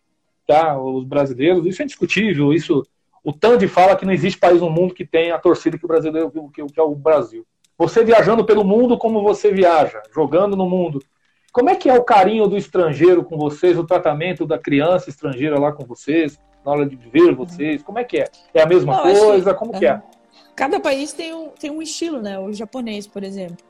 tá? 0.48 0.80
Os 0.80 1.04
brasileiros, 1.04 1.66
isso 1.66 1.82
é 1.82 1.84
indiscutível, 1.84 2.54
isso. 2.54 2.82
O 3.22 3.32
Tandy 3.34 3.68
fala 3.68 3.94
que 3.94 4.06
não 4.06 4.12
existe 4.12 4.40
país 4.40 4.62
no 4.62 4.70
mundo 4.70 4.94
que 4.94 5.04
tenha 5.04 5.34
a 5.34 5.38
torcida 5.38 5.76
que 5.76 5.84
o 5.84 5.88
brasileiro 5.88 6.32
que, 6.50 6.64
que 6.64 6.80
é 6.80 6.82
o 6.82 6.94
Brasil. 6.94 7.46
Você 7.76 8.02
viajando 8.02 8.44
pelo 8.44 8.64
mundo 8.64 8.96
como 8.96 9.22
você 9.22 9.52
viaja, 9.52 10.02
jogando 10.12 10.56
no 10.56 10.68
mundo. 10.68 11.00
Como 11.52 11.68
é 11.68 11.76
que 11.76 11.90
é 11.90 11.94
o 11.94 12.02
carinho 12.02 12.46
do 12.46 12.56
estrangeiro 12.56 13.22
com 13.22 13.36
vocês, 13.36 13.78
o 13.78 13.84
tratamento 13.84 14.46
da 14.46 14.58
criança 14.58 15.10
estrangeira 15.10 15.58
lá 15.58 15.70
com 15.70 15.84
vocês, 15.84 16.40
na 16.64 16.72
hora 16.72 16.86
de 16.86 16.96
ver 16.96 17.34
vocês? 17.34 17.82
Como 17.82 17.98
é 17.98 18.04
que 18.04 18.18
é? 18.18 18.24
É 18.54 18.62
a 18.62 18.66
mesma 18.66 18.96
Não, 18.96 19.02
coisa? 19.02 19.52
Que, 19.52 19.58
como 19.58 19.78
que 19.78 19.86
é? 19.86 20.02
Cada 20.56 20.80
país 20.80 21.12
tem 21.12 21.34
um, 21.34 21.48
tem 21.48 21.70
um 21.70 21.82
estilo, 21.82 22.22
né? 22.22 22.38
O 22.38 22.52
japonês, 22.52 23.06
por 23.06 23.22
exemplo. 23.22 23.67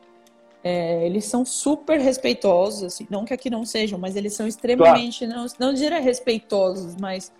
É, 0.62 1.06
eles 1.06 1.24
são 1.24 1.44
super 1.44 2.00
respeitosos, 2.00 2.82
assim, 2.82 3.06
não 3.09 3.24
que 3.24 3.32
aqui 3.32 3.48
não 3.48 3.64
sejam, 3.64 3.98
mas 3.98 4.16
eles 4.16 4.34
são 4.34 4.46
extremamente, 4.46 5.24
claro. 5.24 5.42
não, 5.42 5.68
não 5.68 5.74
diria 5.74 6.00
respeitosos, 6.00 6.96
mas 6.96 7.32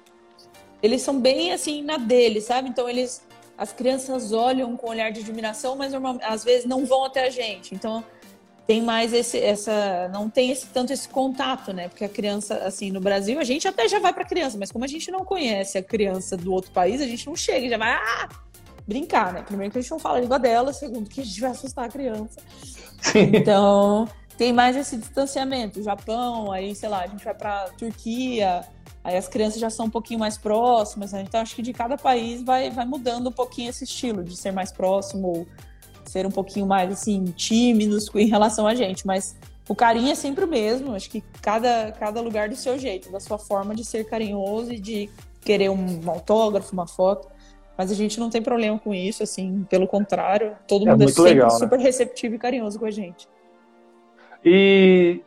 eles 0.81 1.03
são 1.03 1.21
bem 1.21 1.53
assim 1.53 1.83
na 1.83 1.97
dele, 1.97 2.41
sabe? 2.41 2.69
Então 2.69 2.89
eles 2.89 3.27
as 3.57 3.73
crianças 3.73 4.31
olham 4.33 4.77
com 4.77 4.87
um 4.87 4.91
olhar 4.91 5.11
de 5.11 5.19
admiração, 5.19 5.75
mas 5.75 5.93
às 6.23 6.45
vezes 6.45 6.65
não 6.65 6.87
vão 6.87 7.05
até 7.05 7.27
a 7.27 7.31
gente. 7.31 7.75
Então 7.75 8.05
tem 8.69 8.83
mais 8.83 9.13
esse, 9.13 9.37
essa, 9.37 10.09
não 10.13 10.31
tem 10.31 10.51
esse, 10.51 10.67
tanto 10.67 10.93
esse 10.93 11.09
contato, 11.09 11.73
né? 11.73 11.89
Porque 11.89 12.05
a 12.05 12.09
criança, 12.09 12.55
assim, 12.59 12.93
no 12.93 13.01
Brasil, 13.01 13.41
a 13.41 13.45
gente 13.45 13.67
até 13.67 13.89
já 13.89 13.99
vai 13.99 14.13
para 14.13 14.25
criança, 14.25 14.57
mas 14.57 14.71
como 14.71 14.85
a 14.85 14.89
gente 14.89 15.11
não 15.11 15.25
conhece 15.25 15.77
a 15.77 15.83
criança 15.83 16.37
do 16.37 16.53
outro 16.53 16.71
país, 16.71 17.01
a 17.01 17.07
gente 17.07 17.27
não 17.27 17.35
chega 17.35 17.67
e 17.67 17.71
já 17.71 17.79
vai 17.79 17.95
ah, 17.95 18.29
brincar, 18.87 19.33
né? 19.33 19.43
Primeiro 19.43 19.73
que 19.73 19.79
a 19.79 19.81
gente 19.81 19.91
não 19.91 19.99
fala 19.99 20.19
a 20.19 20.21
língua 20.21 20.39
dela, 20.39 20.73
segundo 20.73 21.09
que 21.09 21.23
a 21.23 21.25
gente 21.25 21.41
vai 21.41 21.51
assustar 21.51 21.87
a 21.87 21.89
criança. 21.89 22.41
Então 23.15 24.09
tem 24.37 24.53
mais 24.53 24.77
esse 24.77 24.97
distanciamento. 24.97 25.83
Japão, 25.83 26.53
aí, 26.53 26.75
sei 26.75 26.89
lá, 26.89 27.03
a 27.03 27.07
gente 27.07 27.25
vai 27.25 27.35
para 27.35 27.71
Turquia, 27.77 28.65
Aí 29.09 29.17
as 29.17 29.27
crianças 29.27 29.59
já 29.59 29.71
são 29.71 29.87
um 29.87 29.91
pouquinho 29.91 30.21
mais 30.21 30.37
próximas, 30.37 31.13
né? 31.13 31.25
então 31.27 31.41
acho 31.41 31.55
que 31.55 31.63
de 31.63 31.73
cada 31.73 31.97
país 31.97 32.43
vai, 32.43 32.71
vai 32.71 32.85
mudando 32.85 33.29
um 33.29 33.33
pouquinho 33.33 33.71
esse 33.71 33.85
estilo 33.85 34.23
de 34.23 34.37
ser 34.37 34.51
mais 34.51 34.71
próximo 34.71 35.29
ou 35.29 35.47
ser 36.05 36.27
um 36.27 36.31
pouquinho 36.31 36.67
mais 36.67 36.93
assim 36.93 37.25
tímidos 37.37 38.11
em 38.15 38.27
relação 38.27 38.67
a 38.67 38.75
gente, 38.75 39.07
mas 39.07 39.35
o 39.69 39.75
carinho 39.75 40.11
é 40.11 40.15
sempre 40.15 40.45
o 40.45 40.49
mesmo, 40.49 40.95
acho 40.95 41.09
que 41.09 41.23
cada, 41.41 41.93
cada 41.93 42.21
lugar 42.21 42.51
do 42.51 42.57
seu 42.57 42.79
jeito, 42.79 43.11
da 43.11 43.21
sua 43.21 43.39
forma 43.39 43.75
de 43.75 43.85
ser 43.85 44.05
carinhoso 44.05 44.73
e 44.73 44.79
de 44.79 45.09
querer 45.41 45.71
um 45.71 46.01
autógrafo, 46.07 46.73
uma 46.73 46.87
foto. 46.87 47.29
Mas 47.79 47.93
a 47.93 47.95
gente 47.95 48.19
não 48.19 48.29
tem 48.29 48.43
problema 48.43 48.77
com 48.77 48.93
isso, 48.93 49.23
assim, 49.23 49.65
pelo 49.71 49.87
contrário, 49.87 50.57
todo 50.67 50.89
é 50.89 50.91
mundo 50.91 51.05
é 51.05 51.07
sempre 51.07 51.23
legal, 51.23 51.53
né? 51.53 51.59
super 51.59 51.79
receptivo 51.79 52.35
e 52.35 52.39
carinhoso 52.39 52.77
com 52.77 52.87
a 52.87 52.91
gente. 52.91 53.29
E 54.45 55.21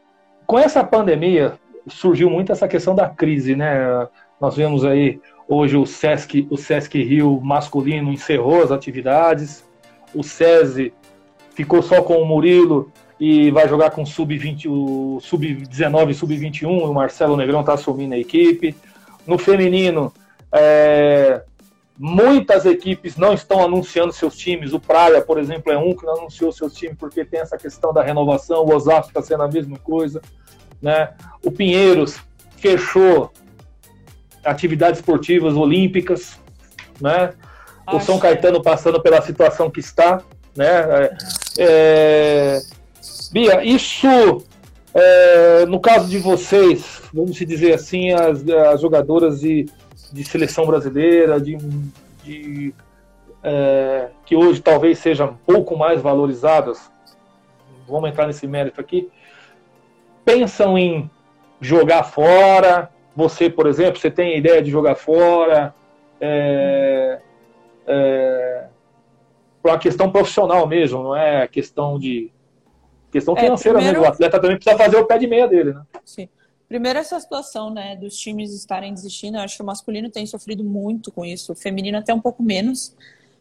com 0.46 0.60
essa 0.60 0.84
pandemia, 0.84 1.58
surgiu 1.88 2.30
muito 2.30 2.52
essa 2.52 2.68
questão 2.68 2.94
da 2.94 3.08
crise, 3.08 3.56
né? 3.56 4.06
Nós 4.40 4.58
vemos 4.58 4.84
aí 4.84 5.22
hoje 5.48 5.78
o 5.78 5.86
Sesc, 5.86 6.46
o 6.50 6.58
Sesc 6.58 7.02
Rio 7.02 7.40
masculino 7.42 8.12
encerrou 8.12 8.62
as 8.62 8.72
atividades, 8.72 9.64
o 10.14 10.22
SESI 10.22 10.94
ficou 11.56 11.82
só 11.82 12.02
com 12.02 12.22
o 12.22 12.26
Murilo 12.26 12.92
e 13.18 13.50
vai 13.50 13.70
jogar 13.70 13.92
com 13.92 14.06
sub-20, 14.06 14.66
o 14.68 15.22
sub-19 15.22 16.10
e 16.10 16.14
sub-21, 16.14 16.68
o 16.68 16.94
Marcelo 16.94 17.38
Negrão 17.38 17.62
está 17.62 17.76
assumindo 17.76 18.14
a 18.14 18.18
equipe. 18.18 18.76
No 19.26 19.38
feminino, 19.38 20.12
é, 20.52 21.44
muitas 21.98 22.66
equipes 22.66 23.18
não 23.18 23.34
estão 23.34 23.64
anunciando 23.64 24.12
seus 24.12 24.36
times. 24.36 24.74
O 24.74 24.80
Praia, 24.80 25.22
por 25.22 25.38
exemplo, 25.38 25.72
é 25.72 25.78
um 25.78 25.96
que 25.96 26.06
não 26.06 26.18
anunciou 26.18 26.52
seus 26.52 26.74
times 26.74 26.98
porque 26.98 27.24
tem 27.24 27.40
essa 27.40 27.58
questão 27.58 27.94
da 27.94 28.04
renovação. 28.04 28.64
O 28.64 28.74
Osasco 28.74 29.10
está 29.10 29.22
sendo 29.22 29.44
a 29.44 29.48
mesma 29.48 29.78
coisa. 29.80 30.22
Né? 30.82 31.14
O 31.46 31.52
Pinheiros 31.52 32.20
fechou 32.58 33.32
atividades 34.44 35.00
esportivas 35.00 35.56
olímpicas, 35.56 36.40
né? 37.00 37.34
O 37.92 38.00
São 38.00 38.18
Caetano 38.20 38.62
passando 38.62 39.02
pela 39.02 39.22
situação 39.22 39.70
que 39.70 39.80
está, 39.80 40.22
né? 40.56 40.66
É, 40.68 41.16
é 41.60 42.62
Bia, 43.32 43.64
isso 43.64 44.44
é, 44.94 45.66
no 45.66 45.80
caso 45.80 46.10
de 46.10 46.20
vocês, 46.20 47.02
vamos 47.14 47.36
dizer 47.38 47.74
assim, 47.74 48.12
as, 48.12 48.46
as 48.48 48.82
jogadoras 48.82 49.40
de, 49.40 49.66
de 50.12 50.24
seleção 50.24 50.66
brasileira, 50.66 51.40
de, 51.40 51.58
de 52.24 52.74
é, 53.44 54.10
que 54.26 54.36
hoje 54.36 54.62
talvez 54.62 55.00
sejam 55.00 55.32
um 55.32 55.54
pouco 55.54 55.78
mais 55.78 56.02
valorizadas, 56.02 56.92
vamos 57.88 58.10
entrar 58.10 58.28
nesse 58.28 58.48
mérito 58.48 58.80
aqui 58.82 59.10
pensam 60.26 60.78
em 60.78 61.10
jogar 61.60 62.04
fora? 62.04 62.90
Você, 63.16 63.50
por 63.50 63.68
exemplo, 63.68 64.00
você 64.00 64.10
tem 64.10 64.34
a 64.34 64.38
ideia 64.38 64.62
de 64.62 64.72
jogar 64.72 64.96
fora? 64.96 65.74
É, 66.20 67.20
é, 67.88 68.66
uma 69.64 69.78
questão 69.78 70.12
profissional 70.12 70.68
mesmo, 70.68 71.04
não 71.04 71.16
é 71.16 71.48
questão 71.48 72.00
de 72.00 72.32
questão 73.12 73.36
é, 73.36 73.42
financeira 73.42 73.78
primeiro... 73.78 74.00
mesmo. 74.00 74.10
O 74.10 74.14
atleta 74.14 74.40
também 74.40 74.58
precisa 74.58 74.78
fazer 74.78 74.98
o 74.98 75.06
pé 75.06 75.18
de 75.18 75.28
meia 75.28 75.48
dele, 75.48 75.74
né? 75.74 75.82
Sim. 76.06 76.30
Primeiro, 76.72 77.00
essa 77.00 77.20
situação 77.20 77.70
né, 77.70 77.98
dos 77.98 78.16
times 78.16 78.54
estarem 78.54 78.94
desistindo, 78.94 79.36
eu 79.36 79.42
acho 79.42 79.58
que 79.58 79.62
o 79.62 79.66
masculino 79.66 80.10
tem 80.10 80.26
sofrido 80.26 80.64
muito 80.64 81.12
com 81.12 81.26
isso, 81.26 81.52
o 81.52 81.56
feminino 81.56 81.98
até 81.98 82.14
um 82.14 82.22
pouco 82.22 82.42
menos. 82.42 82.96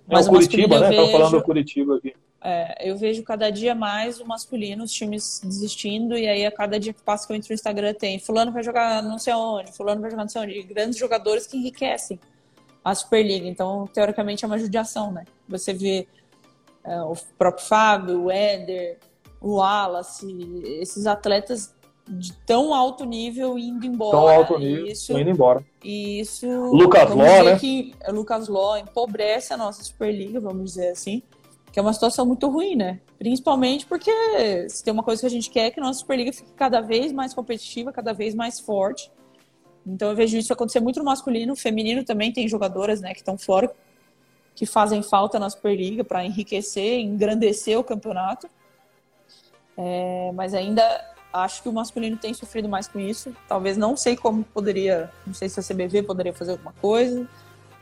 Mas 0.04 0.26
é 0.26 0.30
o, 0.30 0.32
o 0.32 0.34
Curitiba, 0.34 0.80
né? 0.80 0.90
Estão 0.90 1.12
falando 1.12 1.30
do 1.38 1.42
Curitiba 1.44 1.98
aqui. 1.98 2.12
É, 2.42 2.90
eu 2.90 2.96
vejo 2.96 3.22
cada 3.22 3.48
dia 3.48 3.72
mais 3.72 4.18
o 4.18 4.26
masculino, 4.26 4.82
os 4.82 4.90
times 4.90 5.40
desistindo, 5.44 6.18
e 6.18 6.26
aí 6.26 6.44
a 6.44 6.50
cada 6.50 6.80
dia 6.80 6.92
que 6.92 7.00
passa 7.02 7.24
que 7.24 7.32
eu 7.32 7.36
entro 7.36 7.50
no 7.50 7.54
Instagram 7.54 7.94
tem 7.94 8.18
fulano 8.18 8.50
vai 8.50 8.64
jogar 8.64 9.00
não 9.00 9.16
sei 9.16 9.32
onde, 9.32 9.70
fulano 9.70 10.00
vai 10.00 10.10
jogar 10.10 10.24
não 10.24 10.28
sei 10.28 10.42
onde, 10.42 10.62
grandes 10.64 10.98
jogadores 10.98 11.46
que 11.46 11.56
enriquecem 11.56 12.18
a 12.84 12.92
Superliga. 12.96 13.46
Então, 13.46 13.88
teoricamente, 13.94 14.44
é 14.44 14.48
uma 14.48 14.58
judiação, 14.58 15.12
né? 15.12 15.24
Você 15.48 15.72
vê 15.72 16.08
é, 16.82 17.00
o 17.02 17.14
próprio 17.38 17.64
Fábio, 17.64 18.24
o 18.24 18.28
Éder, 18.28 18.98
o 19.40 19.58
Wallace, 19.58 20.26
esses 20.80 21.06
atletas 21.06 21.78
de 22.10 22.32
tão 22.32 22.74
alto 22.74 23.04
nível 23.04 23.58
indo 23.58 23.86
embora. 23.86 24.16
Tão 24.16 24.28
alto 24.28 24.58
nível, 24.58 24.86
isso, 24.86 25.18
indo 25.18 25.30
embora. 25.30 25.64
E 25.82 26.20
isso... 26.20 26.46
Lucas 26.46 27.10
Ló, 27.10 27.42
né? 27.44 27.58
Que 27.58 27.94
Lucas 28.08 28.48
Ló 28.48 28.76
empobrece 28.76 29.52
a 29.52 29.56
nossa 29.56 29.82
Superliga, 29.82 30.40
vamos 30.40 30.72
dizer 30.72 30.90
assim 30.90 31.22
que 31.72 31.78
é 31.78 31.82
uma 31.82 31.92
situação 31.92 32.26
muito 32.26 32.48
ruim, 32.48 32.74
né? 32.74 33.00
Principalmente 33.18 33.86
porque 33.86 34.10
se 34.68 34.82
tem 34.82 34.92
uma 34.92 35.02
coisa 35.02 35.20
que 35.20 35.26
a 35.26 35.30
gente 35.30 35.50
quer 35.50 35.66
é 35.66 35.70
que 35.70 35.78
a 35.78 35.82
nossa 35.82 36.00
Superliga 36.00 36.32
fique 36.32 36.52
cada 36.52 36.80
vez 36.80 37.12
mais 37.12 37.32
competitiva, 37.32 37.92
cada 37.92 38.12
vez 38.12 38.34
mais 38.34 38.58
forte. 38.58 39.10
Então 39.86 40.10
eu 40.10 40.16
vejo 40.16 40.36
isso 40.36 40.52
acontecer 40.52 40.80
muito 40.80 40.98
no 40.98 41.04
masculino, 41.04 41.54
feminino 41.54 42.04
também 42.04 42.32
tem 42.32 42.48
jogadoras, 42.48 43.00
né, 43.00 43.12
que 43.12 43.20
estão 43.20 43.38
fora 43.38 43.72
que 44.54 44.66
fazem 44.66 45.02
falta 45.02 45.38
na 45.38 45.48
Superliga 45.48 46.04
para 46.04 46.24
enriquecer, 46.24 46.98
engrandecer 46.98 47.78
o 47.78 47.84
campeonato. 47.84 48.48
É, 49.76 50.32
mas 50.34 50.52
ainda 50.52 50.82
acho 51.32 51.62
que 51.62 51.68
o 51.68 51.72
masculino 51.72 52.16
tem 52.16 52.34
sofrido 52.34 52.68
mais 52.68 52.88
com 52.88 52.98
isso. 52.98 53.32
Talvez 53.48 53.76
não 53.76 53.96
sei 53.96 54.16
como 54.16 54.42
poderia, 54.44 55.10
não 55.26 55.34
sei 55.34 55.48
se 55.48 55.60
a 55.60 55.62
CBV 55.62 56.02
poderia 56.02 56.32
fazer 56.32 56.52
alguma 56.52 56.72
coisa. 56.80 57.26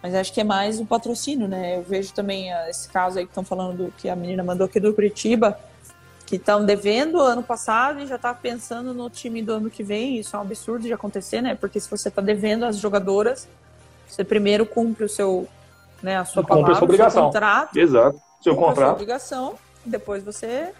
Mas 0.02 0.14
acho 0.14 0.32
que 0.32 0.40
é 0.40 0.44
mais 0.44 0.78
o 0.78 0.86
patrocínio, 0.86 1.48
né? 1.48 1.76
Eu 1.76 1.82
vejo 1.82 2.12
também 2.12 2.52
ah, 2.52 2.70
esse 2.70 2.88
caso 2.88 3.18
aí 3.18 3.24
que 3.24 3.30
estão 3.30 3.44
falando 3.44 3.86
do 3.86 3.92
que 3.92 4.08
a 4.08 4.14
menina 4.14 4.44
mandou 4.44 4.66
aqui 4.66 4.78
do 4.78 4.94
Curitiba, 4.94 5.58
que 6.24 6.36
estão 6.36 6.64
devendo 6.64 7.20
ano 7.20 7.42
passado 7.42 8.00
e 8.00 8.06
já 8.06 8.16
tá 8.16 8.32
pensando 8.32 8.94
no 8.94 9.10
time 9.10 9.42
do 9.42 9.54
ano 9.54 9.70
que 9.70 9.82
vem. 9.82 10.18
Isso 10.18 10.36
é 10.36 10.38
um 10.38 10.42
absurdo 10.42 10.82
de 10.82 10.92
acontecer, 10.92 11.42
né? 11.42 11.56
Porque 11.56 11.80
se 11.80 11.90
você 11.90 12.08
está 12.08 12.22
devendo 12.22 12.64
as 12.64 12.76
jogadoras, 12.76 13.48
você 14.06 14.22
primeiro 14.22 14.64
cumpre 14.64 15.04
o 15.04 15.08
seu, 15.08 15.48
né, 16.02 16.16
a 16.16 16.24
sua 16.24 16.44
palavra, 16.44 16.72
a 16.72 16.74
sua 16.76 16.84
obrigação. 16.84 17.22
seu 17.22 17.32
contrato. 17.32 17.76
Exato. 17.76 18.20
Seu 18.40 18.54
contrato. 18.54 18.78
A 18.78 18.84
sua 18.84 18.92
obrigação, 18.92 19.54
depois 19.84 20.22
você 20.22 20.72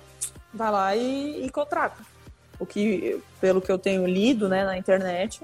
vai 0.55 0.70
lá 0.70 0.95
e, 0.95 1.45
e 1.45 1.51
contrata. 1.51 1.97
O 2.59 2.66
que, 2.66 3.20
pelo 3.40 3.60
que 3.60 3.70
eu 3.70 3.78
tenho 3.78 4.06
lido, 4.06 4.48
né, 4.48 4.64
na 4.64 4.76
internet, 4.76 5.43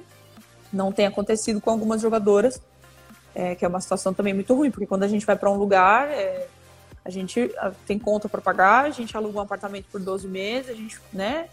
não 0.72 0.90
tem 0.90 1.06
acontecido 1.06 1.60
com 1.60 1.70
algumas 1.70 2.00
jogadoras 2.00 2.60
é, 3.34 3.54
que 3.54 3.64
é 3.64 3.68
uma 3.68 3.80
situação 3.80 4.14
também 4.14 4.32
muito 4.32 4.54
ruim, 4.54 4.70
porque 4.70 4.86
quando 4.86 5.02
a 5.02 5.08
gente 5.08 5.26
vai 5.26 5.36
para 5.36 5.50
um 5.50 5.56
lugar, 5.56 6.08
é, 6.08 6.46
a 7.04 7.10
gente 7.10 7.50
tem 7.86 7.98
conta 7.98 8.28
para 8.28 8.40
pagar, 8.40 8.84
a 8.84 8.90
gente 8.90 9.16
aluga 9.16 9.38
um 9.38 9.42
apartamento 9.42 9.86
por 9.90 10.00
12 10.00 10.28
meses, 10.28 10.70
a 10.70 10.74
gente, 10.74 11.00
né, 11.12 11.48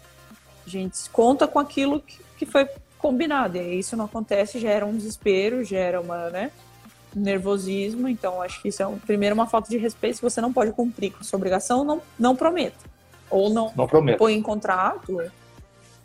a 0.64 0.70
gente 0.70 1.10
conta 1.10 1.48
com 1.48 1.58
aquilo 1.58 2.00
que, 2.00 2.18
que 2.38 2.46
foi 2.46 2.68
combinado, 2.98 3.58
e 3.58 3.78
isso 3.78 3.96
não 3.96 4.04
acontece, 4.04 4.60
gera 4.60 4.86
um 4.86 4.96
desespero, 4.96 5.64
gera 5.64 6.00
uma, 6.00 6.30
né, 6.30 6.52
nervosismo, 7.14 8.08
então 8.08 8.40
acho 8.40 8.62
que 8.62 8.68
isso 8.68 8.82
é 8.82 8.86
um, 8.86 8.96
primeiro 8.96 9.34
uma 9.34 9.48
falta 9.48 9.68
de 9.68 9.76
respeito, 9.76 10.16
se 10.16 10.22
você 10.22 10.40
não 10.40 10.52
pode 10.52 10.70
cumprir 10.72 11.10
com 11.10 11.20
a 11.20 11.24
sua 11.24 11.36
obrigação, 11.36 11.84
não, 11.84 12.00
não 12.18 12.36
prometa. 12.36 12.92
Ou 13.28 13.50
não, 13.50 13.72
não 13.74 14.16
põe 14.18 14.34
em 14.34 14.42
contrato, 14.42 15.18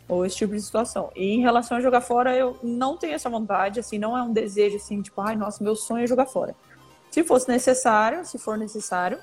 ou 0.07 0.25
esse 0.25 0.38
tipo 0.38 0.53
de 0.53 0.61
situação. 0.61 1.11
E 1.15 1.35
em 1.35 1.41
relação 1.41 1.77
a 1.77 1.81
jogar 1.81 2.01
fora, 2.01 2.35
eu 2.35 2.57
não 2.63 2.97
tenho 2.97 3.13
essa 3.13 3.29
vontade, 3.29 3.79
assim, 3.79 3.97
não 3.97 4.17
é 4.17 4.21
um 4.21 4.31
desejo 4.31 4.77
assim, 4.77 5.01
tipo, 5.01 5.19
ai, 5.21 5.35
nossa, 5.35 5.63
meu 5.63 5.75
sonho 5.75 6.03
é 6.03 6.07
jogar 6.07 6.25
fora. 6.25 6.55
Se 7.11 7.23
fosse 7.23 7.47
necessário, 7.49 8.25
se 8.25 8.38
for 8.38 8.57
necessário, 8.57 9.19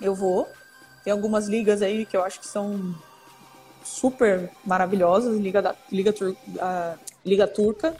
eu 0.00 0.14
vou. 0.14 0.46
Tem 1.04 1.12
algumas 1.12 1.46
ligas 1.46 1.82
aí 1.82 2.04
que 2.04 2.16
eu 2.16 2.22
acho 2.22 2.40
que 2.40 2.46
são 2.46 2.94
super 3.84 4.50
maravilhosas, 4.64 5.38
Liga, 5.38 5.62
da, 5.62 5.74
Liga, 5.90 6.12
Tur, 6.12 6.36
a 6.60 6.96
Liga 7.24 7.46
Turca 7.46 7.96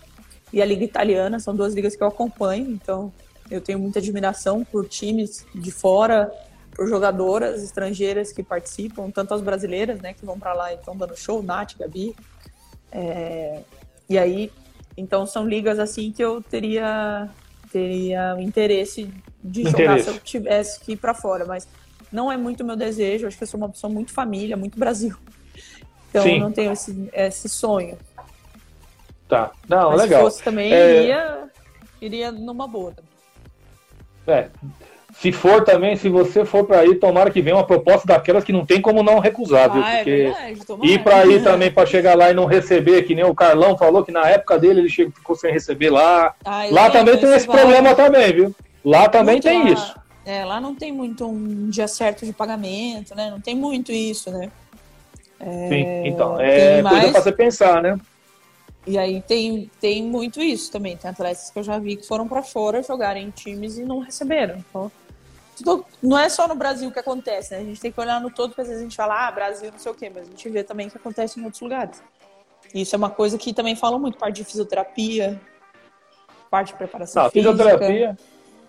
e 0.52 0.60
a 0.60 0.64
Liga 0.64 0.84
Italiana, 0.84 1.38
são 1.38 1.54
duas 1.54 1.74
ligas 1.74 1.96
que 1.96 2.02
eu 2.02 2.08
acompanho, 2.08 2.70
então 2.70 3.12
eu 3.50 3.60
tenho 3.60 3.78
muita 3.78 3.98
admiração 3.98 4.64
por 4.64 4.86
times 4.86 5.46
de 5.54 5.70
fora, 5.70 6.32
jogadoras 6.86 7.62
estrangeiras 7.62 8.32
que 8.32 8.42
participam, 8.42 9.10
tanto 9.10 9.34
as 9.34 9.40
brasileiras, 9.40 10.00
né, 10.00 10.14
que 10.14 10.24
vão 10.24 10.38
para 10.38 10.52
lá 10.52 10.72
e 10.72 10.76
estão 10.76 10.96
dando 10.96 11.16
show, 11.16 11.42
Nath, 11.42 11.76
Gabi. 11.78 12.14
É, 12.92 13.62
e 14.08 14.18
aí, 14.18 14.52
então 14.96 15.26
são 15.26 15.46
ligas 15.46 15.78
assim 15.78 16.12
que 16.12 16.22
eu 16.22 16.42
teria 16.42 17.28
teria 17.70 18.36
interesse 18.40 19.12
de 19.42 19.60
interesse. 19.62 19.82
jogar 19.82 20.00
se 20.00 20.08
eu 20.08 20.18
tivesse 20.20 20.80
que 20.80 20.92
ir 20.92 20.96
para 20.96 21.12
fora, 21.12 21.44
mas 21.44 21.68
não 22.10 22.32
é 22.32 22.36
muito 22.36 22.64
meu 22.64 22.76
desejo, 22.76 23.26
acho 23.26 23.36
que 23.36 23.44
eu 23.44 23.48
sou 23.48 23.58
uma 23.58 23.68
pessoa 23.68 23.92
muito 23.92 24.12
família, 24.12 24.56
muito 24.56 24.78
Brasil. 24.78 25.16
Então 26.08 26.22
Sim. 26.22 26.34
eu 26.34 26.40
não 26.40 26.52
tenho 26.52 26.72
esse, 26.72 27.08
esse 27.12 27.48
sonho. 27.48 27.98
Tá. 29.28 29.52
Não, 29.68 29.90
mas 29.90 30.00
legal. 30.00 30.20
Se 30.20 30.30
fosse 30.30 30.42
também, 30.42 30.72
é... 30.72 31.02
iria, 31.02 31.48
iria 32.00 32.32
numa 32.32 32.66
boa. 32.66 32.94
É, 34.26 34.48
se 35.20 35.32
for 35.32 35.64
também, 35.64 35.96
se 35.96 36.08
você 36.08 36.44
for 36.44 36.64
para 36.64 36.84
ir, 36.84 36.94
tomara 37.00 37.28
que 37.28 37.42
venha 37.42 37.56
uma 37.56 37.66
proposta 37.66 38.06
daquelas 38.06 38.44
que 38.44 38.52
não 38.52 38.64
tem 38.64 38.80
como 38.80 39.02
não 39.02 39.18
recusar, 39.18 39.72
viu? 39.72 39.82
Ah, 39.82 39.94
é 39.94 39.96
Porque 39.96 40.10
é 40.10 40.52
verdade, 40.54 40.86
ir 40.86 41.02
para 41.02 41.26
ir 41.26 41.42
também 41.42 41.72
para 41.72 41.86
chegar 41.86 42.16
lá 42.16 42.30
e 42.30 42.34
não 42.34 42.44
receber, 42.44 43.02
que 43.02 43.16
nem 43.16 43.24
o 43.24 43.34
Carlão 43.34 43.76
falou 43.76 44.04
que 44.04 44.12
na 44.12 44.28
época 44.28 44.56
dele 44.60 44.80
ele 44.80 44.88
chegou, 44.88 45.12
ficou 45.12 45.34
sem 45.34 45.52
receber 45.52 45.90
lá. 45.90 46.34
Ah, 46.44 46.66
lá 46.70 46.88
também 46.88 47.18
tem 47.18 47.32
esse 47.34 47.48
problema 47.48 47.96
também, 47.96 48.32
viu? 48.32 48.54
Lá 48.84 49.08
também 49.08 49.34
muito 49.34 49.44
tem 49.44 49.64
lá, 49.64 49.70
isso. 49.70 49.94
É, 50.24 50.44
lá 50.44 50.60
não 50.60 50.76
tem 50.76 50.92
muito 50.92 51.26
um 51.26 51.68
dia 51.68 51.88
certo 51.88 52.24
de 52.24 52.32
pagamento, 52.32 53.12
né? 53.16 53.28
Não 53.28 53.40
tem 53.40 53.56
muito 53.56 53.90
isso, 53.90 54.30
né? 54.30 54.48
É, 55.40 55.68
Sim, 55.68 56.06
então, 56.06 56.40
é 56.40 56.80
mais... 56.80 56.96
coisa 56.96 57.12
para 57.12 57.22
você 57.22 57.32
pensar, 57.32 57.82
né? 57.82 57.98
E 58.86 58.96
aí 58.96 59.20
tem, 59.20 59.68
tem 59.80 60.02
muito 60.04 60.40
isso 60.40 60.70
também. 60.70 60.96
Tem 60.96 61.10
atletas 61.10 61.50
que 61.50 61.58
eu 61.58 61.62
já 61.64 61.76
vi 61.78 61.96
que 61.96 62.06
foram 62.06 62.28
para 62.28 62.42
fora 62.42 62.82
jogarem 62.84 63.26
em 63.26 63.30
times 63.30 63.78
e 63.78 63.84
não 63.84 63.98
receberam. 63.98 64.56
Então, 64.70 64.90
tudo, 65.64 65.84
não 66.02 66.18
é 66.18 66.28
só 66.28 66.46
no 66.48 66.54
Brasil 66.54 66.90
que 66.90 66.98
acontece, 66.98 67.54
né? 67.54 67.60
A 67.60 67.64
gente 67.64 67.80
tem 67.80 67.92
que 67.92 68.00
olhar 68.00 68.20
no 68.20 68.30
todo, 68.30 68.50
porque 68.50 68.62
às 68.62 68.68
vezes 68.68 68.82
a 68.82 68.84
gente 68.84 68.96
fala, 68.96 69.26
ah, 69.26 69.30
Brasil, 69.30 69.70
não 69.70 69.78
sei 69.78 69.92
o 69.92 69.94
quê, 69.94 70.10
mas 70.14 70.26
a 70.26 70.30
gente 70.30 70.48
vê 70.48 70.62
também 70.62 70.88
que 70.88 70.96
acontece 70.96 71.38
em 71.38 71.44
outros 71.44 71.60
lugares. 71.60 72.02
Isso 72.74 72.94
é 72.94 72.98
uma 72.98 73.10
coisa 73.10 73.38
que 73.38 73.52
também 73.52 73.74
falam 73.74 73.98
muito, 73.98 74.18
parte 74.18 74.36
de 74.36 74.44
fisioterapia, 74.44 75.40
parte 76.50 76.68
de 76.68 76.74
preparação 76.74 77.24
não, 77.24 77.30
física. 77.30 77.52
Fisioterapia, 77.52 78.18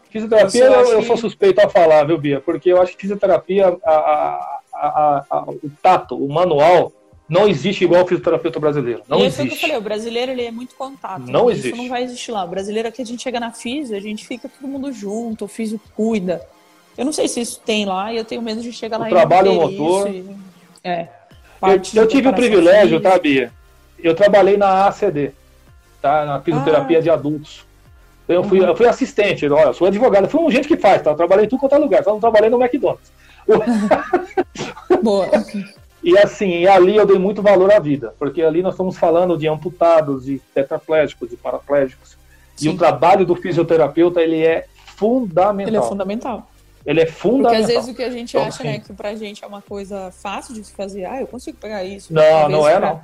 fisioterapia 0.09 0.65
eu, 0.65 0.91
eu, 0.91 1.03
sou 1.03 1.17
suspeito 1.17 1.61
a 1.61 1.69
falar, 1.69 2.05
viu, 2.05 2.17
Bia? 2.17 2.39
Porque 2.41 2.71
eu 2.71 2.81
acho 2.81 2.93
que 2.93 3.01
fisioterapia, 3.01 3.77
a, 3.83 3.91
a, 3.91 4.61
a, 4.73 5.25
a 5.29 5.41
o 5.49 5.71
tato, 5.81 6.15
o 6.15 6.31
manual, 6.31 6.93
não 7.29 7.47
existe 7.47 7.83
igual 7.83 8.03
o 8.03 8.07
fisioterapeuta 8.07 8.59
brasileiro. 8.59 9.03
Não 9.07 9.19
e 9.19 9.25
existe. 9.25 9.41
É 9.41 9.43
o 9.43 9.47
que 9.47 9.53
eu 9.53 9.59
falei, 9.59 9.77
o 9.77 9.81
brasileiro 9.81 10.31
ele 10.31 10.45
é 10.45 10.51
muito 10.51 10.75
contato. 10.75 11.21
Não 11.27 11.45
né? 11.45 11.51
existe. 11.51 11.67
Isso 11.67 11.77
não 11.77 11.87
vai 11.87 12.03
existir 12.03 12.31
lá. 12.31 12.43
O 12.43 12.47
brasileiro 12.47 12.87
aqui 12.89 13.01
a 13.01 13.05
gente 13.05 13.21
chega 13.21 13.39
na 13.39 13.51
física, 13.51 13.95
a 13.95 14.01
gente 14.01 14.25
fica 14.25 14.49
todo 14.49 14.67
mundo 14.67 14.91
junto, 14.91 15.45
o 15.45 15.47
físico 15.47 15.83
cuida. 15.95 16.45
Eu 16.99 17.05
não 17.05 17.13
sei 17.13 17.29
se 17.29 17.39
isso 17.39 17.61
tem 17.65 17.85
lá 17.85 18.11
e 18.11 18.17
eu 18.17 18.25
tenho 18.25 18.41
medo 18.41 18.61
de 18.61 18.73
chegar 18.73 18.99
o 18.99 19.03
lá 19.03 19.07
trabalho 19.07 19.53
e 19.53 19.55
motor. 19.55 20.09
E... 20.09 20.25
É. 20.83 21.07
Eu, 21.61 22.01
eu 22.01 22.07
tive 22.09 22.27
o 22.27 22.33
privilégio, 22.33 22.99
tá, 22.99 23.17
Bia? 23.17 23.53
Eu 23.97 24.13
trabalhei 24.13 24.57
na 24.57 24.85
ACD, 24.85 25.31
tá? 26.01 26.25
Na 26.25 26.41
fisioterapia 26.41 26.97
ah. 26.97 27.01
de 27.01 27.09
adultos. 27.09 27.65
Eu 28.27 28.43
fui, 28.43 28.61
eu 28.61 28.75
fui 28.75 28.85
assistente, 28.85 29.47
olha, 29.47 29.67
eu 29.67 29.73
sou 29.73 29.87
advogado, 29.87 30.25
eu 30.25 30.29
fui 30.29 30.41
um 30.41 30.51
gente 30.51 30.67
que 30.67 30.75
faz, 30.75 31.01
tá? 31.01 31.11
Eu 31.11 31.15
trabalhei 31.15 31.45
em 31.45 31.47
tudo 31.47 31.61
quanto 31.61 31.75
é 31.75 31.77
lugar, 31.77 32.03
só 32.03 32.11
não 32.11 32.19
trabalhei 32.19 32.49
no 32.49 32.61
McDonald's. 32.61 33.13
Boa. 35.01 35.29
E 36.03 36.17
assim, 36.17 36.65
ali 36.65 36.97
eu 36.97 37.05
dei 37.05 37.17
muito 37.17 37.41
valor 37.41 37.71
à 37.71 37.79
vida, 37.79 38.13
porque 38.19 38.41
ali 38.41 38.61
nós 38.61 38.73
estamos 38.73 38.97
falando 38.97 39.37
de 39.37 39.47
amputados, 39.47 40.25
de 40.25 40.39
tetraplégicos, 40.53 41.29
de 41.29 41.37
paraplégicos. 41.37 42.17
Sim. 42.57 42.67
E 42.67 42.69
o 42.73 42.77
trabalho 42.77 43.25
do 43.25 43.37
fisioterapeuta, 43.37 44.21
ele 44.21 44.45
é 44.45 44.65
fundamental. 44.97 45.69
Ele 45.69 45.77
é 45.77 45.81
fundamental. 45.81 46.48
Ele 46.89 47.01
é 47.01 47.05
fundamental. 47.05 47.51
Porque 47.51 47.61
às 47.61 47.67
vezes 47.67 47.87
o 47.87 47.95
que 47.95 48.03
a 48.03 48.09
gente 48.09 48.35
então, 48.35 48.47
acha, 48.47 48.63
né, 48.63 48.79
que 48.79 48.91
pra 48.93 49.13
gente 49.13 49.43
é 49.43 49.47
uma 49.47 49.61
coisa 49.61 50.09
fácil 50.09 50.55
de 50.55 50.63
se 50.63 50.73
fazer, 50.73 51.05
ah, 51.05 51.21
eu 51.21 51.27
consigo 51.27 51.55
pegar 51.59 51.83
isso. 51.83 52.11
Não, 52.11 52.49
não 52.49 52.67
é 52.67 52.79
pra... 52.79 52.89
não. 52.89 53.01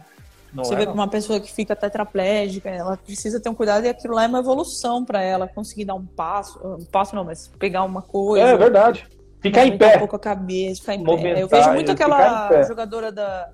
não. 0.51 0.63
Você 0.63 0.73
é, 0.73 0.77
vê 0.77 0.85
que 0.87 0.91
uma 0.91 1.07
pessoa 1.07 1.39
que 1.39 1.53
fica 1.53 1.75
tetraplégica, 1.75 2.67
ela 2.67 2.97
precisa 2.97 3.39
ter 3.39 3.47
um 3.47 3.53
cuidado 3.53 3.85
e 3.85 3.89
aquilo 3.89 4.15
lá 4.15 4.23
é 4.23 4.27
uma 4.27 4.39
evolução 4.39 5.05
para 5.05 5.21
ela 5.21 5.47
conseguir 5.47 5.85
dar 5.85 5.93
um 5.93 6.03
passo, 6.03 6.59
um 6.65 6.83
passo 6.85 7.15
não, 7.15 7.23
mas 7.23 7.47
pegar 7.59 7.83
uma 7.83 8.01
coisa. 8.01 8.47
É 8.47 8.57
verdade. 8.57 9.07
Ficar 9.39 9.67
em 9.67 9.77
pé. 9.77 9.97
um 9.97 9.99
pouco 9.99 10.15
a 10.15 10.19
cabeça, 10.19 10.81
ficar 10.81 10.95
em 10.95 11.03
pé. 11.03 11.43
Eu 11.43 11.47
vejo 11.47 11.69
muito 11.69 11.91
aquela 11.91 12.63
jogadora 12.63 13.11
da. 13.11 13.49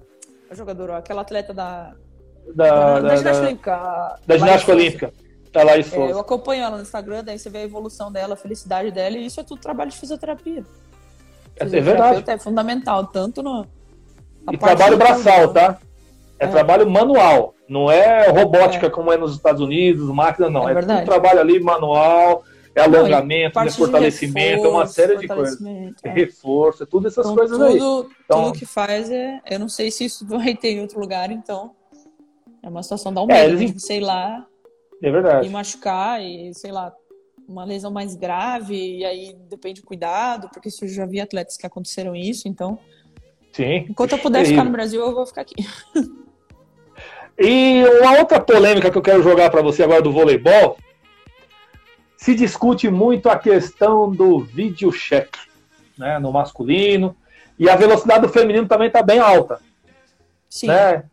Jogadora, 0.54 0.98
aquela 0.98 1.24
atleta 1.24 1.54
da. 1.54 1.94
Da, 2.56 2.66
da, 2.66 3.00
da, 3.00 3.00
da 3.02 3.16
ginástica 3.18 3.46
olímpica. 3.46 4.20
Da 4.26 4.38
ginástica 4.38 4.72
olímpica. 4.72 5.14
Tá 5.52 5.64
lá 5.64 5.78
isso. 5.78 5.96
É, 5.96 6.12
eu 6.12 6.20
acompanho 6.20 6.64
ela 6.64 6.78
no 6.78 6.84
Instagram, 6.84 7.24
daí 7.24 7.38
você 7.38 7.50
vê 7.50 7.60
a 7.60 7.64
evolução 7.64 8.12
dela, 8.12 8.36
a 8.36 8.38
felicidade 8.38 8.90
dela, 8.92 9.18
e 9.18 9.26
isso 9.26 9.40
é 9.40 9.44
tudo 9.44 9.60
trabalho 9.60 9.92
de 9.92 9.98
fisioterapia. 9.98 10.64
É, 11.60 11.64
é 11.64 11.82
verdade. 11.82 12.24
É 12.26 12.38
fundamental, 12.38 13.08
tanto 13.08 13.44
no. 13.44 13.68
E 14.50 14.58
trabalho 14.58 14.98
braçal, 14.98 15.54
tá? 15.54 15.78
É, 16.40 16.46
é, 16.46 16.48
trabalho 16.48 16.90
manual, 16.90 17.54
não 17.68 17.92
é 17.92 18.30
robótica 18.30 18.88
é. 18.88 18.90
como 18.90 19.12
é 19.12 19.18
nos 19.18 19.36
Estados 19.36 19.62
Unidos, 19.62 20.10
máquina, 20.10 20.50
não. 20.50 20.68
É, 20.68 20.72
é 20.72 21.02
trabalho 21.04 21.40
ali 21.40 21.60
manual, 21.60 22.44
é 22.74 22.82
alongamento, 22.82 23.60
não, 23.60 23.66
é 23.66 23.70
fortalecimento, 23.70 24.64
reforço, 24.64 24.66
é 24.66 24.70
uma 24.70 24.88
série 24.88 25.18
de 25.18 25.28
coisas. 25.28 25.60
É. 26.04 26.10
Reforço, 26.10 26.84
é 26.84 26.86
tudo 26.86 27.08
essas 27.08 27.26
então, 27.26 27.36
coisas 27.36 27.58
tudo, 27.58 27.68
aí. 27.68 27.76
Então, 27.76 28.46
tudo 28.46 28.58
que 28.58 28.66
faz 28.66 29.12
é. 29.12 29.40
Eu 29.46 29.60
não 29.60 29.70
sei 29.70 29.92
se 29.92 30.06
isso 30.06 30.26
vai 30.26 30.56
ter 30.56 30.70
em 30.70 30.82
outro 30.82 31.00
lugar, 31.00 31.30
então. 31.30 31.72
É 32.64 32.70
uma 32.70 32.82
situação 32.84 33.14
da 33.14 33.22
um 33.22 33.30
é, 33.30 33.46
eles... 33.46 33.84
sei 33.84 34.00
lá. 34.00 34.46
É 35.02 35.12
verdade. 35.12 35.48
E 35.48 35.50
machucar, 35.50 36.22
e 36.22 36.54
sei 36.54 36.72
lá, 36.72 36.94
uma 37.48 37.66
lesão 37.66 37.92
mais 37.92 38.16
grave, 38.16 39.00
e 39.00 39.06
aí 39.06 39.36
depende 39.50 39.82
do 39.82 39.88
cuidado, 39.88 40.50
porque 40.50 40.70
eu 40.82 40.88
já 40.88 41.06
vi 41.06 41.20
atletas 41.20 41.58
que 41.58 41.66
aconteceram 41.66 42.16
isso, 42.16 42.48
então. 42.48 42.78
Sim. 43.52 43.88
Enquanto 43.90 44.14
eu 44.14 44.20
puder 44.20 44.46
ficar 44.46 44.64
no 44.64 44.72
Brasil, 44.72 45.02
eu 45.02 45.14
vou 45.14 45.26
ficar 45.26 45.42
aqui. 45.42 45.56
E 47.44 47.84
uma 48.00 48.20
outra 48.20 48.40
polêmica 48.40 48.92
que 48.92 48.98
eu 48.98 49.02
quero 49.02 49.24
jogar 49.24 49.50
para 49.50 49.64
você 49.64 49.82
agora 49.82 50.02
do 50.02 50.12
voleibol 50.12 50.78
se 52.16 52.36
discute 52.36 52.88
muito 52.88 53.30
a 53.30 53.40
questão 53.40 54.12
do 54.12 54.42
vídeo 54.42 54.92
check 54.92 55.36
né, 55.98 56.20
no 56.20 56.32
masculino 56.32 57.16
e 57.58 57.68
a 57.68 57.76
velocidade 57.76 58.22
do 58.22 58.30
feminino 58.30 58.68
também 58.68 58.88
está 58.88 59.02
bem 59.02 59.18
alta. 59.18 59.60
Sim. 60.48 60.68
Né? 60.68 61.04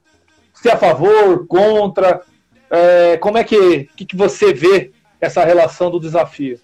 Se 0.52 0.68
é 0.68 0.72
a 0.72 0.76
favor, 0.76 1.46
contra, 1.46 2.20
é, 2.70 3.16
como 3.18 3.38
é 3.38 3.44
que, 3.44 3.84
que, 3.96 4.04
que 4.04 4.16
você 4.16 4.52
vê 4.52 4.92
essa 5.20 5.44
relação 5.44 5.90
do 5.90 5.98
desafio? 5.98 6.60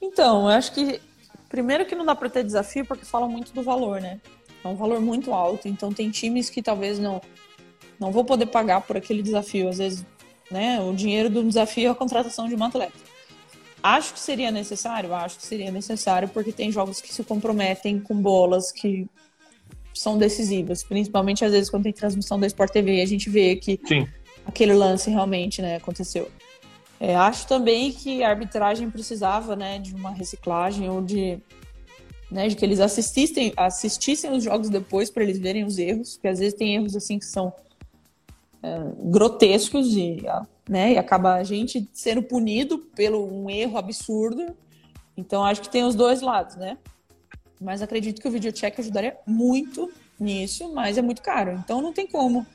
Então, 0.00 0.42
eu 0.42 0.48
acho 0.48 0.72
que 0.72 1.00
primeiro 1.48 1.84
que 1.84 1.94
não 1.94 2.04
dá 2.04 2.14
para 2.14 2.30
ter 2.30 2.42
desafio 2.42 2.84
porque 2.84 3.04
falam 3.04 3.28
muito 3.28 3.52
do 3.52 3.62
valor, 3.62 4.00
né? 4.00 4.20
É 4.64 4.68
um 4.68 4.74
valor 4.74 5.00
muito 5.00 5.32
alto, 5.32 5.68
então 5.68 5.92
tem 5.92 6.10
times 6.10 6.48
que 6.48 6.62
talvez 6.62 6.98
não 6.98 7.20
não 8.00 8.10
vou 8.10 8.24
poder 8.24 8.46
pagar 8.46 8.80
por 8.80 8.96
aquele 8.96 9.22
desafio. 9.22 9.68
Às 9.68 9.78
vezes, 9.78 10.04
né, 10.50 10.80
o 10.80 10.92
dinheiro 10.92 11.30
do 11.30 11.44
desafio 11.44 11.88
é 11.88 11.90
a 11.90 11.94
contratação 11.94 12.48
de 12.48 12.54
um 12.54 12.64
atleta. 12.64 12.98
Acho 13.80 14.14
que 14.14 14.20
seria 14.20 14.50
necessário? 14.50 15.14
Acho 15.14 15.36
que 15.36 15.46
seria 15.46 15.70
necessário, 15.70 16.28
porque 16.28 16.52
tem 16.52 16.72
jogos 16.72 17.00
que 17.00 17.12
se 17.12 17.22
comprometem 17.22 18.00
com 18.00 18.14
bolas 18.14 18.72
que 18.72 19.06
são 19.94 20.16
decisivas, 20.16 20.82
principalmente 20.82 21.44
às 21.44 21.52
vezes 21.52 21.68
quando 21.68 21.84
tem 21.84 21.92
transmissão 21.92 22.40
da 22.40 22.46
Sport 22.46 22.72
TV, 22.72 23.02
a 23.02 23.06
gente 23.06 23.28
vê 23.28 23.56
que 23.56 23.78
Sim. 23.84 24.08
Aquele 24.46 24.74
lance 24.74 25.10
realmente 25.10 25.60
né, 25.62 25.76
aconteceu. 25.76 26.30
É, 27.00 27.16
acho 27.16 27.46
também 27.46 27.92
que 27.92 28.22
a 28.22 28.28
arbitragem 28.28 28.90
precisava 28.90 29.56
né, 29.56 29.78
de 29.78 29.94
uma 29.94 30.10
reciclagem 30.10 30.88
ou 30.88 31.02
de, 31.02 31.38
né, 32.30 32.48
de 32.48 32.54
que 32.54 32.64
eles 32.64 32.78
assistissem, 32.78 33.52
assistissem 33.56 34.30
os 34.32 34.44
jogos 34.44 34.70
depois 34.70 35.10
para 35.10 35.22
eles 35.22 35.38
verem 35.38 35.64
os 35.64 35.78
erros, 35.78 36.14
porque 36.14 36.28
às 36.28 36.38
vezes 36.38 36.54
tem 36.54 36.76
erros 36.76 36.94
assim 36.94 37.18
que 37.18 37.24
são 37.24 37.52
é, 38.62 38.78
grotescos 38.98 39.96
e 39.96 40.24
né? 40.68 40.92
E 40.92 40.98
acaba 40.98 41.34
a 41.34 41.44
gente 41.44 41.88
sendo 41.92 42.22
punido 42.22 42.78
pelo 42.78 43.26
um 43.26 43.50
erro 43.50 43.78
absurdo. 43.78 44.56
Então 45.16 45.44
acho 45.44 45.60
que 45.60 45.68
tem 45.68 45.84
os 45.84 45.94
dois 45.94 46.22
lados, 46.22 46.56
né? 46.56 46.78
Mas 47.60 47.82
acredito 47.82 48.20
que 48.20 48.28
o 48.28 48.30
videocheck 48.30 48.80
ajudaria 48.80 49.16
muito 49.26 49.90
nisso, 50.18 50.72
mas 50.72 50.98
é 50.98 51.02
muito 51.02 51.22
caro. 51.22 51.52
Então 51.52 51.80
não 51.80 51.92
tem 51.92 52.06
como 52.06 52.46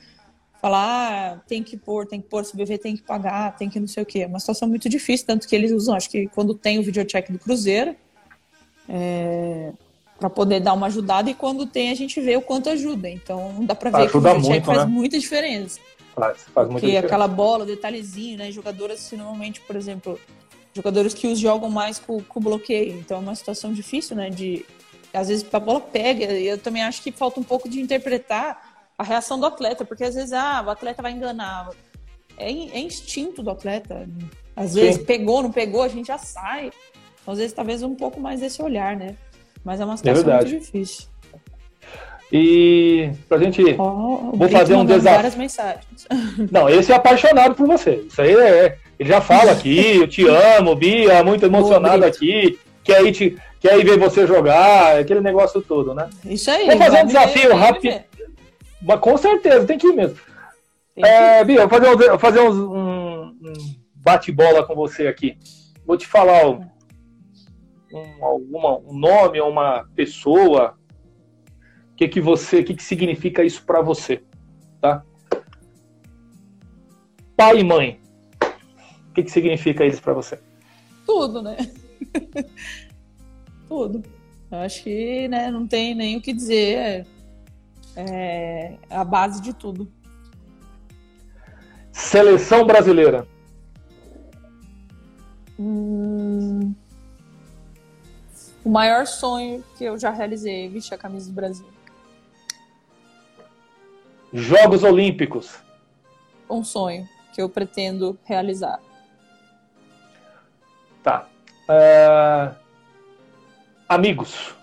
falar, 0.60 1.34
ah, 1.34 1.40
tem 1.46 1.62
que 1.62 1.76
pôr, 1.76 2.06
tem 2.06 2.20
que 2.20 2.28
pôr, 2.28 2.44
CBV 2.44 2.78
tem 2.78 2.96
que 2.96 3.02
pagar, 3.02 3.56
tem 3.56 3.68
que 3.68 3.78
não 3.78 3.86
sei 3.86 4.02
o 4.02 4.06
quê. 4.06 4.20
É 4.20 4.26
uma 4.26 4.40
situação 4.40 4.68
muito 4.68 4.88
difícil, 4.88 5.26
tanto 5.26 5.46
que 5.46 5.54
eles 5.54 5.70
usam, 5.70 5.94
acho 5.94 6.10
que 6.10 6.26
quando 6.28 6.54
tem 6.54 6.78
o 6.78 6.82
videocheck 6.82 7.30
do 7.30 7.38
Cruzeiro, 7.38 7.94
é, 8.88 9.72
para 10.18 10.28
poder 10.28 10.60
dar 10.60 10.72
uma 10.72 10.86
ajudada 10.86 11.30
e 11.30 11.34
quando 11.34 11.64
tem 11.64 11.90
a 11.90 11.94
gente 11.94 12.20
vê 12.20 12.36
o 12.36 12.42
quanto 12.42 12.68
ajuda. 12.68 13.08
Então 13.08 13.64
dá 13.64 13.74
para 13.74 13.90
ver 13.90 13.96
ajuda 14.08 14.32
que 14.32 14.36
o 14.36 14.40
muito, 14.40 14.64
faz 14.64 14.78
né? 14.78 14.84
muita 14.86 15.18
diferença. 15.18 15.80
Faz, 16.14 16.38
faz 16.52 16.66
muita 16.66 16.80
Porque 16.80 16.86
diferença. 16.86 17.06
aquela 17.06 17.28
bola, 17.28 17.64
detalhezinho, 17.64 18.38
né? 18.38 18.50
Jogadoras, 18.50 19.12
normalmente, 19.12 19.60
por 19.60 19.76
exemplo, 19.76 20.18
jogadores 20.74 21.14
que 21.14 21.28
os 21.28 21.38
jogam 21.38 21.70
mais 21.70 22.00
com, 22.00 22.20
com 22.20 22.40
bloqueio. 22.40 22.98
Então 22.98 23.18
é 23.18 23.20
uma 23.20 23.34
situação 23.36 23.72
difícil, 23.72 24.16
né? 24.16 24.28
De 24.28 24.66
às 25.14 25.28
vezes 25.28 25.46
a 25.52 25.60
bola 25.60 25.80
pega. 25.80 26.32
E 26.32 26.48
eu 26.48 26.58
também 26.58 26.82
acho 26.82 27.00
que 27.00 27.12
falta 27.12 27.38
um 27.38 27.44
pouco 27.44 27.68
de 27.68 27.80
interpretar 27.80 28.67
a 28.98 29.04
reação 29.04 29.38
do 29.38 29.46
atleta, 29.46 29.84
porque 29.84 30.02
às 30.02 30.16
vezes 30.16 30.32
ah, 30.32 30.62
o 30.66 30.70
atleta 30.70 31.00
vai 31.00 31.12
enganar. 31.12 31.70
É, 32.36 32.50
é 32.50 32.80
instinto 32.80 33.42
do 33.42 33.50
atleta. 33.50 34.08
Às 34.56 34.72
Sim. 34.72 34.80
vezes 34.80 35.02
pegou, 35.04 35.42
não 35.42 35.52
pegou, 35.52 35.82
a 35.82 35.88
gente 35.88 36.08
já 36.08 36.18
sai. 36.18 36.72
Então, 37.22 37.32
às 37.32 37.38
vezes 37.38 37.52
talvez 37.52 37.82
um 37.82 37.94
pouco 37.94 38.20
mais 38.20 38.40
desse 38.40 38.60
olhar, 38.60 38.96
né? 38.96 39.14
Mas 39.64 39.80
é 39.80 39.84
uma 39.84 39.96
situação 39.96 40.24
verdade. 40.24 40.50
muito 40.50 40.64
difícil. 40.64 41.06
E 42.32 43.10
pra 43.28 43.38
gente. 43.38 43.62
Ó, 43.78 44.30
o 44.32 44.36
Vou 44.36 44.48
fazer 44.48 44.74
um 44.74 44.84
desafio. 44.84 45.14
várias 45.14 45.36
mensagens. 45.36 46.06
Não, 46.50 46.68
esse 46.68 46.92
é 46.92 46.96
apaixonado 46.96 47.54
por 47.54 47.66
você. 47.66 48.04
Isso 48.08 48.20
aí 48.20 48.34
é. 48.34 48.76
Ele 48.98 49.08
já 49.08 49.20
fala 49.20 49.52
aqui, 49.52 49.96
eu 49.96 50.08
te 50.08 50.26
amo, 50.26 50.74
Bia, 50.74 51.22
muito 51.22 51.46
emocionado 51.46 52.04
aqui. 52.04 52.58
Quer 52.82 53.04
ir, 53.04 53.12
te, 53.12 53.38
quer 53.60 53.78
ir 53.78 53.84
ver 53.84 53.96
você 53.96 54.26
jogar, 54.26 54.98
aquele 54.98 55.20
negócio 55.20 55.62
todo, 55.62 55.94
né? 55.94 56.10
Isso 56.24 56.50
aí. 56.50 56.66
Vou 56.66 56.76
fazer 56.76 57.02
um 57.04 57.06
desafio 57.06 57.54
rápido. 57.54 58.07
Mas 58.82 59.00
com 59.00 59.16
certeza, 59.16 59.66
tem 59.66 59.78
que 59.78 59.86
ir 59.88 59.92
mesmo. 59.96 60.16
Tem 60.94 61.04
que- 61.04 61.10
É, 61.10 61.44
Bia, 61.44 61.60
eu 61.62 61.68
vou 61.68 61.78
fazer, 61.78 61.90
um, 61.94 61.96
vou 62.10 62.18
fazer 62.18 62.40
uns- 62.40 62.56
um, 62.56 63.22
um 63.28 63.52
bate-bola 63.96 64.64
com 64.66 64.74
você 64.74 65.06
aqui. 65.06 65.36
Vou 65.86 65.96
te 65.96 66.06
falar 66.06 66.48
um, 66.48 66.60
um, 67.92 68.24
alguma, 68.24 68.78
um 68.78 68.98
nome, 68.98 69.40
uma 69.40 69.84
pessoa. 69.94 70.76
O 71.92 71.94
que 71.96 72.06
que 72.08 72.20
você, 72.20 72.60
o 72.60 72.64
que 72.64 72.74
que 72.74 72.82
significa 72.82 73.42
isso 73.42 73.64
pra 73.64 73.80
você, 73.82 74.22
tá? 74.80 75.02
Pai 77.36 77.58
e 77.58 77.64
mãe. 77.64 78.00
O 79.10 79.12
que 79.14 79.22
que 79.24 79.30
significa 79.30 79.84
isso 79.84 80.00
pra 80.02 80.12
você? 80.12 80.38
Tudo, 81.06 81.42
né? 81.42 81.56
Tudo. 83.68 84.02
Eu 84.50 84.58
acho 84.58 84.82
que 84.84 85.26
né, 85.28 85.50
não 85.50 85.66
tem 85.66 85.94
nem 85.94 86.16
o 86.16 86.20
que 86.22 86.32
dizer. 86.32 86.74
É, 86.78 87.06
é 87.98 88.78
a 88.90 89.04
base 89.04 89.40
de 89.40 89.52
tudo. 89.52 89.90
Seleção 91.90 92.64
brasileira. 92.64 93.26
Hum, 95.58 96.72
o 98.64 98.70
maior 98.70 99.06
sonho 99.06 99.64
que 99.76 99.84
eu 99.84 99.98
já 99.98 100.10
realizei 100.10 100.66
é 100.66 100.68
vestir 100.68 100.94
a 100.94 100.98
camisa 100.98 101.28
do 101.28 101.34
Brasil. 101.34 101.66
Jogos 104.32 104.84
Olímpicos. 104.84 105.58
Um 106.48 106.62
sonho 106.62 107.08
que 107.32 107.42
eu 107.42 107.48
pretendo 107.48 108.16
realizar. 108.24 108.78
Tá. 111.02 111.28
É, 111.68 112.54
Amigos. 113.88 114.54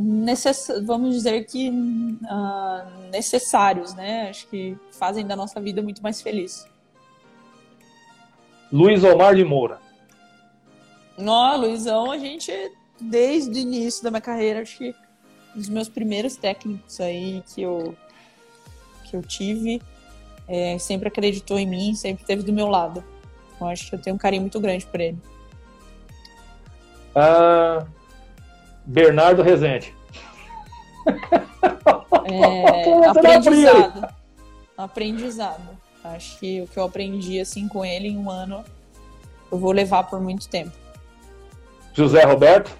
Necess... 0.00 0.68
Vamos 0.84 1.14
dizer 1.14 1.44
que 1.44 1.70
ah, 2.28 2.86
necessários, 3.10 3.94
né? 3.94 4.30
Acho 4.30 4.46
que 4.48 4.76
fazem 4.92 5.26
da 5.26 5.36
nossa 5.36 5.60
vida 5.60 5.82
muito 5.82 6.02
mais 6.02 6.22
feliz. 6.22 6.66
Luiz 8.72 9.02
Omar 9.02 9.34
de 9.34 9.44
Moura. 9.44 9.78
Nó, 11.18 11.56
Luizão, 11.56 12.10
a 12.10 12.18
gente, 12.18 12.52
desde 13.00 13.50
o 13.50 13.58
início 13.58 14.02
da 14.02 14.10
minha 14.10 14.20
carreira, 14.20 14.62
acho 14.62 14.78
que 14.78 14.94
um 15.54 15.58
dos 15.58 15.68
meus 15.68 15.88
primeiros 15.88 16.36
técnicos 16.36 17.00
aí 17.00 17.42
que 17.52 17.62
eu, 17.62 17.94
que 19.04 19.16
eu 19.16 19.22
tive, 19.22 19.82
é, 20.48 20.78
sempre 20.78 21.08
acreditou 21.08 21.58
em 21.58 21.66
mim, 21.66 21.94
sempre 21.94 22.22
esteve 22.22 22.42
do 22.42 22.52
meu 22.52 22.68
lado. 22.68 23.04
Então, 23.54 23.68
acho 23.68 23.88
que 23.90 23.94
eu 23.96 24.00
tenho 24.00 24.16
um 24.16 24.18
carinho 24.18 24.42
muito 24.42 24.58
grande 24.60 24.86
por 24.86 25.00
ele. 25.00 25.18
Ah, 27.14 27.84
Bernardo 28.90 29.40
Rezende. 29.40 29.94
É, 32.24 32.90
não 32.90 33.08
aprendizado. 33.08 34.14
Aprendizado. 34.76 35.78
Acho 36.02 36.38
que 36.40 36.62
o 36.62 36.66
que 36.66 36.76
eu 36.76 36.82
aprendi 36.82 37.38
assim 37.38 37.68
com 37.68 37.84
ele 37.84 38.08
em 38.08 38.18
um 38.18 38.28
ano, 38.28 38.64
eu 39.52 39.58
vou 39.58 39.70
levar 39.70 40.04
por 40.04 40.20
muito 40.20 40.48
tempo. 40.48 40.72
José 41.94 42.24
Roberto. 42.24 42.76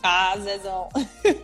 Ah, 0.00 0.36
Zezão. 0.38 0.88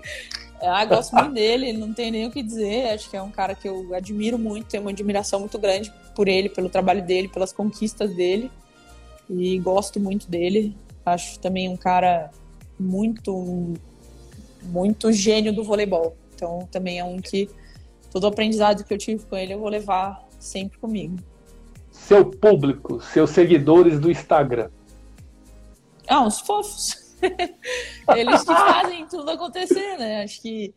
ah, 0.62 0.84
gosto 0.84 1.12
muito 1.16 1.32
dele, 1.32 1.72
não 1.72 1.92
tem 1.92 2.12
nem 2.12 2.26
o 2.26 2.30
que 2.30 2.44
dizer. 2.44 2.90
Acho 2.90 3.10
que 3.10 3.16
é 3.16 3.22
um 3.22 3.30
cara 3.30 3.56
que 3.56 3.68
eu 3.68 3.92
admiro 3.92 4.38
muito, 4.38 4.68
tenho 4.68 4.84
uma 4.84 4.90
admiração 4.90 5.40
muito 5.40 5.58
grande 5.58 5.92
por 6.14 6.28
ele, 6.28 6.48
pelo 6.48 6.68
trabalho 6.68 7.02
dele, 7.02 7.26
pelas 7.26 7.52
conquistas 7.52 8.14
dele. 8.14 8.52
E 9.28 9.58
gosto 9.58 9.98
muito 9.98 10.30
dele. 10.30 10.76
Acho 11.04 11.40
também 11.40 11.68
um 11.68 11.76
cara 11.76 12.30
muito, 12.82 13.74
muito 14.64 15.12
gênio 15.12 15.54
do 15.54 15.64
voleibol. 15.64 16.16
Então 16.34 16.68
também 16.70 16.98
é 16.98 17.04
um 17.04 17.20
que 17.20 17.48
todo 18.10 18.24
o 18.24 18.26
aprendizado 18.26 18.84
que 18.84 18.92
eu 18.92 18.98
tive 18.98 19.24
com 19.24 19.36
ele 19.36 19.54
eu 19.54 19.60
vou 19.60 19.68
levar 19.68 20.26
sempre 20.38 20.78
comigo. 20.78 21.16
Seu 21.90 22.24
público, 22.24 23.00
seus 23.00 23.30
seguidores 23.30 24.00
do 24.00 24.10
Instagram. 24.10 24.70
Ah, 26.08 26.22
uns 26.22 26.40
fofos. 26.40 27.16
eles 28.16 28.40
que 28.40 28.46
fazem 28.46 29.06
tudo 29.06 29.30
acontecer, 29.30 29.96
né? 29.98 30.24
Acho 30.24 30.40
que 30.42 30.74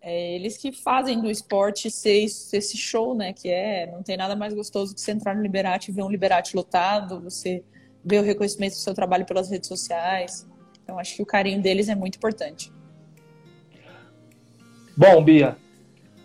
é 0.00 0.34
eles 0.34 0.56
que 0.56 0.72
fazem 0.72 1.20
do 1.20 1.30
esporte 1.30 1.90
ser 1.90 2.24
esse 2.24 2.76
show, 2.76 3.14
né? 3.14 3.32
Que 3.32 3.50
é, 3.50 3.90
não 3.90 4.02
tem 4.02 4.16
nada 4.16 4.34
mais 4.34 4.54
gostoso 4.54 4.94
que 4.94 5.00
você 5.00 5.12
entrar 5.12 5.34
no 5.34 5.42
Liberate 5.42 5.90
e 5.90 5.94
ver 5.94 6.02
um 6.02 6.10
Liberate 6.10 6.56
lotado, 6.56 7.20
você 7.20 7.64
ver 8.04 8.20
o 8.20 8.22
reconhecimento 8.22 8.72
do 8.72 8.78
seu 8.78 8.94
trabalho 8.94 9.26
pelas 9.26 9.50
redes 9.50 9.68
sociais. 9.68 10.46
Então, 10.88 10.98
acho 10.98 11.16
que 11.16 11.22
o 11.22 11.26
carinho 11.26 11.60
deles 11.60 11.90
é 11.90 11.94
muito 11.94 12.16
importante. 12.16 12.72
Bom, 14.96 15.22
Bia, 15.22 15.54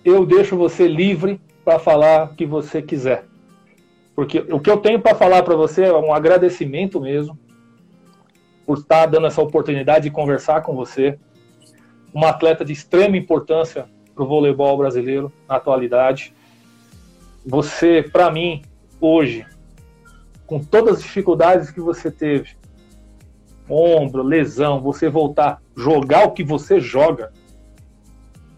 eu 0.06 0.26
deixo 0.26 0.56
você 0.56 0.88
livre 0.88 1.42
para 1.66 1.78
falar 1.78 2.32
o 2.32 2.34
que 2.34 2.46
você 2.46 2.82
quiser. 2.82 3.26
Porque 4.16 4.40
o 4.40 4.62
que 4.62 4.70
eu 4.70 4.78
tenho 4.78 5.02
para 5.02 5.16
falar 5.16 5.44
para 5.44 5.54
você 5.54 5.84
é 5.84 5.94
um 5.94 6.14
agradecimento 6.14 7.02
mesmo 7.02 7.38
por 8.66 8.78
estar 8.78 9.06
dando 9.08 9.28
essa 9.28 9.42
oportunidade 9.42 10.06
de 10.06 10.12
conversar 10.12 10.62
com 10.62 10.74
você. 10.74 11.20
Uma 12.14 12.30
atleta 12.30 12.64
de 12.64 12.72
extrema 12.72 13.18
importância 13.18 13.90
para 14.16 14.24
o 14.24 14.28
voleibol 14.28 14.78
brasileiro 14.78 15.30
na 15.46 15.58
atualidade. 15.58 16.34
Você, 17.46 18.02
para 18.02 18.32
mim, 18.32 18.62
hoje, 19.02 19.46
com 20.48 20.64
todas 20.64 21.00
as 21.00 21.04
dificuldades 21.04 21.70
que 21.70 21.82
você 21.82 22.10
teve, 22.10 22.63
ombro, 23.70 24.24
lesão, 24.24 24.82
você 24.82 25.10
voltar, 25.10 25.62
jogar 25.76 26.26
o 26.26 26.32
que 26.32 26.44
você 26.44 26.80
joga, 26.80 27.32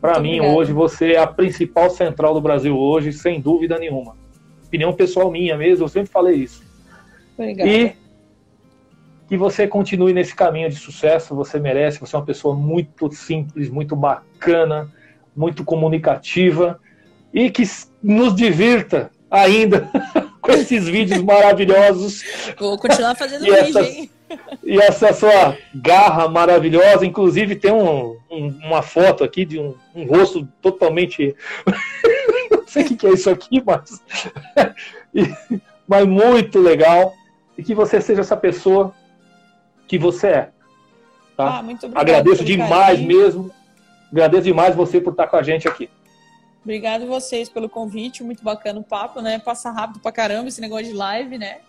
para 0.01 0.19
mim, 0.19 0.35
obrigada. 0.35 0.57
hoje, 0.59 0.73
você 0.73 1.13
é 1.13 1.17
a 1.19 1.27
principal 1.27 1.89
central 1.89 2.33
do 2.33 2.41
Brasil 2.41 2.77
hoje, 2.77 3.11
sem 3.11 3.41
dúvida 3.41 3.77
nenhuma. 3.79 4.15
Opinião 4.65 4.93
pessoal 4.93 5.31
minha 5.31 5.57
mesmo, 5.57 5.85
eu 5.85 5.89
sempre 5.89 6.11
falei 6.11 6.35
isso. 6.35 6.63
Obrigada. 7.37 7.69
E 7.69 7.95
que 9.27 9.35
você 9.37 9.67
continue 9.67 10.13
nesse 10.13 10.35
caminho 10.35 10.69
de 10.69 10.75
sucesso, 10.75 11.33
você 11.35 11.59
merece, 11.59 11.99
você 11.99 12.15
é 12.15 12.19
uma 12.19 12.25
pessoa 12.25 12.55
muito 12.55 13.11
simples, 13.11 13.69
muito 13.69 13.95
bacana, 13.95 14.91
muito 15.35 15.63
comunicativa 15.63 16.79
e 17.33 17.49
que 17.49 17.63
nos 18.03 18.35
divirta 18.35 19.09
ainda 19.29 19.89
com 20.39 20.51
esses 20.51 20.87
vídeos 20.87 21.21
maravilhosos 21.23 22.23
Vou 22.59 22.77
continuar 22.77 23.15
fazendo 23.15 23.41
vídeo, 23.45 23.55
essas- 23.57 23.87
hein? 23.87 24.11
E 24.63 24.77
essa 24.79 25.13
sua 25.13 25.57
garra 25.73 26.27
maravilhosa. 26.27 27.05
Inclusive, 27.05 27.55
tem 27.55 27.71
um- 27.71 28.17
um- 28.29 28.59
uma 28.63 28.81
foto 28.81 29.23
aqui 29.23 29.45
de 29.45 29.59
um, 29.59 29.75
um 29.93 30.05
rosto 30.05 30.47
totalmente. 30.61 31.35
Não 32.51 32.67
sei 32.67 32.83
o 32.85 32.97
que 32.97 33.07
é 33.07 33.11
isso 33.13 33.29
aqui, 33.29 33.61
mas. 33.65 34.01
Mas 35.87 36.05
muito 36.07 36.59
legal. 36.59 37.13
E 37.57 37.63
que 37.63 37.75
você 37.75 38.01
seja 38.01 38.21
essa 38.21 38.35
pessoa 38.35 38.93
que 39.87 39.97
você 39.99 40.27
é. 40.27 40.49
Tá? 41.37 41.59
Ah, 41.59 41.63
muito 41.63 41.85
obrigada. 41.85 42.01
Agradeço 42.19 42.43
demais 42.43 42.99
carinho. 42.99 43.07
mesmo. 43.07 43.51
Agradeço 44.11 44.43
demais 44.43 44.75
você 44.75 44.99
por 44.99 45.11
estar 45.11 45.27
com 45.27 45.35
a 45.35 45.43
gente 45.43 45.67
aqui. 45.67 45.89
Obrigado 46.63 47.05
vocês 47.05 47.47
pelo 47.49 47.69
convite, 47.69 48.23
muito 48.23 48.43
bacana 48.43 48.79
o 48.79 48.83
papo, 48.83 49.21
né? 49.21 49.37
Passa 49.37 49.69
rápido 49.69 49.99
pra 49.99 50.11
caramba 50.11 50.47
esse 50.47 50.59
negócio 50.59 50.85
de 50.87 50.93
live, 50.93 51.37
né? 51.37 51.59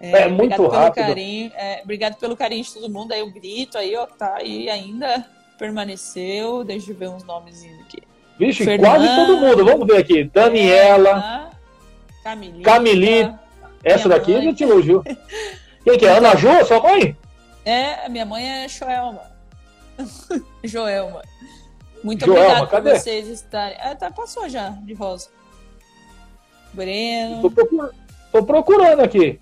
É, 0.00 0.28
muito 0.28 0.54
obrigado 0.54 0.70
rápido. 0.70 0.94
Pelo 0.94 1.06
carinho, 1.08 1.52
é, 1.54 1.80
obrigado 1.84 2.16
pelo 2.16 2.36
carinho 2.36 2.64
de 2.64 2.72
todo 2.72 2.88
mundo. 2.90 3.12
Aí 3.12 3.22
o 3.22 3.30
grito 3.30 3.76
aí, 3.76 3.94
ó, 3.96 4.06
tá 4.06 4.36
aí 4.36 4.68
ainda 4.70 5.26
permaneceu. 5.58 6.64
Deixa 6.64 6.90
eu 6.92 6.96
ver 6.96 7.10
uns 7.10 7.22
nomezinhos 7.22 7.80
aqui. 7.82 8.02
Vixe, 8.38 8.64
Fernanda. 8.64 8.96
quase 8.96 9.14
todo 9.16 9.36
mundo. 9.38 9.64
Vamos 9.64 9.86
ver 9.86 9.98
aqui. 9.98 10.24
Daniela. 10.24 11.50
Camilita. 12.24 12.62
Camili- 12.70 13.34
Essa 13.84 14.08
daqui 14.08 14.32
mãe. 14.32 14.44
já 14.44 14.54
te 14.54 14.64
elogiou. 14.64 15.02
Quem 15.84 15.98
que 15.98 16.06
é? 16.06 16.16
Ana 16.16 16.34
Ju, 16.36 16.48
sua 16.66 16.80
mãe? 16.80 17.14
É, 17.64 18.08
minha 18.08 18.24
mãe 18.24 18.64
é 18.64 18.68
Joelma. 18.68 19.22
Joelma. 20.64 21.22
Muito 22.02 22.24
Joelma, 22.24 22.44
obrigada 22.46 22.66
cadê? 22.68 22.90
por 22.92 22.98
vocês 23.00 23.28
estarem. 23.28 23.76
É, 23.78 23.94
tá, 23.94 24.10
passou 24.10 24.48
já, 24.48 24.70
de 24.70 24.94
rosa. 24.94 25.28
Breno. 26.72 27.42
Tô 27.42 27.50
procurando, 27.50 27.94
tô 28.32 28.42
procurando 28.44 29.00
aqui. 29.00 29.38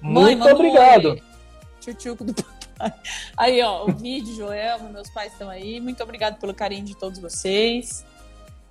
Mãe, 0.00 0.36
Muito 0.36 0.54
obrigado. 0.54 1.20
Tchutchuco 1.80 2.24
do 2.24 2.34
papai. 2.34 2.92
Aí, 3.36 3.62
ó, 3.62 3.84
o 3.84 3.92
vídeo, 3.92 4.34
Joelma, 4.34 4.88
meus 4.88 5.10
pais 5.10 5.32
estão 5.32 5.50
aí. 5.50 5.80
Muito 5.80 6.02
obrigado 6.02 6.38
pelo 6.38 6.54
carinho 6.54 6.84
de 6.84 6.96
todos 6.96 7.18
vocês. 7.18 8.04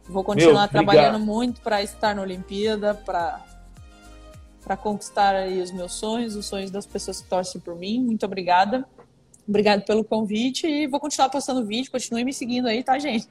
Vou 0.08 0.24
continuar 0.24 0.62
Meu, 0.62 0.70
trabalhando 0.70 1.20
muito 1.20 1.62
para 1.62 1.84
estar 1.84 2.16
na 2.16 2.22
Olimpíada, 2.22 2.96
para 2.96 3.46
para 4.64 4.76
conquistar 4.76 5.36
aí 5.36 5.62
os 5.62 5.72
meus 5.72 5.94
sonhos, 5.94 6.36
os 6.36 6.46
sonhos 6.46 6.70
das 6.70 6.86
pessoas 6.86 7.22
que 7.22 7.28
torcem 7.28 7.60
por 7.60 7.76
mim. 7.76 8.00
Muito 8.04 8.26
obrigada. 8.26 8.86
Obrigado 9.48 9.84
pelo 9.84 10.04
convite 10.04 10.68
e 10.68 10.86
vou 10.86 11.00
continuar 11.00 11.30
postando 11.30 11.66
vídeo. 11.66 11.92
Continue 11.92 12.24
me 12.24 12.32
seguindo 12.32 12.68
aí, 12.68 12.84
tá, 12.84 13.00
gente? 13.00 13.28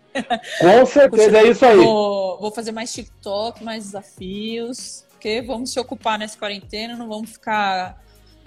Com 0.58 0.84
certeza, 0.84 1.38
é 1.38 1.48
isso 1.48 1.64
aí. 1.64 1.76
Vou, 1.76 2.40
vou, 2.40 2.50
fazer 2.50 2.72
mais 2.72 2.92
TikTok, 2.92 3.62
mais 3.62 3.84
desafios, 3.84 5.04
vamos 5.44 5.72
se 5.72 5.80
ocupar 5.80 6.18
nessa 6.18 6.38
quarentena, 6.38 6.96
não 6.96 7.08
vamos 7.08 7.30
ficar 7.30 8.02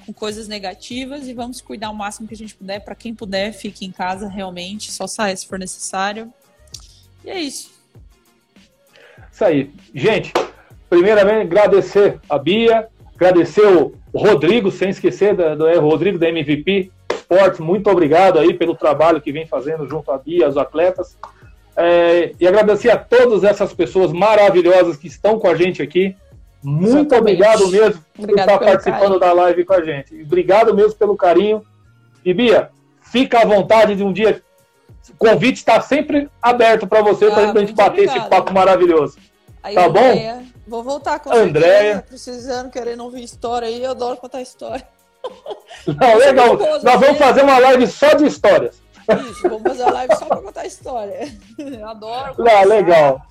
com 0.06 0.14
coisas 0.14 0.48
negativas 0.48 1.28
e 1.28 1.34
vamos 1.34 1.62
cuidar 1.62 1.90
o 1.90 1.96
máximo 1.96 2.28
que 2.28 2.34
a 2.34 2.38
gente 2.38 2.56
puder. 2.56 2.80
Para 2.80 2.96
quem 2.96 3.14
puder, 3.14 3.54
fique 3.54 3.86
em 3.86 3.92
casa 3.92 4.28
realmente, 4.28 4.92
só 4.92 5.08
saia 5.08 5.36
se 5.36 5.48
for 5.48 5.60
necessário. 5.60 6.32
E 7.24 7.30
é 7.30 7.40
isso. 7.40 7.72
Isso 9.32 9.46
aí. 9.46 9.72
Gente, 9.94 10.34
primeiramente 10.90 11.42
agradecer 11.42 12.20
a 12.30 12.38
Bia, 12.38 12.88
agradecer 13.16 13.66
o 13.66 13.94
Rodrigo, 14.14 14.72
sem 14.72 14.90
esquecer 14.90 15.36
do, 15.36 15.56
do 15.56 15.80
Rodrigo 15.80 16.18
da 16.18 16.28
MVP 16.30 16.92
Esportes, 17.14 17.60
muito 17.60 17.90
obrigado 17.90 18.40
aí 18.40 18.54
pelo 18.54 18.76
trabalho 18.76 19.22
que 19.22 19.32
vem 19.32 19.46
fazendo 19.46 19.88
junto 19.88 20.12
a 20.12 20.18
Bia, 20.18 20.50
os 20.50 20.58
atletas. 20.58 21.18
É, 21.78 22.34
e 22.38 22.46
agradecer 22.46 22.90
a 22.90 22.98
todas 22.98 23.46
essas 23.46 23.74
pessoas 23.74 24.12
maravilhosas 24.12 24.98
que 24.98 25.08
estão 25.08 25.40
com 25.40 25.48
a 25.48 25.56
gente 25.56 25.82
aqui. 25.82 26.16
Muito 26.64 26.88
Exatamente. 26.90 27.20
obrigado 27.20 27.68
mesmo 27.70 28.04
obrigado 28.18 28.48
por 28.48 28.54
estar 28.54 28.60
participando 28.60 29.00
carinho. 29.00 29.20
da 29.20 29.34
live 29.34 29.66
com 29.66 29.74
a 29.74 29.84
gente. 29.84 30.22
Obrigado 30.22 30.74
mesmo 30.74 30.96
pelo 30.96 31.18
carinho. 31.18 31.66
E 32.24 32.34
Bia, 32.34 32.70
fica 33.02 33.42
à 33.42 33.46
vontade 33.46 33.96
de 33.96 34.04
um 34.04 34.14
dia. 34.14 34.42
O 35.10 35.18
convite 35.18 35.58
está 35.58 35.82
sempre 35.82 36.30
aberto 36.42 36.86
para 36.86 37.02
você, 37.02 37.26
ah, 37.26 37.32
para 37.32 37.52
a 37.52 37.60
gente 37.60 37.74
bater 37.74 38.04
obrigado. 38.04 38.18
esse 38.18 38.30
papo 38.30 38.54
maravilhoso. 38.54 39.18
Aí, 39.64 39.76
tá 39.76 39.88
Andréia, 39.88 40.36
bom? 40.36 40.44
Vou 40.68 40.84
voltar 40.84 41.20
com 41.20 41.34
Andréia. 41.34 42.06
Precisando, 42.08 42.70
querendo 42.70 43.04
ouvir 43.04 43.24
história 43.24 43.68
aí. 43.68 43.84
Eu 43.84 43.92
adoro 43.92 44.18
contar 44.18 44.42
história. 44.42 44.88
Não, 45.86 46.18
legal. 46.18 46.58
Nós 46.58 46.84
vamos 46.84 47.02
né? 47.02 47.14
fazer 47.16 47.44
uma 47.44 47.58
live 47.58 47.88
só 47.88 48.14
de 48.14 48.26
histórias. 48.26 48.82
Isso, 49.30 49.42
vamos 49.44 49.64
fazer 49.64 49.84
uma 49.84 49.94
live 49.94 50.16
só 50.16 50.26
para 50.26 50.38
contar 50.38 50.66
história. 50.66 51.28
Eu 51.58 51.90
adoro. 51.90 52.36
Ah, 52.48 52.64
legal. 52.66 53.22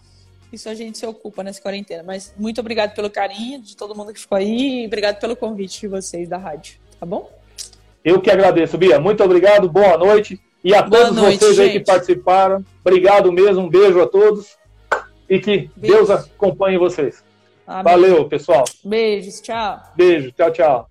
Isso 0.52 0.68
a 0.68 0.74
gente 0.74 0.98
se 0.98 1.06
ocupa 1.06 1.42
nessa 1.42 1.60
quarentena. 1.60 2.02
Mas 2.02 2.34
muito 2.36 2.60
obrigado 2.60 2.94
pelo 2.94 3.08
carinho 3.08 3.60
de 3.60 3.76
todo 3.76 3.94
mundo 3.94 4.12
que 4.12 4.20
ficou 4.20 4.36
aí. 4.36 4.82
E 4.82 4.86
obrigado 4.86 5.20
pelo 5.20 5.36
convite 5.36 5.80
de 5.80 5.88
vocês 5.88 6.28
da 6.28 6.38
rádio. 6.38 6.76
Tá 6.98 7.06
bom? 7.06 7.30
Eu 8.04 8.20
que 8.20 8.30
agradeço, 8.30 8.76
Bia. 8.76 8.98
Muito 8.98 9.22
obrigado. 9.22 9.68
Boa 9.68 9.96
noite. 9.96 10.40
E 10.62 10.74
a 10.74 10.82
boa 10.82 11.06
todos 11.06 11.16
noite, 11.16 11.38
vocês 11.38 11.56
gente. 11.56 11.70
aí 11.70 11.78
que 11.78 11.84
participaram. 11.84 12.64
Obrigado 12.84 13.32
mesmo. 13.32 13.62
Um 13.62 13.68
beijo 13.68 14.00
a 14.00 14.06
todos. 14.06 14.58
E 15.28 15.38
que 15.38 15.70
Deus 15.76 16.10
acompanhe 16.10 16.76
vocês. 16.76 17.22
Amém. 17.66 17.84
Valeu, 17.84 18.28
pessoal. 18.28 18.64
Beijos. 18.84 19.40
Tchau. 19.40 19.80
Beijo. 19.96 20.32
Tchau, 20.32 20.50
tchau. 20.52 20.90